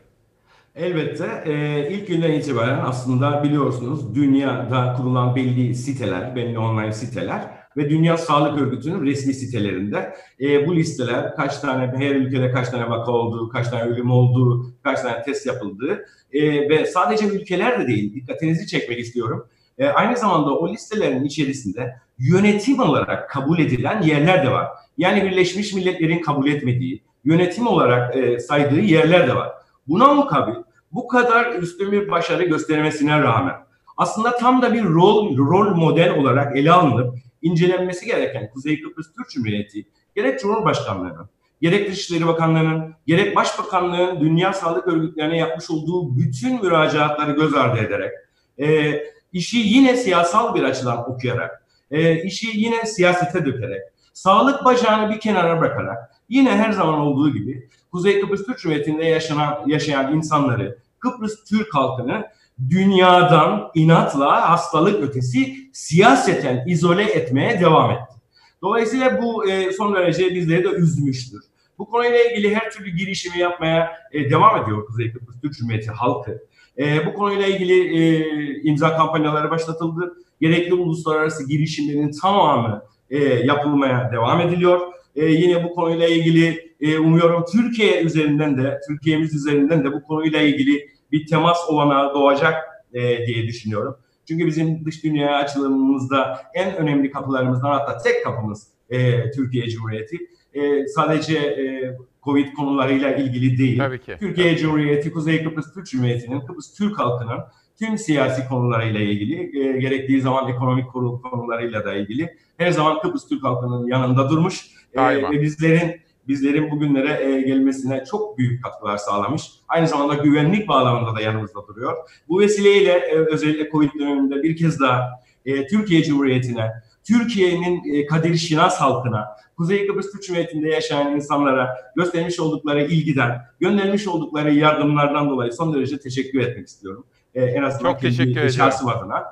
Elbette 0.74 1.42
e, 1.46 1.88
ilk 1.90 2.08
günden 2.08 2.32
itibaren 2.32 2.80
aslında 2.86 3.44
biliyorsunuz 3.44 4.14
dünyada 4.14 4.94
kurulan 4.96 5.36
belli 5.36 5.74
siteler, 5.74 6.36
belli 6.36 6.58
online 6.58 6.92
siteler 6.92 7.59
ve 7.76 7.90
Dünya 7.90 8.16
Sağlık 8.16 8.60
Örgütü'nün 8.60 9.06
resmi 9.06 9.34
sitelerinde 9.34 10.14
e, 10.40 10.66
bu 10.66 10.76
listeler 10.76 11.36
kaç 11.36 11.58
tane 11.58 11.92
her 11.96 12.14
ülkede 12.14 12.50
kaç 12.50 12.68
tane 12.68 12.90
vaka 12.90 13.12
olduğu, 13.12 13.48
kaç 13.48 13.68
tane 13.68 13.82
ölüm 13.82 14.10
olduğu, 14.10 14.66
kaç 14.82 15.00
tane 15.00 15.22
test 15.22 15.46
yapıldığı 15.46 16.06
e, 16.32 16.68
ve 16.68 16.86
sadece 16.86 17.26
ülkeler 17.26 17.80
de 17.80 17.86
değil 17.86 18.14
dikkatinizi 18.14 18.66
çekmek 18.66 18.98
istiyorum. 18.98 19.46
E, 19.78 19.86
aynı 19.86 20.16
zamanda 20.16 20.58
o 20.58 20.68
listelerin 20.68 21.24
içerisinde 21.24 21.96
yönetim 22.18 22.80
olarak 22.80 23.30
kabul 23.30 23.58
edilen 23.58 24.02
yerler 24.02 24.46
de 24.46 24.50
var. 24.50 24.68
Yani 24.98 25.22
Birleşmiş 25.22 25.74
Milletler'in 25.74 26.22
kabul 26.22 26.48
etmediği, 26.48 27.02
yönetim 27.24 27.66
olarak 27.66 28.16
e, 28.16 28.38
saydığı 28.38 28.80
yerler 28.80 29.28
de 29.28 29.36
var. 29.36 29.50
Buna 29.88 30.14
mukabil 30.14 30.54
bu 30.92 31.08
kadar 31.08 31.54
üstün 31.54 31.92
bir 31.92 32.10
başarı 32.10 32.44
göstermesine 32.44 33.22
rağmen 33.22 33.54
aslında 33.96 34.36
tam 34.36 34.62
da 34.62 34.74
bir 34.74 34.84
rol 34.84 35.36
rol 35.36 35.74
model 35.74 36.14
olarak 36.14 36.56
ele 36.56 36.72
alınıp 36.72 37.14
incelenmesi 37.42 38.06
gereken 38.06 38.50
Kuzey 38.50 38.82
Kıbrıs 38.82 39.06
Türk 39.12 39.30
Cumhuriyeti 39.30 39.84
gerek 40.14 40.40
Cumhurbaşkanlığı'nın, 40.40 41.28
gerek 41.60 41.90
Dışişleri 41.90 42.26
Bakanlığı'nın, 42.26 42.94
gerek 43.06 43.36
Başbakanlığı'nın 43.36 44.20
Dünya 44.20 44.52
Sağlık 44.52 44.88
Örgütlerine 44.88 45.38
yapmış 45.38 45.70
olduğu 45.70 46.18
bütün 46.18 46.62
müracaatları 46.62 47.32
göz 47.32 47.54
ardı 47.54 47.78
ederek 47.78 48.12
e, 48.60 48.94
işi 49.32 49.58
yine 49.58 49.96
siyasal 49.96 50.54
bir 50.54 50.62
açıdan 50.62 51.10
okuyarak, 51.10 51.66
e, 51.90 52.22
işi 52.22 52.46
yine 52.54 52.86
siyasete 52.86 53.46
dökerek, 53.46 53.82
sağlık 54.12 54.64
bacağını 54.64 55.14
bir 55.14 55.20
kenara 55.20 55.60
bırakarak 55.60 55.98
yine 56.28 56.50
her 56.50 56.72
zaman 56.72 56.98
olduğu 56.98 57.32
gibi 57.32 57.68
Kuzey 57.92 58.20
Kıbrıs 58.20 58.46
Türk 58.46 58.58
Cumhuriyeti'nde 58.58 59.04
yaşanan, 59.04 59.62
yaşayan 59.66 60.16
insanları, 60.16 60.78
Kıbrıs 60.98 61.44
Türk 61.44 61.74
halkını 61.74 62.26
dünyadan 62.70 63.70
inatla 63.74 64.50
hastalık 64.50 65.02
ötesi 65.02 65.56
siyaseten 65.72 66.64
izole 66.66 67.02
etmeye 67.02 67.60
devam 67.60 67.90
etti. 67.90 68.14
Dolayısıyla 68.62 69.22
bu 69.22 69.50
e, 69.50 69.72
son 69.72 69.94
derece 69.94 70.34
bizleri 70.34 70.64
de 70.64 70.68
üzmüştür. 70.68 71.40
Bu 71.78 71.86
konuyla 71.86 72.18
ilgili 72.24 72.54
her 72.54 72.70
türlü 72.70 72.90
girişimi 72.90 73.38
yapmaya 73.38 73.92
e, 74.12 74.30
devam 74.30 74.62
ediyor 74.62 74.86
Kuzey 74.86 75.12
Kıbrıs 75.12 75.40
Türk 75.40 75.52
Cumhuriyeti 75.52 75.90
halkı. 75.90 76.38
E, 76.78 77.06
bu 77.06 77.14
konuyla 77.14 77.46
ilgili 77.46 77.98
e, 77.98 78.62
imza 78.62 78.96
kampanyaları 78.96 79.50
başlatıldı. 79.50 80.16
Gerekli 80.40 80.74
uluslararası 80.74 81.48
girişimlerin 81.48 82.10
tamamı 82.22 82.82
e, 83.10 83.18
yapılmaya 83.24 84.10
devam 84.12 84.40
ediliyor. 84.40 84.80
E, 85.16 85.24
yine 85.24 85.64
bu 85.64 85.74
konuyla 85.74 86.08
ilgili 86.08 86.74
e, 86.80 86.98
umuyorum 86.98 87.44
Türkiye 87.52 88.02
üzerinden 88.02 88.58
de, 88.58 88.80
Türkiye'miz 88.88 89.34
üzerinden 89.34 89.84
de 89.84 89.92
bu 89.92 90.02
konuyla 90.02 90.40
ilgili 90.40 90.88
bir 91.12 91.26
temas 91.26 91.58
olanağı 91.68 92.14
doğacak 92.14 92.64
e, 92.92 93.26
diye 93.26 93.46
düşünüyorum. 93.46 93.96
Çünkü 94.28 94.46
bizim 94.46 94.84
dış 94.84 95.04
dünyaya 95.04 95.36
açılımımızda 95.36 96.42
en 96.54 96.76
önemli 96.76 97.10
kapılarımızdan 97.10 97.70
hatta 97.70 97.98
tek 97.98 98.24
kapımız 98.24 98.66
e, 98.90 99.30
Türkiye 99.30 99.68
Cumhuriyeti. 99.68 100.18
E, 100.54 100.86
sadece 100.86 101.38
e, 101.38 101.96
Covid 102.22 102.52
konularıyla 102.52 103.14
ilgili 103.14 103.58
değil. 103.58 103.78
Tabii 103.78 104.00
ki. 104.00 104.16
Türkiye. 104.20 104.56
Cumhuriyeti, 104.56 105.12
Kuzey 105.12 105.44
Kıbrıs 105.44 105.74
Türk 105.74 105.86
Cumhuriyeti'nin, 105.86 106.40
Kıbrıs 106.40 106.74
Türk 106.74 106.98
halkının 106.98 107.38
tüm 107.78 107.98
siyasi 107.98 108.48
konularıyla 108.48 109.00
ilgili, 109.00 109.60
e, 109.68 109.80
gerektiği 109.80 110.20
zaman 110.20 110.48
ekonomik 110.48 110.88
konu- 110.88 111.22
konularıyla 111.22 111.84
da 111.84 111.94
ilgili 111.94 112.36
her 112.56 112.70
zaman 112.70 113.00
Kıbrıs 113.00 113.28
Türk 113.28 113.44
halkının 113.44 113.86
yanında 113.86 114.30
durmuş 114.30 114.66
e, 114.94 115.22
ve 115.22 115.42
bizlerin 115.42 116.00
bizlerin 116.28 116.70
bugünlere 116.70 117.24
e, 117.24 117.40
gelmesine 117.40 118.04
çok 118.10 118.38
büyük 118.38 118.64
katkılar 118.64 118.96
sağlamış. 118.96 119.50
Aynı 119.68 119.88
zamanda 119.88 120.14
güvenlik 120.14 120.68
bağlamında 120.68 121.16
da 121.16 121.20
yanımızda 121.20 121.66
duruyor. 121.68 121.96
Bu 122.28 122.40
vesileyle 122.40 122.92
e, 122.92 123.14
özellikle 123.14 123.70
Covid 123.70 123.90
döneminde 123.98 124.42
bir 124.42 124.56
kez 124.56 124.80
daha 124.80 125.10
e, 125.46 125.66
Türkiye 125.66 126.02
Cumhuriyeti'ne, 126.04 126.70
Türkiye'nin 127.04 128.06
Kadir 128.06 128.36
Şinas 128.36 128.80
halkına, 128.80 129.28
Kuzey 129.56 129.86
Kıbrıs 129.86 130.12
Türk 130.12 130.22
Cumhuriyeti'nde 130.22 130.68
yaşayan 130.68 131.16
insanlara 131.16 131.76
göstermiş 131.96 132.40
oldukları 132.40 132.84
ilgiden, 132.84 133.42
göndermiş 133.60 134.08
oldukları 134.08 134.54
yardımlardan 134.54 135.30
dolayı 135.30 135.52
son 135.52 135.74
derece 135.74 135.98
teşekkür 135.98 136.40
etmek 136.40 136.68
istiyorum. 136.68 137.06
En 137.34 137.62
azından 137.62 137.92
Çok 137.92 138.00
teşekkür 138.00 138.50
şahsım 138.50 138.88
adına. 138.88 139.24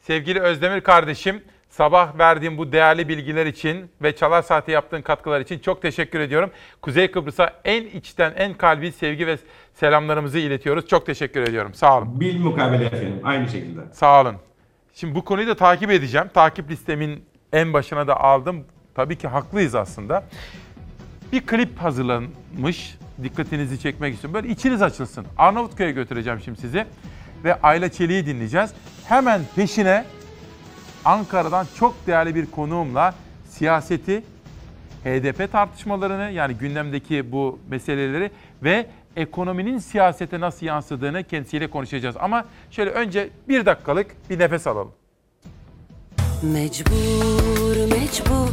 Sevgili 0.00 0.40
Özdemir 0.40 0.80
kardeşim, 0.80 1.42
sabah 1.76 2.18
verdiğin 2.18 2.58
bu 2.58 2.72
değerli 2.72 3.08
bilgiler 3.08 3.46
için 3.46 3.90
ve 4.02 4.16
Çalar 4.16 4.42
Saat'e 4.42 4.72
yaptığın 4.72 5.02
katkılar 5.02 5.40
için 5.40 5.58
çok 5.58 5.82
teşekkür 5.82 6.20
ediyorum. 6.20 6.50
Kuzey 6.82 7.10
Kıbrıs'a 7.10 7.52
en 7.64 7.84
içten, 7.86 8.32
en 8.36 8.54
kalbi 8.54 8.92
sevgi 8.92 9.26
ve 9.26 9.38
selamlarımızı 9.74 10.38
iletiyoruz. 10.38 10.86
Çok 10.86 11.06
teşekkür 11.06 11.42
ediyorum. 11.42 11.74
Sağ 11.74 11.98
olun. 11.98 12.20
Bil 12.20 12.40
mukabele 12.40 12.84
efendim. 12.84 13.20
Aynı 13.24 13.48
şekilde. 13.48 13.80
Sağ 13.92 14.20
olun. 14.20 14.36
Şimdi 14.94 15.14
bu 15.14 15.24
konuyu 15.24 15.46
da 15.46 15.54
takip 15.54 15.90
edeceğim. 15.90 16.26
Takip 16.34 16.70
listemin 16.70 17.24
en 17.52 17.72
başına 17.72 18.06
da 18.06 18.20
aldım. 18.20 18.64
Tabii 18.94 19.18
ki 19.18 19.28
haklıyız 19.28 19.74
aslında. 19.74 20.24
Bir 21.32 21.46
klip 21.46 21.78
hazırlanmış. 21.78 22.98
Dikkatinizi 23.22 23.80
çekmek 23.80 24.14
istiyorum. 24.14 24.34
Böyle 24.34 24.48
içiniz 24.48 24.82
açılsın. 24.82 25.26
Arnavutköy'e 25.38 25.92
götüreceğim 25.92 26.40
şimdi 26.44 26.60
sizi. 26.60 26.86
Ve 27.44 27.60
Ayla 27.60 27.88
Çelik'i 27.88 28.26
dinleyeceğiz. 28.26 28.70
Hemen 29.08 29.40
peşine 29.56 30.04
Ankara'dan 31.04 31.66
çok 31.78 32.06
değerli 32.06 32.34
bir 32.34 32.46
konuğumla 32.46 33.14
siyaseti, 33.48 34.22
HDP 35.04 35.52
tartışmalarını 35.52 36.30
yani 36.30 36.54
gündemdeki 36.54 37.32
bu 37.32 37.58
meseleleri 37.70 38.30
ve 38.62 38.86
ekonominin 39.16 39.78
siyasete 39.78 40.40
nasıl 40.40 40.66
yansıdığını 40.66 41.24
kendisiyle 41.24 41.70
konuşacağız. 41.70 42.16
Ama 42.20 42.44
şöyle 42.70 42.90
önce 42.90 43.30
bir 43.48 43.66
dakikalık 43.66 44.30
bir 44.30 44.38
nefes 44.38 44.66
alalım. 44.66 44.92
Mecbur 46.42 47.76
mecbur. 47.76 48.48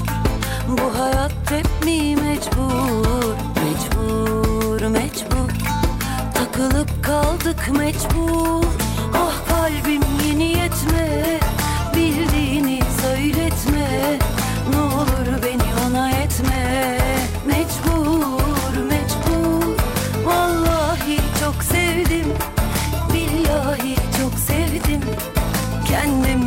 Bu 0.67 0.99
hayat 0.99 1.51
hep 1.51 1.85
mi 1.85 2.15
mecbur? 2.15 3.35
Mecbur 3.63 4.87
mecbur. 4.87 5.49
Takılıp 6.33 7.03
kaldık 7.03 7.69
mecbur. 7.77 8.65
Ah 9.13 9.49
kalbim 9.49 10.01
yeni 10.27 10.43
yetme 10.43 11.39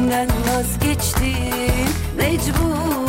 Kendimden 0.04 0.28
vazgeçtim. 0.46 1.88
Mecbur 2.16 3.03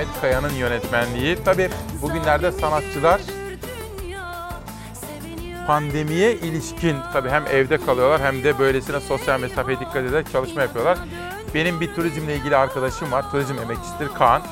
Ahmet 0.00 0.20
Kaya'nın 0.20 0.54
yönetmenliği. 0.54 1.36
Tabii 1.44 1.70
bugünlerde 2.02 2.52
sanatçılar 2.52 3.20
pandemiye 5.66 6.34
ilişkin 6.34 6.96
tabii 7.12 7.28
hem 7.28 7.46
evde 7.46 7.78
kalıyorlar 7.78 8.20
hem 8.20 8.44
de 8.44 8.58
böylesine 8.58 9.00
sosyal 9.00 9.40
mesafeye 9.40 9.80
dikkat 9.80 9.96
ederek 9.96 10.32
çalışma 10.32 10.62
yapıyorlar. 10.62 10.98
Benim 11.54 11.80
bir 11.80 11.94
turizmle 11.94 12.36
ilgili 12.36 12.56
arkadaşım 12.56 13.12
var. 13.12 13.30
Turizm 13.30 13.58
emekçisidir 13.58 14.08
Kaan. 14.08 14.42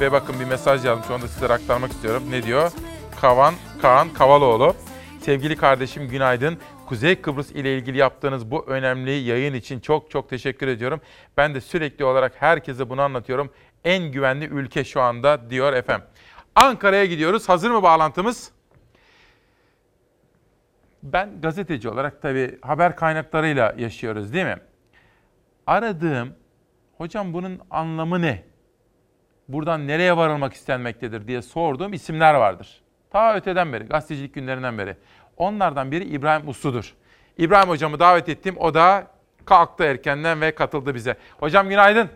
Ve 0.00 0.12
bakın 0.12 0.40
bir 0.40 0.44
mesaj 0.44 0.84
yazmış 0.84 1.10
onu 1.10 1.22
da 1.22 1.28
size 1.28 1.48
aktarmak 1.48 1.92
istiyorum. 1.92 2.22
Ne 2.30 2.42
diyor? 2.42 2.72
Kavan, 3.20 3.54
Kaan 3.82 4.08
Kavaloğlu. 4.08 4.74
Sevgili 5.20 5.56
kardeşim 5.56 6.08
günaydın. 6.08 6.58
Kuzey 6.86 7.20
Kıbrıs 7.20 7.50
ile 7.50 7.78
ilgili 7.78 7.98
yaptığınız 7.98 8.50
bu 8.50 8.64
önemli 8.66 9.10
yayın 9.10 9.54
için 9.54 9.80
çok 9.80 10.10
çok 10.10 10.30
teşekkür 10.30 10.68
ediyorum. 10.68 11.00
Ben 11.36 11.54
de 11.54 11.60
sürekli 11.60 12.04
olarak 12.04 12.32
herkese 12.38 12.90
bunu 12.90 13.02
anlatıyorum. 13.02 13.50
En 13.84 14.12
güvenli 14.12 14.44
ülke 14.44 14.84
şu 14.84 15.00
anda 15.00 15.50
diyor 15.50 15.72
efendim. 15.72 16.06
Ankara'ya 16.54 17.04
gidiyoruz. 17.04 17.48
Hazır 17.48 17.70
mı 17.70 17.82
bağlantımız? 17.82 18.52
Ben 21.02 21.40
gazeteci 21.40 21.88
olarak 21.88 22.22
tabii 22.22 22.58
haber 22.62 22.96
kaynaklarıyla 22.96 23.74
yaşıyoruz 23.78 24.32
değil 24.32 24.44
mi? 24.44 24.58
Aradığım, 25.66 26.34
hocam 26.98 27.32
bunun 27.32 27.60
anlamı 27.70 28.22
ne? 28.22 28.44
Buradan 29.48 29.86
nereye 29.86 30.16
varılmak 30.16 30.54
istenmektedir 30.54 31.26
diye 31.28 31.42
sorduğum 31.42 31.92
isimler 31.92 32.34
vardır. 32.34 32.82
Ta 33.10 33.36
öteden 33.36 33.72
beri, 33.72 33.84
gazetecilik 33.84 34.34
günlerinden 34.34 34.78
beri. 34.78 34.96
Onlardan 35.36 35.92
biri 35.92 36.04
İbrahim 36.04 36.48
Uslu'dur. 36.48 36.94
İbrahim 37.38 37.68
hocamı 37.68 37.98
davet 37.98 38.28
ettim. 38.28 38.54
O 38.58 38.74
da 38.74 39.06
kalktı 39.44 39.84
erkenden 39.84 40.40
ve 40.40 40.54
katıldı 40.54 40.94
bize. 40.94 41.16
Hocam 41.38 41.68
günaydın. 41.68 42.10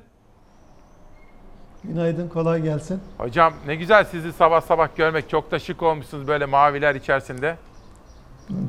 Günaydın, 1.85 2.29
kolay 2.29 2.63
gelsin. 2.63 3.01
Hocam 3.19 3.53
ne 3.67 3.77
güzel 3.77 4.05
sizi 4.05 4.33
sabah 4.33 4.61
sabah 4.61 4.89
görmek. 4.97 5.29
Çok 5.29 5.51
da 5.51 5.59
şık 5.59 5.83
olmuşsunuz 5.83 6.29
böyle 6.29 6.47
maviler 6.47 6.95
içerisinde. 6.95 7.57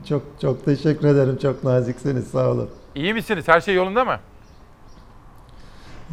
Çok 0.10 0.22
çok 0.42 0.66
teşekkür 0.66 1.08
ederim. 1.08 1.38
Çok 1.42 1.64
naziksiniz. 1.64 2.28
Sağ 2.28 2.52
olun. 2.52 2.70
İyi 2.96 3.14
misiniz? 3.14 3.48
Her 3.48 3.62
şey 3.62 3.76
yolunda 3.76 4.06
mı? 4.06 4.18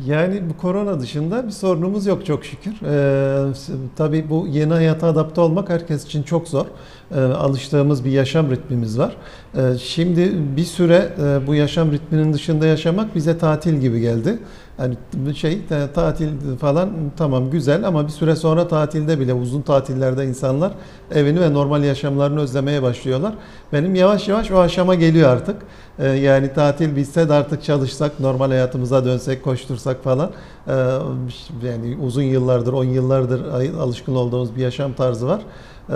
Yani 0.05 0.43
bu 0.51 0.57
korona 0.57 1.01
dışında 1.01 1.47
bir 1.47 1.51
sorunumuz 1.51 2.07
yok 2.07 2.27
çok 2.27 2.45
şükür. 2.45 2.73
Ee, 2.87 3.53
tabii 3.97 4.31
bu 4.31 4.47
yeni 4.49 4.73
hayata 4.73 5.07
adapte 5.07 5.41
olmak 5.41 5.69
herkes 5.69 6.05
için 6.05 6.23
çok 6.23 6.49
zor. 6.49 6.67
Ee, 7.15 7.21
alıştığımız 7.21 8.05
bir 8.05 8.11
yaşam 8.11 8.51
ritmimiz 8.51 8.99
var. 8.99 9.17
Ee, 9.57 9.61
şimdi 9.79 10.33
bir 10.57 10.65
süre 10.65 11.09
e, 11.21 11.47
bu 11.47 11.55
yaşam 11.55 11.93
ritminin 11.93 12.33
dışında 12.33 12.67
yaşamak 12.67 13.15
bize 13.15 13.39
tatil 13.39 13.75
gibi 13.75 14.01
geldi. 14.01 14.39
Yani 14.79 14.97
şey 15.35 15.61
tatil 15.95 16.29
falan 16.61 16.91
tamam 17.17 17.51
güzel 17.51 17.87
ama 17.87 18.07
bir 18.07 18.13
süre 18.13 18.37
sonra 18.37 18.69
tatilde 18.69 19.21
bile 19.21 19.35
uzun 19.35 19.63
tatillerde 19.63 20.27
insanlar 20.27 20.73
evini 21.15 21.41
ve 21.41 21.53
normal 21.53 21.85
yaşamlarını 21.85 22.41
özlemeye 22.41 22.83
başlıyorlar. 22.83 23.35
Benim 23.73 23.95
yavaş 23.95 24.29
yavaş 24.29 24.51
o 24.51 24.59
aşama 24.59 24.95
geliyor 24.95 25.31
artık. 25.31 25.57
Ee, 25.99 26.07
yani 26.07 26.55
tatil 26.55 26.97
bitse 26.97 27.29
de 27.29 27.33
artık 27.33 27.63
çalışsak, 27.63 28.21
normal 28.21 28.49
hayatımıza 28.49 29.05
dönsek, 29.05 29.45
koştursak 29.45 30.05
falan. 30.05 30.31
Ee, 30.69 30.73
yani 31.67 31.97
uzun 32.03 32.23
yıllardır, 32.23 32.73
10 32.73 32.85
yıllardır 32.85 33.45
alışkın 33.79 34.15
olduğumuz 34.15 34.57
bir 34.57 34.61
yaşam 34.61 34.93
tarzı 34.93 35.27
var. 35.29 35.41
Ee, 35.91 35.95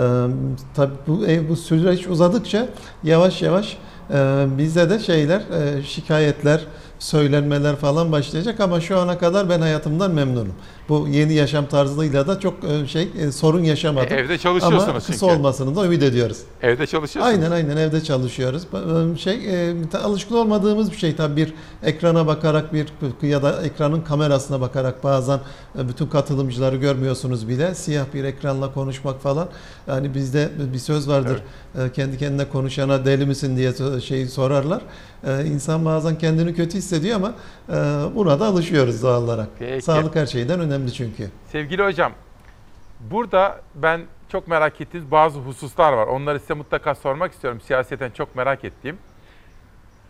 tabii 0.75 0.93
bu, 1.07 1.21
bu 1.49 1.55
süreç 1.55 2.07
uzadıkça 2.07 2.67
yavaş 3.03 3.41
yavaş 3.41 3.77
e, 4.13 4.45
bize 4.57 4.89
de 4.89 4.99
şeyler, 4.99 5.39
e, 5.39 5.83
şikayetler, 5.83 6.61
söylenmeler 7.01 7.75
falan 7.75 8.11
başlayacak 8.11 8.59
ama 8.59 8.81
şu 8.81 8.99
ana 8.99 9.17
kadar 9.17 9.49
ben 9.49 9.61
hayatımdan 9.61 10.11
memnunum. 10.11 10.53
Bu 10.89 11.07
yeni 11.07 11.33
yaşam 11.33 11.65
tarzıyla 11.65 12.27
da 12.27 12.39
çok 12.39 12.53
şey 12.87 13.09
sorun 13.31 13.63
yaşamadım. 13.63 14.13
E, 14.13 14.19
evde 14.19 14.37
çalışıyorsunuz 14.37 14.83
ama 14.83 14.99
kısa 14.99 15.13
çünkü. 15.13 15.25
olmasını 15.25 15.75
da 15.75 15.85
ümit 15.85 16.03
ediyoruz. 16.03 16.37
Evde 16.61 16.87
çalışıyorsunuz. 16.87 17.35
Aynen 17.35 17.51
aynen 17.51 17.77
evde 17.77 18.03
çalışıyoruz. 18.03 18.63
Şey 19.19 19.39
alışkın 20.03 20.35
olmadığımız 20.35 20.91
bir 20.91 20.97
şey 20.97 21.15
tabii 21.15 21.35
bir 21.35 21.53
ekrana 21.83 22.27
bakarak 22.27 22.73
bir 22.73 22.87
ya 23.21 23.43
da 23.43 23.61
ekranın 23.63 24.01
kamerasına 24.01 24.61
bakarak 24.61 25.03
bazen 25.03 25.39
bütün 25.75 26.07
katılımcıları 26.07 26.75
görmüyorsunuz 26.75 27.47
bile. 27.47 27.75
Siyah 27.75 28.05
bir 28.13 28.23
ekranla 28.23 28.73
konuşmak 28.73 29.21
falan. 29.21 29.47
Yani 29.87 30.15
bizde 30.15 30.49
bir 30.73 30.79
söz 30.79 31.09
vardır. 31.09 31.41
Evet. 31.77 31.93
Kendi 31.93 32.17
kendine 32.17 32.49
konuşana 32.49 33.05
deli 33.05 33.25
misin 33.25 33.57
diye 33.57 34.01
şeyi 34.01 34.27
sorarlar. 34.27 34.81
İnsan 35.45 35.85
bazen 35.85 36.17
kendini 36.17 36.53
kötü 36.55 36.77
hissediyor 36.77 37.15
ama 37.15 37.33
buna 38.15 38.39
da 38.39 38.45
alışıyoruz 38.45 39.03
doğal 39.03 39.23
olarak. 39.23 39.49
Peki. 39.59 39.81
Sağlık 39.81 40.15
her 40.15 40.25
şeyden 40.25 40.59
önemli 40.59 40.93
çünkü. 40.93 41.31
Sevgili 41.51 41.83
hocam, 41.83 42.11
burada 42.99 43.61
ben 43.75 44.01
çok 44.31 44.47
merak 44.47 44.81
ettiğiniz 44.81 45.11
bazı 45.11 45.39
hususlar 45.39 45.93
var. 45.93 46.07
Onları 46.07 46.39
size 46.39 46.53
mutlaka 46.53 46.95
sormak 46.95 47.31
istiyorum. 47.31 47.61
Siyaseten 47.61 48.11
çok 48.11 48.35
merak 48.35 48.65
ettiğim. 48.65 48.97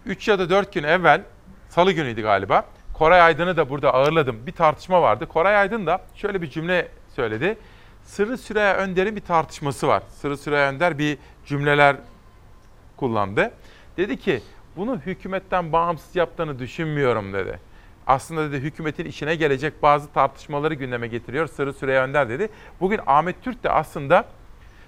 3 0.05 0.27
ya 0.27 0.39
da 0.39 0.49
4 0.49 0.73
gün 0.73 0.83
evvel, 0.83 1.21
salı 1.69 1.91
günüydü 1.91 2.21
galiba, 2.21 2.65
Koray 2.93 3.21
Aydın'ı 3.21 3.57
da 3.57 3.69
burada 3.69 3.93
ağırladım. 3.93 4.47
Bir 4.47 4.51
tartışma 4.51 5.01
vardı. 5.01 5.25
Koray 5.27 5.57
Aydın 5.57 5.85
da 5.85 6.01
şöyle 6.15 6.41
bir 6.41 6.49
cümle 6.49 6.87
söyledi. 7.15 7.57
Sırrı 8.03 8.37
Süreyya 8.37 8.75
Önder'in 8.75 9.15
bir 9.15 9.21
tartışması 9.21 9.87
var. 9.87 10.03
Sırrı 10.09 10.37
Süreyya 10.37 10.69
Önder 10.69 10.97
bir 10.97 11.17
cümleler 11.45 11.95
kullandı. 12.97 13.51
Dedi 13.97 14.17
ki 14.17 14.41
bunu 14.75 14.97
hükümetten 15.05 15.71
bağımsız 15.71 16.15
yaptığını 16.15 16.59
düşünmüyorum 16.59 17.33
dedi. 17.33 17.59
Aslında 18.07 18.51
dedi 18.51 18.63
hükümetin 18.63 19.05
işine 19.05 19.35
gelecek 19.35 19.83
bazı 19.83 20.13
tartışmaları 20.13 20.73
gündeme 20.73 21.07
getiriyor 21.07 21.47
Sırrı 21.47 21.73
Süreyya 21.73 22.03
Önder 22.03 22.29
dedi. 22.29 22.49
Bugün 22.79 22.99
Ahmet 23.05 23.43
Türk 23.43 23.63
de 23.63 23.69
aslında 23.69 24.25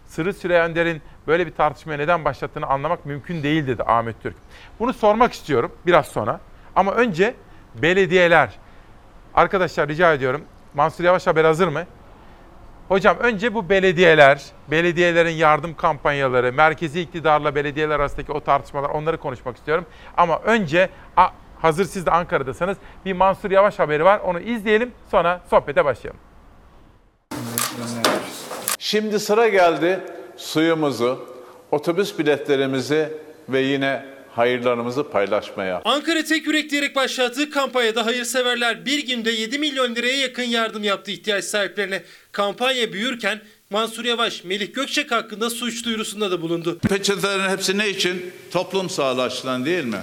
Sırrı 0.06 0.34
Süreyya 0.34 0.66
Önder'in 0.66 1.02
böyle 1.28 1.48
bir 1.48 1.52
tartışmaya 1.52 1.98
neden 1.98 2.26
başlattığını 2.26 2.66
anlamak 2.66 3.06
mümkün 3.06 3.44
değil 3.44 3.68
dedi 3.68 3.84
Ahmet 3.84 4.24
Türk. 4.24 4.36
Bunu 4.80 4.94
sormak 4.94 5.34
istiyorum 5.34 5.72
biraz 5.86 6.08
sonra. 6.08 6.40
Ama 6.76 6.92
önce 6.92 7.36
belediyeler. 7.82 8.60
Arkadaşlar 9.36 9.88
rica 9.88 10.14
ediyorum. 10.14 10.42
Mansur 10.74 11.04
Yavaş 11.04 11.28
haber 11.28 11.46
hazır 11.46 11.68
mı? 11.68 11.84
Hocam 12.88 13.18
önce 13.20 13.54
bu 13.54 13.70
belediyeler, 13.70 14.42
belediyelerin 14.72 15.36
yardım 15.36 15.76
kampanyaları, 15.76 16.54
merkezi 16.54 17.02
iktidarla 17.02 17.56
belediyeler 17.56 18.00
arasındaki 18.00 18.32
o 18.32 18.40
tartışmalar 18.40 18.90
onları 18.90 19.18
konuşmak 19.18 19.58
istiyorum. 19.58 19.86
Ama 20.18 20.40
önce 20.40 20.90
hazır 21.62 21.86
siz 21.86 22.06
de 22.06 22.12
Ankara'dasanız 22.12 22.78
bir 23.06 23.14
Mansur 23.14 23.52
Yavaş 23.52 23.80
haberi 23.80 24.06
var. 24.06 24.20
Onu 24.20 24.40
izleyelim 24.40 24.92
sonra 25.12 25.42
sohbete 25.50 25.86
başlayalım. 25.86 26.20
Şimdi 28.80 29.20
sıra 29.20 29.48
geldi 29.48 30.00
suyumuzu, 30.38 31.30
otobüs 31.72 32.20
biletlerimizi 32.20 33.18
ve 33.50 33.60
yine 33.60 34.13
hayırlarımızı 34.36 35.10
paylaşmaya. 35.10 35.82
Ankara 35.86 36.24
Tek 36.24 36.48
Yürek 36.48 36.72
diyerek 36.72 36.96
başlattığı 36.96 37.50
kampanyada 37.50 38.06
hayırseverler 38.06 38.86
bir 38.86 39.08
günde 39.08 39.32
7 39.32 39.60
milyon 39.60 39.96
liraya 39.96 40.18
yakın 40.18 40.44
yardım 40.44 40.84
yaptı 40.84 41.12
ihtiyaç 41.12 41.44
sahiplerine. 41.46 42.04
Kampanya 42.32 42.94
büyürken 42.94 43.42
Mansur 43.70 44.06
Yavaş, 44.06 44.44
Melih 44.44 44.74
Gökçek 44.74 45.12
hakkında 45.12 45.50
suç 45.50 45.86
duyurusunda 45.86 46.32
da 46.32 46.42
bulundu. 46.42 46.80
Peçetelerin 46.90 47.50
hepsi 47.50 47.78
ne 47.78 47.90
için? 47.90 48.34
Toplum 48.52 48.90
sağlığı 48.90 49.22
açısından 49.22 49.66
değil 49.66 49.86
mi? 49.86 50.02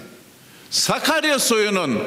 Sakarya 0.70 1.38
suyunun 1.38 1.98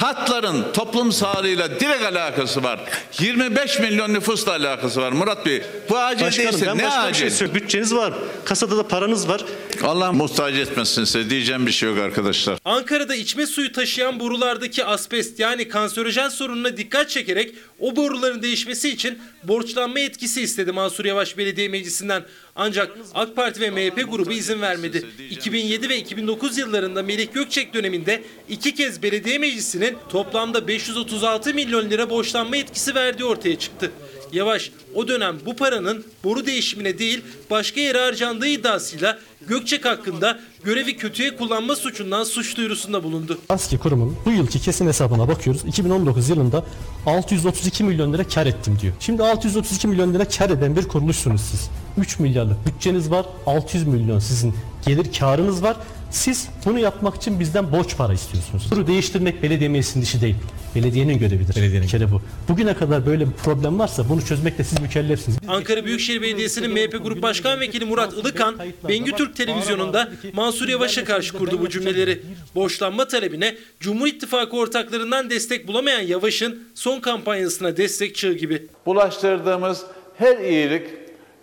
tatların 0.00 0.72
toplum 0.72 1.12
sağlığıyla 1.12 1.80
direkt 1.80 2.02
alakası 2.02 2.62
var. 2.62 2.80
25 3.20 3.78
milyon 3.78 4.14
nüfusla 4.14 4.52
alakası 4.52 5.00
var 5.02 5.12
Murat 5.12 5.46
Bey. 5.46 5.62
Bu 5.90 5.98
acil 5.98 6.26
Başkanım, 6.26 6.52
değilse 6.52 6.66
ben 6.66 6.78
ne 6.78 6.82
başka 6.84 7.02
bir 7.02 7.08
acil? 7.08 7.20
şey 7.20 7.30
söyleyeyim. 7.30 7.62
Bütçeniz 7.62 7.94
var. 7.94 8.14
Kasada 8.44 8.76
da 8.76 8.88
paranız 8.88 9.28
var. 9.28 9.44
Allah 9.82 10.12
muhtaç 10.12 10.54
etmesin 10.54 11.04
size 11.04 11.30
diyeceğim 11.30 11.66
bir 11.66 11.72
şey 11.72 11.88
yok 11.88 11.98
arkadaşlar. 11.98 12.58
Ankara'da 12.64 13.14
içme 13.14 13.46
suyu 13.46 13.72
taşıyan 13.72 14.20
borulardaki 14.20 14.84
asbest 14.84 15.40
yani 15.40 15.68
kanserojen 15.68 16.28
sorununa 16.28 16.76
dikkat 16.76 17.10
çekerek 17.10 17.54
o 17.78 17.96
boruların 17.96 18.42
değişmesi 18.42 18.88
için 18.88 19.18
borçlanma 19.42 20.00
etkisi 20.00 20.42
istedi 20.42 20.72
Mansur 20.72 21.04
Yavaş 21.04 21.38
Belediye 21.38 21.68
Meclisi'nden. 21.68 22.24
Ancak 22.56 22.98
AK 23.14 23.36
Parti 23.36 23.60
ve 23.60 23.70
MHP 23.70 24.10
grubu 24.10 24.32
izin 24.32 24.60
vermedi. 24.60 25.06
2007 25.30 25.88
ve 25.88 25.98
2009 25.98 26.58
yıllarında 26.58 27.02
Melih 27.02 27.32
Gökçek 27.32 27.74
döneminde 27.74 28.22
iki 28.48 28.74
kez 28.74 29.02
belediye 29.02 29.38
meclisinin 29.38 29.96
toplamda 30.08 30.68
536 30.68 31.54
milyon 31.54 31.90
lira 31.90 32.10
borçlanma 32.10 32.56
etkisi 32.56 32.94
verdiği 32.94 33.24
ortaya 33.24 33.58
çıktı. 33.58 33.90
Yavaş 34.32 34.70
o 34.94 35.08
dönem 35.08 35.36
bu 35.46 35.56
paranın 35.56 36.04
boru 36.24 36.46
değişimine 36.46 36.98
değil 36.98 37.20
başka 37.50 37.80
yere 37.80 37.98
harcandığı 37.98 38.46
iddiasıyla 38.46 39.18
Gökçek 39.48 39.84
hakkında 39.84 40.38
görevi 40.64 40.96
kötüye 40.96 41.36
kullanma 41.36 41.76
suçundan 41.76 42.24
suç 42.24 42.56
duyurusunda 42.56 43.02
bulundu. 43.04 43.38
ASKİ 43.48 43.78
kurumunun 43.78 44.16
bu 44.24 44.30
yılki 44.30 44.60
kesin 44.60 44.86
hesabına 44.86 45.28
bakıyoruz. 45.28 45.64
2019 45.64 46.28
yılında 46.28 46.64
632 47.06 47.84
milyon 47.84 48.12
lira 48.12 48.24
kar 48.28 48.46
ettim 48.46 48.78
diyor. 48.82 48.94
Şimdi 49.00 49.22
632 49.22 49.88
milyon 49.88 50.14
lira 50.14 50.28
kar 50.28 50.50
eden 50.50 50.76
bir 50.76 50.88
kuruluşsunuz 50.88 51.40
siz. 51.40 51.70
3 51.98 52.18
milyarlık 52.18 52.66
bütçeniz 52.66 53.10
var, 53.10 53.26
600 53.46 53.86
milyon 53.86 54.18
sizin 54.18 54.54
gelir 54.86 55.12
karınız 55.18 55.62
var 55.62 55.76
Siz 56.10 56.48
bunu 56.64 56.78
yapmak 56.78 57.16
için 57.16 57.40
bizden 57.40 57.72
borç 57.72 57.96
para 57.96 58.12
istiyorsunuz. 58.12 58.66
Bunu 58.70 58.86
değiştirmek 58.86 59.42
belediye 59.42 59.68
meclisinin 59.68 60.04
işi 60.04 60.20
değil. 60.20 60.36
Belediyenin 60.74 61.18
görevidir. 61.18 61.56
Belediyenin. 61.56 61.86
Bir 61.86 61.90
kere 61.90 62.10
bu. 62.10 62.22
Bugüne 62.48 62.74
kadar 62.74 63.06
böyle 63.06 63.26
bir 63.26 63.32
problem 63.32 63.78
varsa 63.78 64.08
bunu 64.08 64.24
çözmekle 64.24 64.64
siz 64.64 64.80
mükellefsiniz. 64.80 65.38
Biz 65.42 65.48
Ankara 65.48 65.84
Büyükşehir 65.84 66.22
Belediyesi'nin 66.22 66.70
MHP 66.72 67.04
Grup 67.04 67.22
Başkan 67.22 67.60
Vekili 67.60 67.84
Murat 67.84 68.12
Ilıkan, 68.12 68.56
Bengü 68.88 69.12
Türk 69.12 69.36
Televizyonunda 69.36 70.08
Mansur 70.32 70.68
Yavaş'a 70.68 71.04
karşı 71.04 71.38
kurdu 71.38 71.60
bu 71.60 71.68
cümleleri. 71.68 72.22
Borçlanma 72.54 73.08
talebine 73.08 73.56
Cumhur 73.80 74.06
İttifakı 74.06 74.56
ortaklarından 74.56 75.30
destek 75.30 75.68
bulamayan 75.68 76.00
Yavaş'ın 76.00 76.62
son 76.74 77.00
kampanyasına 77.00 77.76
destek 77.76 78.16
çığı 78.16 78.32
gibi. 78.32 78.66
Bulaştırdığımız 78.86 79.82
her 80.18 80.38
iyilik 80.38 80.82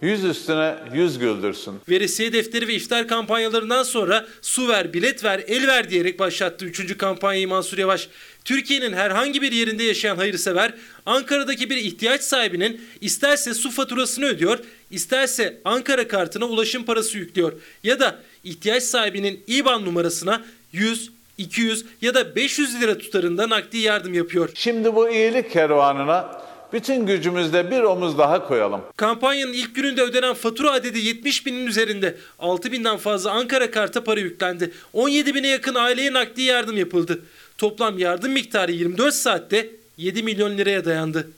yüz 0.04 0.24
üstüne 0.24 0.76
yüz 0.94 1.20
güldürsün. 1.20 1.74
Veresiye 1.90 2.34
defteri 2.34 2.68
ve 2.68 2.74
iftar 2.74 3.08
kampanyalarından 3.08 3.84
sonra 3.84 4.28
su 4.42 4.68
ver, 4.68 4.94
bilet 4.94 5.24
ver, 5.24 5.44
el 5.48 5.68
ver 5.68 5.90
diyerek 5.90 6.20
başlattı 6.20 6.66
3. 6.66 6.98
kampanyayı 6.98 7.48
Mansur 7.48 7.78
Yavaş. 7.78 8.10
Türkiye'nin 8.46 8.94
herhangi 8.94 9.42
bir 9.42 9.52
yerinde 9.52 9.84
yaşayan 9.84 10.16
hayırsever 10.16 10.74
Ankara'daki 11.06 11.70
bir 11.70 11.78
ihtiyaç 11.78 12.22
sahibinin 12.22 12.82
isterse 13.02 13.54
su 13.54 13.72
faturasını 13.72 14.26
ödüyor, 14.26 14.60
isterse 14.92 15.62
Ankara 15.66 16.08
kartına 16.08 16.46
ulaşım 16.46 16.86
parası 16.86 17.18
yüklüyor 17.18 17.54
ya 17.84 18.00
da 18.00 18.20
ihtiyaç 18.44 18.84
sahibinin 18.84 19.44
IBAN 19.48 19.86
numarasına 19.86 20.46
100, 20.74 21.12
200 21.38 21.86
ya 22.02 22.14
da 22.14 22.36
500 22.36 22.82
lira 22.82 22.98
tutarında 22.98 23.50
nakdi 23.50 23.78
yardım 23.78 24.14
yapıyor. 24.14 24.50
Şimdi 24.54 24.96
bu 24.96 25.10
iyilik 25.10 25.52
kervanına 25.52 26.43
bütün 26.74 27.06
gücümüzle 27.06 27.72
bir 27.72 27.84
omuz 27.84 28.18
daha 28.18 28.48
koyalım. 28.48 28.82
Kampanyanın 28.98 29.54
ilk 29.54 29.76
gününde 29.76 30.02
ödenen 30.02 30.34
fatura 30.34 30.72
adedi 30.72 31.00
70 31.00 31.46
binin 31.46 31.68
üzerinde. 31.68 32.18
6 32.40 32.72
binden 32.72 32.98
fazla 32.98 33.32
Ankara 33.32 33.72
karta 33.72 34.04
para 34.04 34.20
yüklendi. 34.20 34.72
17 34.94 35.36
bine 35.36 35.48
yakın 35.48 35.76
aileye 35.76 36.14
nakdi 36.14 36.42
yardım 36.42 36.78
yapıldı. 36.78 37.26
Toplam 37.58 37.98
yardım 37.98 38.32
miktarı 38.32 38.72
24 38.72 39.14
saatte 39.14 39.70
7 39.98 40.24
milyon 40.24 40.58
liraya 40.58 40.86
dayandı. 40.86 41.32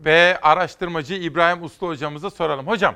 Ve 0.00 0.38
araştırmacı 0.42 1.14
İbrahim 1.14 1.64
Uslu 1.64 1.88
hocamıza 1.88 2.30
soralım. 2.30 2.66
Hocam, 2.66 2.94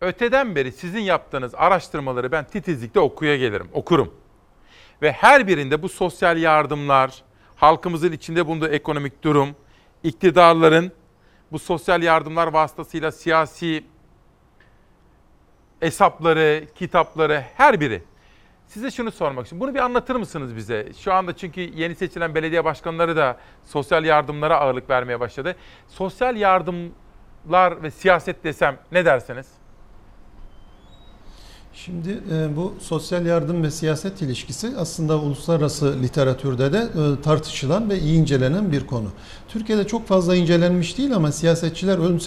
öteden 0.00 0.56
beri 0.56 0.72
sizin 0.72 1.00
yaptığınız 1.00 1.54
araştırmaları 1.54 2.32
ben 2.32 2.44
titizlikle 2.44 3.00
okuya 3.00 3.36
gelirim, 3.36 3.68
okurum. 3.72 4.14
Ve 5.02 5.12
her 5.12 5.46
birinde 5.46 5.82
bu 5.82 5.88
sosyal 5.88 6.38
yardımlar, 6.38 7.22
halkımızın 7.56 8.12
içinde 8.12 8.46
bulunduğu 8.46 8.68
ekonomik 8.68 9.22
durum, 9.22 9.56
iktidarların 10.04 10.92
bu 11.52 11.58
sosyal 11.58 12.02
yardımlar 12.02 12.46
vasıtasıyla 12.46 13.12
siyasi 13.12 13.84
hesapları, 15.80 16.64
kitapları 16.74 17.44
her 17.54 17.80
biri. 17.80 18.02
Size 18.66 18.90
şunu 18.90 19.10
sormak 19.10 19.46
istiyorum. 19.46 19.66
Bunu 19.66 19.74
bir 19.74 19.80
anlatır 19.80 20.16
mısınız 20.16 20.56
bize? 20.56 20.92
Şu 20.98 21.12
anda 21.12 21.36
çünkü 21.36 21.60
yeni 21.60 21.94
seçilen 21.94 22.34
belediye 22.34 22.64
başkanları 22.64 23.16
da 23.16 23.36
sosyal 23.64 24.04
yardımlara 24.04 24.60
ağırlık 24.60 24.90
vermeye 24.90 25.20
başladı. 25.20 25.56
Sosyal 25.88 26.36
yardımlar 26.36 27.82
ve 27.82 27.90
siyaset 27.90 28.44
desem 28.44 28.78
ne 28.92 29.04
dersiniz? 29.04 29.59
Şimdi 31.84 32.20
e, 32.32 32.56
bu 32.56 32.74
sosyal 32.80 33.26
yardım 33.26 33.62
ve 33.62 33.70
siyaset 33.70 34.22
ilişkisi 34.22 34.72
aslında 34.78 35.18
uluslararası 35.18 35.96
literatürde 36.02 36.72
de 36.72 36.78
e, 36.78 37.22
tartışılan 37.22 37.90
ve 37.90 38.00
iyi 38.00 38.20
incelenen 38.20 38.72
bir 38.72 38.86
konu. 38.86 39.08
Türkiye'de 39.48 39.86
çok 39.86 40.06
fazla 40.06 40.36
incelenmiş 40.36 40.98
değil 40.98 41.16
ama 41.16 41.32
siyasetçiler 41.32 41.98
ön 41.98 42.18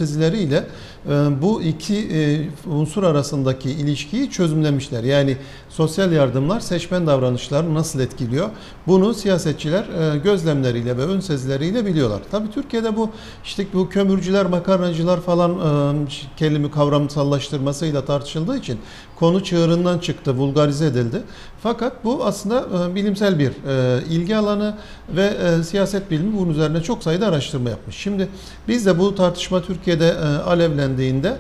e, 1.10 1.42
bu 1.42 1.62
iki 1.62 2.50
unsur 2.66 3.04
arasındaki 3.04 3.72
ilişkiyi 3.72 4.30
çözümlemişler. 4.30 5.04
Yani 5.04 5.38
sosyal 5.70 6.12
yardımlar 6.12 6.60
seçmen 6.60 7.08
davranışlarını 7.08 7.74
nasıl 7.74 8.00
etkiliyor? 8.00 8.50
Bunu 8.88 9.14
siyasetçiler 9.14 10.16
gözlemleriyle 10.16 10.98
ve 10.98 11.02
ön 11.02 11.20
sezileriyle 11.20 11.86
biliyorlar. 11.86 12.22
Tabii 12.32 12.52
Türkiye'de 12.52 12.96
bu 12.96 13.10
işte 13.44 13.66
bu 13.74 13.90
kömürcüler, 13.90 14.46
makarnacılar 14.46 15.22
falan 15.22 15.52
e, 15.52 16.08
kelime 16.38 16.72
kavramsallaştırmasıyla 16.72 18.06
tartışıldığı 18.06 18.58
için 18.58 18.80
konu 19.24 19.44
çığırından 19.44 20.00
çıktı, 20.00 20.38
vulgarize 20.38 20.86
edildi. 20.86 21.22
Fakat 21.64 22.04
bu 22.04 22.26
aslında 22.26 22.66
e, 22.92 22.96
bilimsel 22.96 23.40
bir 23.40 23.50
e, 23.50 24.04
ilgi 24.10 24.38
alanı 24.38 24.76
ve 25.10 25.26
e, 25.26 25.64
siyaset 25.64 26.12
bilimi 26.12 26.38
bunun 26.38 26.52
üzerine 26.52 26.84
çok 26.84 27.04
sayıda 27.04 27.28
araştırma 27.28 27.70
yapmış. 27.70 27.96
Şimdi 27.96 28.28
biz 28.68 28.86
de 28.86 29.00
bu 29.00 29.16
tartışma 29.16 29.62
Türkiye'de 29.62 30.18
alevlendiğinde 30.46 31.38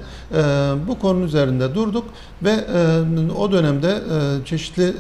bu 0.88 0.99
konunun 0.99 1.26
üzerinde 1.26 1.76
durduk 1.76 2.05
ve 2.43 2.55
o 3.38 3.51
dönemde 3.51 3.99
çeşitli 4.45 4.93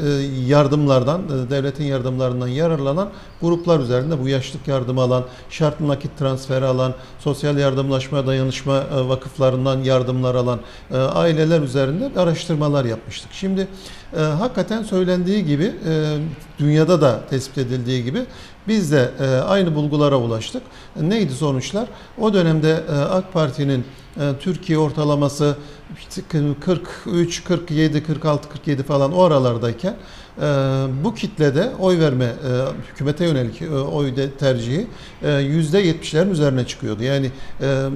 yardımlardan, 0.47 1.21
devletin 1.49 1.83
yardımlarından 1.83 2.47
yararlanan 2.47 3.09
gruplar 3.41 3.79
üzerinde 3.79 4.21
bu 4.21 4.27
yaşlık 4.27 4.67
yardımı 4.67 5.01
alan, 5.01 5.23
şartlı 5.49 5.87
nakit 5.87 6.17
transferi 6.19 6.65
alan, 6.65 6.93
sosyal 7.19 7.57
yardımlaşma 7.57 8.27
dayanışma 8.27 8.83
vakıflarından 9.09 9.79
yardımlar 9.79 10.35
alan 10.35 10.59
aileler 10.91 11.61
üzerinde 11.61 12.19
araştırmalar 12.19 12.72
yapmıştık. 12.85 13.33
Şimdi 13.33 13.67
e, 14.13 14.19
hakikaten 14.19 14.83
söylendiği 14.83 15.45
gibi 15.45 15.63
e, 15.63 16.17
dünyada 16.59 17.01
da 17.01 17.19
tespit 17.29 17.57
edildiği 17.57 18.03
gibi 18.03 18.19
biz 18.67 18.91
de 18.91 19.11
e, 19.19 19.25
aynı 19.25 19.75
bulgulara 19.75 20.17
ulaştık. 20.17 20.63
Neydi 21.01 21.33
sonuçlar? 21.33 21.87
O 22.21 22.33
dönemde 22.33 22.83
e, 22.89 22.91
AK 22.91 23.33
Parti'nin 23.33 23.79
e, 23.79 23.83
Türkiye 24.39 24.77
ortalaması 24.77 25.57
işte 25.99 26.21
43, 26.59 27.43
47, 27.43 28.03
46, 28.03 28.49
47 28.49 28.83
falan 28.83 29.13
o 29.13 29.21
aralardayken 29.23 29.95
e, 30.37 30.41
bu 31.03 31.13
kitlede 31.13 31.71
oy 31.79 31.99
verme, 31.99 32.25
e, 32.25 32.31
hükümete 32.91 33.25
yönelik 33.25 33.61
e, 33.61 33.69
oy 33.69 34.13
tercihi 34.39 34.87
e, 35.21 35.27
%70'lerin 35.27 36.29
üzerine 36.29 36.67
çıkıyordu. 36.67 37.03
Yani 37.03 37.31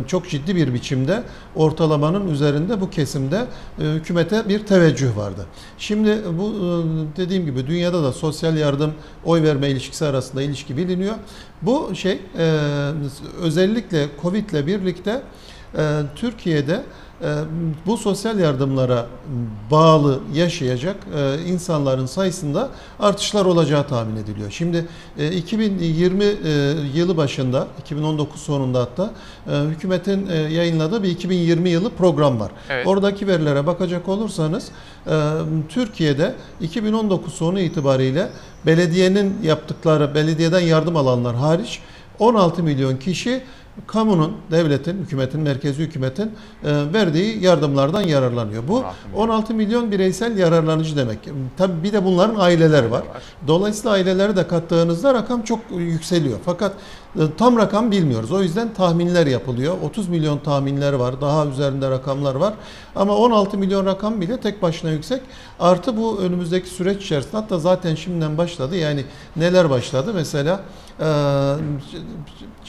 çok 0.07 0.29
ciddi 0.29 0.55
bir 0.55 0.73
biçimde 0.73 1.23
ortalamanın 1.55 2.31
üzerinde 2.31 2.81
bu 2.81 2.89
kesimde 2.89 3.45
hükümete 3.79 4.49
bir 4.49 4.65
teveccüh 4.65 5.17
vardı. 5.17 5.45
Şimdi 5.77 6.17
bu 6.37 6.53
dediğim 7.17 7.45
gibi 7.45 7.67
dünyada 7.67 8.03
da 8.03 8.11
sosyal 8.11 8.57
yardım 8.57 8.93
oy 9.25 9.43
verme 9.43 9.69
ilişkisi 9.69 10.05
arasında 10.05 10.41
ilişki 10.41 10.77
biliniyor. 10.77 11.15
Bu 11.61 11.95
şey 11.95 12.19
özellikle 13.41 14.07
Covid 14.21 14.49
ile 14.49 14.67
birlikte 14.67 15.21
Türkiye'de 16.15 16.83
e, 17.21 17.27
bu 17.85 17.97
sosyal 17.97 18.39
yardımlara 18.39 19.05
bağlı 19.71 20.19
yaşayacak 20.33 20.95
e, 21.15 21.43
insanların 21.47 22.05
sayısında 22.05 22.69
artışlar 22.99 23.45
olacağı 23.45 23.87
tahmin 23.87 24.15
ediliyor. 24.15 24.51
Şimdi 24.51 24.85
e, 25.17 25.31
2020 25.31 26.23
e, 26.23 26.35
yılı 26.95 27.17
başında, 27.17 27.67
2019 27.79 28.41
sonunda 28.41 28.79
hatta 28.79 29.11
hükümetin 29.47 30.29
yayınladığı 30.29 31.03
bir 31.03 31.09
2020 31.09 31.69
yılı 31.69 31.89
program 31.89 32.39
var. 32.39 32.51
Evet. 32.69 32.87
Oradaki 32.87 33.27
verilere 33.27 33.67
bakacak 33.67 34.07
olursanız 34.07 34.71
Türkiye'de 35.69 36.35
2019 36.61 37.33
sonu 37.33 37.59
itibariyle 37.59 38.29
belediyenin 38.65 39.37
yaptıkları, 39.43 40.15
belediyeden 40.15 40.59
yardım 40.59 40.95
alanlar 40.95 41.35
hariç 41.35 41.79
16 42.19 42.63
milyon 42.63 42.97
kişi 42.97 43.41
kamunun, 43.87 44.33
devletin, 44.51 44.97
hükümetin, 45.03 45.41
merkezi 45.41 45.83
hükümetin 45.83 46.31
e, 46.63 46.93
verdiği 46.93 47.43
yardımlardan 47.43 48.01
yararlanıyor. 48.01 48.67
Bu 48.67 48.83
16 49.15 49.53
milyon 49.53 49.91
bireysel 49.91 50.37
yararlanıcı 50.37 50.97
demek. 50.97 51.19
Tabii 51.57 51.83
bir 51.83 51.93
de 51.93 52.05
bunların 52.05 52.39
aileleri 52.39 52.91
var. 52.91 53.03
Dolayısıyla 53.47 53.91
aileleri 53.91 54.35
de 54.35 54.47
kattığınızda 54.47 55.13
rakam 55.13 55.41
çok 55.41 55.59
yükseliyor. 55.71 56.39
Fakat 56.45 56.73
e, 57.15 57.21
tam 57.37 57.57
rakam 57.57 57.91
bilmiyoruz. 57.91 58.31
O 58.31 58.41
yüzden 58.43 58.73
tahminler 58.73 59.27
yapılıyor. 59.27 59.75
30 59.83 60.09
milyon 60.09 60.37
tahminler 60.37 60.93
var. 60.93 61.21
Daha 61.21 61.45
üzerinde 61.45 61.89
rakamlar 61.89 62.35
var. 62.35 62.53
Ama 62.95 63.15
16 63.15 63.57
milyon 63.57 63.85
rakam 63.85 64.21
bile 64.21 64.39
tek 64.39 64.61
başına 64.61 64.91
yüksek. 64.91 65.21
Artı 65.59 65.97
bu 65.97 66.19
önümüzdeki 66.19 66.69
süreç 66.69 67.03
içerisinde 67.03 67.37
hatta 67.37 67.59
zaten 67.59 67.95
şimdiden 67.95 68.37
başladı. 68.37 68.75
Yani 68.75 69.05
neler 69.35 69.69
başladı? 69.69 70.11
Mesela 70.15 70.61
e, 70.99 71.05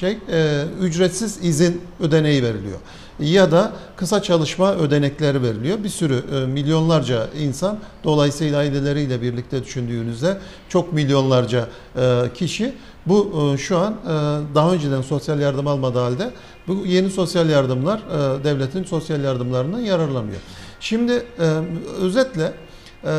şey 0.01 0.19
e, 0.29 0.65
ücretsiz 0.81 1.45
izin 1.45 1.81
ödeneği 2.01 2.43
veriliyor. 2.43 2.79
Ya 3.21 3.51
da 3.51 3.73
kısa 3.97 4.23
çalışma 4.23 4.75
ödenekleri 4.75 5.43
veriliyor. 5.43 5.85
Bir 5.85 5.89
sürü 5.89 6.25
e, 6.35 6.47
milyonlarca 6.47 7.27
insan 7.39 7.79
dolayısıyla 8.05 8.59
aileleriyle 8.59 9.23
birlikte 9.23 9.65
düşündüğünüzde 9.65 10.39
çok 10.69 10.93
milyonlarca 10.93 11.69
e, 11.97 12.23
kişi 12.35 12.75
bu 13.07 13.51
e, 13.55 13.59
şu 13.59 13.79
an 13.79 13.93
e, 13.93 14.09
daha 14.55 14.73
önceden 14.73 15.03
sosyal 15.03 15.41
yardım 15.41 15.67
almadığı 15.67 15.99
halde 15.99 16.31
bu 16.69 16.87
yeni 16.87 17.11
sosyal 17.11 17.49
yardımlar 17.49 17.99
e, 17.99 18.45
devletin 18.45 18.85
sosyal 18.85 19.21
yardımlarından 19.21 19.81
yararlanıyor. 19.81 20.41
Şimdi 20.81 21.13
e, 21.13 21.25
özetle 22.01 22.53
e, 23.05 23.13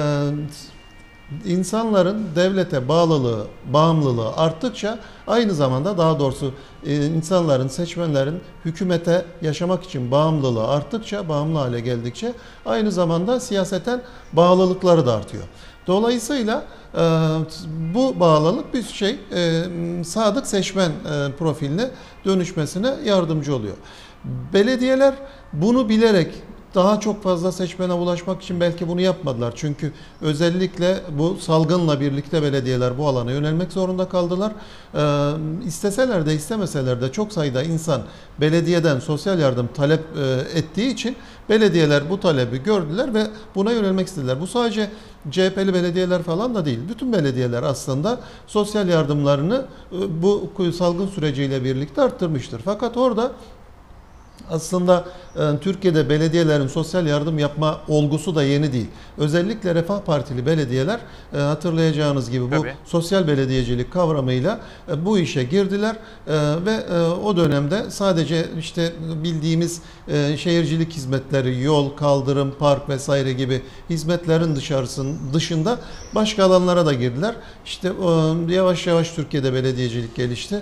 insanların 1.45 2.26
devlete 2.35 2.88
bağlılığı, 2.88 3.47
bağımlılığı 3.73 4.35
arttıkça 4.35 4.99
aynı 5.27 5.53
zamanda 5.53 5.97
daha 5.97 6.19
doğrusu 6.19 6.53
insanların, 6.85 7.68
seçmenlerin 7.68 8.39
hükümete 8.65 9.26
yaşamak 9.41 9.84
için 9.84 10.11
bağımlılığı 10.11 10.68
arttıkça, 10.68 11.30
bağımlı 11.30 11.60
hale 11.60 11.80
geldikçe 11.80 12.34
aynı 12.65 12.91
zamanda 12.91 13.39
siyaseten 13.39 14.01
bağlılıkları 14.34 15.06
da 15.06 15.14
artıyor. 15.14 15.43
Dolayısıyla 15.88 16.65
e, 16.93 16.99
bu 17.93 18.19
bağlılık 18.19 18.73
bir 18.73 18.84
şey 18.84 19.19
e, 19.35 19.64
sadık 20.03 20.47
seçmen 20.47 20.89
e, 20.89 21.31
profiline 21.39 21.89
dönüşmesine 22.26 22.93
yardımcı 23.06 23.56
oluyor. 23.56 23.76
Belediyeler 24.53 25.14
bunu 25.53 25.89
bilerek 25.89 26.34
daha 26.76 27.00
çok 27.00 27.24
fazla 27.24 27.52
seçmene 27.52 27.94
ulaşmak 27.94 28.41
için 28.41 28.60
belki 28.60 28.88
bunu 28.88 29.02
yapmadılar. 29.02 29.54
Çünkü 29.56 29.94
özellikle 30.22 31.00
bu 31.18 31.38
salgınla 31.40 32.00
birlikte 32.00 32.41
belediyeler 32.44 32.98
bu 32.98 33.08
alana 33.08 33.32
yönelmek 33.32 33.72
zorunda 33.72 34.10
kaldılar. 34.10 34.52
Ee, 34.96 35.32
isteseler 35.66 36.26
de 36.26 36.34
istemeseler 36.34 37.02
de 37.02 37.12
çok 37.12 37.34
sayıda 37.34 37.64
insan 37.64 38.02
belediyeden 38.41 39.00
sosyal 39.00 39.40
yardım 39.40 39.70
talep 39.74 40.02
e, 40.18 40.58
ettiği 40.60 40.94
için 40.94 41.16
belediyeler 41.50 42.10
bu 42.10 42.20
talebi 42.20 42.64
gördüler 42.64 43.14
ve 43.14 43.28
buna 43.56 43.72
yönelmek 43.72 44.08
istediler. 44.08 44.41
Bu 44.41 44.48
sadece 44.48 44.90
CHP'li 45.32 45.74
belediyeler 45.74 46.24
falan 46.24 46.56
da 46.56 46.66
değil. 46.66 46.80
Bütün 46.90 47.14
belediyeler 47.14 47.64
aslında 47.64 48.20
sosyal 48.48 48.88
yardımlarını 48.88 49.66
e, 49.91 50.22
bu 50.22 50.52
salgın 50.78 51.08
süreciyle 51.08 51.64
birlikte 51.64 52.02
arttırmıştır. 52.02 52.62
Fakat 52.66 52.98
orada 52.98 53.32
aslında 54.50 55.06
Türkiye'de 55.61 56.10
belediyelerin 56.10 56.68
sosyal 56.68 57.07
yardım 57.07 57.40
yapma 57.40 57.82
olgusu 57.88 58.36
da 58.36 58.44
yeni 58.44 58.74
değil. 58.74 58.88
Özellikle 59.18 59.76
Refah 59.76 59.99
Partili 59.99 60.45
belediyeler 60.45 60.99
e, 61.34 61.38
hatırlayacağınız 61.38 62.32
gibi 62.32 62.45
bu 62.45 62.49
Tabii. 62.49 62.74
sosyal 62.86 63.28
belediyecilik 63.28 63.94
kavramıyla 63.94 64.60
e, 64.91 65.06
bu 65.06 65.20
işe 65.20 65.44
girdiler 65.44 65.95
e, 66.28 66.36
ve 66.66 66.94
o 67.24 67.38
dönemde 67.38 67.91
sadece 67.91 68.45
işte 68.60 68.94
bildiğimiz 69.24 69.82
şehircilik 70.38 70.94
hizmetleri, 70.94 71.61
yol, 71.61 71.90
kaldırım, 71.90 72.56
park 72.60 72.90
vesaire 72.90 73.34
gibi 73.34 73.61
hizmetlerin 73.90 74.56
dışarısın 74.56 75.18
dışında 75.34 75.80
başka 76.16 76.44
alanlara 76.44 76.86
da 76.86 76.94
girdiler. 76.94 77.36
İşte 77.66 77.91
yavaş 78.49 78.88
yavaş 78.88 79.11
Türkiye'de 79.11 79.53
belediyecilik 79.53 80.16
gelişti. 80.16 80.61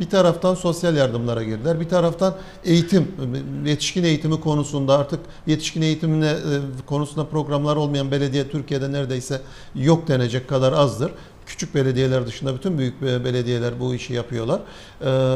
Bir 0.00 0.10
taraftan 0.10 0.54
sosyal 0.54 0.96
yardımlara 0.96 1.42
girdiler. 1.42 1.80
Bir 1.80 1.88
taraftan 1.88 2.34
eğitim, 2.64 3.08
yetişkin 3.68 4.04
eğitimi 4.04 4.40
konusunda 4.40 4.98
artık 4.98 5.20
yetişkin 5.46 5.82
eğitimine 5.82 6.30
e, 6.30 6.36
konusunda 6.86 7.26
programlar 7.26 7.76
olmayan 7.76 8.10
belediye 8.10 8.50
Türkiye'de 8.50 8.92
neredeyse 8.92 9.40
yok 9.74 10.08
denecek 10.08 10.48
kadar 10.48 10.72
azdır. 10.72 11.12
Küçük 11.48 11.74
belediyeler 11.74 12.26
dışında 12.26 12.54
bütün 12.54 12.78
büyük 12.78 13.02
be- 13.02 13.24
belediyeler 13.24 13.80
bu 13.80 13.94
işi 13.94 14.12
yapıyorlar. 14.12 14.60
Ee, 15.04 15.34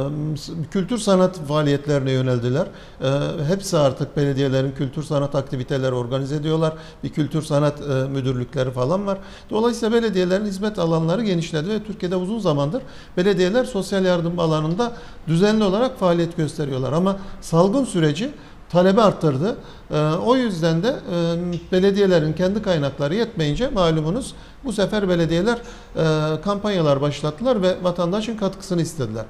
kültür 0.71 0.99
sanat 0.99 1.47
faaliyetlerine 1.49 2.13
yöneldiler. 2.13 2.67
Ee, 3.01 3.09
hepsi 3.49 3.79
artık 3.79 4.17
belediyelerin 4.17 4.73
kültür 4.73 5.03
sanat 5.03 5.35
aktiviteleri 5.35 5.93
organize 5.93 6.37
ediyorlar. 6.37 6.73
Bir 7.05 7.09
kültür 7.09 7.43
sanat 7.43 7.81
e, 7.81 8.09
müdürlükleri 8.09 8.71
falan 8.71 9.07
var. 9.07 9.19
Dolayısıyla 9.51 9.97
belediyelerin 10.03 10.45
hizmet 10.45 10.79
alanları 10.79 11.25
genişledi 11.25 11.69
ve 11.69 11.83
Türkiye'de 11.83 12.17
uzun 12.17 12.39
zamandır 12.39 12.83
belediyeler 13.17 13.65
sosyal 13.65 14.05
yardım 14.05 14.39
alanında 14.39 14.93
düzenli 15.29 15.65
olarak 15.65 15.99
faaliyet 15.99 16.37
gösteriyorlar. 16.37 16.93
Ama 16.93 17.17
salgın 17.41 17.85
süreci 17.85 18.31
talebi 18.73 19.01
arttırdı. 19.01 19.57
Ee, 19.91 19.99
O 20.27 20.37
yüzden 20.37 20.83
de 20.83 20.89
e, 20.89 21.73
belediyelerin 21.73 22.33
kendi 22.33 22.63
kaynakları 22.63 23.15
yetmeyince 23.15 23.69
malumunuz 23.69 24.35
bu 24.65 24.73
sefer 24.73 25.09
belediyeler 25.09 25.59
e, 25.97 26.41
kampanyalar 26.45 27.01
başlattılar 27.01 27.63
ve 27.63 27.77
vatandaşın 27.83 28.37
katkısını 28.37 28.83
istediler. 28.83 29.25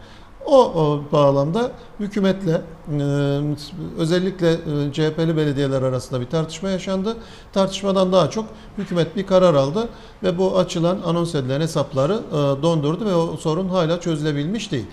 O, 0.47 1.01
bağlamda 1.13 1.71
hükümetle 2.01 2.53
e, 2.53 3.05
özellikle 3.99 4.57
CHP'li 4.93 5.37
belediyeler 5.37 5.83
arasında 5.83 6.21
bir 6.21 6.27
tartışma 6.27 6.71
yaşandı. 6.71 7.17
Tartışmadan 7.53 8.13
daha 8.13 8.31
çok 8.31 8.45
hükümet 8.79 9.17
bir 9.17 9.27
karar 9.27 9.55
aldı 9.55 9.89
ve 10.23 10.39
bu 10.39 10.59
açılan 10.59 10.99
anons 11.07 11.35
edilen 11.35 11.61
hesapları 11.61 12.21
dondurdu 12.63 13.07
ve 13.07 13.15
o 13.15 13.37
sorun 13.37 13.69
hala 13.69 14.01
çözülebilmiş 14.01 14.73
değil. 14.73 14.87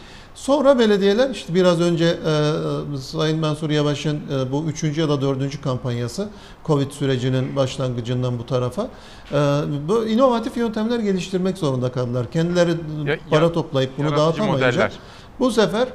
Sonra 0.43 0.79
belediyeler 0.79 1.29
işte 1.29 1.55
biraz 1.55 1.81
önce 1.81 2.05
e, 2.05 2.97
Sayın 2.97 3.39
Mansur 3.39 3.69
Yavaş'ın 3.69 4.15
e, 4.31 4.51
bu 4.51 4.63
üçüncü 4.67 5.01
ya 5.01 5.09
da 5.09 5.21
dördüncü 5.21 5.61
kampanyası 5.61 6.29
Covid 6.65 6.91
sürecinin 6.91 7.55
başlangıcından 7.55 8.39
bu 8.39 8.45
tarafa 8.45 8.87
e, 9.31 9.35
bu 9.87 10.05
inovatif 10.05 10.57
yöntemler 10.57 10.99
geliştirmek 10.99 11.57
zorunda 11.57 11.91
kaldılar. 11.91 12.31
Kendileri 12.31 12.71
Ya- 13.05 13.17
para 13.29 13.51
toplayıp 13.51 13.97
bunu 13.97 14.11
dağıtamayınca 14.17 14.67
modeller. 14.67 14.91
bu 15.39 15.51
sefer 15.51 15.87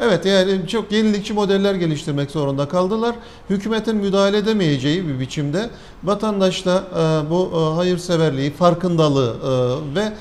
Evet 0.00 0.26
yani 0.26 0.68
çok 0.68 0.92
yenilikçi 0.92 1.32
modeller 1.32 1.74
geliştirmek 1.74 2.30
zorunda 2.30 2.68
kaldılar. 2.68 3.14
Hükümetin 3.50 3.96
müdahale 3.96 4.36
edemeyeceği 4.36 5.08
bir 5.08 5.20
biçimde 5.20 5.70
vatandaşta 6.04 6.84
e, 6.92 7.30
bu 7.30 7.50
e, 7.54 7.74
hayırseverliği, 7.74 8.50
farkındalığı 8.50 9.36
e, 9.42 9.94
ve 9.94 10.12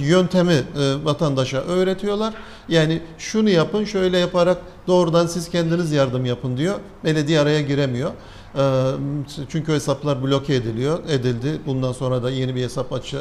yöntemi 0.00 0.62
vatandaşa 1.04 1.58
öğretiyorlar. 1.58 2.34
Yani 2.68 3.00
şunu 3.18 3.50
yapın, 3.50 3.84
şöyle 3.84 4.18
yaparak 4.18 4.58
doğrudan 4.86 5.26
siz 5.26 5.50
kendiniz 5.50 5.92
yardım 5.92 6.26
yapın 6.26 6.56
diyor. 6.56 6.74
Belediye 7.04 7.40
araya 7.40 7.60
giremiyor. 7.60 8.10
Çünkü 9.48 9.72
hesaplar 9.72 10.22
bloke 10.22 10.54
ediliyor, 10.54 10.98
edildi. 11.08 11.60
Bundan 11.66 11.92
sonra 11.92 12.22
da 12.22 12.30
yeni 12.30 12.54
bir 12.54 12.62
hesap 12.62 12.92
aç, 12.92 13.14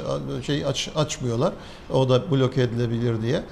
şey 0.45 0.65
aç, 0.65 0.89
açmıyorlar. 0.95 1.53
O 1.93 2.09
da 2.09 2.31
bloke 2.31 2.61
edilebilir 2.61 3.21
diye. 3.21 3.43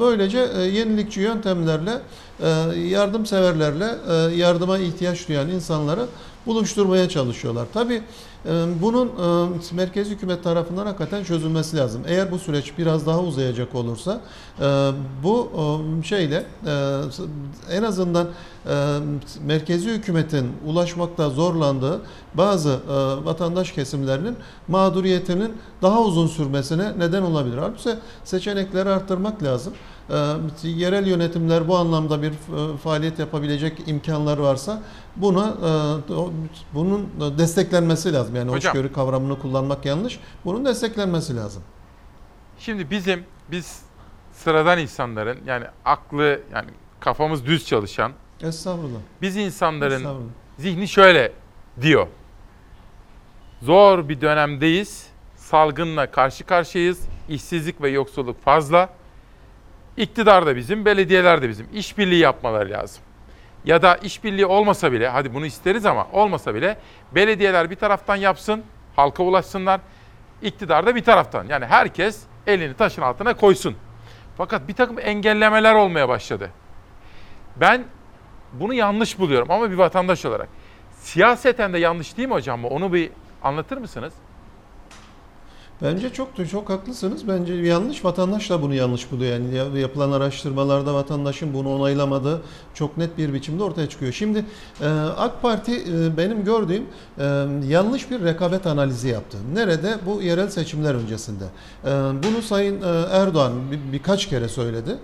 Böylece 0.00 0.38
yenilikçi 0.72 1.20
yöntemlerle, 1.20 2.00
yardımseverlerle 2.88 3.94
yardıma 4.36 4.78
ihtiyaç 4.78 5.28
duyan 5.28 5.48
insanları 5.50 6.06
buluşturmaya 6.46 7.08
çalışıyorlar. 7.08 7.66
Tabii 7.74 8.02
bunun 8.82 9.08
e, 9.08 9.74
merkezi 9.74 10.10
hükümet 10.10 10.44
tarafından 10.44 10.86
hakikaten 10.86 11.24
çözülmesi 11.24 11.76
lazım. 11.76 12.02
Eğer 12.06 12.30
bu 12.30 12.38
süreç 12.38 12.78
biraz 12.78 13.06
daha 13.06 13.20
uzayacak 13.20 13.74
olursa 13.74 14.20
e, 14.60 14.90
bu 15.22 15.50
e, 16.00 16.02
şeyle 16.02 16.44
en 17.70 17.82
azından 17.82 18.28
merkezi 19.46 19.90
hükümetin 19.90 20.52
ulaşmakta 20.66 21.30
zorlandığı 21.30 22.00
bazı 22.34 22.78
vatandaş 23.24 23.72
kesimlerinin 23.72 24.36
mağduriyetinin 24.68 25.52
daha 25.82 26.00
uzun 26.02 26.26
sürmesine 26.26 26.92
neden 26.98 27.22
olabilir. 27.22 27.58
Halbuki 27.58 27.90
seçenekleri 28.24 28.88
arttırmak 28.88 29.42
lazım. 29.42 29.72
Yerel 30.62 31.06
yönetimler 31.06 31.68
bu 31.68 31.76
anlamda 31.76 32.22
bir 32.22 32.32
faaliyet 32.82 33.18
yapabilecek 33.18 33.82
imkanlar 33.86 34.38
varsa 34.38 34.82
buna 35.18 35.48
e, 35.48 36.14
bunun 36.74 37.08
desteklenmesi 37.38 38.12
lazım. 38.12 38.36
Yani 38.36 38.50
Hocam. 38.50 38.74
hoşgörü 38.74 38.92
kavramını 38.92 39.38
kullanmak 39.38 39.86
yanlış. 39.86 40.20
Bunun 40.44 40.64
desteklenmesi 40.64 41.36
lazım. 41.36 41.62
Şimdi 42.58 42.90
bizim 42.90 43.24
biz 43.50 43.82
sıradan 44.32 44.78
insanların 44.78 45.38
yani 45.46 45.64
aklı 45.84 46.40
yani 46.54 46.70
kafamız 47.00 47.46
düz 47.46 47.66
çalışan 47.66 48.12
Estağfurullah. 48.40 48.98
biz 49.22 49.36
insanların 49.36 49.96
Estağfurullah. 49.96 50.30
zihni 50.58 50.88
şöyle 50.88 51.32
diyor. 51.80 52.06
Zor 53.62 54.08
bir 54.08 54.20
dönemdeyiz. 54.20 55.06
Salgınla 55.36 56.10
karşı 56.10 56.44
karşıyayız. 56.44 57.00
İşsizlik 57.28 57.82
ve 57.82 57.88
yoksulluk 57.90 58.42
fazla. 58.42 58.88
İktidar 59.96 60.46
da 60.46 60.56
bizim, 60.56 60.84
belediyeler 60.84 61.42
de 61.42 61.48
bizim. 61.48 61.66
İşbirliği 61.74 62.20
yapmaları 62.20 62.70
lazım. 62.70 63.02
Ya 63.64 63.82
da 63.82 63.96
işbirliği 63.96 64.46
olmasa 64.46 64.92
bile, 64.92 65.08
hadi 65.08 65.34
bunu 65.34 65.46
isteriz 65.46 65.86
ama 65.86 66.06
olmasa 66.12 66.54
bile 66.54 66.78
belediyeler 67.14 67.70
bir 67.70 67.76
taraftan 67.76 68.16
yapsın, 68.16 68.64
halka 68.96 69.22
ulaşsınlar. 69.22 69.80
İktidar 70.42 70.86
da 70.86 70.94
bir 70.94 71.04
taraftan. 71.04 71.46
Yani 71.48 71.66
herkes 71.66 72.22
elini 72.46 72.74
taşın 72.74 73.02
altına 73.02 73.34
koysun. 73.34 73.76
Fakat 74.36 74.68
bir 74.68 74.74
takım 74.74 74.98
engellemeler 74.98 75.74
olmaya 75.74 76.08
başladı. 76.08 76.50
Ben 77.56 77.84
bunu 78.52 78.74
yanlış 78.74 79.18
buluyorum 79.18 79.50
ama 79.50 79.70
bir 79.70 79.76
vatandaş 79.76 80.24
olarak. 80.24 80.48
Siyaseten 81.00 81.72
de 81.72 81.78
yanlış 81.78 82.16
değil 82.16 82.28
mi 82.28 82.34
hocam? 82.34 82.64
Onu 82.64 82.92
bir 82.92 83.10
anlatır 83.42 83.78
mısınız? 83.78 84.12
Bence 85.82 86.12
çok 86.12 86.28
çok 86.50 86.70
haklısınız. 86.70 87.28
Bence 87.28 87.54
yanlış. 87.54 88.04
Vatandaş 88.04 88.50
da 88.50 88.62
bunu 88.62 88.74
yanlış 88.74 89.12
buluyor. 89.12 89.32
Yani 89.32 89.54
ya- 89.54 89.80
yapılan 89.80 90.12
araştırmalarda 90.12 90.94
vatandaşın 90.94 91.54
bunu 91.54 91.74
onaylamadığı 91.74 92.42
çok 92.74 92.96
net 92.96 93.18
bir 93.18 93.32
biçimde 93.34 93.62
ortaya 93.62 93.88
çıkıyor. 93.88 94.12
Şimdi 94.12 94.44
e, 94.80 94.88
AK 95.18 95.42
Parti 95.42 95.72
e, 95.72 96.16
benim 96.16 96.44
gördüğüm 96.44 96.82
e, 97.18 97.24
yanlış 97.68 98.10
bir 98.10 98.24
rekabet 98.24 98.66
analizi 98.66 99.08
yaptı. 99.08 99.38
Nerede? 99.54 99.96
Bu 100.06 100.22
yerel 100.22 100.48
seçimler 100.48 100.94
öncesinde. 100.94 101.44
Bunu 102.24 102.42
Sayın 102.42 102.82
Erdoğan 103.10 103.52
bir- 103.70 103.92
birkaç 103.92 104.28
kere 104.28 104.48
söyledi. 104.48 104.96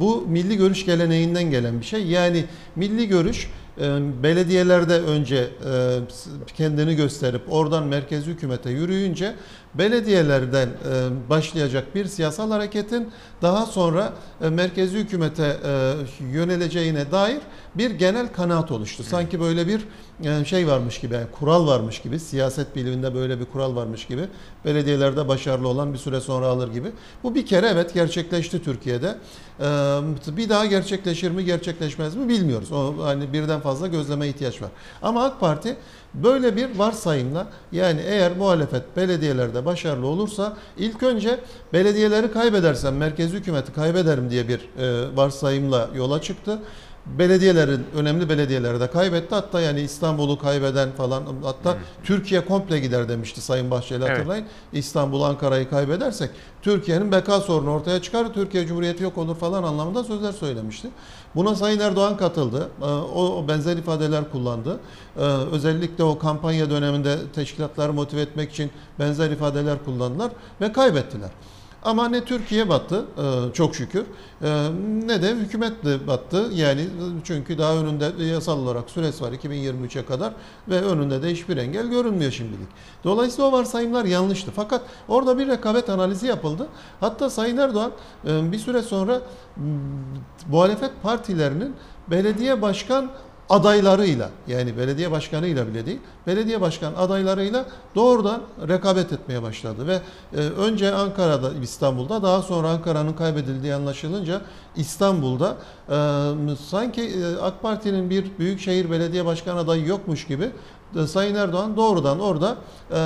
Bu 0.00 0.24
milli 0.28 0.56
görüş 0.56 0.84
geleneğinden 0.86 1.50
gelen 1.50 1.80
bir 1.80 1.84
şey. 1.86 2.06
Yani 2.06 2.44
milli 2.76 3.08
görüş 3.08 3.50
belediyelerde 4.22 5.00
önce 5.00 5.36
e, 5.36 5.98
kendini 6.56 6.96
gösterip 6.96 7.42
oradan 7.48 7.86
merkezi 7.86 8.30
hükümete 8.30 8.70
yürüyünce 8.70 9.34
belediyelerden 9.74 10.68
e, 10.68 11.30
başlayacak 11.30 11.94
bir 11.94 12.04
siyasal 12.04 12.50
hareketin 12.50 13.08
daha 13.42 13.66
sonra 13.66 14.12
e, 14.42 14.48
merkezi 14.48 14.98
hükümete 14.98 15.56
yöneleceğine 16.32 17.12
dair 17.12 17.40
bir 17.74 17.90
genel 17.90 18.32
kanaat 18.32 18.70
oluştu. 18.70 19.02
Sanki 19.02 19.40
böyle 19.40 19.66
bir 19.66 19.80
e, 20.24 20.44
şey 20.44 20.68
varmış 20.68 21.00
gibi, 21.00 21.14
yani 21.14 21.26
kural 21.32 21.66
varmış 21.66 22.02
gibi, 22.02 22.18
siyaset 22.20 22.76
biliminde 22.76 23.14
böyle 23.14 23.40
bir 23.40 23.44
kural 23.44 23.76
varmış 23.76 24.06
gibi, 24.06 24.22
belediyelerde 24.64 25.28
başarılı 25.28 25.68
olan 25.68 25.92
bir 25.92 25.98
süre 25.98 26.20
sonra 26.20 26.46
alır 26.46 26.72
gibi. 26.72 26.88
Bu 27.22 27.34
bir 27.34 27.46
kere 27.46 27.66
evet 27.66 27.94
gerçekleşti 27.94 28.64
Türkiye'de. 28.64 29.18
E, 29.60 30.36
Bir 30.36 30.48
daha 30.48 30.66
gerçekleşir 30.66 31.30
mi, 31.30 31.44
gerçekleşmez 31.44 32.16
mi 32.16 32.28
bilmiyoruz. 32.28 32.72
O 32.72 32.94
hani 33.02 33.32
birden 33.32 33.60
fazla 33.60 33.86
gözleme 33.86 34.28
ihtiyaç 34.28 34.62
var. 34.62 34.70
Ama 35.02 35.24
AK 35.24 35.40
Parti 35.40 35.76
böyle 36.14 36.56
bir 36.56 36.78
varsayımla 36.78 37.46
yani 37.72 38.00
eğer 38.06 38.36
muhalefet 38.36 38.96
belediyelerde 38.96 39.64
başarılı 39.64 40.06
olursa 40.06 40.56
ilk 40.78 41.02
önce 41.02 41.40
belediyeleri 41.72 42.32
kaybedersem 42.32 42.96
merkezi 42.96 43.36
hükümeti 43.36 43.72
kaybederim 43.72 44.30
diye 44.30 44.48
bir 44.48 44.60
e, 44.78 45.16
varsayımla 45.16 45.88
yola 45.94 46.22
çıktı 46.22 46.58
belediyelerin 47.18 47.84
önemli 47.94 48.28
belediyeleri 48.28 48.80
de 48.80 48.90
kaybetti. 48.90 49.34
Hatta 49.34 49.60
yani 49.60 49.80
İstanbul'u 49.80 50.38
kaybeden 50.38 50.90
falan 50.92 51.22
hatta 51.44 51.76
Türkiye 52.04 52.44
komple 52.44 52.78
gider 52.80 53.08
demişti 53.08 53.40
Sayın 53.40 53.70
Bahçeli 53.70 54.04
Evet. 54.04 54.18
hatırlayın. 54.18 54.46
İstanbul, 54.72 55.22
Ankara'yı 55.22 55.70
kaybedersek 55.70 56.30
Türkiye'nin 56.62 57.12
beka 57.12 57.40
sorunu 57.40 57.70
ortaya 57.70 58.02
çıkar. 58.02 58.34
Türkiye 58.34 58.66
Cumhuriyeti 58.66 59.02
yok 59.02 59.18
olur 59.18 59.36
falan 59.36 59.62
anlamında 59.62 60.04
sözler 60.04 60.32
söylemişti. 60.32 60.88
Buna 61.34 61.54
Sayın 61.54 61.80
Erdoğan 61.80 62.16
katıldı. 62.16 62.68
Ee, 62.82 62.84
O, 62.84 63.24
o 63.36 63.48
benzer 63.48 63.76
ifadeler 63.76 64.30
kullandı. 64.32 64.80
Ee, 65.16 65.20
Özellikle 65.52 66.04
o 66.04 66.18
kampanya 66.18 66.70
döneminde 66.70 67.16
teşkilatları 67.34 67.92
motive 67.92 68.20
etmek 68.20 68.50
için 68.52 68.70
benzer 68.98 69.30
ifadeler 69.30 69.84
kullandılar 69.84 70.30
ve 70.60 70.72
kaybettiler. 70.72 71.30
Ama 71.82 72.08
ne 72.08 72.24
Türkiye 72.24 72.68
battı 72.68 73.04
e, 73.18 73.52
çok 73.52 73.74
şükür 73.74 74.04
e, 74.42 74.68
ne 75.06 75.22
de 75.22 75.34
hükümet 75.34 75.84
de 75.84 76.06
battı. 76.06 76.50
Yani 76.54 76.80
e, 76.80 76.86
çünkü 77.24 77.58
daha 77.58 77.74
önünde 77.74 78.24
yasal 78.24 78.58
olarak 78.58 78.90
süresi 78.90 79.24
var 79.24 79.32
2023'e 79.32 80.06
kadar 80.06 80.32
ve 80.68 80.82
önünde 80.82 81.22
de 81.22 81.30
hiçbir 81.30 81.56
engel 81.56 81.86
görünmüyor 81.86 82.32
şimdilik. 82.32 82.68
Dolayısıyla 83.04 83.50
o 83.50 83.52
varsayımlar 83.52 84.04
yanlıştı. 84.04 84.50
Fakat 84.56 84.82
orada 85.08 85.38
bir 85.38 85.48
rekabet 85.48 85.90
analizi 85.90 86.26
yapıldı. 86.26 86.68
Hatta 87.00 87.30
Sayın 87.30 87.56
Erdoğan 87.56 87.92
bir 88.24 88.58
süre 88.58 88.82
sonra 88.82 89.20
muhalefet 90.48 90.90
partilerinin 91.02 91.74
belediye 92.10 92.62
başkan 92.62 93.10
adaylarıyla 93.50 94.30
yani 94.48 94.76
belediye 94.76 95.10
başkanıyla 95.10 95.68
bile 95.68 95.86
değil 95.86 95.98
belediye 96.26 96.60
başkan 96.60 96.94
adaylarıyla 96.94 97.66
doğrudan 97.94 98.40
rekabet 98.68 99.12
etmeye 99.12 99.42
başladı. 99.42 99.86
Ve 99.86 100.00
e, 100.32 100.36
önce 100.36 100.94
Ankara'da 100.94 101.50
İstanbul'da 101.62 102.22
daha 102.22 102.42
sonra 102.42 102.70
Ankara'nın 102.70 103.12
kaybedildiği 103.12 103.74
anlaşılınca 103.74 104.40
İstanbul'da 104.76 105.56
e, 105.88 106.56
sanki 106.70 107.02
e, 107.02 107.36
AK 107.42 107.62
Parti'nin 107.62 108.10
bir 108.10 108.38
büyükşehir 108.38 108.90
belediye 108.90 109.24
başkan 109.24 109.56
adayı 109.56 109.86
yokmuş 109.86 110.26
gibi 110.26 110.50
Sayın 111.06 111.34
Erdoğan 111.34 111.76
doğrudan 111.76 112.20
orada 112.20 112.56
e, 112.92 113.00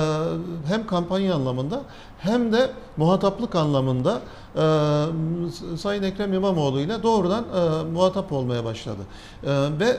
hem 0.67 0.87
kampanya 0.87 1.35
anlamında 1.35 1.81
hem 2.19 2.53
de 2.53 2.71
muhataplık 2.97 3.55
anlamında 3.55 4.21
e, 4.55 5.77
Sayın 5.77 6.03
Ekrem 6.03 6.33
İmamoğlu 6.33 6.79
ile 6.79 7.03
doğrudan 7.03 7.43
e, 7.43 7.83
muhatap 7.83 8.31
olmaya 8.31 8.65
başladı. 8.65 9.01
E, 9.43 9.49
ve 9.79 9.85
e, 9.85 9.97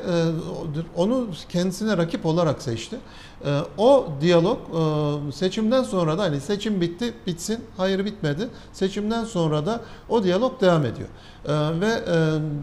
onu 0.96 1.26
kendisine 1.48 1.96
rakip 1.96 2.26
olarak 2.26 2.62
seçti. 2.62 2.96
E, 3.44 3.60
o 3.78 4.06
diyalog 4.20 4.58
e, 4.58 5.32
seçimden 5.32 5.82
sonra 5.82 6.18
da 6.18 6.22
hani 6.22 6.40
seçim 6.40 6.80
bitti, 6.80 7.14
bitsin, 7.26 7.64
hayır 7.76 8.04
bitmedi. 8.04 8.48
Seçimden 8.72 9.24
sonra 9.24 9.66
da 9.66 9.80
o 10.08 10.22
diyalog 10.22 10.60
devam 10.60 10.84
ediyor. 10.86 11.08
E, 11.44 11.80
ve 11.80 11.86
e, 11.86 12.16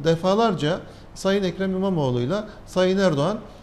defalarca 0.04 0.80
Sayın 1.16 1.44
Ekrem 1.44 1.76
İmamoğlu 1.76 2.22
ile 2.22 2.44
Sayın 2.66 2.98
Erdoğan 2.98 3.38
e, 3.38 3.61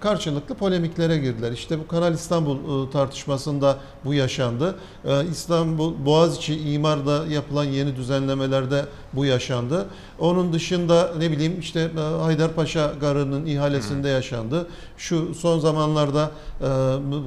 karşılıklı 0.00 0.54
polemiklere 0.54 1.18
girdiler. 1.18 1.52
İşte 1.52 1.78
bu 1.78 1.86
Kanal 1.86 2.14
İstanbul 2.14 2.88
e, 2.88 2.90
tartışmasında 2.90 3.78
bu 4.04 4.14
yaşandı. 4.14 4.76
E, 5.04 5.26
İstanbul 5.26 5.94
Boğaziçi 6.06 6.72
imarda 6.72 7.26
yapılan 7.26 7.64
yeni 7.64 7.96
düzenlemelerde 7.96 8.84
bu 9.12 9.24
yaşandı. 9.24 9.86
Onun 10.18 10.52
dışında 10.52 11.12
ne 11.18 11.30
bileyim 11.30 11.60
işte 11.60 11.90
e, 11.96 12.00
Haydarpaşa 12.00 12.92
Garı'nın 13.00 13.46
ihalesinde 13.46 14.08
yaşandı. 14.08 14.66
Şu 14.96 15.34
son 15.34 15.58
zamanlarda 15.58 16.30
e, 16.60 16.66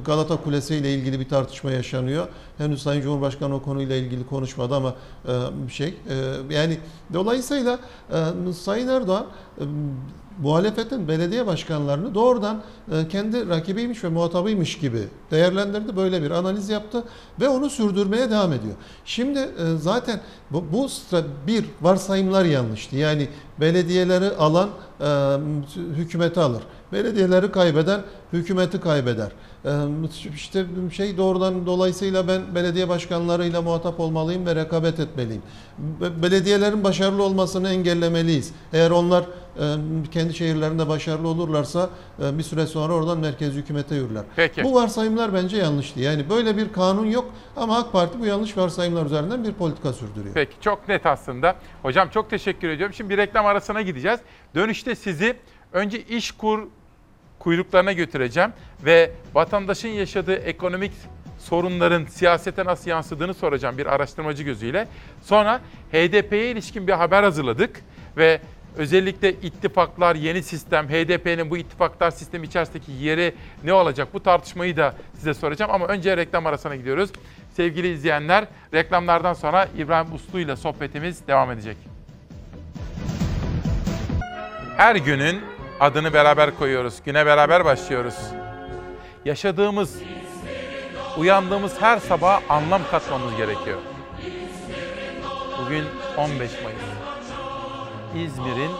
Galata 0.04 0.36
Kulesi 0.36 0.74
ile 0.74 0.94
ilgili 0.94 1.20
bir 1.20 1.28
tartışma 1.28 1.70
yaşanıyor. 1.70 2.26
Henüz 2.58 2.82
Sayın 2.82 3.02
Cumhurbaşkanı 3.02 3.54
o 3.54 3.62
konuyla 3.62 3.96
ilgili 3.96 4.26
konuşmadı 4.26 4.74
ama 4.74 4.94
e, 5.28 5.70
şey 5.70 5.94
yani 6.50 6.78
dolayısıyla 7.14 7.78
Sayın 8.52 8.88
Erdoğan 8.88 9.26
muhalefetin 10.42 11.08
belediye 11.08 11.46
başkanlarını 11.46 12.14
doğrudan 12.14 12.62
e, 12.92 13.08
kendi 13.08 13.48
rakibiymiş 13.48 14.04
ve 14.04 14.08
muhatabıymış 14.08 14.78
gibi 14.78 15.02
değerlendirdi. 15.30 15.96
Böyle 15.96 16.22
bir 16.22 16.30
analiz 16.30 16.68
yaptı 16.68 17.04
ve 17.40 17.48
onu 17.48 17.70
sürdürmeye 17.70 18.30
devam 18.30 18.52
ediyor. 18.52 18.74
Şimdi 19.04 19.38
e, 19.38 19.76
zaten 19.78 20.20
bu, 20.50 20.64
bu 20.72 20.88
bir 21.46 21.64
varsayımlar 21.80 22.44
yanlıştı. 22.44 22.96
Yani 22.96 23.28
belediyeleri 23.60 24.30
alan 24.30 24.68
e, 25.00 25.36
hükümeti 25.96 26.40
alır. 26.40 26.62
Belediyeleri 26.92 27.52
kaybeden 27.52 28.00
hükümeti 28.32 28.80
kaybeder. 28.80 29.32
İşte 30.34 30.64
şey 30.92 31.16
doğrudan 31.16 31.66
dolayısıyla 31.66 32.28
ben 32.28 32.54
belediye 32.54 32.88
başkanlarıyla 32.88 33.62
muhatap 33.62 34.00
olmalıyım 34.00 34.46
ve 34.46 34.54
rekabet 34.54 35.00
etmeliyim. 35.00 35.42
Be- 35.78 36.22
Belediyelerin 36.22 36.84
başarılı 36.84 37.22
olmasını 37.22 37.68
engellemeliyiz. 37.68 38.52
Eğer 38.72 38.90
onlar 38.90 39.24
kendi 40.10 40.34
şehirlerinde 40.34 40.88
başarılı 40.88 41.28
olurlarsa 41.28 41.90
bir 42.18 42.42
süre 42.42 42.66
sonra 42.66 42.92
oradan 42.92 43.18
merkezi 43.18 43.58
hükümete 43.58 43.94
yürürler. 43.94 44.22
Peki. 44.36 44.64
Bu 44.64 44.74
varsayımlar 44.74 45.34
bence 45.34 45.56
yanlıştı. 45.56 46.00
Yani 46.00 46.30
böyle 46.30 46.56
bir 46.56 46.72
kanun 46.72 47.06
yok 47.06 47.30
ama 47.56 47.76
AK 47.78 47.92
Parti 47.92 48.20
bu 48.20 48.26
yanlış 48.26 48.56
varsayımlar 48.56 49.06
üzerinden 49.06 49.44
bir 49.44 49.52
politika 49.52 49.92
sürdürüyor. 49.92 50.34
Peki 50.34 50.52
çok 50.60 50.88
net 50.88 51.06
aslında. 51.06 51.56
Hocam 51.82 52.08
çok 52.08 52.30
teşekkür 52.30 52.68
ediyorum. 52.68 52.94
Şimdi 52.94 53.10
bir 53.10 53.16
reklam 53.18 53.46
arasına 53.46 53.82
gideceğiz. 53.82 54.20
Dönüşte 54.54 54.94
sizi 54.94 55.36
önce 55.72 56.02
işkur 56.02 56.62
kuyruklarına 57.46 57.92
götüreceğim 57.92 58.52
ve 58.84 59.10
vatandaşın 59.34 59.88
yaşadığı 59.88 60.34
ekonomik 60.34 60.92
sorunların 61.38 62.04
siyasete 62.04 62.64
nasıl 62.64 62.90
yansıdığını 62.90 63.34
soracağım 63.34 63.78
bir 63.78 63.86
araştırmacı 63.86 64.42
gözüyle. 64.42 64.88
Sonra 65.22 65.60
HDP'ye 65.92 66.50
ilişkin 66.50 66.86
bir 66.86 66.92
haber 66.92 67.22
hazırladık 67.22 67.80
ve 68.16 68.40
özellikle 68.76 69.32
ittifaklar, 69.32 70.14
yeni 70.14 70.42
sistem, 70.42 70.88
HDP'nin 70.88 71.50
bu 71.50 71.56
ittifaklar 71.56 72.10
sistemi 72.10 72.46
içerisindeki 72.46 72.92
yeri 72.92 73.34
ne 73.64 73.72
olacak? 73.72 74.08
Bu 74.14 74.22
tartışmayı 74.22 74.76
da 74.76 74.94
size 75.14 75.34
soracağım 75.34 75.70
ama 75.74 75.86
önce 75.86 76.16
reklam 76.16 76.46
arasına 76.46 76.76
gidiyoruz. 76.76 77.10
Sevgili 77.54 77.92
izleyenler, 77.92 78.44
reklamlardan 78.74 79.32
sonra 79.32 79.68
İbrahim 79.78 80.14
Uslu 80.14 80.40
ile 80.40 80.56
sohbetimiz 80.56 81.26
devam 81.26 81.50
edecek. 81.50 81.76
Her 84.76 84.96
günün 84.96 85.55
adını 85.80 86.12
beraber 86.12 86.56
koyuyoruz. 86.56 86.94
Güne 87.04 87.26
beraber 87.26 87.64
başlıyoruz. 87.64 88.14
Yaşadığımız, 89.24 89.96
uyandığımız 91.16 91.80
her 91.80 91.98
sabah 91.98 92.40
anlam 92.48 92.82
katmamız 92.90 93.36
gerekiyor. 93.36 93.78
Bugün 95.64 95.84
15 96.16 96.50
Mayıs. 96.62 96.80
İzmir'in 98.14 98.70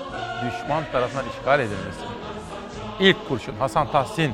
düşman 0.46 0.84
tarafından 0.92 1.24
işgal 1.38 1.60
edilmesi. 1.60 2.00
İlk 3.00 3.28
kurşun 3.28 3.54
Hasan 3.58 3.92
Tahsin. 3.92 4.32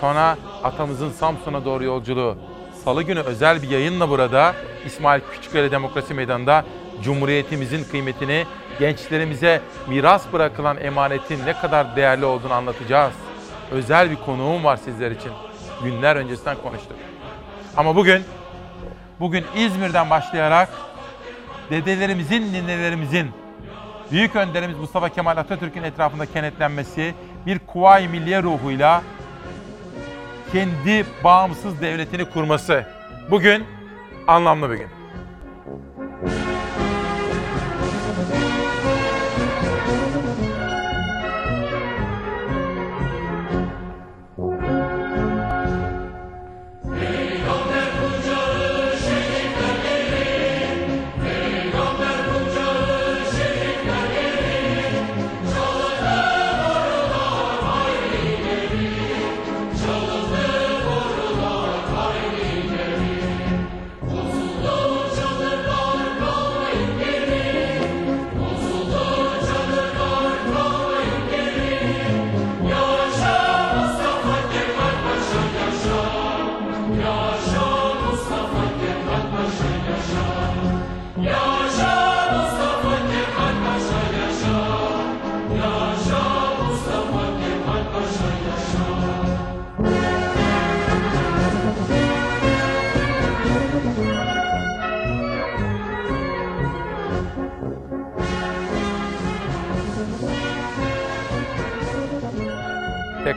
Sonra 0.00 0.36
atamızın 0.64 1.10
Samsun'a 1.10 1.64
doğru 1.64 1.84
yolculuğu. 1.84 2.36
Salı 2.84 3.02
günü 3.02 3.20
özel 3.20 3.62
bir 3.62 3.70
yayınla 3.70 4.08
burada 4.08 4.54
İsmail 4.86 5.20
Küçükleri 5.32 5.70
Demokrasi 5.70 6.14
Meydanı'nda 6.14 6.64
Cumhuriyetimizin 7.02 7.84
kıymetini, 7.84 8.46
gençlerimize 8.78 9.60
miras 9.88 10.32
bırakılan 10.32 10.76
emanetin 10.80 11.46
ne 11.46 11.52
kadar 11.52 11.96
değerli 11.96 12.24
olduğunu 12.24 12.52
anlatacağız. 12.52 13.12
Özel 13.70 14.10
bir 14.10 14.16
konuğum 14.16 14.64
var 14.64 14.76
sizler 14.76 15.10
için. 15.10 15.32
Günler 15.84 16.16
öncesinden 16.16 16.56
konuştuk. 16.62 16.96
Ama 17.76 17.96
bugün, 17.96 18.22
bugün 19.20 19.44
İzmir'den 19.56 20.10
başlayarak 20.10 20.68
dedelerimizin, 21.70 22.52
ninelerimizin, 22.52 23.30
büyük 24.10 24.36
önderimiz 24.36 24.78
Mustafa 24.78 25.08
Kemal 25.08 25.36
Atatürk'ün 25.36 25.82
etrafında 25.82 26.26
kenetlenmesi, 26.26 27.14
bir 27.46 27.58
kuvayi 27.58 28.08
milliye 28.08 28.42
ruhuyla 28.42 29.02
kendi 30.52 31.06
bağımsız 31.24 31.80
devletini 31.80 32.24
kurması. 32.24 32.86
Bugün 33.30 33.64
anlamlı 34.26 34.70
bir 34.70 34.76
gün. 34.76 34.88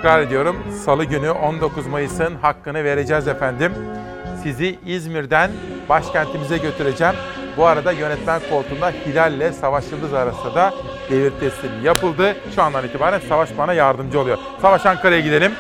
Tekrar 0.06 0.22
ediyorum. 0.22 0.64
Salı 0.86 1.06
günü 1.06 1.30
19 1.30 1.88
Mayıs'ın 1.88 2.36
hakkını 2.36 2.84
vereceğiz 2.84 3.28
efendim. 3.28 3.74
Sizi 4.44 4.80
İzmir'den 4.86 5.52
başkentimize 5.90 6.58
götüreceğim. 6.58 7.14
Bu 7.58 7.66
arada 7.66 7.92
yönetmen 7.92 8.42
koltuğunda 8.50 8.92
Hilal 8.92 9.34
ile 9.34 9.52
Savaş 9.52 9.92
Yıldız 9.92 10.14
arasında 10.14 10.56
da 10.56 10.74
devir 11.10 11.32
teslim 11.40 11.86
yapıldı. 11.86 12.36
Şu 12.56 12.62
andan 12.64 12.86
itibaren 12.86 13.20
Savaş 13.20 13.58
bana 13.58 13.74
yardımcı 13.74 14.20
oluyor. 14.20 14.38
Savaş 14.62 14.86
Ankara'ya 14.86 15.22
gidelim. 15.22 15.52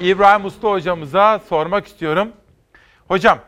İbrahim 0.00 0.44
Usta 0.44 0.70
hocamıza 0.70 1.38
sormak 1.38 1.86
istiyorum. 1.86 2.32
Hocam, 3.08 3.38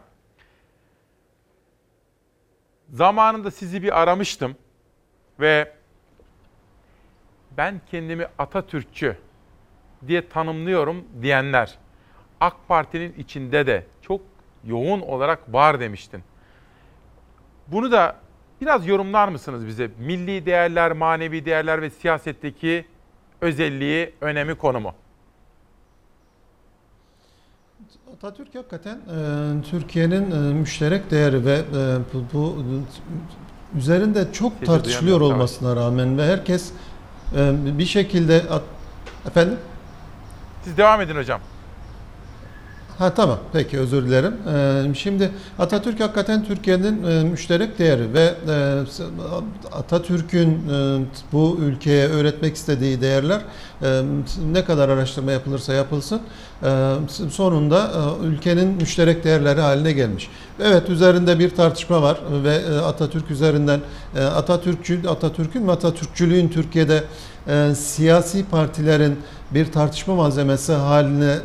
zamanında 2.89 3.51
sizi 3.51 3.83
bir 3.83 4.01
aramıştım 4.03 4.57
ve 5.41 5.73
ben 7.57 7.81
kendimi 7.91 8.27
Atatürkçü 8.39 9.24
diye 10.09 10.29
tanımlıyorum 10.29 11.05
diyenler 11.23 11.79
AK 12.41 12.55
Parti'nin 12.69 13.15
içinde 13.19 13.67
de 13.67 13.87
çok 14.03 14.21
yoğun 14.65 15.01
olarak 15.01 15.53
var 15.55 15.81
demiştin. 15.81 16.23
Bunu 17.69 17.93
da 17.93 18.17
biraz 18.61 18.87
yorumlar 18.87 19.29
mısınız 19.29 19.67
bize? 19.67 19.91
Milli 19.99 20.47
değerler, 20.47 20.93
manevi 20.93 21.45
değerler 21.45 21.83
ve 21.83 21.91
siyasetteki 21.91 22.85
özelliği, 23.41 24.15
önemi, 24.21 24.55
konumu. 24.55 24.95
Atatürk 28.17 28.55
hakikaten 28.55 28.97
e, 28.97 29.63
Türkiye'nin 29.71 30.31
e, 30.31 30.55
müşterek 30.55 31.11
değeri 31.11 31.45
ve 31.47 31.55
e, 31.55 31.63
bu, 32.15 32.25
bu 32.35 32.57
üzerinde 33.79 34.33
çok 34.33 34.53
Sesi 34.53 34.65
tartışılıyor 34.67 35.21
olmasına 35.21 35.77
rağmen 35.77 36.19
ve 36.19 36.27
herkes 36.27 36.73
e, 37.37 37.53
bir 37.79 37.85
şekilde 37.87 38.43
at- 38.51 38.63
efendim 39.27 39.59
Siz 40.65 40.77
devam 40.77 41.01
edin 41.01 41.17
hocam. 41.17 41.41
Ha 42.99 43.15
tamam 43.15 43.39
peki 43.53 43.79
özür 43.79 44.07
dilerim. 44.07 44.35
Ee, 44.55 44.95
şimdi 44.95 45.31
Atatürk 45.59 46.01
hakikaten 46.01 46.45
Türkiye'nin 46.45 47.05
e, 47.05 47.25
müşterek 47.25 47.79
değeri 47.79 48.15
ve 48.15 48.35
e, 48.49 48.85
Atatürk'ün 49.73 50.51
e, 50.51 50.99
bu 51.33 51.59
ülkeye 51.61 52.09
öğretmek 52.09 52.57
istediği 52.57 53.01
değerler 53.01 53.41
ne 54.53 54.65
kadar 54.65 54.89
araştırma 54.89 55.33
yapılırsa 55.33 55.73
yapılsın 55.73 56.21
sonunda 57.31 57.91
ülkenin 58.25 58.69
müşterek 58.69 59.25
değerleri 59.25 59.61
haline 59.61 59.93
gelmiş. 59.93 60.29
Evet 60.61 60.91
üzerinde 60.91 61.39
bir 61.39 61.51
tartışma 61.51 62.03
var 62.03 62.19
ve 62.45 62.81
Atatürk 62.81 63.31
üzerinden 63.31 63.81
Atatürkçü 64.37 65.09
Atatürk'ün 65.09 65.69
ve 65.69 65.73
Atatürkçülüğün 65.73 66.49
Türkiye'de 66.49 67.05
e, 67.49 67.75
siyasi 67.75 68.45
partilerin 68.45 69.19
bir 69.51 69.73
tartışma 69.73 70.15
malzemesi 70.15 70.73
haline 70.73 71.37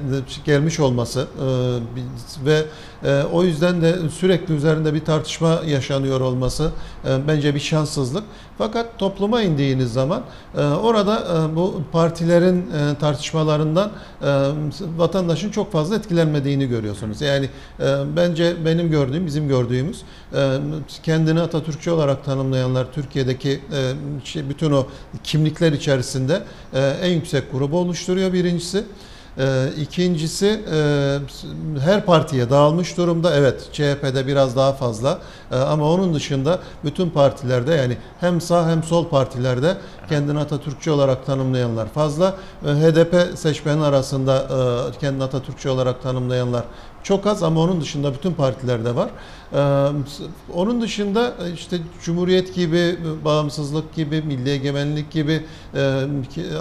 gelmiş 0.45 0.79
olması 0.79 1.27
e, 1.41 2.45
ve 2.45 2.65
e, 3.03 3.23
o 3.23 3.43
yüzden 3.43 3.81
de 3.81 3.95
sürekli 4.09 4.53
üzerinde 4.53 4.93
bir 4.93 5.05
tartışma 5.05 5.61
yaşanıyor 5.67 6.21
olması 6.21 6.71
e, 7.05 7.27
bence 7.27 7.55
bir 7.55 7.59
şanssızlık. 7.59 8.23
Fakat 8.57 8.97
topluma 8.97 9.41
indiğiniz 9.41 9.93
zaman 9.93 10.21
e, 10.57 10.61
orada 10.61 11.19
e, 11.19 11.55
bu 11.55 11.81
partilerin 11.91 12.57
e, 12.57 12.95
tartışmalarından 12.99 13.91
e, 14.21 14.25
vatandaşın 14.97 15.49
çok 15.49 15.71
fazla 15.71 15.95
etkilenmediğini 15.95 16.67
görüyorsunuz. 16.67 17.21
Yani 17.21 17.49
e, 17.79 17.85
bence 18.15 18.65
benim 18.65 18.91
gördüğüm, 18.91 19.25
bizim 19.25 19.47
gördüğümüz 19.47 20.01
e, 20.33 20.57
kendini 21.03 21.41
Atatürkçü 21.41 21.91
olarak 21.91 22.25
tanımlayanlar 22.25 22.91
Türkiye'deki 22.93 23.49
e, 23.49 23.93
şey, 24.23 24.49
bütün 24.49 24.71
o 24.71 24.87
kimlikler 25.23 25.71
içerisinde 25.71 26.43
e, 26.73 26.79
en 27.01 27.11
yüksek 27.11 27.51
grubu 27.51 27.77
oluşturuyor 27.77 28.33
birincisi. 28.33 28.83
Ee, 29.39 29.69
ikincisi 29.77 30.61
e, 30.73 31.79
her 31.79 32.05
partiye 32.05 32.49
dağılmış 32.49 32.97
durumda. 32.97 33.35
Evet 33.35 33.69
CHP'de 33.73 34.27
biraz 34.27 34.55
daha 34.55 34.73
fazla 34.73 35.19
Ee, 35.51 35.55
ama 35.55 35.91
onun 35.91 36.13
dışında 36.13 36.59
bütün 36.83 37.09
partilerde 37.09 37.73
yani 37.73 37.97
hem 38.19 38.41
sağ 38.41 38.69
hem 38.69 38.83
sol 38.83 39.07
partilerde 39.07 39.77
kendini 40.09 40.39
Atatürkçü 40.39 40.91
olarak 40.91 41.25
tanımlayanlar 41.25 41.87
fazla. 41.87 42.35
Ee, 42.65 42.69
HDP 42.69 43.37
seçmeni 43.37 43.83
arasında 43.83 44.35
e, 44.95 44.99
kendini 44.99 45.23
Atatürkçü 45.23 45.69
olarak 45.69 46.03
tanımlayanlar 46.03 46.63
çok 47.03 47.27
az 47.27 47.43
ama 47.43 47.61
onun 47.61 47.81
dışında 47.81 48.13
bütün 48.13 48.33
partilerde 48.33 48.95
var. 48.95 49.09
Ee, 49.53 49.87
onun 50.53 50.81
dışında 50.81 51.33
işte 51.55 51.77
Cumhuriyet 52.01 52.55
gibi, 52.55 52.97
bağımsızlık 53.25 53.93
gibi, 53.93 54.21
milli 54.21 54.49
egemenlik 54.49 55.11
gibi 55.11 55.45
e, 55.75 56.07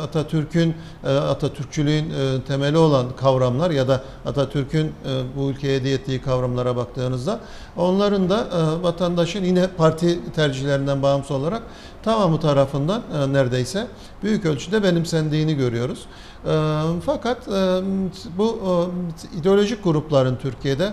Atatürk'ün, 0.03 0.75
e, 1.05 1.09
Atatürkçülüğün 1.09 2.05
e, 2.11 2.43
temeli 2.47 2.79
olan 2.79 3.07
kavramlar 3.17 3.71
ya 3.71 3.89
da 3.89 4.03
Atatürk'ün 4.27 4.87
e, 4.87 4.93
bu 5.37 5.51
ülkeye 5.51 5.79
hediye 5.79 5.95
ettiği 5.95 6.23
kavramlara 6.23 6.77
baktığınızda 6.77 7.41
onların 7.77 8.31
da 8.31 8.39
e, 8.39 8.83
vatandaşın 8.83 9.45
yine 9.45 9.67
parti 9.67 10.33
tercihlerinden 10.33 11.03
bağımsız 11.03 11.31
olarak 11.31 11.63
tamamı 12.03 12.41
tarafından 12.41 13.03
e, 13.15 13.33
neredeyse 13.33 13.87
büyük 14.23 14.47
ölçüde 14.47 14.83
benimsendiğini 14.83 15.55
görüyoruz. 15.55 16.07
Fakat 17.07 17.49
bu 18.39 18.59
ideolojik 19.41 19.85
grupların 19.85 20.37
Türkiye'de 20.37 20.93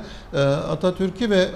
Atatürk'ü 0.69 1.29
ve 1.29 1.47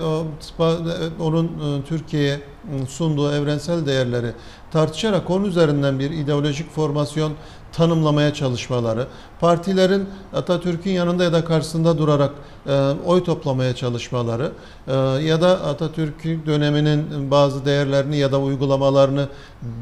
onun 1.19 1.81
Türkiye'ye 1.87 2.41
sunduğu 2.89 3.31
evrensel 3.31 3.85
değerleri 3.85 4.31
tartışarak 4.71 5.29
onun 5.29 5.45
üzerinden 5.45 5.99
bir 5.99 6.11
ideolojik 6.11 6.71
formasyon 6.71 7.33
tanımlamaya 7.73 8.33
çalışmaları, 8.33 9.07
partilerin 9.39 10.09
Atatürk'ün 10.33 10.91
yanında 10.91 11.23
ya 11.23 11.33
da 11.33 11.45
karşısında 11.45 11.97
durarak 11.97 12.31
e, 12.67 12.91
oy 13.05 13.23
toplamaya 13.23 13.75
çalışmaları 13.75 14.51
e, 14.87 14.93
ya 14.95 15.41
da 15.41 15.63
Atatürk 15.63 16.23
döneminin 16.45 17.31
bazı 17.31 17.65
değerlerini 17.65 18.17
ya 18.17 18.31
da 18.31 18.39
uygulamalarını 18.39 19.27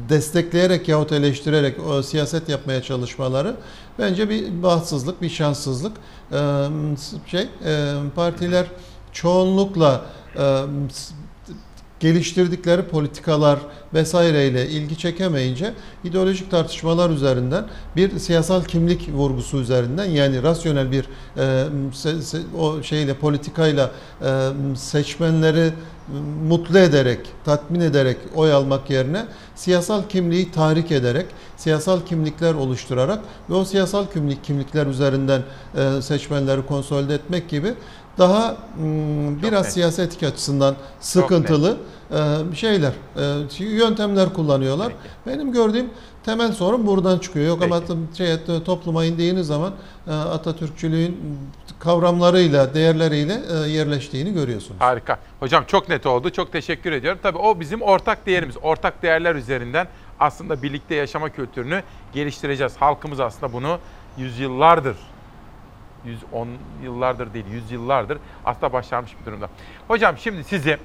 destekleyerek 0.08 0.88
yahut 0.88 1.12
eleştirerek 1.12 1.86
o, 1.86 2.02
siyaset 2.02 2.48
yapmaya 2.48 2.82
çalışmaları 2.82 3.56
bence 3.98 4.28
bir 4.30 4.62
bahtsızlık, 4.62 5.22
bir 5.22 5.30
şanssızlık. 5.30 5.92
E, 6.32 6.38
şey 7.26 7.48
e, 7.64 7.94
partiler 8.14 8.66
çoğunlukla 9.12 10.02
e, 10.36 10.64
geliştirdikleri 12.00 12.82
politikalar 12.82 13.58
vesaireyle 13.94 14.68
ilgi 14.68 14.98
çekemeyince 14.98 15.74
ideolojik 16.04 16.50
tartışmalar 16.50 17.10
üzerinden 17.10 17.64
bir 17.96 18.18
siyasal 18.18 18.64
kimlik 18.64 19.08
vurgusu 19.12 19.58
üzerinden 19.58 20.04
yani 20.04 20.42
rasyonel 20.42 20.92
bir 20.92 21.04
e, 21.36 21.64
se, 21.92 22.22
se, 22.22 22.38
o 22.58 22.82
şeyle 22.82 23.14
politikayla 23.14 23.90
e, 24.22 24.48
seçmenleri 24.76 25.72
mutlu 26.48 26.78
ederek, 26.78 27.20
tatmin 27.44 27.80
ederek 27.80 28.16
oy 28.34 28.52
almak 28.52 28.90
yerine 28.90 29.24
siyasal 29.54 30.02
kimliği 30.08 30.52
tahrik 30.52 30.92
ederek, 30.92 31.26
siyasal 31.56 32.00
kimlikler 32.00 32.54
oluşturarak 32.54 33.20
ve 33.50 33.54
o 33.54 33.64
siyasal 33.64 34.06
kimlik 34.06 34.44
kimlikler 34.44 34.86
üzerinden 34.86 35.42
e, 35.76 36.02
seçmenleri 36.02 36.66
konsolide 36.66 37.14
etmek 37.14 37.48
gibi 37.48 37.74
daha 38.18 38.56
m, 38.78 39.42
biraz 39.42 39.64
net. 39.64 39.72
siyasi 39.72 40.02
etik 40.02 40.22
açısından 40.22 40.74
sıkıntılı 41.00 41.76
e, 42.10 42.54
şeyler, 42.54 42.92
e, 43.60 43.64
yöntemler 43.64 44.32
kullanıyorlar. 44.32 44.92
Benim 45.26 45.52
gördüğüm 45.52 45.90
temel 46.24 46.52
sorun 46.52 46.86
buradan 46.86 47.18
çıkıyor. 47.18 47.46
Yok 47.46 47.62
ama 47.62 47.80
şey, 48.16 48.36
topluma 48.64 49.04
indiğiniz 49.04 49.46
zaman 49.46 49.72
e, 50.06 50.12
Atatürkçülüğün 50.12 51.38
kavramlarıyla, 51.78 52.74
değerleriyle 52.74 53.40
e, 53.52 53.68
yerleştiğini 53.68 54.34
görüyorsunuz. 54.34 54.80
Harika. 54.80 55.18
Hocam 55.40 55.64
çok 55.66 55.88
net 55.88 56.06
oldu. 56.06 56.30
Çok 56.30 56.52
teşekkür 56.52 56.92
ediyorum. 56.92 57.20
Tabii 57.22 57.38
o 57.38 57.60
bizim 57.60 57.82
ortak 57.82 58.26
değerimiz. 58.26 58.56
Ortak 58.62 59.02
değerler 59.02 59.34
üzerinden 59.34 59.88
aslında 60.20 60.62
birlikte 60.62 60.94
yaşama 60.94 61.28
kültürünü 61.28 61.82
geliştireceğiz. 62.12 62.76
Halkımız 62.76 63.20
aslında 63.20 63.52
bunu 63.52 63.78
yüzyıllardır 64.18 64.96
110 66.08 66.48
yıllardır 66.82 67.34
değil, 67.34 67.44
100 67.52 67.70
yıllardır 67.70 68.18
aslında 68.44 68.72
başarmış 68.72 69.12
bir 69.20 69.26
durumda. 69.26 69.48
Hocam 69.88 70.18
şimdi 70.18 70.44
sizi 70.44 70.78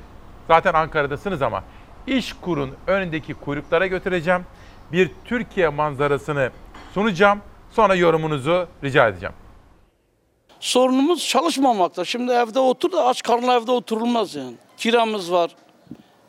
zaten 0.48 0.74
Ankara'dasınız 0.74 1.42
ama 1.42 1.64
iş 2.08 2.34
kurun 2.34 2.72
önündeki 2.88 3.34
kuyruklara 3.34 3.88
götüreceğim. 3.88 4.46
Bir 4.92 5.12
Türkiye 5.26 5.70
manzarasını 5.70 6.52
sunacağım. 6.94 7.40
Sonra 7.72 7.96
yorumunuzu 7.96 8.68
rica 8.84 9.08
edeceğim. 9.08 9.36
Sorunumuz 10.60 11.28
çalışmamakta. 11.28 12.06
Şimdi 12.06 12.32
evde 12.32 12.60
otur 12.60 12.92
da 12.92 13.06
aç 13.06 13.22
karnına 13.22 13.54
evde 13.56 13.72
oturulmaz 13.72 14.36
yani. 14.36 14.56
Kiramız 14.78 15.32
var, 15.32 15.56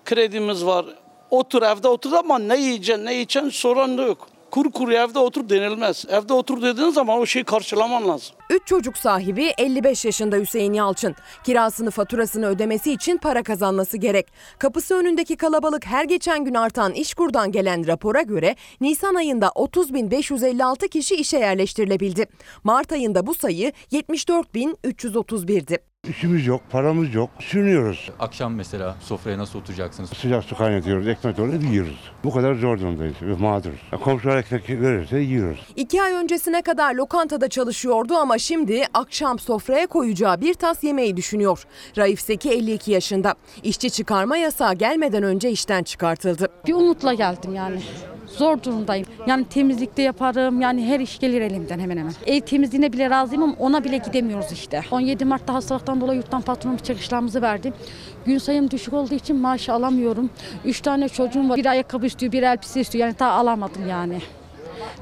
kredimiz 0.05 0.67
var. 0.67 0.87
Otur 1.31 1.63
evde 1.63 1.89
otur 1.89 2.13
ama 2.13 2.39
ne 2.39 2.57
yiyeceksin, 2.57 3.07
ne 3.07 3.21
içeceksin 3.21 3.61
soran 3.61 3.99
da 3.99 4.03
yok. 4.03 4.29
Kuru 4.55 4.71
kuru 4.71 4.93
evde 4.93 5.19
otur 5.19 5.49
denilmez. 5.49 6.05
Evde 6.09 6.33
otur 6.33 6.63
dediğin 6.63 6.91
zaman 6.91 7.19
o 7.19 7.27
şeyi 7.27 7.45
karşılaman 7.45 8.09
lazım. 8.09 8.37
Üç 8.51 8.67
çocuk 8.67 8.97
sahibi 8.97 9.53
55 9.59 10.05
yaşında 10.05 10.37
Hüseyin 10.37 10.73
Yalçın. 10.73 11.15
Kirasını 11.45 11.91
faturasını 11.91 12.47
ödemesi 12.47 12.93
için 12.93 13.17
para 13.17 13.43
kazanması 13.43 13.97
gerek. 13.97 14.27
Kapısı 14.59 14.95
önündeki 14.95 15.37
kalabalık 15.37 15.87
her 15.87 16.05
geçen 16.05 16.45
gün 16.45 16.55
artan 16.55 16.93
İşkur'dan 16.93 17.53
gelen 17.53 17.87
rapora 17.87 18.23
göre 18.23 18.57
Nisan 18.81 19.15
ayında 19.15 19.47
30.556 19.47 20.89
kişi 20.89 21.15
işe 21.15 21.39
yerleştirilebildi. 21.39 22.27
Mart 22.65 22.93
ayında 22.93 23.27
bu 23.27 23.35
sayı 23.35 23.73
74.331'di. 23.93 25.94
İşimiz 26.09 26.47
yok, 26.47 26.61
paramız 26.71 27.15
yok. 27.15 27.31
Sürünüyoruz. 27.41 28.11
Akşam 28.21 28.55
mesela 28.55 28.97
sofraya 29.01 29.39
nasıl 29.39 29.59
oturacaksınız? 29.59 30.11
Sıcak 30.11 30.45
su 30.45 30.57
kaynatıyoruz, 30.57 31.09
ekmek 31.09 31.37
doğru 31.37 31.53
yiyoruz. 31.71 32.13
Bu 32.25 32.31
kadar 32.35 32.55
zor 32.55 32.79
durumdayız 32.79 33.15
ve 33.23 33.35
mağduruz. 33.35 33.81
Komşular 34.05 34.37
ekmek 34.37 34.71
verirse 34.71 35.19
yiyoruz. 35.19 35.67
İki 35.77 36.03
ay 36.03 36.13
öncesine 36.13 36.63
kadar 36.63 36.95
lokantada 36.95 37.49
çalışıyordu 37.49 38.15
ama 38.15 38.39
şimdi 38.39 38.85
akşam 38.95 39.39
sofraya 39.39 39.87
koyacağı 39.87 40.41
bir 40.41 40.55
tas 40.55 40.85
yemeği 40.85 41.17
düşünüyor. 41.17 41.65
Raif 41.99 42.21
Seki 42.21 42.51
52 42.51 42.91
yaşında. 42.93 43.35
İşçi 43.63 43.91
çıkarma 43.91 44.37
yasağı 44.37 44.75
gelmeden 44.75 45.23
önce 45.23 45.51
işten 45.51 45.83
çıkartıldı. 45.83 46.49
Bir 46.67 46.75
umutla 46.75 47.15
geldim 47.15 47.55
yani. 47.55 47.81
Zor 48.39 48.63
durumdayım. 48.63 49.07
Yani 49.27 49.45
temizlikte 49.45 50.03
yaparım. 50.03 50.61
Yani 50.61 50.87
her 50.87 51.01
iş 51.01 51.19
gelir 51.19 51.41
elimden 51.41 51.79
hemen 51.79 51.97
hemen. 51.97 52.13
Ev 52.27 52.41
temizliğine 52.41 52.93
bile 52.93 53.11
razıyım 53.11 53.43
ama 53.43 53.55
ona 53.59 53.85
bile 53.85 53.97
gidemiyoruz 53.97 54.53
işte. 54.53 54.83
17 54.91 55.25
Mart'ta 55.25 55.55
hastalıktan 55.55 56.01
dolayı 56.01 56.19
yurttan 56.19 56.43
patronum 56.43 56.77
çıkışlarımızı 56.77 57.43
verdi. 57.43 57.73
Gün 58.27 58.39
sayım 58.39 58.71
düşük 58.71 58.95
olduğu 58.95 59.15
için 59.15 59.37
maaş 59.37 59.69
alamıyorum. 59.69 60.31
3 60.65 60.81
tane 60.81 61.09
çocuğum 61.09 61.49
var. 61.49 61.57
Bir 61.57 61.67
ayakkabı 61.67 62.07
istiyor, 62.07 62.33
bir 62.33 62.43
elbise 62.43 62.81
istiyor. 62.81 63.07
Yani 63.07 63.19
daha 63.19 63.31
alamadım 63.31 63.89
yani. 63.89 64.19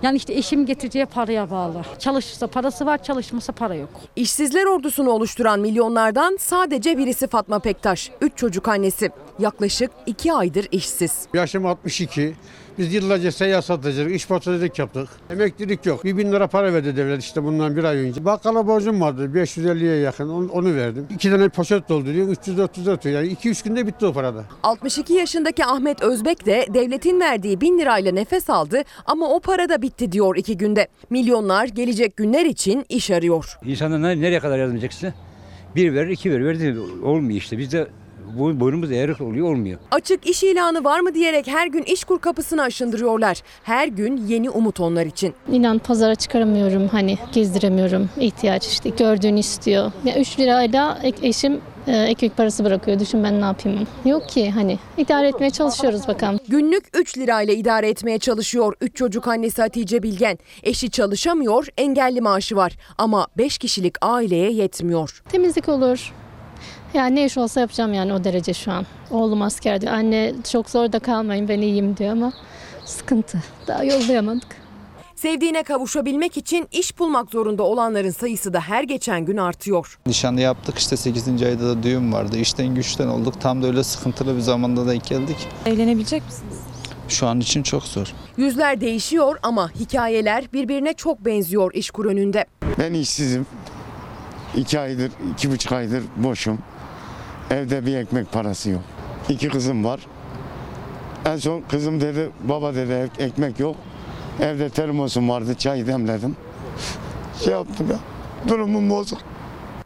Yani 0.02 0.16
işte 0.16 0.34
eşim 0.34 0.66
getireceği 0.66 1.06
paraya 1.06 1.50
bağlı. 1.50 1.82
Çalışırsa 1.98 2.46
parası 2.46 2.86
var, 2.86 3.02
çalışmasa 3.02 3.52
para 3.52 3.74
yok. 3.74 3.90
İşsizler 4.16 4.66
ordusunu 4.66 5.10
oluşturan 5.10 5.60
milyonlardan 5.60 6.36
sadece 6.40 6.98
birisi 6.98 7.26
Fatma 7.26 7.58
Pektaş. 7.58 8.10
3 8.20 8.36
çocuk 8.36 8.68
annesi. 8.68 9.10
Yaklaşık 9.38 9.90
2 10.06 10.32
aydır 10.32 10.68
işsiz. 10.72 11.26
Yaşım 11.34 11.66
62. 11.66 12.34
Biz 12.78 12.94
yıllarca 12.94 13.32
seyyar 13.32 13.62
satıcılık, 13.62 14.14
iş 14.14 14.28
portacılık 14.28 14.78
yaptık. 14.78 15.08
Emeklilik 15.30 15.86
yok. 15.86 16.04
Bir 16.04 16.16
bin 16.16 16.32
lira 16.32 16.46
para 16.46 16.74
verdi 16.74 16.96
devlet 16.96 17.22
işte 17.22 17.44
bundan 17.44 17.76
bir 17.76 17.84
ay 17.84 17.96
önce. 17.98 18.24
Bakkala 18.24 18.66
borcum 18.66 19.00
vardı 19.00 19.30
550'ye 19.34 19.96
yakın 19.96 20.28
onu, 20.28 20.48
onu 20.52 20.74
verdim. 20.74 21.06
İki 21.10 21.30
tane 21.30 21.48
poşet 21.48 21.88
dolduruyor 21.88 22.28
300-400 22.28 22.92
atıyor. 22.92 23.22
Yani 23.22 23.32
2-3 23.34 23.64
günde 23.64 23.86
bitti 23.86 24.06
o 24.06 24.12
parada. 24.12 24.44
62 24.62 25.12
yaşındaki 25.14 25.64
Ahmet 25.64 26.02
Özbek 26.02 26.46
de 26.46 26.66
devletin 26.74 27.20
verdiği 27.20 27.60
1000 27.60 27.78
lirayla 27.78 28.12
nefes 28.12 28.50
aldı 28.50 28.82
ama 29.06 29.28
o 29.34 29.40
para 29.40 29.68
da 29.68 29.82
bitti 29.82 30.12
diyor 30.12 30.36
iki 30.36 30.56
günde. 30.56 30.88
Milyonlar 31.10 31.66
gelecek 31.66 32.16
günler 32.16 32.46
için 32.46 32.84
iş 32.88 33.10
arıyor. 33.10 33.58
İnsanlar 33.64 34.02
ne- 34.02 34.20
nereye 34.20 34.40
kadar 34.40 34.58
yardım 34.58 34.74
edecek 34.74 34.92
size? 34.92 35.14
Bir 35.76 35.94
verir, 35.94 36.08
iki 36.10 36.30
verir, 36.30 36.44
verdi 36.44 36.78
olmuyor 37.04 37.38
işte. 37.38 37.58
Bizde 37.58 37.86
bu 38.38 38.60
boynumuz 38.60 38.92
eğrik 38.92 39.20
oluyor, 39.20 39.52
olmuyor. 39.52 39.78
Açık 39.90 40.26
iş 40.26 40.42
ilanı 40.42 40.84
var 40.84 41.00
mı 41.00 41.14
diyerek 41.14 41.46
her 41.46 41.66
gün 41.66 41.82
işkur 41.82 42.18
kapısını 42.18 42.62
aşındırıyorlar. 42.62 43.42
Her 43.62 43.88
gün 43.88 44.26
yeni 44.26 44.50
umut 44.50 44.80
onlar 44.80 45.06
için. 45.06 45.34
İnan 45.52 45.78
pazara 45.78 46.14
çıkaramıyorum 46.14 46.88
hani 46.88 47.18
gezdiremiyorum 47.32 48.08
ihtiyaç 48.20 48.66
işte 48.66 48.90
gördüğünü 48.90 49.38
istiyor. 49.38 49.92
Ya 50.04 50.20
3 50.20 50.38
lirayla 50.38 50.98
eşim 51.22 51.60
e, 51.86 51.96
ekmek 51.96 52.36
parası 52.36 52.64
bırakıyor 52.64 53.00
düşün 53.00 53.24
ben 53.24 53.40
ne 53.40 53.44
yapayım. 53.44 53.86
Yok 54.04 54.28
ki 54.28 54.50
hani 54.50 54.78
idare 54.96 55.28
etmeye 55.28 55.50
çalışıyoruz 55.50 56.08
bakalım. 56.08 56.40
Günlük 56.48 56.84
3 56.98 57.18
lirayla 57.18 57.54
idare 57.54 57.88
etmeye 57.88 58.18
çalışıyor 58.18 58.74
3 58.80 58.96
çocuk 58.96 59.28
annesi 59.28 59.62
Hatice 59.62 60.02
Bilgen. 60.02 60.38
Eşi 60.62 60.90
çalışamıyor, 60.90 61.68
engelli 61.78 62.20
maaşı 62.20 62.56
var 62.56 62.76
ama 62.98 63.26
5 63.38 63.58
kişilik 63.58 63.94
aileye 64.00 64.52
yetmiyor. 64.52 65.22
Temizlik 65.28 65.68
olur. 65.68 66.12
Yani 66.94 67.14
ne 67.16 67.24
iş 67.24 67.38
olsa 67.38 67.60
yapacağım 67.60 67.92
yani 67.94 68.12
o 68.12 68.24
derece 68.24 68.54
şu 68.54 68.72
an. 68.72 68.86
Oğlum 69.10 69.42
asker 69.42 69.80
diyor. 69.80 69.92
Anne 69.92 70.32
çok 70.52 70.70
zor 70.70 70.92
da 70.92 70.98
kalmayın 70.98 71.48
ben 71.48 71.60
iyiyim 71.60 71.96
diyor 71.96 72.12
ama 72.12 72.32
sıkıntı. 72.84 73.42
Daha 73.66 73.84
yollayamadık. 73.84 74.62
Sevdiğine 75.14 75.62
kavuşabilmek 75.62 76.36
için 76.36 76.68
iş 76.72 76.98
bulmak 76.98 77.30
zorunda 77.30 77.62
olanların 77.62 78.10
sayısı 78.10 78.52
da 78.52 78.60
her 78.60 78.82
geçen 78.82 79.24
gün 79.24 79.36
artıyor. 79.36 79.98
Nişanı 80.06 80.40
yaptık 80.40 80.78
işte 80.78 80.96
8. 80.96 81.42
ayda 81.42 81.66
da 81.68 81.82
düğün 81.82 82.12
vardı. 82.12 82.36
İşten 82.38 82.74
güçten 82.74 83.06
olduk. 83.06 83.40
Tam 83.40 83.62
da 83.62 83.66
öyle 83.66 83.84
sıkıntılı 83.84 84.36
bir 84.36 84.40
zamanda 84.40 84.86
denk 84.88 85.04
geldik. 85.06 85.48
Evlenebilecek 85.66 86.22
misiniz? 86.26 86.56
Şu 87.08 87.26
an 87.26 87.40
için 87.40 87.62
çok 87.62 87.82
zor. 87.82 88.12
Yüzler 88.36 88.80
değişiyor 88.80 89.38
ama 89.42 89.70
hikayeler 89.70 90.44
birbirine 90.52 90.94
çok 90.94 91.24
benziyor 91.24 91.74
işkur 91.74 92.04
önünde. 92.04 92.46
Ben 92.78 92.92
işsizim. 92.94 93.46
İki 94.56 94.80
aydır, 94.80 95.12
iki 95.32 95.50
buçuk 95.50 95.72
aydır 95.72 96.02
boşum. 96.16 96.58
Evde 97.50 97.86
bir 97.86 97.96
ekmek 97.96 98.32
parası 98.32 98.70
yok. 98.70 98.80
İki 99.28 99.48
kızım 99.48 99.84
var. 99.84 100.00
En 101.24 101.36
son 101.36 101.60
kızım 101.60 102.00
dedi, 102.00 102.30
baba 102.44 102.74
dedi 102.74 102.92
"ek- 102.92 103.24
ekmek 103.24 103.60
yok. 103.60 103.76
Evde 104.40 104.68
termosum 104.70 105.28
vardı, 105.28 105.54
çay 105.54 105.86
demledim. 105.86 106.36
Şey 107.44 107.52
yaptım 107.52 107.86
ya, 107.90 107.98
durumum 108.48 108.90
bozuk. 108.90 109.18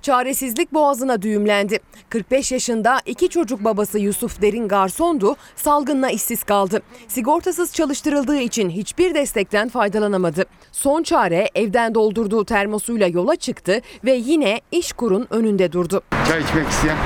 Çaresizlik 0.03 0.74
boğazına 0.74 1.23
düğümlendi. 1.23 1.78
45 2.09 2.53
yaşında 2.53 2.99
iki 3.07 3.28
çocuk 3.28 3.65
babası 3.65 3.99
Yusuf 3.99 4.43
Derin 4.43 4.69
garsondu, 4.69 5.37
salgınla 5.57 6.11
işsiz 6.11 6.43
kaldı. 6.45 6.83
Sigortasız 7.09 7.73
çalıştırıldığı 7.73 8.39
için 8.39 8.70
hiçbir 8.70 9.15
destekten 9.15 9.69
faydalanamadı. 9.69 10.45
Son 10.73 11.03
çare 11.03 11.51
evden 11.55 11.95
doldurduğu 11.95 12.45
termosuyla 12.45 13.07
yola 13.07 13.37
çıktı 13.37 13.81
ve 14.05 14.12
yine 14.12 14.61
işkurun 14.73 15.27
önünde 15.31 15.73
durdu. 15.73 16.03
Çay 16.28 16.43
içmek 16.43 16.69
isteyen 16.69 16.97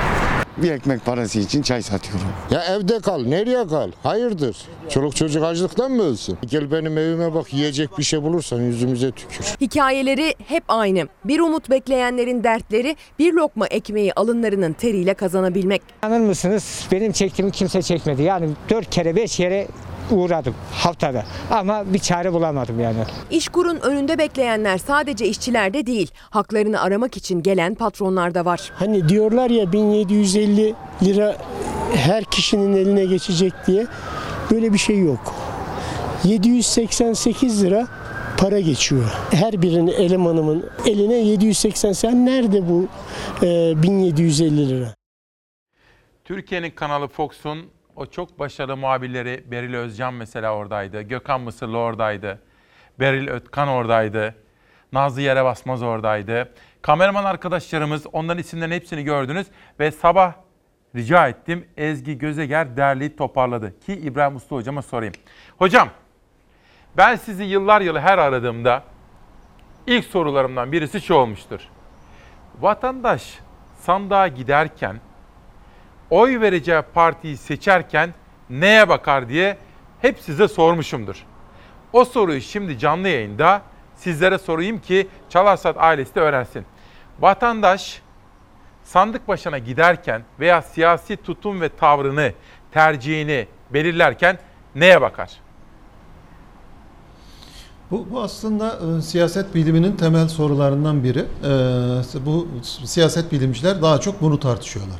bir 0.57 0.71
ekmek 0.71 1.05
parası 1.05 1.39
için 1.39 1.61
çay 1.61 1.81
satıyorum. 1.81 2.27
Ya 2.51 2.63
evde 2.65 2.99
kal, 2.99 3.23
nereye 3.25 3.67
kal? 3.67 3.91
Hayırdır? 4.03 4.57
Çoluk 4.89 5.15
çocuk 5.15 5.43
açlıktan 5.43 5.91
mı 5.91 6.03
ölsün? 6.03 6.37
Gel 6.45 6.71
benim 6.71 6.97
evime 6.97 7.33
bak, 7.33 7.53
yiyecek 7.53 7.97
bir 7.97 8.03
şey 8.03 8.23
bulursan 8.23 8.61
yüzümüze 8.61 9.11
tükür. 9.11 9.45
Hikayeleri 9.61 10.35
hep 10.47 10.63
aynı. 10.67 11.07
Bir 11.25 11.39
umut 11.39 11.69
bekleyenlerin 11.69 12.43
dertleri 12.43 12.95
bir 13.19 13.33
lokma 13.33 13.67
ekmeği 13.67 14.13
alınlarının 14.13 14.73
teriyle 14.73 15.13
kazanabilmek. 15.13 15.81
İnanır 16.05 16.19
mısınız 16.19 16.87
benim 16.91 17.11
çektiğimi 17.11 17.51
kimse 17.51 17.81
çekmedi. 17.81 18.21
Yani 18.23 18.49
dört 18.69 18.89
kere 18.89 19.15
beş 19.15 19.37
kere 19.37 19.67
uğradım 20.11 20.55
haftada 20.73 21.25
ama 21.51 21.93
bir 21.93 21.99
çare 21.99 22.33
bulamadım 22.33 22.79
yani. 22.79 22.97
İşkurun 23.31 23.79
önünde 23.79 24.17
bekleyenler 24.17 24.77
sadece 24.77 25.27
işçilerde 25.27 25.85
değil, 25.85 26.11
haklarını 26.29 26.81
aramak 26.81 27.17
için 27.17 27.43
gelen 27.43 27.75
patronlar 27.75 28.33
da 28.35 28.45
var. 28.45 28.71
Hani 28.75 29.09
diyorlar 29.09 29.49
ya 29.49 29.71
1750 29.71 30.73
lira 31.03 31.37
her 31.95 32.23
kişinin 32.23 32.73
eline 32.73 33.05
geçecek 33.05 33.53
diye 33.67 33.87
böyle 34.51 34.73
bir 34.73 34.77
şey 34.77 34.99
yok. 34.99 35.33
788 36.23 37.63
lira 37.63 37.87
para 38.37 38.59
geçiyor. 38.59 39.11
Her 39.31 39.61
birinin 39.61 39.87
elemanımın 39.87 40.69
eline 40.85 41.15
788 41.15 42.19
nerede 42.19 42.69
bu 42.69 42.87
e, 43.45 43.83
1750 43.83 44.69
lira? 44.69 44.93
Türkiye'nin 46.25 46.71
kanalı 46.71 47.07
Fox'un 47.07 47.59
o 48.01 48.05
çok 48.05 48.39
başarılı 48.39 48.77
muhabirleri 48.77 49.43
Beril 49.51 49.73
Özcan 49.73 50.13
mesela 50.13 50.55
oradaydı. 50.55 51.01
Gökhan 51.01 51.41
Mısırlı 51.41 51.77
oradaydı. 51.77 52.39
Beril 52.99 53.27
Ötkan 53.27 53.67
oradaydı. 53.67 54.35
Nazlı 54.93 55.21
Yere 55.21 55.43
Basmaz 55.45 55.83
oradaydı. 55.83 56.53
Kameraman 56.81 57.25
arkadaşlarımız 57.25 58.07
onların 58.13 58.39
isimlerin 58.39 58.71
hepsini 58.71 59.03
gördünüz. 59.03 59.47
Ve 59.79 59.91
sabah 59.91 60.33
rica 60.95 61.27
ettim 61.27 61.67
Ezgi 61.77 62.17
Gözeger 62.17 62.77
derleyip 62.77 63.17
toparladı. 63.17 63.79
Ki 63.79 63.93
İbrahim 63.93 64.35
Usta 64.35 64.55
hocama 64.55 64.81
sorayım. 64.81 65.13
Hocam 65.57 65.89
ben 66.97 67.15
sizi 67.15 67.43
yıllar 67.43 67.81
yılı 67.81 67.99
her 67.99 68.17
aradığımda 68.17 68.83
ilk 69.87 70.05
sorularımdan 70.05 70.71
birisi 70.71 71.01
şu 71.01 71.13
olmuştur. 71.13 71.59
Vatandaş 72.59 73.39
sandığa 73.79 74.27
giderken 74.27 74.99
oy 76.11 76.41
vereceği 76.41 76.81
partiyi 76.93 77.37
seçerken 77.37 78.13
neye 78.49 78.89
bakar 78.89 79.29
diye 79.29 79.57
hep 80.01 80.19
size 80.19 80.47
sormuşumdur. 80.47 81.25
O 81.93 82.05
soruyu 82.05 82.41
şimdi 82.41 82.79
canlı 82.79 83.07
yayında 83.07 83.61
sizlere 83.95 84.37
sorayım 84.37 84.79
ki 84.81 85.07
Çalarsat 85.29 85.75
ailesi 85.79 86.15
de 86.15 86.19
öğrensin. 86.19 86.65
Vatandaş 87.19 88.01
sandık 88.83 89.27
başına 89.27 89.57
giderken 89.57 90.23
veya 90.39 90.61
siyasi 90.61 91.17
tutum 91.17 91.61
ve 91.61 91.69
tavrını, 91.69 92.33
tercihini 92.71 93.47
belirlerken 93.73 94.37
neye 94.75 95.01
bakar? 95.01 95.29
Bu, 97.91 98.07
bu 98.11 98.21
aslında 98.21 98.79
e, 98.97 99.01
siyaset 99.01 99.55
biliminin 99.55 99.95
temel 99.95 100.27
sorularından 100.27 101.03
biri. 101.03 101.19
E, 101.19 102.25
bu 102.25 102.47
siyaset 102.85 103.31
bilimciler 103.31 103.81
daha 103.81 103.97
çok 103.99 104.21
bunu 104.21 104.39
tartışıyorlar. 104.39 104.99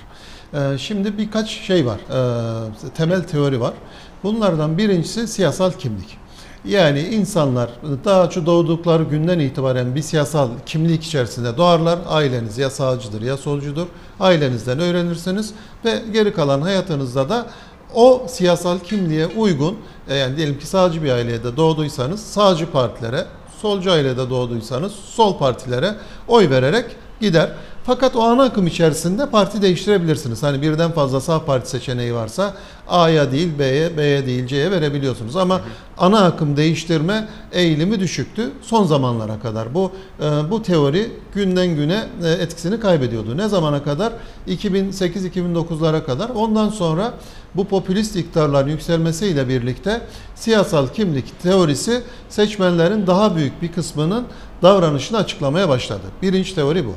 E, 0.54 0.78
şimdi 0.78 1.18
birkaç 1.18 1.50
şey 1.50 1.86
var, 1.86 2.00
e, 2.10 2.90
temel 2.96 3.24
teori 3.24 3.62
var. 3.62 3.74
Bunlardan 4.24 4.78
birincisi 4.78 5.28
siyasal 5.28 5.72
kimlik. 5.72 6.18
Yani 6.66 7.00
insanlar 7.00 7.70
daha 8.06 8.30
çok 8.30 8.46
doğdukları 8.46 9.04
günden 9.04 9.40
itibaren 9.40 9.96
bir 9.96 10.02
siyasal 10.02 10.50
kimlik 10.66 11.04
içerisinde 11.04 11.58
doğarlar. 11.58 12.00
Aileniz 12.08 12.58
ya 12.58 12.70
sağcıdır 12.70 13.22
ya 13.22 13.38
solcudur. 13.38 13.88
Ailenizden 14.20 14.80
öğrenirsiniz 14.80 15.54
ve 15.86 16.02
geri 16.14 16.34
kalan 16.34 16.62
hayatınızda 16.62 17.30
da 17.30 17.46
o 17.94 18.26
siyasal 18.28 18.80
kimliğe 18.80 19.28
uygun 19.28 19.78
e, 20.10 20.16
yani 20.16 20.38
diyelim 20.38 20.60
ki 20.60 20.68
sağcı 20.68 21.04
bir 21.04 21.12
ailede 21.12 21.58
doğduysanız 21.58 22.20
sağcı 22.24 22.72
partilere, 22.72 23.26
solcu 23.62 23.92
ailede 23.92 24.30
doğduysanız 24.30 24.92
sol 24.92 25.38
partilere 25.38 25.96
oy 26.28 26.50
vererek 26.50 26.86
gider. 27.22 27.52
Fakat 27.84 28.16
o 28.16 28.22
ana 28.22 28.44
akım 28.44 28.68
içerisinde 28.68 29.30
parti 29.30 29.62
değiştirebilirsiniz. 29.62 30.44
Hani 30.44 30.62
birden 30.62 30.92
fazla 30.92 31.22
sağ 31.22 31.46
parti 31.46 31.70
seçeneği 31.70 32.14
varsa 32.14 32.54
A'ya 32.88 33.32
değil 33.32 33.60
B'ye, 33.60 33.98
B'ye 33.98 34.26
değil 34.26 34.48
C'ye 34.48 34.72
verebiliyorsunuz. 34.72 35.36
Ama 35.36 35.62
ana 35.98 36.26
akım 36.26 36.58
değiştirme 36.58 37.28
eğilimi 37.52 38.00
düşüktü 38.00 38.52
son 38.62 38.84
zamanlara 38.84 39.40
kadar. 39.40 39.74
Bu 39.74 39.92
e, 40.20 40.52
bu 40.52 40.64
teori 40.64 41.12
günden 41.34 41.76
güne 41.76 42.04
e, 42.24 42.30
etkisini 42.30 42.80
kaybediyordu. 42.80 43.38
Ne 43.38 43.48
zamana 43.48 43.84
kadar? 43.84 44.14
2008-2009'lara 44.48 46.06
kadar. 46.06 46.30
Ondan 46.30 46.70
sonra 46.70 47.14
bu 47.56 47.68
popülist 47.68 48.16
iktidarların 48.16 48.70
yükselmesiyle 48.70 49.50
birlikte 49.50 50.02
siyasal 50.36 50.88
kimlik 50.88 51.42
teorisi 51.42 52.02
seçmenlerin 52.30 53.08
daha 53.08 53.36
büyük 53.36 53.62
bir 53.62 53.72
kısmının 53.72 54.26
davranışını 54.62 55.18
açıklamaya 55.18 55.70
başladı. 55.70 56.06
Birinci 56.22 56.56
teori 56.56 56.86
bu. 56.86 56.94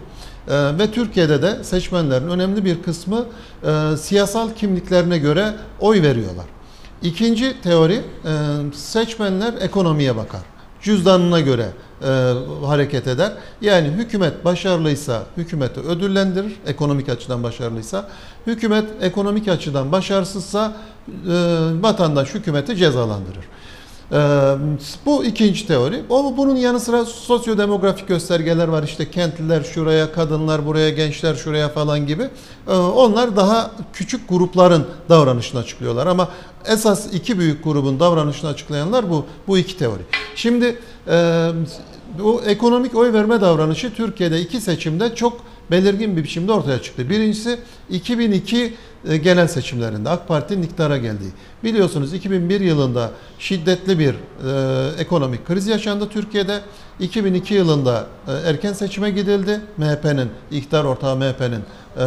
Ee, 0.48 0.78
ve 0.78 0.90
Türkiye'de 0.90 1.42
de 1.42 1.64
seçmenlerin 1.64 2.28
önemli 2.28 2.64
bir 2.64 2.82
kısmı 2.82 3.24
e, 3.66 3.96
siyasal 3.96 4.50
kimliklerine 4.50 5.18
göre 5.18 5.52
oy 5.80 6.02
veriyorlar. 6.02 6.44
İkinci 7.02 7.60
teori 7.62 7.94
e, 7.94 8.02
seçmenler 8.74 9.54
ekonomiye 9.60 10.16
bakar. 10.16 10.40
Cüzdanına 10.82 11.40
göre 11.40 11.68
e, 12.02 12.32
hareket 12.66 13.06
eder. 13.06 13.32
Yani 13.60 13.88
hükümet 13.88 14.44
başarılıysa 14.44 15.22
hükümeti 15.36 15.80
ödüllendirir 15.80 16.52
ekonomik 16.66 17.08
açıdan 17.08 17.42
başarılıysa. 17.42 18.08
Hükümet 18.46 18.84
ekonomik 19.00 19.48
açıdan 19.48 19.92
başarısızsa 19.92 20.72
e, 21.08 21.32
vatandaş 21.80 22.34
hükümeti 22.34 22.76
cezalandırır. 22.76 23.44
Ee, 24.12 24.54
bu 25.06 25.24
ikinci 25.24 25.66
teori. 25.66 26.02
O 26.08 26.36
bunun 26.36 26.56
yanı 26.56 26.80
sıra 26.80 27.04
sosyodemografik 27.04 28.08
göstergeler 28.08 28.68
var. 28.68 28.82
İşte 28.82 29.10
kentliler 29.10 29.62
şuraya, 29.62 30.12
kadınlar 30.12 30.66
buraya, 30.66 30.90
gençler 30.90 31.34
şuraya 31.34 31.68
falan 31.68 32.06
gibi. 32.06 32.28
Ee, 32.68 32.72
onlar 32.72 33.36
daha 33.36 33.70
küçük 33.92 34.28
grupların 34.28 34.86
davranışını 35.08 35.60
açıklıyorlar 35.60 36.06
ama 36.06 36.28
esas 36.66 37.14
iki 37.14 37.38
büyük 37.38 37.64
grubun 37.64 38.00
davranışını 38.00 38.50
açıklayanlar 38.50 39.10
bu 39.10 39.24
bu 39.48 39.58
iki 39.58 39.78
teori. 39.78 40.02
Şimdi 40.34 40.78
e, 41.08 41.48
bu 42.18 42.42
ekonomik 42.46 42.94
oy 42.94 43.12
verme 43.12 43.40
davranışı 43.40 43.94
Türkiye'de 43.94 44.40
iki 44.40 44.60
seçimde 44.60 45.14
çok 45.14 45.40
belirgin 45.70 46.16
bir 46.16 46.24
biçimde 46.24 46.52
ortaya 46.52 46.82
çıktı. 46.82 47.10
Birincisi 47.10 47.58
2002 47.90 48.74
e, 49.08 49.16
genel 49.16 49.48
seçimlerinde 49.48 50.10
AK 50.10 50.28
Parti'nin 50.28 50.62
iktidara 50.62 50.96
geldiği. 50.96 51.30
Biliyorsunuz 51.64 52.14
2001 52.14 52.60
yılında 52.60 53.10
şiddetli 53.38 53.98
bir 53.98 54.14
e, 54.14 54.88
ekonomik 54.98 55.46
kriz 55.46 55.66
yaşandı 55.66 56.08
Türkiye'de. 56.08 56.60
2002 57.00 57.54
yılında 57.54 58.06
e, 58.28 58.32
erken 58.32 58.72
seçime 58.72 59.10
gidildi. 59.10 59.60
MHP'nin, 59.76 60.30
iktidar 60.50 60.84
ortağı 60.84 61.16
MHP'nin 61.16 61.60
e, 61.98 62.04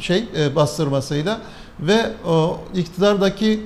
şey 0.00 0.24
e, 0.36 0.56
bastırmasıyla 0.56 1.40
ve 1.80 2.10
o 2.28 2.58
iktidardaki 2.74 3.60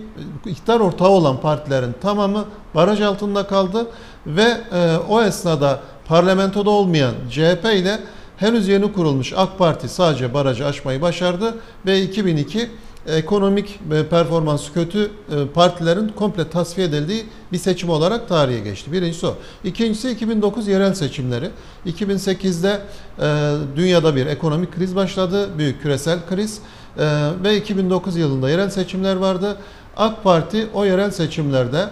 iktidar 0.46 0.80
ortağı 0.80 1.08
olan 1.08 1.40
partilerin 1.40 1.94
tamamı 2.02 2.44
baraj 2.74 3.00
altında 3.00 3.46
kaldı 3.46 3.86
ve 4.26 4.56
e, 4.72 4.96
o 5.08 5.22
esnada 5.22 5.80
parlamentoda 6.06 6.70
olmayan 6.70 7.14
CHP 7.30 7.64
ile 7.74 7.98
henüz 8.42 8.68
yeni 8.68 8.92
kurulmuş 8.92 9.32
AK 9.36 9.58
Parti 9.58 9.88
sadece 9.88 10.34
barajı 10.34 10.66
aşmayı 10.66 11.02
başardı 11.02 11.54
ve 11.86 12.02
2002 12.02 12.70
ekonomik 13.06 13.80
performansı 14.10 14.72
kötü 14.72 15.10
e, 15.30 15.46
partilerin 15.54 16.08
komple 16.08 16.50
tasfiye 16.50 16.86
edildiği 16.86 17.24
bir 17.52 17.58
seçim 17.58 17.90
olarak 17.90 18.28
tarihe 18.28 18.60
geçti. 18.60 18.92
Birincisi 18.92 19.26
o. 19.26 19.36
İkincisi 19.64 20.10
2009 20.10 20.68
yerel 20.68 20.94
seçimleri. 20.94 21.50
2008'de 21.86 22.80
e, 23.20 23.54
dünyada 23.76 24.16
bir 24.16 24.26
ekonomik 24.26 24.74
kriz 24.74 24.96
başladı. 24.96 25.48
Büyük 25.58 25.82
küresel 25.82 26.18
kriz. 26.28 26.58
E, 26.98 27.28
ve 27.44 27.56
2009 27.56 28.16
yılında 28.16 28.50
yerel 28.50 28.70
seçimler 28.70 29.16
vardı. 29.16 29.56
AK 29.96 30.24
Parti 30.24 30.66
o 30.74 30.84
yerel 30.84 31.10
seçimlerde 31.10 31.88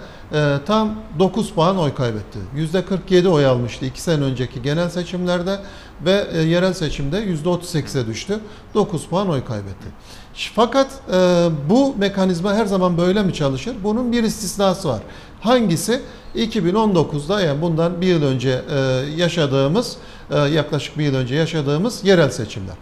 tam 0.66 0.94
9 1.18 1.52
puan 1.52 1.78
oy 1.78 1.94
kaybetti. 1.94 2.38
%47 2.56 3.28
oy 3.28 3.46
almıştı 3.46 3.84
2 3.84 4.02
sene 4.02 4.24
önceki 4.24 4.62
genel 4.62 4.88
seçimlerde 4.88 5.58
ve 6.04 6.42
yerel 6.42 6.72
seçimde 6.72 7.24
%38'e 7.44 8.06
düştü. 8.06 8.40
9 8.74 9.06
puan 9.06 9.30
oy 9.30 9.44
kaybetti. 9.44 9.86
Fakat 10.34 10.90
e, 11.12 11.48
bu 11.70 11.94
mekanizma 11.98 12.54
her 12.54 12.66
zaman 12.66 12.98
böyle 12.98 13.22
mi 13.22 13.34
çalışır? 13.34 13.76
Bunun 13.84 14.12
bir 14.12 14.22
istisnası 14.22 14.88
var. 14.88 15.02
Hangisi? 15.40 16.00
2019'da 16.36 17.40
yani 17.40 17.62
bundan 17.62 18.00
bir 18.00 18.06
yıl 18.06 18.22
önce 18.22 18.62
e, 18.70 18.78
yaşadığımız, 19.16 19.96
e, 20.30 20.38
yaklaşık 20.38 20.98
bir 20.98 21.04
yıl 21.04 21.14
önce 21.14 21.34
yaşadığımız 21.34 22.04
yerel 22.04 22.30
seçimler. 22.30 22.74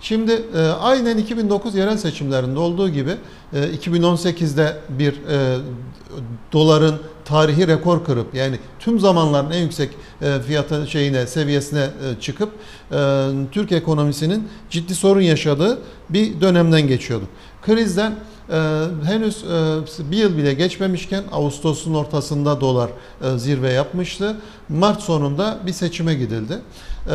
Şimdi 0.00 0.42
e, 0.56 0.60
aynen 0.60 1.18
2009 1.18 1.74
yerel 1.74 1.96
seçimlerinde 1.96 2.58
olduğu 2.58 2.88
gibi 2.88 3.12
e, 3.52 3.58
2018'de 3.58 4.76
bir 4.88 5.12
e, 5.12 5.56
doların 6.52 7.00
tarihi 7.26 7.68
rekor 7.68 8.04
kırıp 8.04 8.34
yani 8.34 8.58
tüm 8.78 9.00
zamanların 9.00 9.50
en 9.50 9.62
yüksek 9.62 9.90
e, 10.22 10.40
fiyatı 10.46 10.86
şeyine 10.86 11.26
seviyesine 11.26 11.80
e, 11.80 12.20
çıkıp 12.20 12.52
e, 12.92 13.28
Türk 13.52 13.72
ekonomisinin 13.72 14.48
ciddi 14.70 14.94
sorun 14.94 15.20
yaşadığı 15.20 15.78
bir 16.10 16.40
dönemden 16.40 16.86
geçiyorduk. 16.86 17.28
Krizden 17.62 18.14
ee, 18.50 18.84
henüz 19.04 19.44
e, 19.44 20.10
bir 20.10 20.16
yıl 20.16 20.36
bile 20.36 20.54
geçmemişken 20.54 21.24
Ağustos'un 21.32 21.94
ortasında 21.94 22.60
dolar 22.60 22.90
e, 23.22 23.38
zirve 23.38 23.72
yapmıştı. 23.72 24.36
Mart 24.68 25.00
sonunda 25.00 25.58
bir 25.66 25.72
seçime 25.72 26.14
gidildi. 26.14 26.58
Ee, 27.08 27.12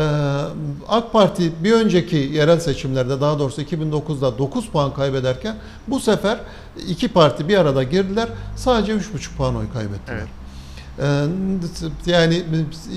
AK 0.88 1.12
Parti 1.12 1.52
bir 1.64 1.72
önceki 1.72 2.16
yerel 2.16 2.60
seçimlerde 2.60 3.20
daha 3.20 3.38
doğrusu 3.38 3.62
2009'da 3.62 4.38
9 4.38 4.68
puan 4.68 4.94
kaybederken 4.94 5.56
bu 5.88 6.00
sefer 6.00 6.38
iki 6.88 7.08
parti 7.08 7.48
bir 7.48 7.58
arada 7.58 7.82
girdiler. 7.82 8.28
Sadece 8.56 8.92
3,5 8.92 9.36
puan 9.36 9.56
oy 9.56 9.72
kaybettiler. 9.72 10.16
Evet. 10.16 10.28
Ee, 10.98 11.26
yani 12.06 12.42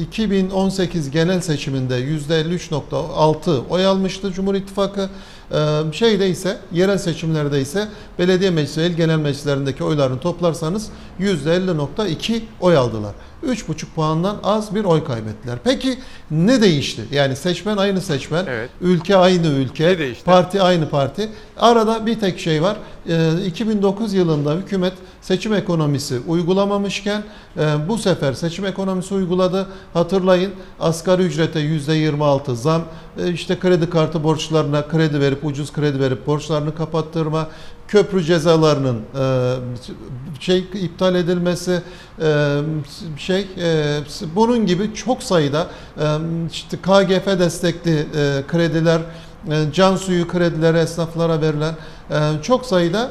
2018 0.01 1.11
genel 1.11 1.41
seçiminde 1.41 1.99
%53.6 1.99 3.67
oy 3.69 3.85
almıştı 3.85 4.31
Cumhur 4.31 4.55
İttifakı. 4.55 5.09
Ee, 5.51 5.79
şeyde 5.91 6.29
ise 6.29 6.57
yerel 6.71 6.97
seçimlerde 6.97 7.61
ise 7.61 7.87
belediye 8.19 8.49
meclisi 8.49 8.81
el 8.81 8.93
genel 8.93 9.17
meclislerindeki 9.17 9.83
oylarını 9.83 10.19
toplarsanız 10.19 10.89
%50.2 11.19 12.41
oy 12.59 12.77
aldılar. 12.77 13.15
3,5 13.45 13.85
puandan 13.95 14.37
az 14.43 14.75
bir 14.75 14.83
oy 14.83 15.03
kaybettiler. 15.03 15.57
Peki 15.63 15.97
ne 16.31 16.61
değişti? 16.61 17.01
Yani 17.11 17.35
seçmen 17.35 17.77
aynı 17.77 18.01
seçmen, 18.01 18.45
evet. 18.45 18.69
ülke 18.81 19.15
aynı 19.15 19.47
ülke, 19.47 20.13
parti 20.25 20.61
aynı 20.61 20.89
parti. 20.89 21.29
Arada 21.57 22.05
bir 22.05 22.19
tek 22.19 22.39
şey 22.39 22.61
var. 22.61 22.77
2009 23.45 24.13
ee, 24.13 24.17
yılında 24.17 24.53
hükümet 24.53 24.93
seçim 25.21 25.53
ekonomisi 25.53 26.19
uygulamamışken 26.27 27.23
e, 27.57 27.61
bu 27.87 27.97
sefer 27.97 28.33
seçim 28.33 28.65
ekonomisi 28.65 29.13
uyguladı. 29.13 29.67
Hatırlayın 29.93 30.51
asgari 30.79 31.21
ücrete 31.21 31.59
%26 31.59 32.55
zam, 32.55 32.81
e, 33.19 33.31
işte 33.31 33.59
kredi 33.59 33.89
kartı 33.89 34.23
borçlarına 34.23 34.87
kredi 34.87 35.19
verip 35.19 35.45
ucuz 35.45 35.73
kredi 35.73 35.99
verip 35.99 36.27
borçlarını 36.27 36.75
kapattırma, 36.75 37.47
köprü 37.87 38.23
cezalarının 38.23 39.01
e, 39.19 39.55
şey 40.39 40.59
iptal 40.73 41.15
edilmesi 41.15 41.81
şey 43.17 43.47
bunun 44.35 44.65
gibi 44.65 44.93
çok 44.93 45.23
sayıda 45.23 45.67
işte 46.51 46.77
KGF 46.77 47.39
destekli 47.39 48.05
krediler 48.47 49.01
can 49.73 49.95
suyu 49.95 50.27
kredileri 50.27 50.77
esnaflara 50.77 51.41
verilen 51.41 51.75
çok 52.41 52.65
sayıda 52.65 53.09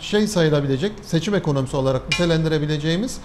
şey 0.00 0.26
sayılabilecek 0.26 0.92
seçim 1.02 1.34
ekonomisi 1.34 1.76
olarak 1.76 2.02
nitelendirebileceğimiz 2.04 3.18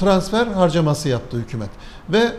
transfer 0.00 0.46
harcaması 0.46 1.08
yaptı 1.08 1.36
hükümet. 1.36 1.70
Ve 2.08 2.32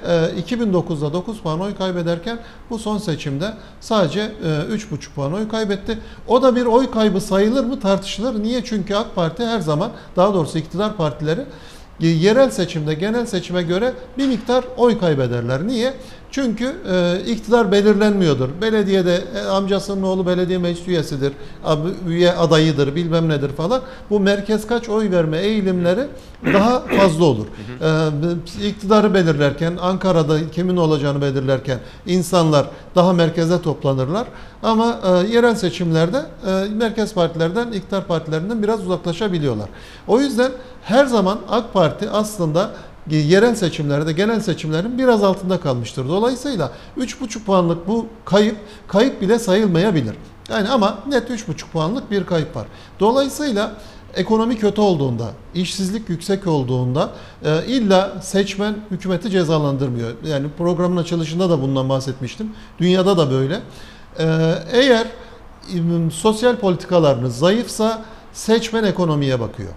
2009'da 0.47 1.13
9 1.13 1.39
puan 1.39 1.61
oy 1.61 1.75
kaybederken 1.75 2.39
bu 2.69 2.79
son 2.79 2.97
seçimde 2.97 3.53
sadece 3.79 4.31
3,5 4.43 5.13
puan 5.15 5.33
oy 5.33 5.47
kaybetti. 5.47 5.99
O 6.27 6.41
da 6.41 6.55
bir 6.55 6.65
oy 6.65 6.91
kaybı 6.91 7.21
sayılır 7.21 7.63
mı 7.63 7.79
tartışılır. 7.79 8.43
Niye? 8.43 8.63
Çünkü 8.63 8.95
AK 8.95 9.15
Parti 9.15 9.45
her 9.45 9.59
zaman 9.59 9.91
daha 10.15 10.33
doğrusu 10.33 10.57
iktidar 10.57 10.97
partileri 10.97 11.45
yerel 11.99 12.49
seçimde 12.49 12.93
genel 12.93 13.25
seçime 13.25 13.63
göre 13.63 13.93
bir 14.17 14.27
miktar 14.27 14.63
oy 14.77 14.99
kaybederler. 14.99 15.67
Niye? 15.67 15.93
Çünkü 16.31 16.75
e, 16.91 17.19
iktidar 17.31 17.71
belirlenmiyordur. 17.71 18.49
Belediyede 18.61 19.23
e, 19.35 19.41
amcasının 19.41 20.03
oğlu 20.03 20.27
belediye 20.27 20.57
meclis 20.57 20.87
üyesidir, 20.87 21.33
abi, 21.65 21.89
üye 22.07 22.31
adayıdır, 22.31 22.95
bilmem 22.95 23.29
nedir 23.29 23.49
falan. 23.49 23.81
Bu 24.09 24.19
merkez 24.19 24.67
kaç 24.67 24.89
oy 24.89 25.11
verme 25.11 25.37
eğilimleri 25.37 26.07
daha 26.53 26.79
fazla 26.79 27.25
olur. 27.25 27.45
E, 28.61 28.67
iktidarı 28.67 29.13
belirlerken, 29.13 29.77
Ankara'da 29.81 30.49
kimin 30.51 30.77
olacağını 30.77 31.21
belirlerken 31.21 31.79
insanlar 32.05 32.65
daha 32.95 33.13
merkeze 33.13 33.61
toplanırlar. 33.61 34.27
Ama 34.63 34.99
e, 35.03 35.27
yerel 35.27 35.55
seçimlerde 35.55 36.21
e, 36.47 36.69
merkez 36.73 37.13
partilerden, 37.13 37.71
iktidar 37.71 38.07
partilerinden 38.07 38.63
biraz 38.63 38.85
uzaklaşabiliyorlar. 38.85 39.69
O 40.07 40.19
yüzden 40.19 40.51
her 40.83 41.05
zaman 41.05 41.39
AK 41.49 41.73
Parti 41.73 42.09
aslında 42.09 42.71
yerel 43.07 43.55
seçimlerde 43.55 44.13
genel 44.13 44.39
seçimlerin 44.39 44.97
biraz 44.97 45.23
altında 45.23 45.59
kalmıştır. 45.59 46.09
Dolayısıyla 46.09 46.71
3,5 46.97 47.43
puanlık 47.43 47.87
bu 47.87 48.07
kayıp 48.25 48.57
kayıp 48.87 49.21
bile 49.21 49.39
sayılmayabilir. 49.39 50.15
Yani 50.49 50.69
ama 50.69 50.99
net 51.07 51.29
3,5 51.29 51.69
puanlık 51.73 52.11
bir 52.11 52.25
kayıp 52.25 52.55
var. 52.55 52.67
Dolayısıyla 52.99 53.71
ekonomi 54.15 54.57
kötü 54.57 54.81
olduğunda, 54.81 55.31
işsizlik 55.55 56.09
yüksek 56.09 56.47
olduğunda 56.47 57.09
e, 57.43 57.65
illa 57.65 58.21
seçmen 58.21 58.75
hükümeti 58.91 59.29
cezalandırmıyor. 59.29 60.11
Yani 60.27 60.47
programın 60.57 60.97
açılışında 60.97 61.49
da 61.49 61.61
bundan 61.61 61.89
bahsetmiştim. 61.89 62.51
Dünyada 62.79 63.17
da 63.17 63.31
böyle. 63.31 63.59
E, 64.19 64.25
eğer 64.71 65.07
e, 65.73 66.09
sosyal 66.13 66.55
politikalarınız 66.55 67.37
zayıfsa 67.37 68.01
seçmen 68.33 68.83
ekonomiye 68.83 69.39
bakıyor. 69.39 69.69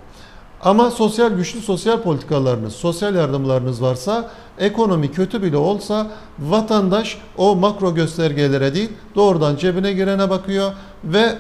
Ama 0.63 0.91
sosyal 0.91 1.31
güçlü 1.31 1.61
sosyal 1.61 2.03
politikalarınız, 2.03 2.73
sosyal 2.73 3.15
yardımlarınız 3.15 3.83
varsa, 3.83 4.31
ekonomi 4.59 5.13
kötü 5.13 5.43
bile 5.43 5.57
olsa 5.57 6.07
vatandaş 6.39 7.19
o 7.37 7.57
makro 7.57 7.95
göstergelere 7.95 8.75
değil 8.75 8.91
doğrudan 9.15 9.57
cebine 9.57 9.93
girene 9.93 10.31
bakıyor 10.31 10.73
ve 11.05 11.39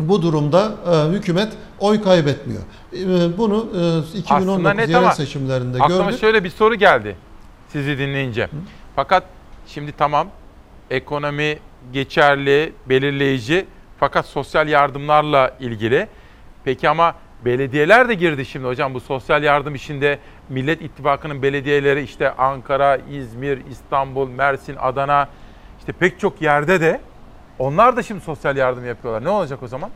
bu 0.00 0.22
durumda 0.22 0.72
e, 0.92 1.12
hükümet 1.12 1.48
oy 1.80 2.02
kaybetmiyor. 2.02 2.62
E, 2.92 3.38
bunu 3.38 3.68
e, 4.14 4.18
2019 4.18 4.76
net 4.76 4.88
yerel 4.88 5.02
ama 5.02 5.12
seçimlerinde 5.12 5.82
Aklıma 5.82 6.04
gördük. 6.04 6.20
şöyle 6.20 6.44
bir 6.44 6.50
soru 6.50 6.74
geldi 6.74 7.16
sizi 7.68 7.98
dinleyince. 7.98 8.48
Fakat 8.96 9.24
şimdi 9.66 9.92
tamam 9.92 10.28
ekonomi 10.90 11.58
geçerli, 11.92 12.72
belirleyici 12.88 13.66
fakat 14.00 14.26
sosyal 14.26 14.68
yardımlarla 14.68 15.56
ilgili. 15.60 16.08
Peki 16.64 16.88
ama 16.88 17.14
belediyeler 17.44 18.08
de 18.08 18.14
girdi 18.14 18.46
şimdi 18.46 18.66
hocam 18.66 18.94
bu 18.94 19.00
sosyal 19.00 19.42
yardım 19.42 19.74
işinde 19.74 20.18
Millet 20.48 20.82
İttifakı'nın 20.82 21.42
belediyeleri 21.42 22.02
işte 22.02 22.34
Ankara, 22.36 22.96
İzmir, 22.96 23.58
İstanbul, 23.70 24.28
Mersin, 24.28 24.76
Adana 24.80 25.28
işte 25.78 25.92
pek 25.92 26.20
çok 26.20 26.42
yerde 26.42 26.80
de 26.80 27.00
onlar 27.58 27.96
da 27.96 28.02
şimdi 28.02 28.20
sosyal 28.20 28.56
yardım 28.56 28.86
yapıyorlar. 28.86 29.24
Ne 29.24 29.28
olacak 29.28 29.62
o 29.62 29.68
zaman? 29.68 29.90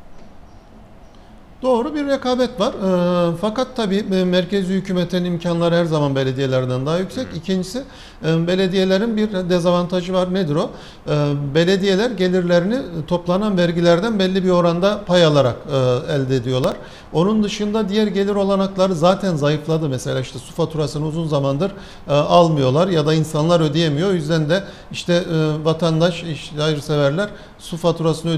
Doğru 1.62 1.94
bir 1.94 2.06
rekabet 2.06 2.60
var. 2.60 2.74
Ee, 2.74 3.36
fakat 3.40 3.76
tabii 3.76 4.04
e, 4.14 4.24
merkezi 4.24 4.74
hükümetin 4.74 5.24
imkanları 5.24 5.74
her 5.74 5.84
zaman 5.84 6.16
belediyelerden 6.16 6.86
daha 6.86 6.98
yüksek. 6.98 7.26
İkincisi 7.36 7.78
e, 7.78 7.82
belediyelerin 8.24 9.16
bir 9.16 9.32
dezavantajı 9.32 10.12
var. 10.12 10.34
Nedir 10.34 10.56
o? 10.56 10.70
E, 11.08 11.32
belediyeler 11.54 12.10
gelirlerini 12.10 12.78
toplanan 13.06 13.58
vergilerden 13.58 14.18
belli 14.18 14.44
bir 14.44 14.50
oranda 14.50 15.00
pay 15.06 15.24
alarak 15.24 15.56
e, 15.72 15.76
elde 16.12 16.36
ediyorlar. 16.36 16.76
Onun 17.12 17.42
dışında 17.42 17.88
diğer 17.88 18.06
gelir 18.06 18.34
olanakları 18.34 18.94
zaten 18.94 19.36
zayıfladı. 19.36 19.88
Mesela 19.88 20.20
işte 20.20 20.38
su 20.38 20.52
faturasını 20.54 21.06
uzun 21.06 21.26
zamandır 21.26 21.72
e, 22.08 22.12
almıyorlar 22.12 22.88
ya 22.88 23.06
da 23.06 23.14
insanlar 23.14 23.60
ödeyemiyor. 23.60 24.10
O 24.10 24.12
yüzden 24.12 24.50
de 24.50 24.64
işte 24.92 25.12
e, 25.12 25.64
vatandaş, 25.64 26.22
işte 26.22 26.56
hayırseverler 26.56 27.28
su 27.58 27.76
faturasını 27.76 28.30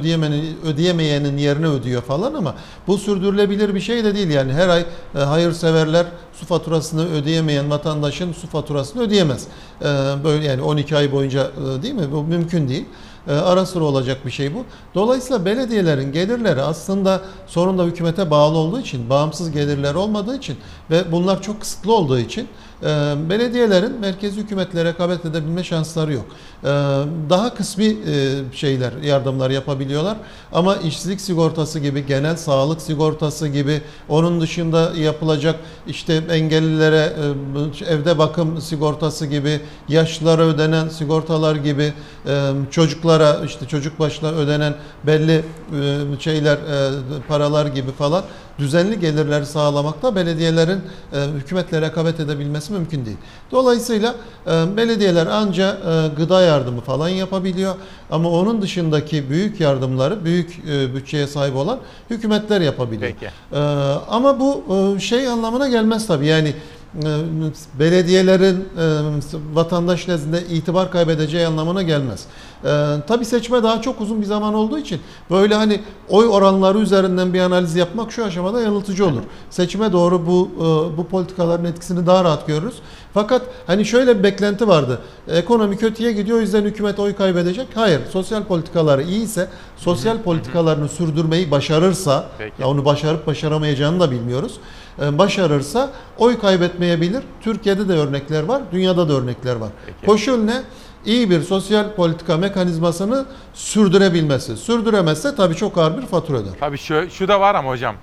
ödeyemeyenin 0.65 1.37
yerine 1.37 1.67
ödüyor 1.67 2.03
falan 2.03 2.35
ama 2.35 2.55
bu 2.87 2.99
sürdürülebilir 2.99 3.75
bir 3.75 3.81
şey 3.81 4.05
de 4.05 4.15
değil. 4.15 4.31
Yani 4.31 4.53
her 4.53 4.69
ay 4.69 4.85
hayırseverler 5.13 6.07
su 6.33 6.47
faturasını 6.47 7.13
ödeyemeyen 7.13 7.71
vatandaşın 7.71 8.33
su 8.33 8.47
faturasını 8.47 9.03
ödeyemez. 9.03 9.47
E, 9.81 9.85
böyle 10.25 10.47
yani 10.47 10.63
12 10.63 10.97
ay 10.97 11.13
boyunca 11.13 11.51
e, 11.79 11.83
değil 11.83 11.95
mi? 11.95 12.13
Bu 12.13 12.23
mümkün 12.23 12.69
değil. 12.69 12.85
E, 13.29 13.33
ara 13.33 13.67
sıra 13.67 13.85
olacak 13.85 14.27
bir 14.27 14.31
şey 14.31 14.55
bu. 14.55 14.65
Dolayısıyla 14.95 15.45
belediyelerin 15.45 16.13
gelirleri 16.13 16.63
aslında 16.63 17.21
sorun 17.47 17.79
da 17.79 17.85
hükümete 17.85 18.31
bağlı 18.31 18.59
olduğu 18.59 18.81
için, 18.81 19.11
bağımsız 19.11 19.51
gelirler 19.51 19.95
olmadığı 19.95 20.37
için 20.37 20.57
ve 20.91 21.13
bunlar 21.13 21.43
çok 21.43 21.61
kısıtlı 21.61 21.95
olduğu 21.95 22.19
için 22.19 22.49
e, 22.83 22.87
belediyelerin 23.31 24.01
merkezi 24.01 24.41
hükümetle 24.41 24.85
rekabet 24.85 25.25
edebilme 25.25 25.65
şansları 25.65 26.13
yok. 26.13 26.25
E, 26.65 26.69
daha 27.31 27.55
kısmi 27.55 27.85
e, 27.85 27.95
şeyler, 28.53 28.93
yardımlar 29.03 29.51
yapabiliyorlar 29.51 30.17
ama 30.53 30.77
işsizlik 30.77 31.21
sigortası 31.21 31.79
gibi, 31.79 32.07
genel 32.07 32.37
sağlık 32.37 32.83
sigortası 32.83 33.49
gibi, 33.49 33.81
onun 34.09 34.41
dışında 34.41 34.93
yapılacak 34.97 35.57
işte 35.87 36.23
engellilere 36.31 37.13
e, 37.85 37.95
evde 37.95 38.19
bakım 38.19 38.61
sigortası 38.61 39.27
gibi, 39.27 39.61
yaşlılara 39.89 40.43
ödenen 40.43 40.89
sigortalar 40.89 41.57
gibi, 41.57 41.93
e, 42.27 42.51
çocuklara 42.71 43.37
işte 43.45 43.67
çocuk 43.67 43.99
başına 43.99 44.31
ödenen 44.31 44.75
belli 45.07 45.45
şeyler, 46.21 46.59
paralar 47.29 47.67
gibi 47.67 47.93
falan 47.93 48.25
düzenli 48.59 49.01
gelirler 49.01 49.43
sağlamakta 49.43 50.17
belediyelerin 50.17 50.81
e, 51.13 51.25
hükümetle 51.39 51.81
rekabet 51.81 52.21
edebilmesi 52.21 52.73
mümkün 52.73 53.07
değil. 53.07 53.17
Dolayısıyla 53.53 54.15
belediyeler 54.77 55.27
anca 55.27 55.71
e, 55.71 56.15
gıda 56.17 56.43
yardımı 56.57 56.81
falan 56.81 57.09
yapabiliyor 57.09 57.75
ama 58.11 58.31
onun 58.31 58.63
dışındaki 58.63 59.31
büyük 59.31 59.61
yardımları 59.61 60.25
büyük 60.25 60.59
e, 60.71 60.95
bütçeye 60.95 61.27
sahip 61.27 61.57
olan 61.57 61.79
hükümetler 62.11 62.61
yapabiliyor. 62.61 63.13
Peki. 63.21 63.33
E, 63.53 63.59
ama 64.09 64.41
bu 64.41 64.65
e, 64.97 65.01
şey 65.01 65.29
anlamına 65.29 65.69
gelmez 65.69 66.07
tabii 66.07 66.27
yani 66.27 66.55
belediyelerin 67.79 68.69
e, 68.79 69.55
vatandaş 69.55 70.09
nezdinde 70.09 70.43
itibar 70.43 70.91
kaybedeceği 70.91 71.47
anlamına 71.47 71.83
gelmez. 71.83 72.25
E, 72.65 72.69
tabii 73.09 73.25
seçme 73.25 73.63
daha 73.63 73.83
çok 73.83 74.01
uzun 74.01 74.21
bir 74.21 74.27
zaman 74.27 74.55
olduğu 74.55 74.79
için 74.79 75.01
böyle 75.31 75.55
hani 75.55 75.81
oy 76.09 76.29
oranları 76.29 76.79
üzerinden 76.79 77.35
bir 77.35 77.41
analiz 77.41 77.77
yapmak 77.77 78.13
şu 78.13 78.25
aşamada 78.25 78.63
yanıltıcı 78.63 79.07
olur. 79.07 79.23
Seçime 79.51 79.93
doğru 79.93 80.27
bu 80.27 80.51
e, 80.57 80.97
bu 80.97 81.07
politikaların 81.07 81.65
etkisini 81.65 82.07
daha 82.07 82.25
rahat 82.25 82.47
görürüz. 82.47 82.75
Fakat 83.15 83.43
hani 83.67 83.85
şöyle 83.85 84.19
bir 84.19 84.23
beklenti 84.23 84.69
vardı. 84.69 84.99
Ekonomi 85.29 85.77
kötüye 85.77 86.13
gidiyor 86.13 86.39
o 86.39 86.41
yüzden 86.41 86.63
hükümet 86.63 86.99
oy 86.99 87.15
kaybedecek. 87.15 87.67
Hayır. 87.75 88.01
Sosyal 88.13 88.45
politikaları 88.45 89.03
iyiyse, 89.03 89.49
sosyal 89.77 90.19
politikalarını 90.23 90.89
sürdürmeyi 90.89 91.51
başarırsa, 91.51 92.27
ya 92.59 92.69
onu 92.69 92.85
başarıp 92.85 93.27
başaramayacağını 93.27 94.01
da 94.01 94.11
bilmiyoruz. 94.11 94.61
E, 95.03 95.19
Başarırsa 95.19 95.91
oy 96.19 96.39
kaybetmeyebilir. 96.39 97.23
Türkiye'de 97.41 97.89
de 97.89 97.93
örnekler 97.93 98.43
var, 98.43 98.63
dünyada 98.73 99.09
da 99.09 99.13
örnekler 99.13 99.57
var. 99.57 99.71
Koşul 100.07 100.45
ne? 100.45 100.63
İyi 101.05 101.31
bir 101.31 101.41
sosyal 101.41 101.95
politika 101.95 102.37
mekanizmasını 102.37 103.27
sürdürebilmesi. 103.55 104.57
Sürdüremezse 104.57 105.35
tabii 105.35 105.55
çok 105.55 105.79
ağır 105.79 105.97
bir 105.99 106.07
fatura 106.07 106.37
öder. 106.39 106.51
Tabii 106.61 106.79
şu, 106.79 107.11
şu 107.11 107.29
da 107.29 107.41
var 107.41 107.55
ama 107.55 107.71
hocam. 107.71 107.95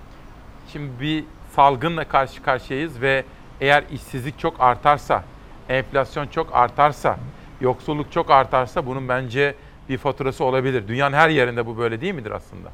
Şimdi 0.72 1.02
bir 1.02 1.24
salgınla 1.56 2.08
karşı 2.08 2.44
karşıyayız 2.44 3.02
ve 3.02 3.24
eğer 3.62 3.84
işsizlik 3.92 4.40
çok 4.40 4.56
artarsa, 4.60 5.24
enflasyon 5.70 6.28
çok 6.28 6.56
artarsa, 6.56 7.18
yoksulluk 7.62 8.12
çok 8.12 8.32
artarsa 8.32 8.86
bunun 8.86 9.10
bence 9.10 9.56
bir 9.90 9.98
faturası 9.98 10.44
olabilir. 10.44 10.88
Dünyanın 10.88 11.16
her 11.16 11.30
yerinde 11.30 11.66
bu 11.66 11.78
böyle 11.78 12.02
değil 12.02 12.14
midir 12.14 12.32
aslında? 12.32 12.70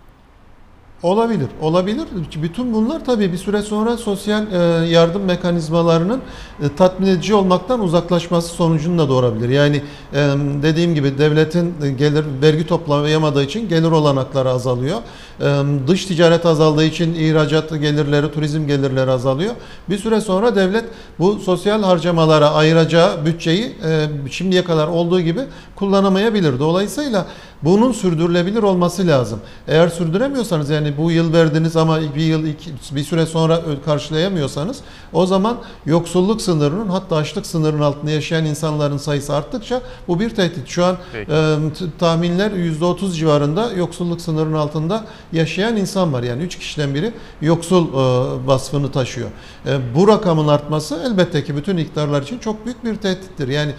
Olabilir, 1.04 1.48
olabilir. 1.62 2.06
Bütün 2.44 2.74
bunlar 2.74 3.06
tabii 3.06 3.32
bir 3.32 3.38
süre 3.38 3.62
sonra 3.62 3.98
sosyal 3.98 4.52
e, 4.52 4.58
yardım 4.88 5.24
mekanizmalarının 5.24 6.22
e, 6.64 6.76
tatmin 6.76 7.08
edici 7.08 7.36
olmaktan 7.36 7.80
uzaklaşması 7.80 8.48
sonucunu 8.48 9.00
da 9.00 9.10
doğurabilir. 9.10 9.50
Yani 9.50 9.82
e, 10.14 10.18
dediğim 10.64 10.96
gibi 10.96 11.18
devletin 11.18 11.74
gelir 11.98 12.26
vergi 12.42 12.68
toplayamadığı 12.68 13.44
için 13.44 13.70
gelir 13.70 13.92
olanakları 13.92 14.50
azalıyor. 14.50 14.98
Dış 15.88 16.06
ticaret 16.06 16.46
azaldığı 16.46 16.84
için 16.84 17.14
ihracat 17.14 17.70
gelirleri, 17.70 18.32
turizm 18.32 18.68
gelirleri 18.68 19.12
azalıyor. 19.12 19.56
Bir 19.90 19.98
süre 19.98 20.22
sonra 20.22 20.56
devlet 20.56 20.86
bu 21.20 21.40
sosyal 21.40 21.84
harcamalara 21.84 22.52
ayıracağı 22.52 23.26
bütçeyi 23.26 23.76
şimdiye 24.32 24.64
kadar 24.64 24.88
olduğu 24.88 25.22
gibi 25.22 25.42
kullanamayabilir. 25.80 26.60
Dolayısıyla 26.60 27.26
bunun 27.64 27.92
sürdürülebilir 27.92 28.64
olması 28.64 29.08
lazım. 29.08 29.40
Eğer 29.68 29.88
sürdüremiyorsanız 29.88 30.70
yani 30.70 30.98
bu 30.98 31.12
yıl 31.12 31.34
verdiniz 31.34 31.76
ama 31.76 32.00
bir 32.16 32.22
yıl 32.22 32.46
iki, 32.46 32.72
bir 32.96 33.04
süre 33.04 33.26
sonra 33.26 33.62
karşılayamıyorsanız 33.86 34.78
o 35.14 35.26
zaman 35.26 35.58
yoksulluk 35.86 36.42
sınırının 36.42 36.90
hatta 36.90 37.16
açlık 37.16 37.46
sınırının 37.46 37.82
altında 37.82 38.12
yaşayan 38.12 38.46
insanların 38.46 38.98
sayısı 38.98 39.36
arttıkça 39.36 39.82
bu 40.08 40.20
bir 40.20 40.30
tehdit. 40.30 40.68
Şu 40.68 40.86
an 40.86 40.98
Peki. 41.14 41.32
e, 41.32 41.56
tahminler 42.00 42.52
%30 42.52 43.14
civarında 43.14 43.72
yoksulluk 43.72 44.22
sınırının 44.22 44.58
altında 44.58 45.06
yaşayan 45.32 45.78
insan 45.78 46.14
var. 46.14 46.24
Yani 46.24 46.44
3 46.44 46.58
kişiden 46.58 46.96
biri 46.96 47.14
yoksul 47.42 47.88
e, 47.88 47.98
vasfını 48.48 48.92
taşıyor. 48.92 49.30
E, 49.66 49.96
bu 49.96 50.08
rakamın 50.08 50.48
artması 50.48 51.00
elbette 51.06 51.44
ki 51.44 51.58
bütün 51.58 51.78
iktidarlar 51.78 52.22
için 52.22 52.40
çok 52.40 52.66
büyük 52.66 52.86
bir 52.86 52.96
tehdittir. 52.96 53.48
Yani 53.48 53.72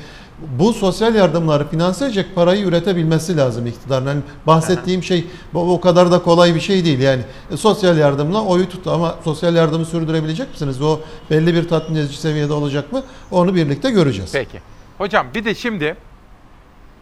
bu 0.59 0.73
sosyal 0.73 1.15
yardımları 1.15 1.69
finanse 1.69 2.05
edecek 2.05 2.35
parayı 2.35 2.65
üretebilmesi 2.65 3.37
lazım 3.37 3.67
iktidarın. 3.67 4.07
Yani 4.07 4.21
bahsettiğim 4.47 5.03
şey 5.03 5.27
bu 5.55 5.75
o 5.75 5.81
kadar 5.81 6.13
da 6.13 6.23
kolay 6.23 6.55
bir 6.55 6.61
şey 6.61 6.85
değil. 6.85 6.99
Yani 6.99 7.23
e, 7.51 7.57
sosyal 7.57 7.99
yardımla 7.99 8.45
oyu 8.45 8.69
tut 8.69 8.87
ama 8.87 9.15
sosyal 9.25 9.55
yardımı 9.55 9.85
sürdürebilecek 9.85 10.51
misiniz? 10.51 10.83
O 10.83 11.01
belli 11.31 11.55
bir 11.55 11.69
tatmin 11.69 11.97
edici 11.97 12.17
seviyede 12.17 12.53
olacak 12.53 12.93
mı? 12.93 13.03
Onu 13.31 13.55
birlikte 13.55 13.91
göreceğiz. 13.91 14.33
Peki. 14.33 14.61
Hocam 14.99 15.27
bir 15.35 15.45
de 15.45 15.55
şimdi 15.55 15.97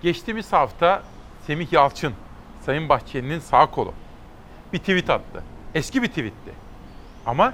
geçtiğimiz 0.02 0.52
hafta 0.52 1.02
Semih 1.46 1.72
Yalçın, 1.72 2.12
Sayın 2.66 2.88
Bahçeli'nin 2.88 3.40
sağ 3.40 3.66
kolu 3.66 3.92
bir 4.72 4.78
tweet 4.78 5.10
attı. 5.10 5.42
Eski 5.74 6.02
bir 6.02 6.08
tweetti. 6.08 6.52
Ama 7.26 7.52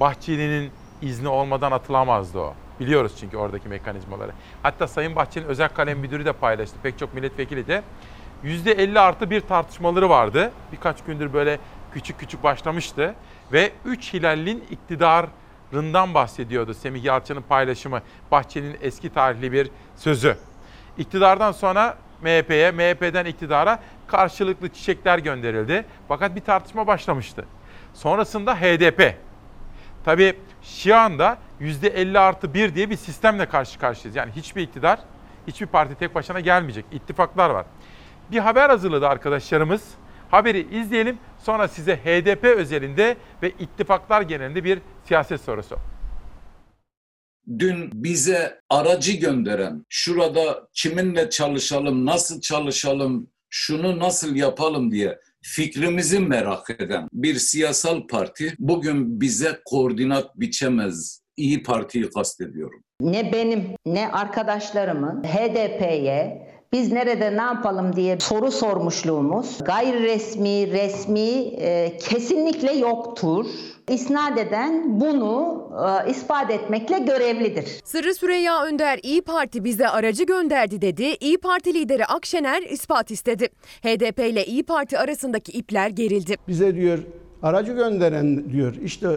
Bahçeli'nin 0.00 0.70
izni 1.02 1.28
olmadan 1.28 1.72
atılamazdı 1.72 2.38
o. 2.38 2.54
Biliyoruz 2.80 3.12
çünkü 3.20 3.36
oradaki 3.36 3.68
mekanizmaları. 3.68 4.32
Hatta 4.62 4.88
Sayın 4.88 5.16
Bahçeli'nin 5.16 5.48
özel 5.48 5.68
kalem 5.68 5.98
müdürü 5.98 6.24
de 6.24 6.32
paylaştı. 6.32 6.76
Pek 6.82 6.98
çok 6.98 7.14
milletvekili 7.14 7.66
de. 7.66 7.82
%50 8.44 8.98
artı 9.00 9.30
bir 9.30 9.40
tartışmaları 9.40 10.08
vardı. 10.08 10.52
Birkaç 10.72 11.04
gündür 11.04 11.32
böyle 11.32 11.58
küçük 11.92 12.18
küçük 12.18 12.42
başlamıştı. 12.42 13.14
Ve 13.52 13.72
3 13.84 14.14
Hilal'in 14.14 14.64
iktidarından 14.70 16.14
bahsediyordu 16.14 16.74
Semih 16.74 17.04
Yalçın'ın 17.04 17.42
paylaşımı. 17.42 18.02
Bahçeli'nin 18.30 18.76
eski 18.80 19.12
tarihli 19.12 19.52
bir 19.52 19.70
sözü. 19.96 20.36
İktidardan 20.98 21.52
sonra 21.52 21.96
MHP'ye, 22.22 22.70
MHP'den 22.70 23.24
iktidara 23.24 23.78
karşılıklı 24.06 24.68
çiçekler 24.68 25.18
gönderildi. 25.18 25.84
Fakat 26.08 26.36
bir 26.36 26.40
tartışma 26.40 26.86
başlamıştı. 26.86 27.44
Sonrasında 27.94 28.56
HDP. 28.56 29.14
Tabii 30.04 30.36
şu 30.62 30.96
anda 30.96 31.38
%50 31.60 32.18
artı 32.18 32.54
1 32.54 32.74
diye 32.74 32.90
bir 32.90 32.96
sistemle 32.96 33.46
karşı 33.46 33.78
karşıyayız. 33.78 34.16
Yani 34.16 34.32
hiçbir 34.36 34.62
iktidar, 34.62 35.00
hiçbir 35.46 35.66
parti 35.66 35.94
tek 35.94 36.14
başına 36.14 36.40
gelmeyecek. 36.40 36.84
İttifaklar 36.92 37.50
var. 37.50 37.66
Bir 38.30 38.38
haber 38.38 38.70
hazırladı 38.70 39.08
arkadaşlarımız. 39.08 39.82
Haberi 40.30 40.80
izleyelim. 40.80 41.18
Sonra 41.38 41.68
size 41.68 41.96
HDP 41.96 42.44
özelinde 42.44 43.16
ve 43.42 43.50
ittifaklar 43.50 44.22
genelinde 44.22 44.64
bir 44.64 44.78
siyaset 45.04 45.40
sorusu. 45.40 45.76
dün 47.58 47.90
bize 47.94 48.60
aracı 48.70 49.12
gönderen, 49.12 49.86
şurada 49.88 50.68
kiminle 50.74 51.30
çalışalım, 51.30 52.06
nasıl 52.06 52.40
çalışalım, 52.40 53.30
şunu 53.50 53.98
nasıl 53.98 54.36
yapalım 54.36 54.90
diye 54.90 55.18
fikrimizi 55.42 56.20
merak 56.20 56.70
eden 56.70 57.08
bir 57.12 57.34
siyasal 57.34 58.06
parti 58.06 58.54
bugün 58.58 59.20
bize 59.20 59.60
koordinat 59.64 60.40
biçemez. 60.40 61.25
İyi 61.36 61.62
Parti'yi 61.62 62.10
kastediyorum. 62.10 62.80
ne 63.00 63.32
benim 63.32 63.64
ne 63.86 64.08
arkadaşlarımın 64.12 65.22
HDP'ye 65.24 66.46
biz 66.72 66.92
nerede 66.92 67.36
ne 67.36 67.42
yapalım 67.42 67.96
diye 67.96 68.20
soru 68.20 68.50
sormuşluğumuz 68.50 69.58
gayri 69.64 70.02
resmi, 70.02 70.72
resmi 70.72 71.20
e, 71.60 71.98
kesinlikle 71.98 72.72
yoktur. 72.72 73.46
İsnat 73.90 74.38
eden 74.38 75.00
bunu 75.00 75.62
e, 76.06 76.10
ispat 76.10 76.50
etmekle 76.50 76.98
görevlidir. 76.98 77.64
Sırrı 77.84 78.14
Süreyya 78.14 78.64
Önder 78.64 79.00
İyi 79.02 79.22
Parti 79.22 79.64
bize 79.64 79.88
aracı 79.88 80.24
gönderdi 80.24 80.80
dedi. 80.82 81.04
İyi 81.20 81.38
Parti 81.38 81.74
lideri 81.74 82.06
Akşener 82.06 82.62
ispat 82.62 83.10
istedi. 83.10 83.48
HDP 83.82 84.18
ile 84.18 84.44
İyi 84.46 84.62
Parti 84.62 84.98
arasındaki 84.98 85.52
ipler 85.52 85.88
gerildi. 85.88 86.36
Bize 86.48 86.74
diyor 86.74 86.98
aracı 87.42 87.72
gönderen 87.72 88.50
diyor 88.52 88.74
işte 88.84 89.08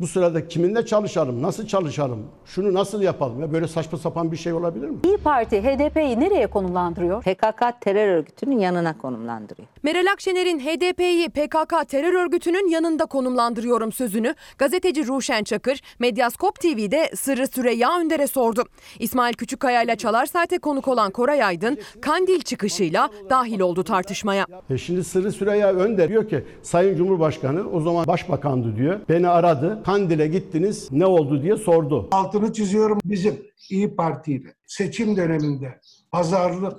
bu 0.00 0.06
sırada 0.06 0.48
kiminle 0.48 0.86
çalışalım, 0.86 1.42
nasıl 1.42 1.66
çalışalım, 1.66 2.18
şunu 2.46 2.74
nasıl 2.74 3.02
yapalım 3.02 3.40
ya 3.40 3.52
böyle 3.52 3.68
saçma 3.68 3.98
sapan 3.98 4.32
bir 4.32 4.36
şey 4.36 4.52
olabilir 4.52 4.88
mi? 4.88 4.96
İyi 5.04 5.16
Parti 5.16 5.62
HDP'yi 5.62 6.20
nereye 6.20 6.46
konumlandırıyor? 6.46 7.22
PKK 7.22 7.80
terör 7.80 8.08
örgütünün 8.08 8.58
yanına 8.58 8.98
konumlandırıyor. 8.98 9.68
Meral 9.82 10.12
Akşener'in 10.12 10.60
HDP'yi 10.60 11.28
PKK 11.28 11.88
terör 11.88 12.12
örgütünün 12.12 12.70
yanında 12.70 13.06
konumlandırıyorum 13.06 13.92
sözünü 13.92 14.34
gazeteci 14.58 15.06
Ruşen 15.06 15.44
Çakır 15.44 15.80
Medyaskop 15.98 16.60
TV'de 16.60 17.10
Sırrı 17.16 17.46
Süreyya 17.46 17.98
Önder'e 18.00 18.26
sordu. 18.26 18.64
İsmail 18.98 19.34
Küçükkaya 19.34 19.82
ile 19.82 19.96
Çalar 19.96 20.26
Saat'e 20.26 20.58
konuk 20.58 20.88
olan 20.88 21.10
Koray 21.10 21.42
Aydın 21.44 21.78
Kandil 22.00 22.40
çıkışıyla 22.40 23.10
dahil 23.30 23.60
oldu 23.60 23.84
tartışmaya. 23.84 24.46
E 24.70 24.78
şimdi 24.78 25.04
Sırrı 25.04 25.32
Süreyya 25.32 25.72
Önder 25.72 26.08
diyor 26.08 26.28
ki 26.28 26.44
Sayın 26.62 26.96
Cumhurbaşkanı 26.96 27.70
o 27.72 27.80
zaman 27.80 28.06
başbakandı 28.06 28.76
diyor. 28.76 29.00
Beni 29.08 29.28
aradı. 29.28 29.82
Kandil'e 29.84 30.26
gittiniz 30.26 30.88
ne 30.92 31.06
oldu 31.06 31.42
diye 31.42 31.56
sordu. 31.56 32.08
Altını 32.12 32.52
çiziyorum 32.52 32.98
bizim 33.04 33.42
İyi 33.70 33.96
Parti 33.96 34.32
ile 34.32 34.54
seçim 34.66 35.16
döneminde 35.16 35.80
pazarlık, 36.12 36.78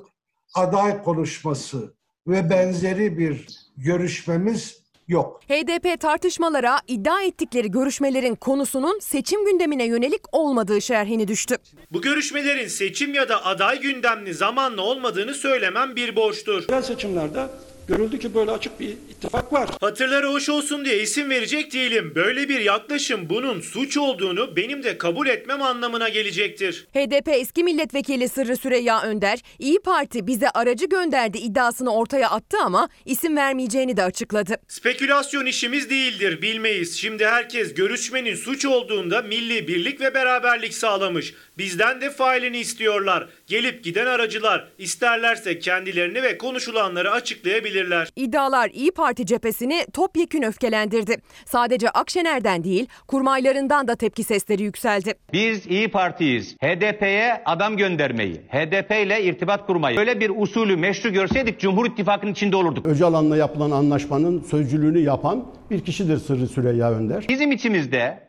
aday 0.56 1.04
konuşması 1.04 1.94
ve 2.28 2.50
benzeri 2.50 3.18
bir 3.18 3.48
görüşmemiz 3.78 4.86
yok. 5.08 5.42
HDP 5.48 6.00
tartışmalara 6.00 6.80
iddia 6.88 7.22
ettikleri 7.22 7.72
görüşmelerin 7.72 8.36
konusunun 8.36 9.00
seçim 9.00 9.46
gündemine 9.46 9.86
yönelik 9.86 10.22
olmadığı 10.32 10.82
şerhini 10.82 11.28
düştü. 11.28 11.58
Bu 11.92 12.02
görüşmelerin 12.02 12.68
seçim 12.68 13.14
ya 13.14 13.30
da 13.30 13.46
aday 13.46 13.82
gündemli 13.82 14.34
zamanla 14.34 14.82
olmadığını 14.82 15.34
söylemem 15.34 15.96
bir 15.96 16.16
borçtur. 16.16 16.64
Yerel 16.70 16.82
seçimlerde 16.84 17.48
görüldü 17.88 18.20
ki 18.20 18.36
böyle 18.36 18.52
açık 18.52 18.80
bir 18.80 18.90
ittifak 18.90 19.54
var. 19.54 19.70
Hatırları 19.82 20.28
hoş 20.28 20.50
olsun 20.50 20.86
diye 20.86 21.02
isim 21.02 21.30
verecek 21.30 21.74
değilim. 21.74 22.12
Böyle 22.16 22.50
bir 22.50 22.60
yaklaşım 22.60 23.30
bunun 23.30 23.62
suç 23.62 23.98
olduğunu 23.98 24.56
benim 24.56 24.84
de 24.84 24.98
kabul 24.98 25.28
etmem 25.28 25.62
anlamına 25.62 26.10
gelecektir. 26.10 26.88
HDP 26.94 27.28
eski 27.28 27.64
milletvekili 27.64 28.30
Sırrı 28.30 28.58
Süreyya 28.58 29.02
Önder, 29.02 29.40
İyi 29.60 29.80
Parti 29.80 30.28
bize 30.28 30.50
aracı 30.50 30.86
gönderdi 30.86 31.38
iddiasını 31.38 31.96
ortaya 31.96 32.30
attı 32.30 32.58
ama 32.64 32.90
isim 33.06 33.38
vermeyeceğini 33.38 33.98
de 33.98 34.04
açıkladı. 34.04 34.56
Spekülasyon 34.68 35.46
işimiz 35.46 35.90
değildir, 35.90 36.42
bilmeyiz. 36.42 36.98
Şimdi 36.98 37.26
herkes 37.26 37.74
görüşmenin 37.74 38.36
suç 38.36 38.66
olduğunda 38.66 39.22
milli 39.22 39.68
birlik 39.68 40.02
ve 40.02 40.14
beraberlik 40.14 40.74
sağlamış. 40.74 41.34
Bizden 41.58 42.02
de 42.02 42.10
failini 42.10 42.58
istiyorlar. 42.58 43.30
Gelip 43.48 43.84
giden 43.84 44.06
aracılar 44.06 44.68
isterlerse 44.78 45.60
kendilerini 45.60 46.24
ve 46.24 46.38
konuşulanları 46.38 47.12
açıklayabilirler. 47.12 48.10
İddialar 48.16 48.70
İyi 48.70 48.92
Parti 48.92 49.26
cephesini 49.26 49.86
topyekün 49.94 50.42
öfkelendirdi. 50.42 51.18
Sadece 51.46 51.90
Akşener'den 51.90 52.64
değil, 52.64 52.88
kurmaylarından 53.08 53.88
da 53.88 53.96
tepki 53.96 54.24
sesleri 54.24 54.64
yükseldi. 54.64 55.14
Biz 55.34 55.68
İyi 55.68 55.88
Parti'yiz. 55.88 56.56
HDP'ye 56.64 57.42
adam 57.46 57.78
göndermeyi, 57.78 58.36
HDP 58.36 58.92
ile 59.06 59.24
irtibat 59.24 59.68
kurmayı, 59.68 59.98
böyle 59.98 60.20
bir 60.20 60.32
usulü 60.36 60.78
meşru 60.78 61.10
görseydik 61.14 61.60
Cumhur 61.60 61.86
İttifakı'nın 61.86 62.32
içinde 62.32 62.56
olurduk. 62.56 62.86
Öcalan'la 62.86 63.38
yapılan 63.38 63.72
anlaşmanın 63.72 64.42
sözcülüğünü 64.42 65.00
yapan 65.00 65.46
bir 65.72 65.86
kişidir 65.86 66.18
Sırrı 66.18 66.48
Süreyya 66.48 66.92
Önder. 66.92 67.26
Bizim 67.30 67.52
içimizde 67.52 68.26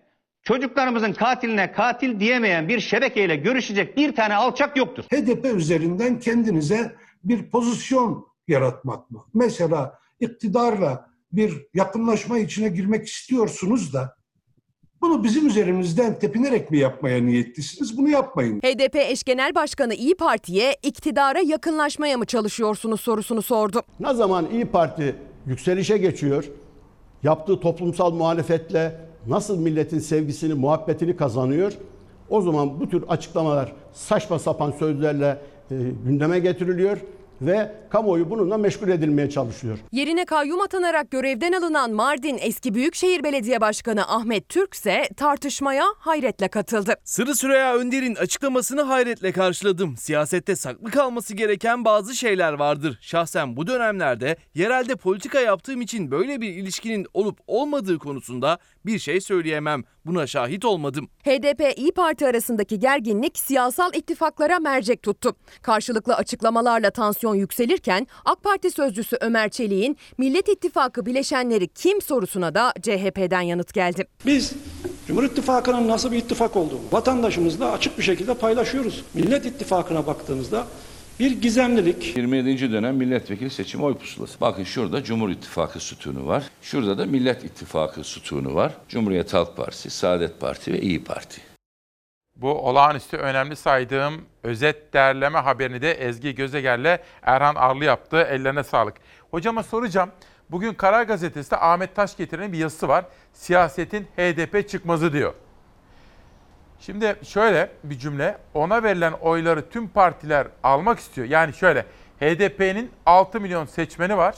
çocuklarımızın 0.47 1.13
katiline 1.13 1.73
katil 1.73 2.21
diyemeyen 2.21 2.69
bir 2.69 2.81
şebekeyle 2.81 3.37
görüşecek 3.37 3.97
bir 3.97 4.15
tane 4.17 4.35
alçak 4.35 4.77
yoktur. 4.77 5.05
HDP 5.05 5.45
üzerinden 5.45 6.21
kendinize 6.21 6.97
bir 7.25 7.51
pozisyon 7.51 8.27
yaratmak 8.49 9.11
mı? 9.11 9.25
Mesela 9.35 9.99
iktidarla 10.21 11.11
bir 11.33 11.67
yakınlaşma 11.75 12.39
içine 12.39 12.69
girmek 12.69 13.07
istiyorsunuz 13.07 13.95
da 13.95 14.17
bunu 15.01 15.25
bizim 15.25 15.47
üzerimizden 15.47 16.19
tepinerek 16.19 16.71
mi 16.71 16.79
yapmaya 16.79 17.23
niyetlisiniz? 17.23 17.99
Bunu 17.99 18.09
yapmayın. 18.09 18.61
HDP 18.61 18.97
eş 18.97 19.25
genel 19.25 19.55
başkanı 19.55 19.95
İyi 19.95 20.15
Parti'ye 20.15 20.77
iktidara 20.83 21.41
yakınlaşmaya 21.41 22.19
mı 22.19 22.25
çalışıyorsunuz 22.25 23.01
sorusunu 23.01 23.43
sordu. 23.43 23.83
Ne 24.01 24.15
zaman 24.15 24.51
İyi 24.51 24.65
Parti 24.65 25.17
yükselişe 25.47 25.99
geçiyor, 25.99 26.45
yaptığı 27.23 27.61
toplumsal 27.61 28.13
muhalefetle 28.13 29.06
nasıl 29.29 29.59
milletin 29.59 29.99
sevgisini, 29.99 30.55
muhabbetini 30.55 31.17
kazanıyor, 31.17 31.73
o 32.31 32.43
zaman 32.43 32.81
bu 32.81 32.89
tür 32.89 33.05
açıklamalar 33.09 33.73
saçma 33.93 34.39
sapan 34.39 34.71
sözlerle 34.71 35.39
e, 35.71 35.75
gündeme 36.05 36.39
getiriliyor 36.39 36.99
ve 37.41 37.73
kamuoyu 37.91 38.31
bununla 38.31 38.59
meşgul 38.59 38.89
edilmeye 38.89 39.31
çalışıyor. 39.31 39.79
Yerine 39.93 40.25
kayyum 40.25 40.61
atanarak 40.61 41.11
görevden 41.11 41.53
alınan 41.53 41.93
Mardin 41.93 42.39
eski 42.41 42.75
Büyükşehir 42.75 43.25
Belediye 43.25 43.61
Başkanı 43.61 44.09
Ahmet 44.09 44.49
Türk 44.49 44.75
ise 44.75 45.09
tartışmaya 45.17 45.85
hayretle 45.99 46.49
katıldı. 46.49 46.95
Sırrı 47.05 47.35
Süreyya 47.35 47.77
Önder'in 47.77 48.15
açıklamasını 48.15 48.83
hayretle 48.83 49.33
karşıladım. 49.33 49.97
Siyasette 49.97 50.57
saklı 50.57 50.91
kalması 50.91 51.35
gereken 51.35 51.85
bazı 51.85 52.15
şeyler 52.15 52.53
vardır. 52.53 52.99
Şahsen 53.01 53.57
bu 53.57 53.67
dönemlerde 53.67 54.37
yerelde 54.55 54.97
politika 54.97 55.41
yaptığım 55.41 55.81
için 55.81 56.11
böyle 56.11 56.41
bir 56.41 56.49
ilişkinin 56.49 57.07
olup 57.15 57.39
olmadığı 57.47 57.99
konusunda 57.99 58.59
bir 58.87 58.99
şey 58.99 59.21
söyleyemem. 59.21 59.83
Buna 60.07 60.27
şahit 60.27 60.65
olmadım. 60.65 61.09
HDP 61.25 61.79
İyi 61.79 61.93
Parti 61.93 62.27
arasındaki 62.27 62.79
gerginlik 62.79 63.39
siyasal 63.39 63.95
ittifaklara 63.95 64.59
mercek 64.59 65.03
tuttu. 65.03 65.37
Karşılıklı 65.63 66.15
açıklamalarla 66.15 66.91
tansiyon 66.91 67.35
yükselirken 67.35 68.07
AK 68.25 68.43
Parti 68.43 68.71
sözcüsü 68.71 69.17
Ömer 69.21 69.49
Çelik'in 69.49 69.97
Millet 70.19 70.49
İttifakı 70.49 71.07
bileşenleri 71.07 71.69
kim 71.69 72.03
sorusuna 72.03 72.55
da 72.55 72.73
CHP'den 72.83 73.41
yanıt 73.41 73.75
geldi. 73.75 74.07
Biz 74.27 74.53
Cumhur 75.07 75.25
İttifakı'nın 75.25 75.89
nasıl 75.89 76.13
bir 76.13 76.17
ittifak 76.17 76.57
olduğunu 76.57 76.81
vatandaşımızla 76.93 77.73
açık 77.73 77.99
bir 77.99 78.03
şekilde 78.03 78.35
paylaşıyoruz. 78.35 79.05
Millet 79.15 79.47
İttifakı'na 79.47 80.07
baktığımızda 80.07 80.67
bir 81.21 81.41
gizemlilik, 81.41 82.17
27. 82.17 82.73
dönem 82.73 82.97
milletvekili 82.97 83.51
seçim 83.51 83.83
oy 83.83 83.95
pusulası. 83.99 84.41
Bakın 84.41 84.65
şurada 84.65 85.05
Cumhur 85.05 85.31
İttifakı 85.31 85.81
sütunu 85.81 86.27
var. 86.27 86.45
Şurada 86.63 86.99
da 86.99 87.07
Millet 87.07 87.45
İttifakı 87.45 88.05
sütunu 88.05 88.55
var. 88.55 88.73
Cumhuriyet 88.89 89.35
Halk 89.35 89.57
Partisi, 89.57 89.91
Saadet 89.91 90.41
Parti 90.41 90.73
ve 90.73 90.81
İyi 90.81 91.05
Parti. 91.05 91.41
Bu 92.37 92.53
olağanüstü 92.53 93.17
önemli 93.17 93.57
saydığım 93.57 94.15
özet 94.43 94.93
derleme 94.95 95.39
haberini 95.39 95.83
de 95.83 95.93
Ezgi 95.93 96.35
Gözeger'le 96.35 96.99
Erhan 97.23 97.55
Arlı 97.55 97.85
yaptı. 97.85 98.17
Ellerine 98.31 98.65
sağlık. 98.65 98.95
Hocama 99.31 99.63
soracağım. 99.63 100.11
Bugün 100.51 100.75
Karar 100.75 101.03
Gazetesi'de 101.03 101.57
Ahmet 101.57 101.95
Taş 101.95 102.17
getiren 102.17 102.53
bir 102.53 102.59
yazısı 102.59 102.89
var. 102.89 103.05
Siyasetin 103.33 104.03
HDP 104.03 104.69
çıkmazı 104.69 105.13
diyor. 105.13 105.35
Şimdi 106.81 107.17
şöyle 107.23 107.71
bir 107.85 107.99
cümle. 107.99 108.39
Ona 108.55 108.83
verilen 108.83 109.13
oyları 109.13 109.69
tüm 109.69 109.89
partiler 109.89 110.47
almak 110.63 110.99
istiyor. 110.99 111.27
Yani 111.27 111.55
şöyle 111.55 111.87
HDP'nin 112.21 112.91
6 113.07 113.41
milyon 113.41 113.65
seçmeni 113.65 114.17
var 114.17 114.37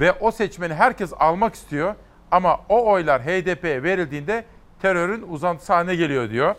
ve 0.00 0.12
o 0.12 0.30
seçmeni 0.30 0.74
herkes 0.74 1.12
almak 1.18 1.54
istiyor. 1.54 1.94
Ama 2.30 2.60
o 2.68 2.90
oylar 2.90 3.22
HDP'ye 3.22 3.82
verildiğinde 3.82 4.44
terörün 4.82 5.22
uzantısı 5.22 5.72
haline 5.72 5.96
geliyor 5.96 6.30
diyor. 6.30 6.54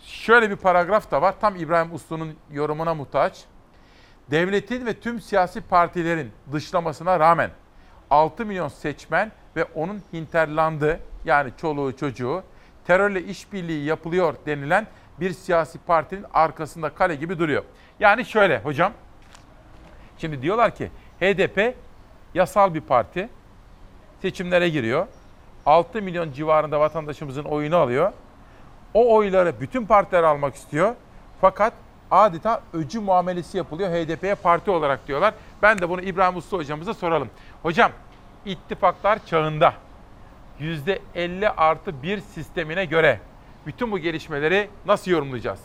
Şöyle 0.00 0.50
bir 0.50 0.56
paragraf 0.56 1.10
da 1.10 1.22
var. 1.22 1.34
Tam 1.40 1.56
İbrahim 1.56 1.94
Uslu'nun 1.94 2.36
yorumuna 2.52 2.94
muhtaç. 2.94 3.44
Devletin 4.30 4.86
ve 4.86 5.00
tüm 5.00 5.20
siyasi 5.20 5.60
partilerin 5.60 6.32
dışlamasına 6.52 7.20
rağmen 7.20 7.50
6 8.10 8.46
milyon 8.46 8.68
seçmen 8.68 9.32
ve 9.56 9.64
onun 9.64 10.02
hinterlandı 10.12 11.00
yani 11.24 11.50
çoluğu 11.60 11.96
çocuğu 11.96 12.42
terörle 12.86 13.22
işbirliği 13.22 13.84
yapılıyor 13.84 14.34
denilen 14.46 14.86
bir 15.20 15.30
siyasi 15.30 15.78
partinin 15.78 16.24
arkasında 16.34 16.88
kale 16.88 17.14
gibi 17.14 17.38
duruyor. 17.38 17.64
Yani 18.00 18.24
şöyle 18.24 18.58
hocam. 18.58 18.92
Şimdi 20.18 20.42
diyorlar 20.42 20.74
ki 20.74 20.90
HDP 21.20 21.74
yasal 22.34 22.74
bir 22.74 22.80
parti. 22.80 23.28
Seçimlere 24.22 24.68
giriyor. 24.68 25.06
6 25.66 26.02
milyon 26.02 26.32
civarında 26.32 26.80
vatandaşımızın 26.80 27.44
oyunu 27.44 27.76
alıyor. 27.76 28.12
O 28.94 29.14
oyları 29.14 29.60
bütün 29.60 29.86
partiler 29.86 30.22
almak 30.22 30.54
istiyor. 30.54 30.94
Fakat 31.40 31.72
adeta 32.10 32.62
öcü 32.72 33.00
muamelesi 33.00 33.56
yapılıyor 33.56 33.90
HDP'ye 33.90 34.34
parti 34.34 34.70
olarak 34.70 35.08
diyorlar. 35.08 35.34
Ben 35.62 35.78
de 35.78 35.88
bunu 35.88 36.00
İbrahim 36.00 36.36
Uslu 36.36 36.58
hocamıza 36.58 36.94
soralım. 36.94 37.30
Hocam 37.62 37.90
ittifaklar 38.44 39.26
çağında 39.26 39.74
%50 40.60 41.48
artı 41.48 42.02
1 42.02 42.20
sistemine 42.20 42.84
göre 42.84 43.20
bütün 43.66 43.92
bu 43.92 43.98
gelişmeleri 43.98 44.68
nasıl 44.86 45.10
yorumlayacağız? 45.10 45.60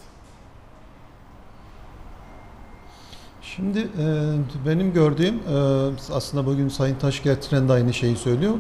Şimdi 3.42 3.80
e, 3.80 4.66
benim 4.66 4.94
gördüğüm 4.94 5.36
e, 5.36 6.14
aslında 6.14 6.46
bugün 6.46 6.68
Sayın 6.68 6.96
Taş 6.96 7.24
getiren 7.24 7.70
de 7.70 7.74
aynı 7.74 7.94
şeyi 7.94 8.16
söylüyor. 8.16 8.54
E, 8.54 8.58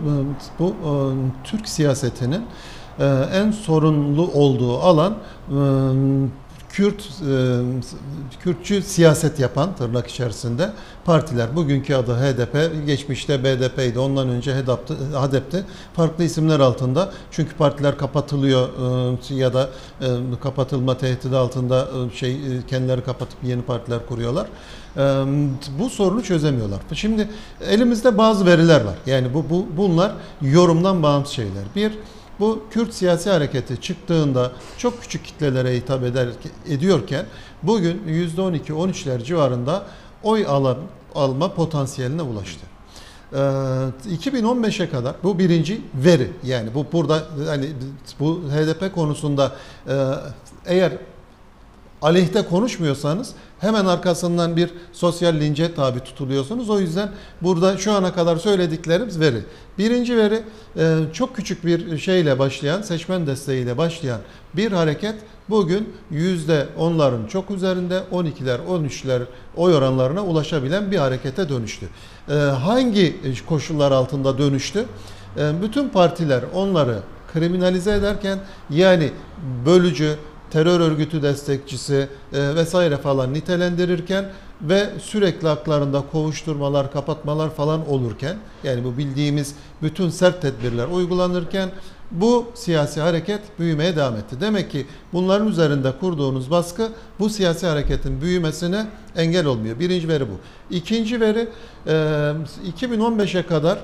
bu 0.59 0.75
Türk 1.43 1.69
siyasetinin 1.69 2.45
en 3.33 3.51
sorunlu 3.51 4.31
olduğu 4.31 4.79
alan 4.79 5.17
Kürt 6.79 7.01
e, 7.01 8.41
Kürtçü 8.43 8.81
siyaset 8.81 9.39
yapan 9.39 9.75
tırnak 9.75 10.07
içerisinde 10.07 10.71
partiler. 11.05 11.55
Bugünkü 11.55 11.95
adı 11.95 12.15
HDP, 12.15 12.85
geçmişte 12.85 13.43
BDP'ydi. 13.43 13.99
Ondan 13.99 14.29
önce 14.29 14.55
HDP'ti. 14.55 14.93
HDP'ti. 14.93 15.65
Farklı 15.93 16.23
isimler 16.23 16.59
altında. 16.59 17.11
Çünkü 17.31 17.55
partiler 17.55 17.97
kapatılıyor 17.97 18.69
e, 19.29 19.35
ya 19.35 19.53
da 19.53 19.69
e, 20.01 20.07
kapatılma 20.43 20.97
tehdidi 20.97 21.35
altında 21.35 21.87
şey 22.15 22.37
kendileri 22.67 23.03
kapatıp 23.03 23.37
yeni 23.43 23.61
partiler 23.61 23.99
kuruyorlar. 24.07 24.47
Bu 25.79 25.89
sorunu 25.89 26.23
çözemiyorlar. 26.23 26.79
Şimdi 26.93 27.29
elimizde 27.69 28.17
bazı 28.17 28.45
veriler 28.45 28.81
var. 28.81 28.95
Yani 29.05 29.33
bu, 29.33 29.45
bu 29.49 29.67
bunlar 29.77 30.11
yorumdan 30.41 31.03
bağımsız 31.03 31.33
şeyler. 31.33 31.63
Bir 31.75 31.91
bu 32.39 32.63
Kürt 32.71 32.93
siyasi 32.93 33.29
hareketi 33.29 33.81
çıktığında 33.81 34.51
çok 34.77 35.01
küçük 35.01 35.25
kitlelere 35.25 35.75
hitap 35.75 36.03
eder, 36.03 36.29
ediyorken 36.67 37.25
bugün 37.63 38.01
%12-13'ler 38.07 39.23
civarında 39.23 39.85
oy 40.23 40.45
alan, 40.47 40.77
alma 41.15 41.53
potansiyeline 41.53 42.21
ulaştı. 42.21 42.65
Ee, 43.33 43.37
2015'e 44.15 44.89
kadar 44.89 45.15
bu 45.23 45.39
birinci 45.39 45.81
veri 45.93 46.31
yani 46.43 46.75
bu 46.75 46.85
burada 46.91 47.23
hani 47.47 47.69
bu 48.19 48.41
HDP 48.41 48.95
konusunda 48.95 49.55
e, 49.87 49.95
eğer 50.65 50.93
aleyhte 52.01 52.45
konuşmuyorsanız 52.45 53.33
hemen 53.59 53.85
arkasından 53.85 54.57
bir 54.57 54.69
sosyal 54.93 55.33
lince 55.33 55.73
tabi 55.73 55.99
tutuluyorsunuz. 55.99 56.69
O 56.69 56.79
yüzden 56.79 57.09
burada 57.41 57.77
şu 57.77 57.91
ana 57.91 58.13
kadar 58.13 58.37
söylediklerimiz 58.37 59.19
veri. 59.19 59.43
Birinci 59.77 60.17
veri 60.17 60.43
e, 60.77 60.97
çok 61.13 61.35
küçük 61.35 61.65
bir 61.65 61.97
şeyle 61.97 62.39
başlayan, 62.39 62.81
seçmen 62.81 63.27
desteğiyle 63.27 63.77
başlayan 63.77 64.19
bir 64.53 64.71
hareket 64.71 65.15
bugün 65.49 65.93
yüzde 66.11 66.67
onların 66.77 67.27
çok 67.27 67.51
üzerinde 67.51 68.01
12'ler 68.11 68.57
13'ler 68.69 69.21
oy 69.55 69.75
oranlarına 69.75 70.23
ulaşabilen 70.23 70.91
bir 70.91 70.97
harekete 70.97 71.49
dönüştü. 71.49 71.85
E, 72.29 72.33
hangi 72.33 73.15
koşullar 73.47 73.91
altında 73.91 74.37
dönüştü? 74.37 74.85
E, 75.37 75.61
bütün 75.61 75.89
partiler 75.89 76.43
onları 76.53 76.99
kriminalize 77.33 77.93
ederken 77.93 78.39
yani 78.69 79.11
bölücü, 79.65 80.15
terör 80.51 80.79
örgütü 80.79 81.21
destekçisi 81.21 82.07
e, 82.33 82.55
vesaire 82.55 82.97
falan 82.97 83.33
nitelendirirken 83.33 84.25
ve 84.61 84.89
sürekli 85.01 85.47
haklarında 85.47 86.03
kovuşturmalar, 86.11 86.91
kapatmalar 86.91 87.49
falan 87.49 87.89
olurken 87.89 88.37
yani 88.63 88.83
bu 88.83 88.97
bildiğimiz 88.97 89.55
bütün 89.81 90.09
sert 90.09 90.41
tedbirler 90.41 90.87
uygulanırken 90.87 91.69
bu 92.11 92.47
siyasi 92.53 93.01
hareket 93.01 93.41
büyümeye 93.59 93.95
devam 93.95 94.15
etti. 94.15 94.35
Demek 94.41 94.71
ki 94.71 94.85
bunların 95.13 95.47
üzerinde 95.47 95.91
kurduğunuz 95.99 96.51
baskı 96.51 96.89
bu 97.19 97.29
siyasi 97.29 97.67
hareketin 97.67 98.21
büyümesine 98.21 98.85
engel 99.15 99.45
olmuyor. 99.45 99.79
Birinci 99.79 100.07
veri 100.07 100.27
bu. 100.27 100.39
İkinci 100.69 101.21
veri 101.21 101.47
2015'e 102.79 103.45
kadar 103.45 103.79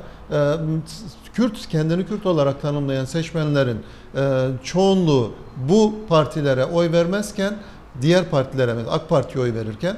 Kürt 1.34 1.68
kendini 1.68 2.06
Kürt 2.06 2.26
olarak 2.26 2.62
tanımlayan 2.62 3.06
seçmenlerin 3.06 3.78
çoğunluğu 4.64 5.32
bu 5.70 5.94
partilere 6.10 6.66
oy 6.66 6.92
vermezken 6.92 7.54
diğer 8.02 8.30
partilere 8.30 8.76
AK 8.90 9.10
Parti'ye 9.10 9.44
oy 9.44 9.54
verirken 9.54 9.98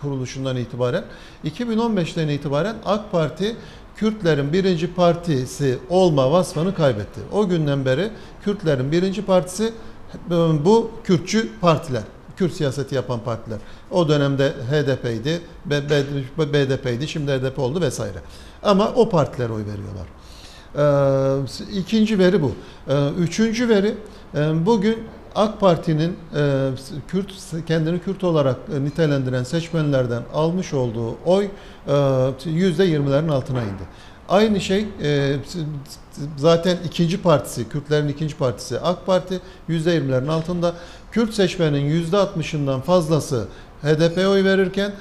kuruluşundan 0.00 0.56
itibaren 0.56 1.04
2015'ten 1.44 2.28
itibaren 2.28 2.76
AK 2.84 3.12
Parti 3.12 3.56
Kürtlerin 3.96 4.52
birinci 4.52 4.94
partisi 4.94 5.78
olma 5.88 6.32
vasfını 6.32 6.74
kaybetti. 6.74 7.20
O 7.32 7.48
günden 7.48 7.84
beri 7.84 8.10
Kürtlerin 8.44 8.92
birinci 8.92 9.22
partisi 9.22 9.72
bu 10.64 10.90
Kürtçü 11.04 11.48
partiler. 11.60 12.02
Kürt 12.36 12.52
siyaseti 12.52 12.94
yapan 12.94 13.20
partiler. 13.20 13.58
O 13.90 14.08
dönemde 14.08 14.48
HDP'ydi, 14.48 15.40
BDP'ydi, 16.38 17.08
şimdi 17.08 17.32
HDP 17.32 17.58
oldu 17.58 17.80
vesaire. 17.80 18.18
Ama 18.62 18.92
o 18.96 19.08
partiler 19.08 19.50
oy 19.50 19.60
veriyorlar. 19.60 20.06
İkinci 21.74 22.18
veri 22.18 22.42
bu. 22.42 22.52
Üçüncü 23.18 23.68
veri 23.68 23.94
bugün 24.66 24.98
AK 25.34 25.60
Parti'nin 25.60 26.16
Kürt 27.08 27.32
kendini 27.66 27.98
Kürt 27.98 28.24
olarak 28.24 28.68
nitelendiren 28.68 29.44
seçmenlerden 29.44 30.22
almış 30.34 30.74
olduğu 30.74 31.16
oy 31.26 31.48
%20'lerin 31.88 33.30
altına 33.30 33.62
indi. 33.62 33.82
Aynı 34.28 34.60
şey 34.60 34.86
zaten 36.36 36.78
ikinci 36.86 37.22
partisi, 37.22 37.68
Kürtlerin 37.68 38.08
ikinci 38.08 38.36
partisi 38.36 38.80
AK 38.80 39.06
Parti 39.06 39.40
%20'lerin 39.68 40.28
altında. 40.28 40.74
Kürt 41.12 41.34
seçmenin 41.34 42.04
%60'ından 42.06 42.80
fazlası 42.80 43.46
HDP'ye 43.82 44.28
oy 44.28 44.44
verirken 44.44 44.92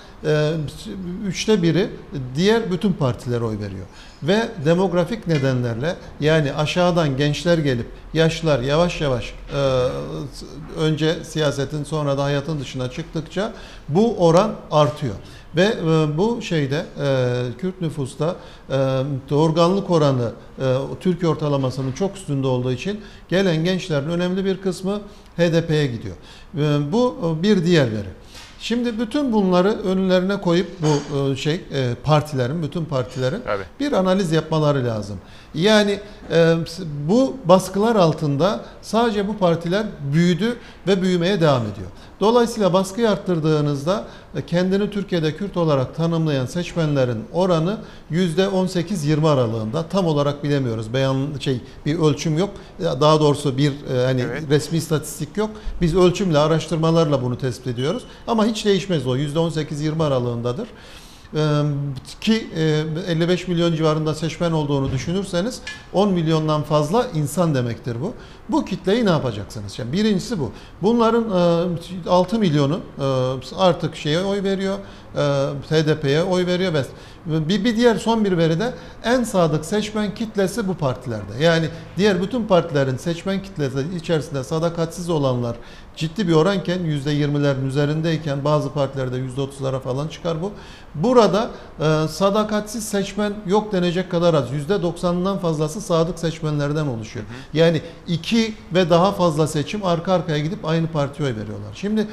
üçte 1.28 1.62
biri 1.62 1.90
diğer 2.36 2.72
bütün 2.72 2.94
partilere 2.94 3.44
oy 3.44 3.60
veriyor. 3.60 3.86
Ve 4.24 4.48
demografik 4.66 5.28
nedenlerle 5.28 5.96
yani 6.20 6.54
aşağıdan 6.54 7.18
gençler 7.18 7.58
gelip 7.58 7.88
yaşlılar 8.14 8.60
yavaş 8.60 9.02
yavaş 9.02 9.34
önce 10.78 11.24
siyasetin 11.24 11.84
sonra 11.84 12.18
da 12.18 12.24
hayatın 12.24 12.60
dışına 12.60 12.92
çıktıkça 12.92 13.54
bu 13.90 14.16
oran 14.18 14.52
artıyor. 14.72 15.16
Ve 15.56 15.74
bu 16.18 16.42
şeyde 16.42 16.86
Kürt 17.58 17.82
nüfusta 17.82 18.36
doğurganlık 19.30 19.90
oranı 19.90 20.32
Türkiye 21.00 21.32
ortalamasının 21.32 21.92
çok 21.92 22.16
üstünde 22.16 22.48
olduğu 22.48 22.72
için 22.72 23.02
gelen 23.30 23.64
gençlerin 23.64 24.10
önemli 24.10 24.46
bir 24.46 24.62
kısmı 24.62 25.00
HDP'ye 25.38 25.88
gidiyor. 25.88 26.16
Bu 26.92 27.38
bir 27.44 27.66
diğer 27.66 27.92
veri. 27.92 28.08
Şimdi 28.68 29.00
bütün 29.00 29.34
bunları 29.34 29.70
önlerine 29.70 30.42
koyup 30.42 30.68
bu 30.82 31.18
e, 31.32 31.36
şey 31.36 31.54
e, 31.54 31.96
partilerin, 32.04 32.64
bütün 32.64 32.86
partilerin 32.86 33.42
Tabii. 33.46 33.64
bir 33.80 33.92
analiz 33.92 34.32
yapmaları 34.32 34.86
lazım. 34.86 35.18
Yani 35.54 36.00
e, 36.32 36.56
bu 37.08 37.38
baskılar 37.46 37.96
altında 37.96 38.66
sadece 38.82 39.28
bu 39.28 39.38
partiler 39.38 39.86
büyüdü 40.14 40.58
ve 40.88 41.02
büyümeye 41.02 41.42
devam 41.42 41.62
ediyor. 41.62 41.88
Dolayısıyla 42.20 42.74
baskıyı 42.74 43.10
arttırdığınızda 43.10 44.08
e, 44.36 44.46
kendini 44.46 44.90
Türkiye'de 44.90 45.36
Kürt 45.36 45.58
olarak 45.58 45.96
tanımlayan 45.96 46.46
seçmenlerin 46.46 47.24
oranı 47.34 47.78
%18-20 48.12 49.30
aralığında. 49.30 49.84
Tam 49.84 50.06
olarak 50.06 50.44
bilemiyoruz. 50.44 50.94
Beyan 50.94 51.28
şey 51.40 51.62
bir 51.86 52.00
ölçüm 52.00 52.38
yok. 52.38 52.50
Daha 52.80 53.20
doğrusu 53.20 53.58
bir 53.58 53.72
e, 53.72 54.06
hani 54.06 54.26
resmi 54.50 54.78
istatistik 54.78 55.38
yok. 55.38 55.50
Biz 55.82 55.96
ölçümle, 55.96 56.38
araştırmalarla 56.38 57.22
bunu 57.22 57.38
tespit 57.38 57.68
ediyoruz. 57.68 58.04
Ama 58.28 58.46
hiç 58.46 58.66
değişmez 58.66 59.08
o. 59.08 59.18
%18-20 59.18 60.04
aralığındadır. 60.04 60.68
Ki 62.22 62.48
e, 62.56 62.84
55 63.08 63.48
milyon 63.48 63.76
civarında 63.76 64.16
seçmen 64.16 64.52
olduğunu 64.52 64.92
düşünürseniz 64.92 65.62
10 65.94 66.12
milyondan 66.12 66.64
fazla 66.64 67.08
insan 67.14 67.56
demektir 67.56 67.98
bu. 68.02 68.14
Bu 68.50 68.66
kitleyi 68.66 69.06
ne 69.06 69.10
yapacaksınız? 69.10 69.80
Yani 69.80 69.94
birincisi 69.94 70.40
bu. 70.40 70.52
Bunların 70.82 71.24
e, 72.06 72.10
6 72.10 72.40
milyonu 72.40 72.80
e, 73.00 73.04
artık 73.58 73.96
şeye 73.96 74.24
oy 74.24 74.44
veriyor, 74.44 74.78
e, 75.16 75.20
HDP'ye 75.70 76.24
oy 76.24 76.46
veriyor 76.46 76.74
ve 76.74 76.84
bir, 77.26 77.64
bir 77.64 77.76
diğer 77.76 77.96
son 77.96 78.26
bir 78.26 78.38
veri 78.38 78.60
de 78.60 78.74
en 79.04 79.24
sadık 79.24 79.66
seçmen 79.66 80.16
kitlesi 80.16 80.68
bu 80.68 80.74
partilerde. 80.74 81.44
Yani 81.44 81.70
diğer 81.98 82.22
bütün 82.22 82.48
partilerin 82.48 82.98
seçmen 82.98 83.44
kitlesi 83.44 83.78
içerisinde 83.96 84.44
sadakatsiz 84.44 85.10
olanlar 85.10 85.56
ciddi 85.98 86.28
bir 86.28 86.34
oranken 86.34 86.80
%20'lerin 86.80 87.68
üzerindeyken 87.68 88.44
bazı 88.44 88.74
partilerde 88.74 89.16
%30'lara 89.18 89.80
falan 89.80 90.08
çıkar 90.08 90.42
bu. 90.42 90.52
Burada 90.96 91.50
e, 91.80 92.08
sadakatsiz 92.08 92.88
seçmen 92.88 93.34
yok 93.46 93.74
denecek 93.74 94.12
kadar 94.12 94.34
az. 94.34 94.46
%90'dan 94.70 95.38
fazlası 95.38 95.82
sadık 95.82 96.20
seçmenlerden 96.20 96.88
oluşuyor. 96.88 97.26
Yani 97.54 97.82
iki 98.08 98.54
ve 98.74 98.90
daha 98.90 99.12
fazla 99.12 99.48
seçim 99.48 99.86
arka 99.86 100.14
arkaya 100.14 100.40
gidip 100.40 100.66
aynı 100.66 100.88
partiye 100.88 101.30
oy 101.30 101.36
veriyorlar. 101.36 101.72
Şimdi 101.74 102.08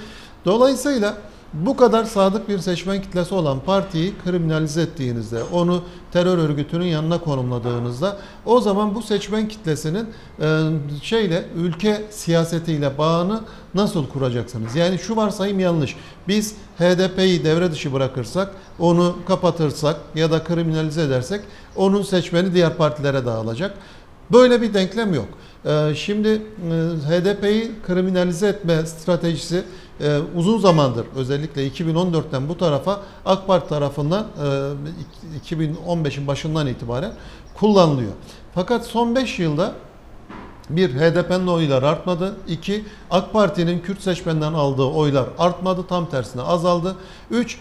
dolayısıyla 0.44 1.16
bu 1.54 1.76
kadar 1.76 2.04
sadık 2.04 2.48
bir 2.48 2.58
seçmen 2.58 3.02
kitlesi 3.02 3.34
olan 3.34 3.60
partiyi 3.60 4.12
kriminalize 4.24 4.82
ettiğinizde, 4.82 5.42
onu 5.42 5.82
terör 6.12 6.38
örgütünün 6.38 6.84
yanına 6.84 7.18
konumladığınızda 7.18 8.16
o 8.46 8.60
zaman 8.60 8.94
bu 8.94 9.02
seçmen 9.02 9.48
kitlesinin 9.48 10.08
e, 10.40 10.68
şeyle 11.02 11.44
ülke 11.56 12.02
siyasetiyle 12.10 12.98
bağını 12.98 13.40
nasıl 13.74 14.08
kuracaksınız? 14.08 14.76
Yani 14.76 14.98
şu 14.98 15.16
varsayım 15.16 15.60
yanlış. 15.60 15.96
Biz 16.28 16.54
HDP'yi 16.78 17.44
devre 17.44 17.72
dışı 17.72 17.92
bırakırsak, 17.92 18.54
onu 18.78 19.16
kapatırsak 19.28 19.96
ya 20.14 20.30
da 20.30 20.44
kriminalize 20.44 21.02
edersek 21.02 21.40
onun 21.76 22.02
seçmeni 22.02 22.54
diğer 22.54 22.76
partilere 22.76 23.26
dağılacak. 23.26 23.74
Böyle 24.32 24.62
bir 24.62 24.74
denklem 24.74 25.14
yok. 25.14 25.28
Ee, 25.66 25.94
Şimdi 25.94 26.28
e, 26.28 26.40
HDP'yi 27.08 27.72
kriminalize 27.86 28.48
etme 28.48 28.86
stratejisi 28.86 29.62
e, 30.00 30.18
uzun 30.36 30.58
zamandır 30.58 31.06
özellikle 31.16 31.68
2014'ten 31.68 32.48
bu 32.48 32.58
tarafa 32.58 33.00
AK 33.24 33.46
Parti 33.46 33.68
tarafından 33.68 34.26
e, 35.44 35.54
2015'in 35.54 36.26
başından 36.26 36.66
itibaren 36.66 37.12
kullanılıyor. 37.54 38.12
Fakat 38.54 38.86
son 38.86 39.14
5 39.14 39.38
yılda 39.38 39.72
bir 40.70 40.90
HDP'nin 40.90 41.46
oylar 41.46 41.82
artmadı. 41.82 42.36
İki 42.48 42.84
AK 43.10 43.32
Parti'nin 43.32 43.80
Kürt 43.80 44.00
seçmenden 44.00 44.52
aldığı 44.52 44.84
oylar 44.84 45.26
artmadı. 45.38 45.86
Tam 45.88 46.10
tersine 46.10 46.42
azaldı. 46.42 46.96
Üç 47.30 47.58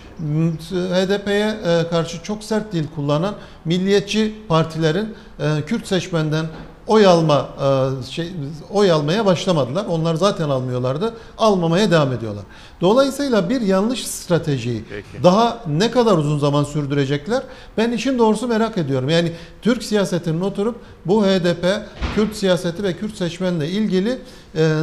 HDP'ye 0.70 1.58
e, 1.66 1.88
karşı 1.90 2.24
çok 2.24 2.44
sert 2.44 2.74
dil 2.74 2.86
kullanan 2.96 3.36
milliyetçi 3.66 4.36
partilerin 4.48 5.16
e, 5.40 5.62
Kürt 5.66 5.88
seçmenden 5.88 6.46
oy 6.88 7.06
alma 7.06 7.50
e, 7.62 8.12
şey 8.12 8.32
oy 8.72 8.92
almaya 8.92 9.26
başlamadılar. 9.26 9.86
Onlar 9.86 10.16
zaten 10.16 10.50
almıyorlardı. 10.50 11.14
Almamaya 11.38 11.92
devam 11.92 12.14
ediyorlar. 12.14 12.44
Dolayısıyla 12.82 13.50
bir 13.50 13.62
yanlış 13.62 14.08
stratejiyi 14.08 14.84
Peki. 14.90 15.24
daha 15.24 15.62
ne 15.68 15.92
kadar 15.92 16.18
uzun 16.18 16.40
zaman 16.40 16.64
sürdürecekler? 16.64 17.44
Ben 17.78 17.92
işin 17.92 18.20
doğrusu 18.20 18.48
merak 18.48 18.78
ediyorum. 18.78 19.10
Yani 19.10 19.32
Türk 19.62 19.84
siyasetinin 19.84 20.42
oturup 20.42 20.76
bu 21.06 21.26
HDP, 21.26 21.66
Kürt 22.16 22.36
siyaseti 22.36 22.84
ve 22.84 22.94
Kürt 22.94 23.16
seçmenle 23.16 23.68
ilgili 23.68 24.22
e, 24.56 24.74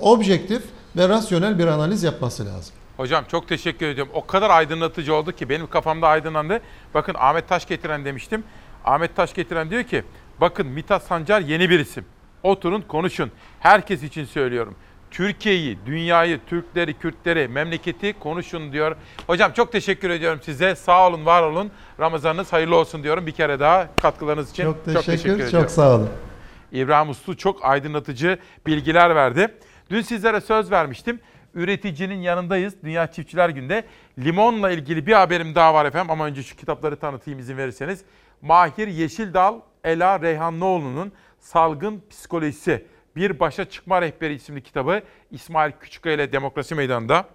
objektif 0.00 0.62
ve 0.96 1.08
rasyonel 1.08 1.58
bir 1.58 1.66
analiz 1.66 2.02
yapması 2.02 2.46
lazım. 2.46 2.74
Hocam 2.96 3.24
çok 3.30 3.48
teşekkür 3.48 3.86
ediyorum. 3.86 4.12
O 4.14 4.26
kadar 4.26 4.50
aydınlatıcı 4.50 5.14
oldu 5.14 5.32
ki 5.32 5.48
benim 5.48 5.66
kafamda 5.66 6.08
aydınlandı. 6.08 6.60
Bakın 6.94 7.14
Ahmet 7.18 7.48
Taş 7.48 7.66
getiren 7.66 8.04
demiştim. 8.04 8.44
Ahmet 8.84 9.16
Taş 9.16 9.34
getiren 9.34 9.70
diyor 9.70 9.82
ki 9.82 10.04
bakın 10.40 10.66
Mithat 10.66 11.02
Sancar 11.02 11.40
yeni 11.40 11.70
bir 11.70 11.80
isim. 11.80 12.04
Oturun 12.42 12.80
konuşun. 12.80 13.30
Herkes 13.60 14.02
için 14.02 14.24
söylüyorum. 14.24 14.74
Türkiye'yi, 15.10 15.78
dünyayı, 15.86 16.40
Türkleri, 16.46 16.94
Kürtleri, 16.94 17.48
memleketi 17.48 18.12
konuşun 18.12 18.72
diyor. 18.72 18.96
Hocam 19.26 19.52
çok 19.52 19.72
teşekkür 19.72 20.10
ediyorum 20.10 20.40
size. 20.42 20.74
Sağ 20.74 21.08
olun, 21.08 21.26
var 21.26 21.42
olun. 21.42 21.70
Ramazanınız 22.00 22.52
hayırlı 22.52 22.76
olsun 22.76 23.02
diyorum 23.02 23.26
bir 23.26 23.32
kere 23.32 23.60
daha 23.60 23.88
katkılarınız 23.96 24.50
için. 24.50 24.64
Çok 24.64 24.84
teşekkür, 24.84 25.30
çok, 25.30 25.40
ediyorum. 25.40 25.68
sağ 25.68 25.94
olun. 25.94 26.08
İbrahim 26.72 27.10
Uslu 27.10 27.36
çok 27.36 27.64
aydınlatıcı 27.64 28.38
bilgiler 28.66 29.14
verdi. 29.14 29.54
Dün 29.90 30.00
sizlere 30.00 30.40
söz 30.40 30.70
vermiştim. 30.70 31.20
Üreticinin 31.54 32.20
yanındayız 32.20 32.74
Dünya 32.84 33.06
Çiftçiler 33.12 33.48
Günü'nde. 33.48 33.84
Limonla 34.18 34.70
ilgili 34.70 35.06
bir 35.06 35.12
haberim 35.12 35.54
daha 35.54 35.74
var 35.74 35.84
efendim 35.84 36.10
ama 36.10 36.26
önce 36.26 36.42
şu 36.42 36.56
kitapları 36.56 36.96
tanıtayım 36.96 37.40
izin 37.40 37.56
verirseniz. 37.56 38.00
Mahir 38.42 38.88
Yeşildal, 38.88 39.60
Ela 39.88 40.20
Reyhanlıoğlu'nun 40.20 41.12
Salgın 41.38 42.02
Psikolojisi 42.10 42.86
Bir 43.16 43.40
Başa 43.40 43.64
Çıkma 43.64 44.02
Rehberi 44.02 44.34
isimli 44.34 44.62
kitabı 44.62 45.02
İsmail 45.30 45.72
Küçükkaya 45.72 46.14
ile 46.14 46.32
Demokrasi 46.32 46.74
Meydanı'nda. 46.74 47.28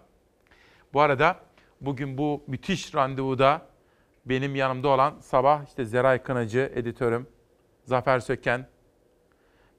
Bu 0.93 1.01
arada 1.01 1.39
bugün 1.81 2.17
bu 2.17 2.43
müthiş 2.47 2.95
randevuda 2.95 3.61
benim 4.25 4.55
yanımda 4.55 4.87
olan 4.87 5.19
sabah 5.21 5.67
işte 5.67 5.85
Zeray 5.85 6.23
Kınacı 6.23 6.71
editörüm, 6.75 7.27
Zafer 7.83 8.19
Söken, 8.19 8.67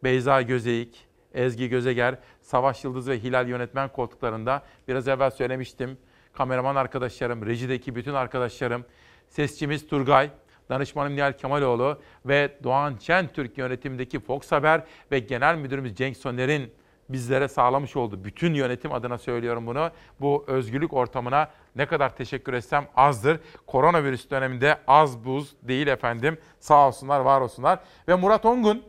Beyza 0.04 0.42
Gözeyik, 0.42 1.08
Ezgi 1.34 1.68
Gözeger, 1.68 2.18
Savaş 2.40 2.84
Yıldız 2.84 3.08
ve 3.08 3.22
Hilal 3.22 3.48
yönetmen 3.48 3.88
koltuklarında 3.88 4.62
biraz 4.88 5.08
evvel 5.08 5.30
söylemiştim. 5.30 5.98
Kameraman 6.32 6.76
arkadaşlarım, 6.76 7.46
rejideki 7.46 7.94
bütün 7.94 8.14
arkadaşlarım, 8.14 8.84
sesçimiz 9.28 9.86
Turgay, 9.86 10.30
danışmanım 10.68 11.17
Nihal 11.17 11.33
Kemaloğlu 11.33 12.01
ve 12.26 12.59
Doğan 12.65 12.97
Şentürk 13.01 13.59
yönetimindeki 13.59 14.20
Fox 14.20 14.52
Haber 14.52 14.83
ve 15.12 15.18
genel 15.18 15.57
müdürümüz 15.57 15.94
Cenk 15.94 16.17
Soner'in 16.17 16.73
bizlere 17.09 17.49
sağlamış 17.49 17.97
olduğu 17.97 18.25
bütün 18.25 18.55
yönetim 18.55 18.93
adına 18.93 19.18
söylüyorum 19.18 19.67
bunu. 19.67 19.91
Bu 20.20 20.44
özgürlük 20.47 20.93
ortamına 20.93 21.51
ne 21.76 21.86
kadar 21.86 22.17
teşekkür 22.17 22.52
etsem 22.52 22.86
azdır. 22.97 23.41
Koronavirüs 23.67 24.31
döneminde 24.31 24.78
az 24.86 25.25
buz 25.25 25.57
değil 25.62 25.86
efendim. 25.86 26.39
Sağ 26.60 26.89
olsunlar, 26.89 27.20
var 27.20 27.41
olsunlar. 27.41 27.78
Ve 28.09 28.15
Murat 28.15 28.47
Ongun, 28.47 28.83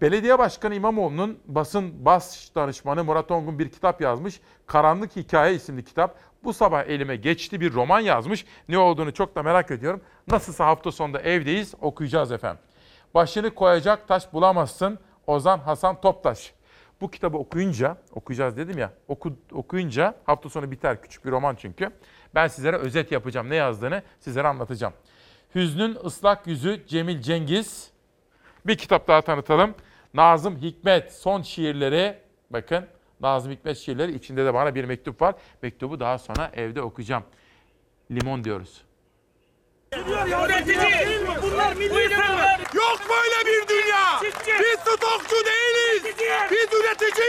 Belediye 0.00 0.38
Başkanı 0.38 0.74
İmamoğlu'nun 0.74 1.38
basın 1.46 2.04
bas 2.04 2.48
danışmanı 2.54 3.04
Murat 3.04 3.30
Ongun 3.30 3.58
bir 3.58 3.68
kitap 3.68 4.00
yazmış. 4.00 4.40
Karanlık 4.66 5.16
Hikaye 5.16 5.54
isimli 5.54 5.84
kitap. 5.84 6.18
Bu 6.44 6.52
sabah 6.52 6.84
elime 6.84 7.16
geçti 7.16 7.60
bir 7.60 7.72
roman 7.72 8.00
yazmış. 8.00 8.44
Ne 8.68 8.78
olduğunu 8.78 9.14
çok 9.14 9.36
da 9.36 9.42
merak 9.42 9.70
ediyorum. 9.70 10.00
Nasılsa 10.28 10.66
hafta 10.66 10.92
sonunda 10.92 11.20
evdeyiz 11.20 11.74
okuyacağız 11.80 12.32
efendim. 12.32 12.62
Başını 13.14 13.54
koyacak 13.54 14.08
taş 14.08 14.32
bulamazsın 14.32 14.98
Ozan 15.26 15.58
Hasan 15.58 16.00
Toptaş. 16.00 16.54
Bu 17.00 17.10
kitabı 17.10 17.38
okuyunca, 17.38 17.96
okuyacağız 18.12 18.56
dedim 18.56 18.78
ya, 18.78 18.92
oku, 19.08 19.36
okuyunca 19.52 20.14
hafta 20.24 20.48
sonu 20.48 20.70
biter 20.70 21.02
küçük 21.02 21.24
bir 21.24 21.30
roman 21.30 21.54
çünkü. 21.54 21.90
Ben 22.34 22.48
sizlere 22.48 22.76
özet 22.76 23.12
yapacağım 23.12 23.50
ne 23.50 23.56
yazdığını 23.56 24.02
sizlere 24.20 24.48
anlatacağım. 24.48 24.92
Hüznün 25.54 25.98
ıslak 26.04 26.46
yüzü 26.46 26.86
Cemil 26.86 27.20
Cengiz. 27.20 27.90
Bir 28.66 28.76
kitap 28.76 29.08
daha 29.08 29.22
tanıtalım. 29.22 29.74
Nazım 30.14 30.56
Hikmet 30.56 31.12
son 31.12 31.42
şiirleri 31.42 32.18
bakın 32.50 32.86
Nazım 33.22 33.52
Hikmet 33.52 33.78
şiirleri 33.78 34.14
içinde 34.14 34.44
de 34.44 34.54
bana 34.54 34.74
bir 34.74 34.84
mektup 34.84 35.22
var. 35.22 35.34
Mektubu 35.62 36.00
daha 36.00 36.18
sonra 36.18 36.50
evde 36.54 36.82
okuyacağım. 36.82 37.24
Limon 38.10 38.44
diyoruz. 38.44 38.84
Üretici! 39.92 41.26
Bunlar 41.42 41.72
milli 41.76 42.08
sever! 42.08 42.60
Yok 42.74 43.00
böyle 43.10 43.46
bir 43.46 43.68
dünya! 43.68 44.20
Biz 44.22 44.78
stokçu 44.80 45.36
değiliz! 45.46 46.16
Biz 46.50 46.80
üreticiyiz! 46.80 47.21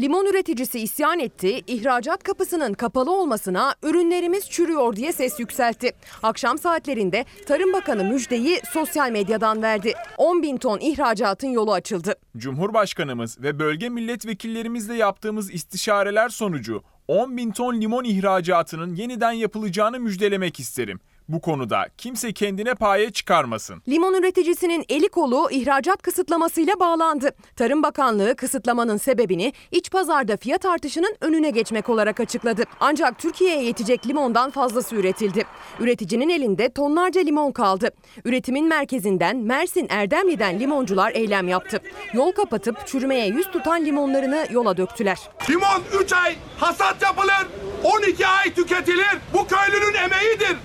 Limon 0.00 0.26
üreticisi 0.26 0.80
isyan 0.80 1.18
etti, 1.18 1.60
ihracat 1.66 2.22
kapısının 2.22 2.72
kapalı 2.72 3.12
olmasına 3.12 3.74
ürünlerimiz 3.82 4.50
çürüyor 4.50 4.96
diye 4.96 5.12
ses 5.12 5.40
yükseltti. 5.40 5.92
Akşam 6.22 6.58
saatlerinde 6.58 7.24
Tarım 7.46 7.72
Bakanı 7.72 8.04
müjdeyi 8.04 8.60
sosyal 8.72 9.10
medyadan 9.10 9.62
verdi. 9.62 9.94
10 10.18 10.42
bin 10.42 10.56
ton 10.56 10.78
ihracatın 10.80 11.48
yolu 11.48 11.72
açıldı. 11.72 12.14
Cumhurbaşkanımız 12.36 13.42
ve 13.42 13.58
bölge 13.58 13.88
milletvekillerimizle 13.88 14.94
yaptığımız 14.94 15.50
istişareler 15.50 16.28
sonucu 16.28 16.82
10 17.08 17.36
bin 17.36 17.50
ton 17.50 17.80
limon 17.80 18.04
ihracatının 18.04 18.94
yeniden 18.94 19.32
yapılacağını 19.32 20.00
müjdelemek 20.00 20.60
isterim. 20.60 21.00
Bu 21.32 21.40
konuda 21.40 21.86
kimse 21.98 22.32
kendine 22.32 22.74
paye 22.74 23.10
çıkarmasın. 23.10 23.82
Limon 23.88 24.14
üreticisinin 24.14 24.84
eli 24.88 25.08
kolu 25.08 25.50
ihracat 25.50 26.02
kısıtlamasıyla 26.02 26.80
bağlandı. 26.80 27.30
Tarım 27.56 27.82
Bakanlığı 27.82 28.36
kısıtlamanın 28.36 28.96
sebebini 28.96 29.52
iç 29.70 29.90
pazarda 29.90 30.36
fiyat 30.36 30.64
artışının 30.66 31.16
önüne 31.20 31.50
geçmek 31.50 31.88
olarak 31.88 32.20
açıkladı. 32.20 32.64
Ancak 32.80 33.18
Türkiye'ye 33.18 33.62
yetecek 33.62 34.06
limondan 34.06 34.50
fazlası 34.50 34.96
üretildi. 34.96 35.44
Üreticinin 35.80 36.28
elinde 36.28 36.68
tonlarca 36.72 37.20
limon 37.20 37.52
kaldı. 37.52 37.90
Üretimin 38.24 38.68
merkezinden 38.68 39.36
Mersin 39.36 39.86
Erdemli'den 39.90 40.60
limoncular 40.60 41.12
eylem 41.12 41.48
yaptı. 41.48 41.80
Yol 42.12 42.32
kapatıp 42.32 42.86
çürümeye 42.86 43.26
yüz 43.26 43.50
tutan 43.50 43.84
limonlarını 43.84 44.46
yola 44.50 44.76
döktüler. 44.76 45.18
Limon 45.50 45.82
3 46.04 46.12
ay 46.12 46.36
hasat 46.58 47.02
yapılır, 47.02 47.46
12 47.84 48.26
ay 48.26 48.54
tüketilir. 48.54 49.18
Bu 49.34 49.46
köylünün 49.46 49.94
emeğidir. 49.94 50.56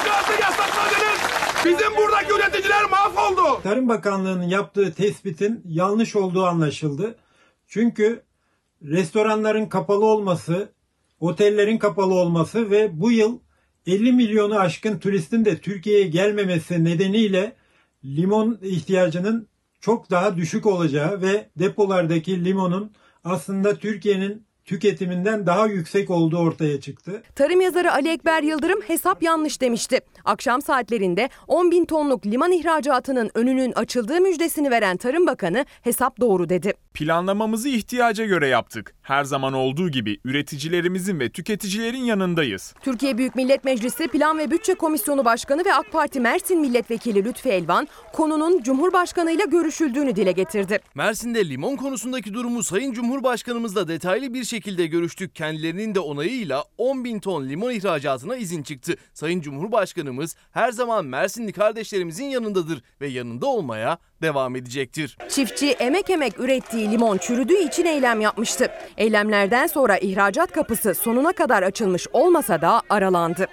İhracatı 0.00 0.32
yasakladınız. 0.42 1.20
Bizim 1.64 1.96
buradaki 1.96 2.32
üreticiler 2.32 2.84
mahvoldu. 2.90 3.62
Tarım 3.62 3.88
Bakanlığı'nın 3.88 4.48
yaptığı 4.48 4.92
tespitin 4.94 5.62
yanlış 5.64 6.16
olduğu 6.16 6.44
anlaşıldı. 6.44 7.16
Çünkü 7.66 8.22
restoranların 8.82 9.66
kapalı 9.66 10.04
olması, 10.04 10.72
otellerin 11.20 11.78
kapalı 11.78 12.14
olması 12.14 12.70
ve 12.70 13.00
bu 13.00 13.10
yıl 13.10 13.38
50 13.86 14.12
milyonu 14.12 14.58
aşkın 14.58 14.98
turistin 14.98 15.44
de 15.44 15.58
Türkiye'ye 15.58 16.06
gelmemesi 16.06 16.84
nedeniyle 16.84 17.56
limon 18.04 18.58
ihtiyacının 18.62 19.48
çok 19.80 20.10
daha 20.10 20.36
düşük 20.36 20.66
olacağı 20.66 21.22
ve 21.22 21.50
depolardaki 21.56 22.44
limonun 22.44 22.92
aslında 23.24 23.76
Türkiye'nin 23.76 24.46
tüketiminden 24.70 25.46
daha 25.46 25.66
yüksek 25.66 26.10
olduğu 26.10 26.38
ortaya 26.38 26.80
çıktı. 26.80 27.22
Tarım 27.34 27.60
yazarı 27.60 27.92
Ali 27.92 28.08
Ekber 28.08 28.42
Yıldırım 28.42 28.80
hesap 28.80 29.22
yanlış 29.22 29.60
demişti. 29.60 30.00
Akşam 30.24 30.62
saatlerinde 30.62 31.28
10 31.48 31.70
bin 31.70 31.84
tonluk 31.84 32.26
liman 32.26 32.52
ihracatının 32.52 33.30
önünün 33.34 33.72
açıldığı 33.72 34.20
müjdesini 34.20 34.70
veren 34.70 34.96
Tarım 34.96 35.26
Bakanı 35.26 35.64
hesap 35.82 36.20
doğru 36.20 36.48
dedi. 36.48 36.72
Planlamamızı 36.94 37.68
ihtiyaca 37.68 38.24
göre 38.24 38.48
yaptık. 38.48 38.94
Her 39.02 39.24
zaman 39.24 39.52
olduğu 39.52 39.88
gibi 39.90 40.18
üreticilerimizin 40.24 41.20
ve 41.20 41.30
tüketicilerin 41.30 42.04
yanındayız. 42.04 42.74
Türkiye 42.82 43.18
Büyük 43.18 43.36
Millet 43.36 43.64
Meclisi 43.64 44.08
Plan 44.08 44.38
ve 44.38 44.50
Bütçe 44.50 44.74
Komisyonu 44.74 45.24
Başkanı 45.24 45.64
ve 45.64 45.74
AK 45.74 45.92
Parti 45.92 46.20
Mersin 46.20 46.60
Milletvekili 46.60 47.24
Lütfi 47.24 47.48
Elvan 47.48 47.88
konunun 48.12 48.62
Cumhurbaşkanı 48.62 49.32
ile 49.32 49.44
görüşüldüğünü 49.44 50.16
dile 50.16 50.32
getirdi. 50.32 50.78
Mersin'de 50.94 51.48
limon 51.48 51.76
konusundaki 51.76 52.34
durumu 52.34 52.62
Sayın 52.62 52.92
Cumhurbaşkanımızla 52.92 53.88
detaylı 53.88 54.34
bir 54.34 54.44
şekilde 54.44 54.86
görüştük. 54.86 55.34
Kendilerinin 55.34 55.94
de 55.94 56.00
onayıyla 56.00 56.64
10 56.78 57.04
bin 57.04 57.20
ton 57.20 57.48
limon 57.48 57.70
ihracatına 57.70 58.36
izin 58.36 58.62
çıktı. 58.62 58.96
Sayın 59.14 59.40
Cumhurbaşkanımız 59.40 60.36
her 60.52 60.72
zaman 60.72 61.04
Mersinli 61.04 61.52
kardeşlerimizin 61.52 62.24
yanındadır 62.24 62.82
ve 63.00 63.08
yanında 63.08 63.46
olmaya 63.46 63.98
devam 64.22 64.56
edecektir. 64.56 65.18
Çiftçi 65.28 65.70
emek 65.70 66.10
emek 66.10 66.40
ürettiği 66.40 66.79
limon 66.88 67.18
çürüdüğü 67.18 67.58
için 67.58 67.84
eylem 67.84 68.20
yapmıştı. 68.20 68.70
Eylemlerden 68.96 69.66
sonra 69.66 69.98
ihracat 69.98 70.52
kapısı 70.52 70.94
sonuna 70.94 71.32
kadar 71.32 71.62
açılmış 71.62 72.06
olmasa 72.12 72.62
da 72.62 72.82
aralandı. 72.90 73.46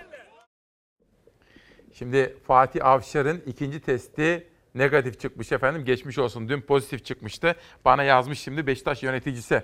Şimdi 1.94 2.38
Fatih 2.48 2.86
Avşar'ın 2.86 3.44
ikinci 3.46 3.80
testi 3.80 4.48
negatif 4.76 5.20
çıkmış 5.20 5.52
efendim. 5.52 5.86
Geçmiş 5.86 6.18
olsun. 6.18 6.50
Dün 6.50 6.62
pozitif 6.62 7.06
çıkmıştı. 7.06 7.56
Bana 7.86 8.04
yazmış 8.04 8.40
şimdi 8.40 8.68
Beşiktaş 8.68 9.04
yöneticisi. 9.04 9.64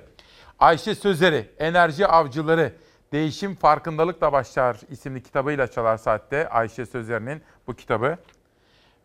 Ayşe 0.59 0.95
Sözeri, 0.95 1.49
Enerji 1.59 2.07
Avcıları, 2.07 2.73
Değişim 3.11 3.55
Farkındalıkla 3.55 4.31
Başlar 4.31 4.77
isimli 4.89 5.23
kitabıyla 5.23 5.67
Çalar 5.67 5.97
Saat'te 5.97 6.49
Ayşe 6.49 6.85
Sözeri'nin 6.85 7.41
bu 7.67 7.73
kitabı. 7.73 8.17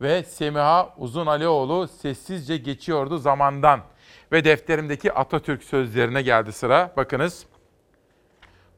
Ve 0.00 0.22
Semiha 0.22 0.94
Uzun 0.98 1.26
Alioğlu 1.26 1.88
sessizce 1.88 2.56
geçiyordu 2.56 3.18
zamandan. 3.18 3.80
Ve 4.32 4.44
defterimdeki 4.44 5.12
Atatürk 5.12 5.64
sözlerine 5.64 6.22
geldi 6.22 6.52
sıra. 6.52 6.92
Bakınız. 6.96 7.46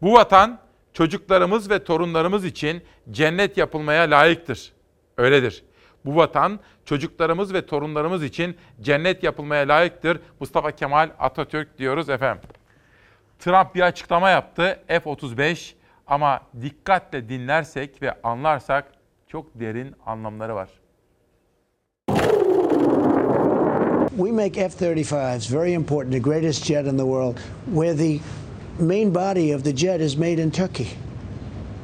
Bu 0.03 0.13
vatan 0.13 0.59
çocuklarımız 0.93 1.71
ve 1.71 1.85
torunlarımız 1.85 2.45
için 2.45 2.83
cennet 3.11 3.57
yapılmaya 3.57 4.03
layıktır. 4.03 4.73
Öyledir. 5.17 5.65
Bu 6.05 6.17
vatan 6.17 6.61
çocuklarımız 6.85 7.55
ve 7.55 7.67
torunlarımız 7.67 8.25
için 8.25 8.57
cennet 8.81 9.23
yapılmaya 9.23 9.69
layıktır. 9.69 10.21
Mustafa 10.41 10.71
Kemal 10.71 11.11
Atatürk 11.19 11.79
diyoruz 11.79 12.09
efendim. 12.09 12.49
Trump 13.39 13.75
bir 13.75 13.81
açıklama 13.81 14.31
yaptı 14.31 14.83
F-35 14.89 15.75
ama 16.07 16.41
dikkatle 16.63 17.29
dinlersek 17.29 18.03
ve 18.03 18.23
anlarsak 18.23 18.93
çok 19.29 19.47
derin 19.55 19.95
anlamları 20.07 20.55
var. 20.55 20.69
We 24.17 24.33
make 24.33 24.59
F-35s 24.59 25.49
very 25.49 25.73
important, 25.73 26.13
the 26.13 26.19
greatest 26.19 26.65
jet 26.65 26.87
in 26.87 26.97
the 26.97 27.05
world, 27.05 27.39
where 27.73 27.95
the 27.95 28.21
main 28.81 29.15
body 29.15 29.53
of 29.53 29.63
the 29.63 29.73
jet 29.73 30.01
is 30.01 30.17
made 30.17 30.43
in 30.43 30.51
Turkey. 30.51 30.89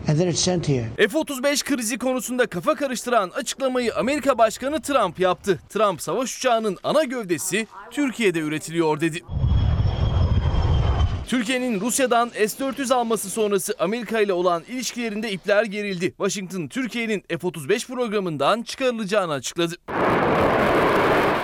And 0.09 0.19
then 0.19 0.29
it's 0.29 0.41
sent 0.41 0.69
here. 0.69 0.91
F-35 0.99 1.65
krizi 1.65 1.99
konusunda 1.99 2.47
kafa 2.47 2.75
karıştıran 2.75 3.31
açıklamayı 3.31 3.95
Amerika 3.95 4.39
Başkanı 4.39 4.83
Trump 4.83 5.21
yaptı. 5.21 5.59
Trump 5.69 6.03
savaş 6.03 6.39
uçağının 6.39 6.79
ana 6.85 7.05
gövdesi 7.05 7.67
Türkiye'de 7.91 8.39
üretiliyor 8.39 9.01
dedi. 9.01 9.23
Türkiye'nin 11.27 11.81
Rusya'dan 11.81 12.29
S-400 12.29 12.95
alması 12.95 13.31
sonrası 13.31 13.75
Amerika 13.79 14.21
ile 14.21 14.33
olan 14.33 14.63
ilişkilerinde 14.69 15.33
ipler 15.33 15.65
gerildi. 15.65 16.09
Washington, 16.09 16.69
Türkiye'nin 16.69 17.25
F-35 17.29 17.87
programından 17.87 18.63
çıkarılacağını 18.63 19.33
açıkladı. 19.33 19.75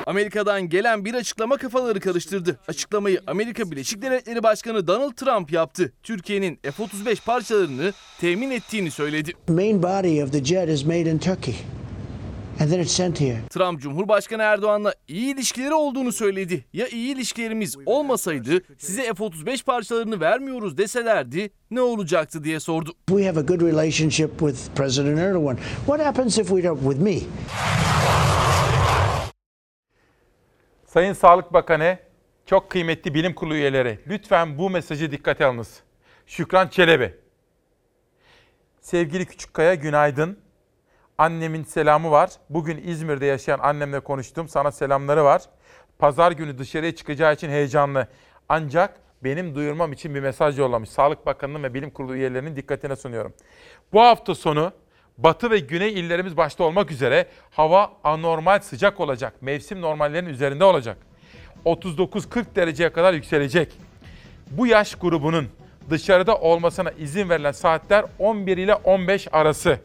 Amerika'dan 0.06 0.68
gelen 0.68 1.04
bir 1.04 1.14
açıklama 1.14 1.56
kafaları 1.56 2.00
karıştırdı. 2.00 2.58
Açıklamayı 2.68 3.20
Amerika 3.26 3.70
Birleşik 3.70 4.02
Devletleri 4.02 4.42
Başkanı 4.42 4.86
Donald 4.86 5.12
Trump 5.12 5.52
yaptı. 5.52 5.92
Türkiye'nin 6.02 6.56
F-35 6.62 7.24
parçalarını 7.24 7.92
temin 8.20 8.50
ettiğini 8.50 8.90
söyledi. 8.90 9.32
Main 9.48 9.82
body 9.82 10.22
of 10.22 10.32
the 10.32 10.44
jet 10.44 10.68
is 10.68 10.84
made 10.84 11.10
in 11.10 11.18
Turkey. 11.18 11.54
Trump 13.50 13.80
Cumhurbaşkanı 13.80 14.42
Erdoğan'la 14.42 14.94
iyi 15.08 15.34
ilişkileri 15.34 15.74
olduğunu 15.74 16.12
söyledi. 16.12 16.64
Ya 16.72 16.88
iyi 16.88 17.14
ilişkilerimiz 17.14 17.76
olmasaydı 17.86 18.62
size 18.78 19.02
F-35 19.02 19.64
parçalarını 19.64 20.20
vermiyoruz 20.20 20.78
deselerdi 20.78 21.50
ne 21.70 21.80
olacaktı 21.80 22.44
diye 22.44 22.60
sordu. 22.60 22.92
We 23.08 23.26
have 23.26 23.40
a 23.40 23.42
good 23.42 23.60
relationship 23.60 24.30
with 24.38 24.58
President 24.76 25.18
Erdogan. 25.18 25.58
What 25.86 26.06
happens 26.06 26.38
if 26.38 26.48
we 26.48 26.64
don't 26.64 26.80
with 26.82 27.00
me? 27.00 27.18
Sayın 30.92 31.12
Sağlık 31.12 31.52
Bakanı, 31.52 31.98
çok 32.46 32.70
kıymetli 32.70 33.14
bilim 33.14 33.34
kurulu 33.34 33.54
üyeleri, 33.54 33.98
lütfen 34.06 34.58
bu 34.58 34.70
mesajı 34.70 35.10
dikkate 35.10 35.46
alınız. 35.46 35.82
Şükran 36.26 36.68
Çelebi. 36.68 37.14
Sevgili 38.80 39.26
Küçükkaya 39.26 39.74
günaydın. 39.74 40.38
Annemin 41.18 41.64
selamı 41.64 42.10
var. 42.10 42.30
Bugün 42.50 42.82
İzmir'de 42.84 43.26
yaşayan 43.26 43.58
annemle 43.58 44.00
konuştum. 44.00 44.48
Sana 44.48 44.72
selamları 44.72 45.24
var. 45.24 45.42
Pazar 45.98 46.32
günü 46.32 46.58
dışarıya 46.58 46.94
çıkacağı 46.94 47.34
için 47.34 47.48
heyecanlı. 47.48 48.08
Ancak 48.48 49.00
benim 49.24 49.54
duyurmam 49.54 49.92
için 49.92 50.14
bir 50.14 50.20
mesaj 50.20 50.58
yollamış. 50.58 50.90
Sağlık 50.90 51.26
Bakanı'nın 51.26 51.62
ve 51.62 51.74
Bilim 51.74 51.90
Kurulu 51.90 52.14
üyelerinin 52.14 52.56
dikkatine 52.56 52.96
sunuyorum. 52.96 53.34
Bu 53.92 54.00
hafta 54.00 54.34
sonu 54.34 54.72
batı 55.18 55.50
ve 55.50 55.58
güney 55.58 55.92
illerimiz 55.92 56.36
başta 56.36 56.64
olmak 56.64 56.90
üzere 56.90 57.26
hava 57.50 57.92
anormal 58.04 58.60
sıcak 58.60 59.00
olacak. 59.00 59.34
Mevsim 59.40 59.80
normallerinin 59.80 60.30
üzerinde 60.30 60.64
olacak. 60.64 60.96
39-40 61.64 62.44
dereceye 62.56 62.92
kadar 62.92 63.12
yükselecek. 63.12 63.72
Bu 64.50 64.66
yaş 64.66 64.94
grubunun 64.94 65.48
dışarıda 65.90 66.36
olmasına 66.36 66.90
izin 66.90 67.28
verilen 67.28 67.52
saatler 67.52 68.04
11 68.18 68.56
ile 68.56 68.74
15 68.74 69.28
arası. 69.32 69.78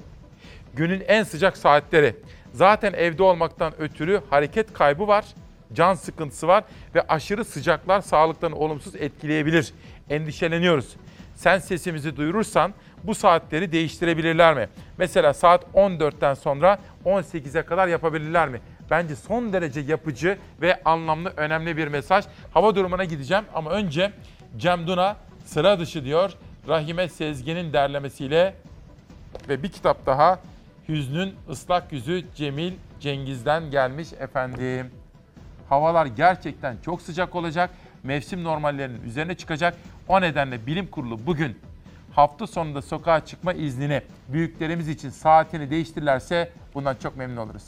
Günün 0.73 1.03
en 1.07 1.23
sıcak 1.23 1.57
saatleri. 1.57 2.15
Zaten 2.53 2.93
evde 2.93 3.23
olmaktan 3.23 3.81
ötürü 3.81 4.21
hareket 4.29 4.73
kaybı 4.73 5.07
var, 5.07 5.25
can 5.73 5.93
sıkıntısı 5.93 6.47
var 6.47 6.63
ve 6.95 7.01
aşırı 7.01 7.45
sıcaklar 7.45 8.01
sağlıklarını 8.01 8.55
olumsuz 8.55 8.95
etkileyebilir. 8.95 9.73
Endişeleniyoruz. 10.09 10.95
Sen 11.35 11.59
sesimizi 11.59 12.17
duyurursan 12.17 12.73
bu 13.03 13.15
saatleri 13.15 13.71
değiştirebilirler 13.71 14.55
mi? 14.55 14.69
Mesela 14.97 15.33
saat 15.33 15.63
14'ten 15.73 16.33
sonra 16.33 16.79
18'e 17.05 17.61
kadar 17.61 17.87
yapabilirler 17.87 18.49
mi? 18.49 18.61
Bence 18.91 19.15
son 19.15 19.53
derece 19.53 19.79
yapıcı 19.79 20.37
ve 20.61 20.83
anlamlı 20.85 21.33
önemli 21.37 21.77
bir 21.77 21.87
mesaj. 21.87 22.25
Hava 22.51 22.75
durumuna 22.75 23.03
gideceğim 23.03 23.43
ama 23.53 23.71
önce 23.71 24.11
Cem 24.57 24.87
Duna 24.87 25.17
sıra 25.45 25.79
dışı 25.79 26.05
diyor. 26.05 26.33
Rahime 26.67 27.09
Sezgin'in 27.09 27.73
derlemesiyle 27.73 28.55
ve 29.49 29.63
bir 29.63 29.69
kitap 29.69 30.05
daha 30.05 30.39
Hüznün 30.89 31.35
ıslak 31.49 31.91
yüzü 31.91 32.25
Cemil 32.35 32.73
Cengiz'den 32.99 33.71
gelmiş 33.71 34.13
efendim. 34.19 34.91
Havalar 35.69 36.05
gerçekten 36.05 36.77
çok 36.85 37.01
sıcak 37.01 37.35
olacak. 37.35 37.69
Mevsim 38.03 38.43
normallerinin 38.43 39.01
üzerine 39.01 39.35
çıkacak. 39.35 39.77
O 40.07 40.21
nedenle 40.21 40.65
bilim 40.65 40.87
kurulu 40.87 41.25
bugün 41.25 41.59
hafta 42.17 42.47
sonunda 42.47 42.81
sokağa 42.81 43.25
çıkma 43.25 43.53
iznini 43.53 44.01
büyüklerimiz 44.27 44.89
için 44.89 45.09
saatini 45.09 45.69
değiştirirlerse 45.69 46.51
bundan 46.73 46.95
çok 46.95 47.17
memnun 47.17 47.37
oluruz. 47.37 47.63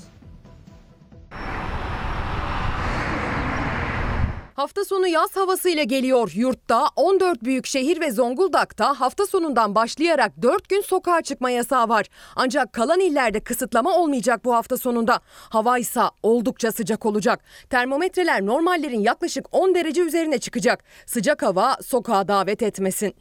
Hafta 4.53 4.85
sonu 4.85 5.07
yaz 5.07 5.35
havasıyla 5.35 5.83
geliyor. 5.83 6.31
Yurtta 6.35 6.87
14 6.95 7.43
büyük 7.43 7.65
şehir 7.65 8.01
ve 8.01 8.11
Zonguldak'ta 8.11 8.99
hafta 8.99 9.25
sonundan 9.25 9.75
başlayarak 9.75 10.41
4 10.41 10.69
gün 10.69 10.81
sokağa 10.81 11.21
çıkma 11.21 11.49
yasağı 11.49 11.89
var. 11.89 12.05
Ancak 12.35 12.73
kalan 12.73 12.99
illerde 12.99 13.39
kısıtlama 13.39 13.97
olmayacak 13.97 14.45
bu 14.45 14.55
hafta 14.55 14.77
sonunda. 14.77 15.19
Hava 15.49 15.77
ise 15.77 16.01
oldukça 16.23 16.71
sıcak 16.71 17.05
olacak. 17.05 17.39
Termometreler 17.69 18.45
normallerin 18.45 19.01
yaklaşık 19.01 19.45
10 19.51 19.75
derece 19.75 20.01
üzerine 20.01 20.37
çıkacak. 20.37 20.83
Sıcak 21.05 21.41
hava 21.41 21.77
sokağa 21.81 22.27
davet 22.27 22.63
etmesin. 22.63 23.15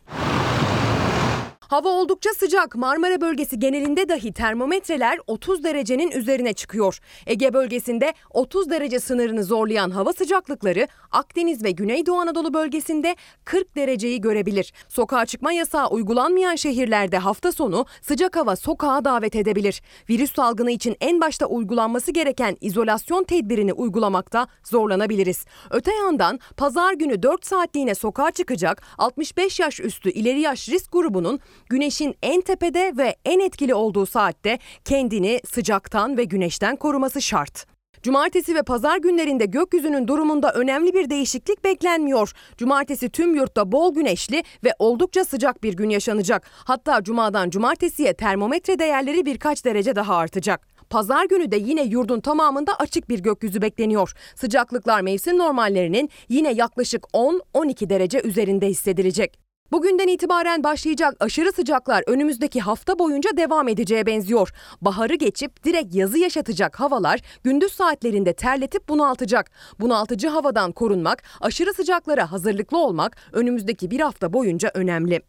Hava 1.68 1.88
oldukça 1.88 2.30
sıcak. 2.30 2.76
Marmara 2.76 3.20
bölgesi 3.20 3.58
genelinde 3.58 4.08
dahi 4.08 4.32
termometreler 4.32 5.18
30 5.26 5.64
derecenin 5.64 6.10
üzerine 6.10 6.52
çıkıyor. 6.52 6.98
Ege 7.26 7.52
bölgesinde 7.52 8.14
30 8.30 8.70
derece 8.70 9.00
sınırını 9.00 9.44
zorlayan 9.44 9.90
hava 9.90 10.12
sıcaklıkları 10.12 10.88
Akdeniz 11.10 11.64
ve 11.64 11.70
Güneydoğu 11.70 12.18
Anadolu 12.18 12.54
bölgesinde 12.54 13.16
40 13.44 13.76
dereceyi 13.76 14.20
görebilir. 14.20 14.72
Sokağa 14.88 15.26
çıkma 15.26 15.52
yasağı 15.52 15.88
uygulanmayan 15.88 16.56
şehirlerde 16.56 17.18
hafta 17.18 17.52
sonu 17.52 17.86
sıcak 18.02 18.36
hava 18.36 18.56
sokağa 18.56 19.04
davet 19.04 19.36
edebilir. 19.36 19.82
Virüs 20.10 20.34
salgını 20.34 20.70
için 20.70 20.96
en 21.00 21.20
başta 21.20 21.46
uygulanması 21.46 22.10
gereken 22.10 22.56
izolasyon 22.60 23.24
tedbirini 23.24 23.72
uygulamakta 23.72 24.46
zorlanabiliriz. 24.64 25.44
Öte 25.70 25.94
yandan 25.94 26.40
pazar 26.56 26.92
günü 26.92 27.22
4 27.22 27.46
saatliğine 27.46 27.94
sokağa 27.94 28.30
çıkacak 28.30 28.82
65 28.98 29.60
yaş 29.60 29.80
üstü 29.80 30.10
ileri 30.10 30.40
yaş 30.40 30.68
risk 30.68 30.92
grubunun 30.92 31.40
güneşin 31.66 32.14
en 32.22 32.40
tepede 32.40 32.92
ve 32.96 33.16
en 33.24 33.40
etkili 33.40 33.74
olduğu 33.74 34.06
saatte 34.06 34.58
kendini 34.84 35.40
sıcaktan 35.52 36.16
ve 36.16 36.24
güneşten 36.24 36.76
koruması 36.76 37.22
şart. 37.22 37.66
Cumartesi 38.02 38.54
ve 38.54 38.62
pazar 38.62 38.98
günlerinde 38.98 39.46
gökyüzünün 39.46 40.08
durumunda 40.08 40.52
önemli 40.52 40.94
bir 40.94 41.10
değişiklik 41.10 41.64
beklenmiyor. 41.64 42.32
Cumartesi 42.56 43.08
tüm 43.08 43.34
yurtta 43.34 43.72
bol 43.72 43.94
güneşli 43.94 44.44
ve 44.64 44.70
oldukça 44.78 45.24
sıcak 45.24 45.62
bir 45.62 45.74
gün 45.74 45.90
yaşanacak. 45.90 46.50
Hatta 46.52 47.02
cumadan 47.02 47.50
cumartesiye 47.50 48.14
termometre 48.14 48.78
değerleri 48.78 49.26
birkaç 49.26 49.64
derece 49.64 49.96
daha 49.96 50.16
artacak. 50.16 50.68
Pazar 50.90 51.24
günü 51.24 51.50
de 51.50 51.56
yine 51.56 51.82
yurdun 51.82 52.20
tamamında 52.20 52.74
açık 52.74 53.08
bir 53.08 53.18
gökyüzü 53.18 53.62
bekleniyor. 53.62 54.12
Sıcaklıklar 54.36 55.00
mevsim 55.00 55.38
normallerinin 55.38 56.10
yine 56.28 56.52
yaklaşık 56.52 57.02
10-12 57.02 57.90
derece 57.90 58.20
üzerinde 58.22 58.66
hissedilecek. 58.66 59.47
Bugünden 59.72 60.08
itibaren 60.08 60.64
başlayacak 60.64 61.14
aşırı 61.20 61.52
sıcaklar 61.52 62.04
önümüzdeki 62.06 62.60
hafta 62.60 62.98
boyunca 62.98 63.36
devam 63.36 63.68
edeceğe 63.68 64.06
benziyor. 64.06 64.52
Baharı 64.80 65.14
geçip 65.14 65.64
direkt 65.64 65.94
yazı 65.94 66.18
yaşatacak 66.18 66.80
havalar 66.80 67.20
gündüz 67.44 67.72
saatlerinde 67.72 68.32
terletip 68.32 68.88
bunaltacak. 68.88 69.50
Bunaltıcı 69.80 70.28
havadan 70.28 70.72
korunmak, 70.72 71.22
aşırı 71.40 71.74
sıcaklara 71.74 72.32
hazırlıklı 72.32 72.78
olmak 72.78 73.16
önümüzdeki 73.32 73.90
bir 73.90 74.00
hafta 74.00 74.32
boyunca 74.32 74.70
önemli. 74.74 75.22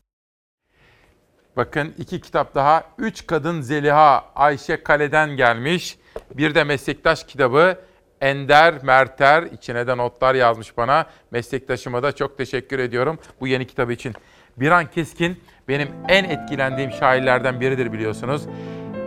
Bakın 1.57 1.93
iki 1.97 2.21
kitap 2.21 2.55
daha. 2.55 2.83
Üç 2.97 3.27
Kadın 3.27 3.61
Zeliha 3.61 4.25
Ayşe 4.35 4.83
Kale'den 4.83 5.29
gelmiş. 5.37 5.97
Bir 6.33 6.55
de 6.55 6.63
meslektaş 6.63 7.23
kitabı 7.23 7.77
Ender 8.21 8.83
Merter 8.83 9.43
içine 9.43 9.87
de 9.87 9.97
notlar 9.97 10.35
yazmış 10.35 10.77
bana. 10.77 11.05
Meslektaşıma 11.31 12.03
da 12.03 12.11
çok 12.11 12.37
teşekkür 12.37 12.79
ediyorum 12.79 13.19
bu 13.39 13.47
yeni 13.47 13.67
kitabı 13.67 13.93
için. 13.93 14.13
Biran 14.57 14.85
Keskin 14.85 15.39
benim 15.67 15.89
en 16.07 16.23
etkilendiğim 16.23 16.91
şairlerden 16.91 17.61
biridir 17.61 17.93
biliyorsunuz. 17.93 18.41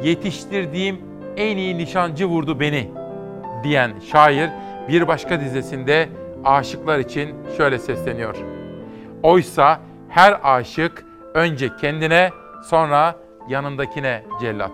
Yetiştirdiğim 0.03 1.01
en 1.37 1.57
iyi 1.57 1.79
nişancı 1.79 2.27
vurdu 2.27 2.61
beni 2.61 2.91
diyen 3.63 3.93
şair 4.13 4.51
bir 4.89 5.09
başka 5.09 5.41
dizesinde 5.41 6.09
aşıklar 6.45 6.99
için 6.99 7.35
şöyle 7.57 7.79
sesleniyor. 7.79 8.37
Oysa 9.23 9.81
her 10.09 10.41
aşık 10.43 11.05
önce 11.35 11.77
kendine 11.77 12.31
sonra 12.65 13.17
yanındakine 13.49 14.25
cellat. 14.41 14.73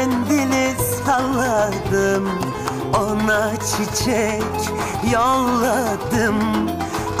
Mendili 0.00 0.74
salladım 1.04 2.28
Ona 2.98 3.50
çiçek 3.56 4.72
yolladım 5.12 6.36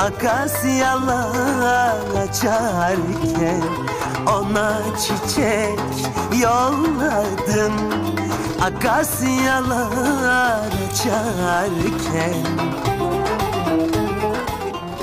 Akasyalar 0.00 1.36
açarken 2.22 3.62
Ona 4.26 4.78
çiçek 4.96 5.80
yolladım 6.42 7.72
Akasyalar 8.62 9.86
açarken 10.90 12.34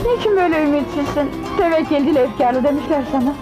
Niçin 0.05 0.35
böyle 0.35 0.63
ümitsizsin? 0.63 1.31
Tevekkil 1.57 2.07
dil 2.07 2.15
efkarlı 2.15 2.63
demişler 2.63 3.03
sana. 3.11 3.33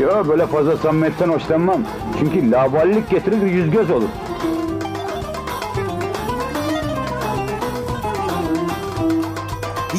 Yo 0.00 0.28
böyle 0.28 0.46
fazla 0.46 0.76
samimiyetten 0.76 1.28
hoşlanmam. 1.28 1.82
Çünkü 2.22 2.50
laballik 2.50 3.10
getirir 3.10 3.42
yüz 3.42 3.70
göz 3.70 3.90
olur. 3.90 4.08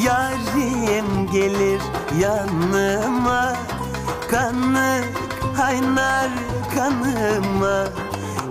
Yarim 0.04 1.30
gelir 1.32 1.80
yanıma 2.20 3.52
Kanı 4.30 5.00
kaynar 5.56 6.28
kanıma 6.74 7.84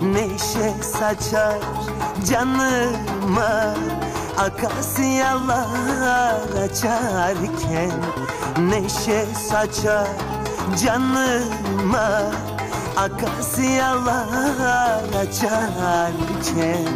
Neşe 0.02 0.82
saçar 0.82 1.58
canıma 2.30 3.74
Akasyalar 4.38 5.66
açarken 6.64 7.92
Neşe 8.70 9.24
saçar 9.50 10.08
canıma 10.84 12.22
Akasyalar 12.96 14.24
açarken 15.22 16.86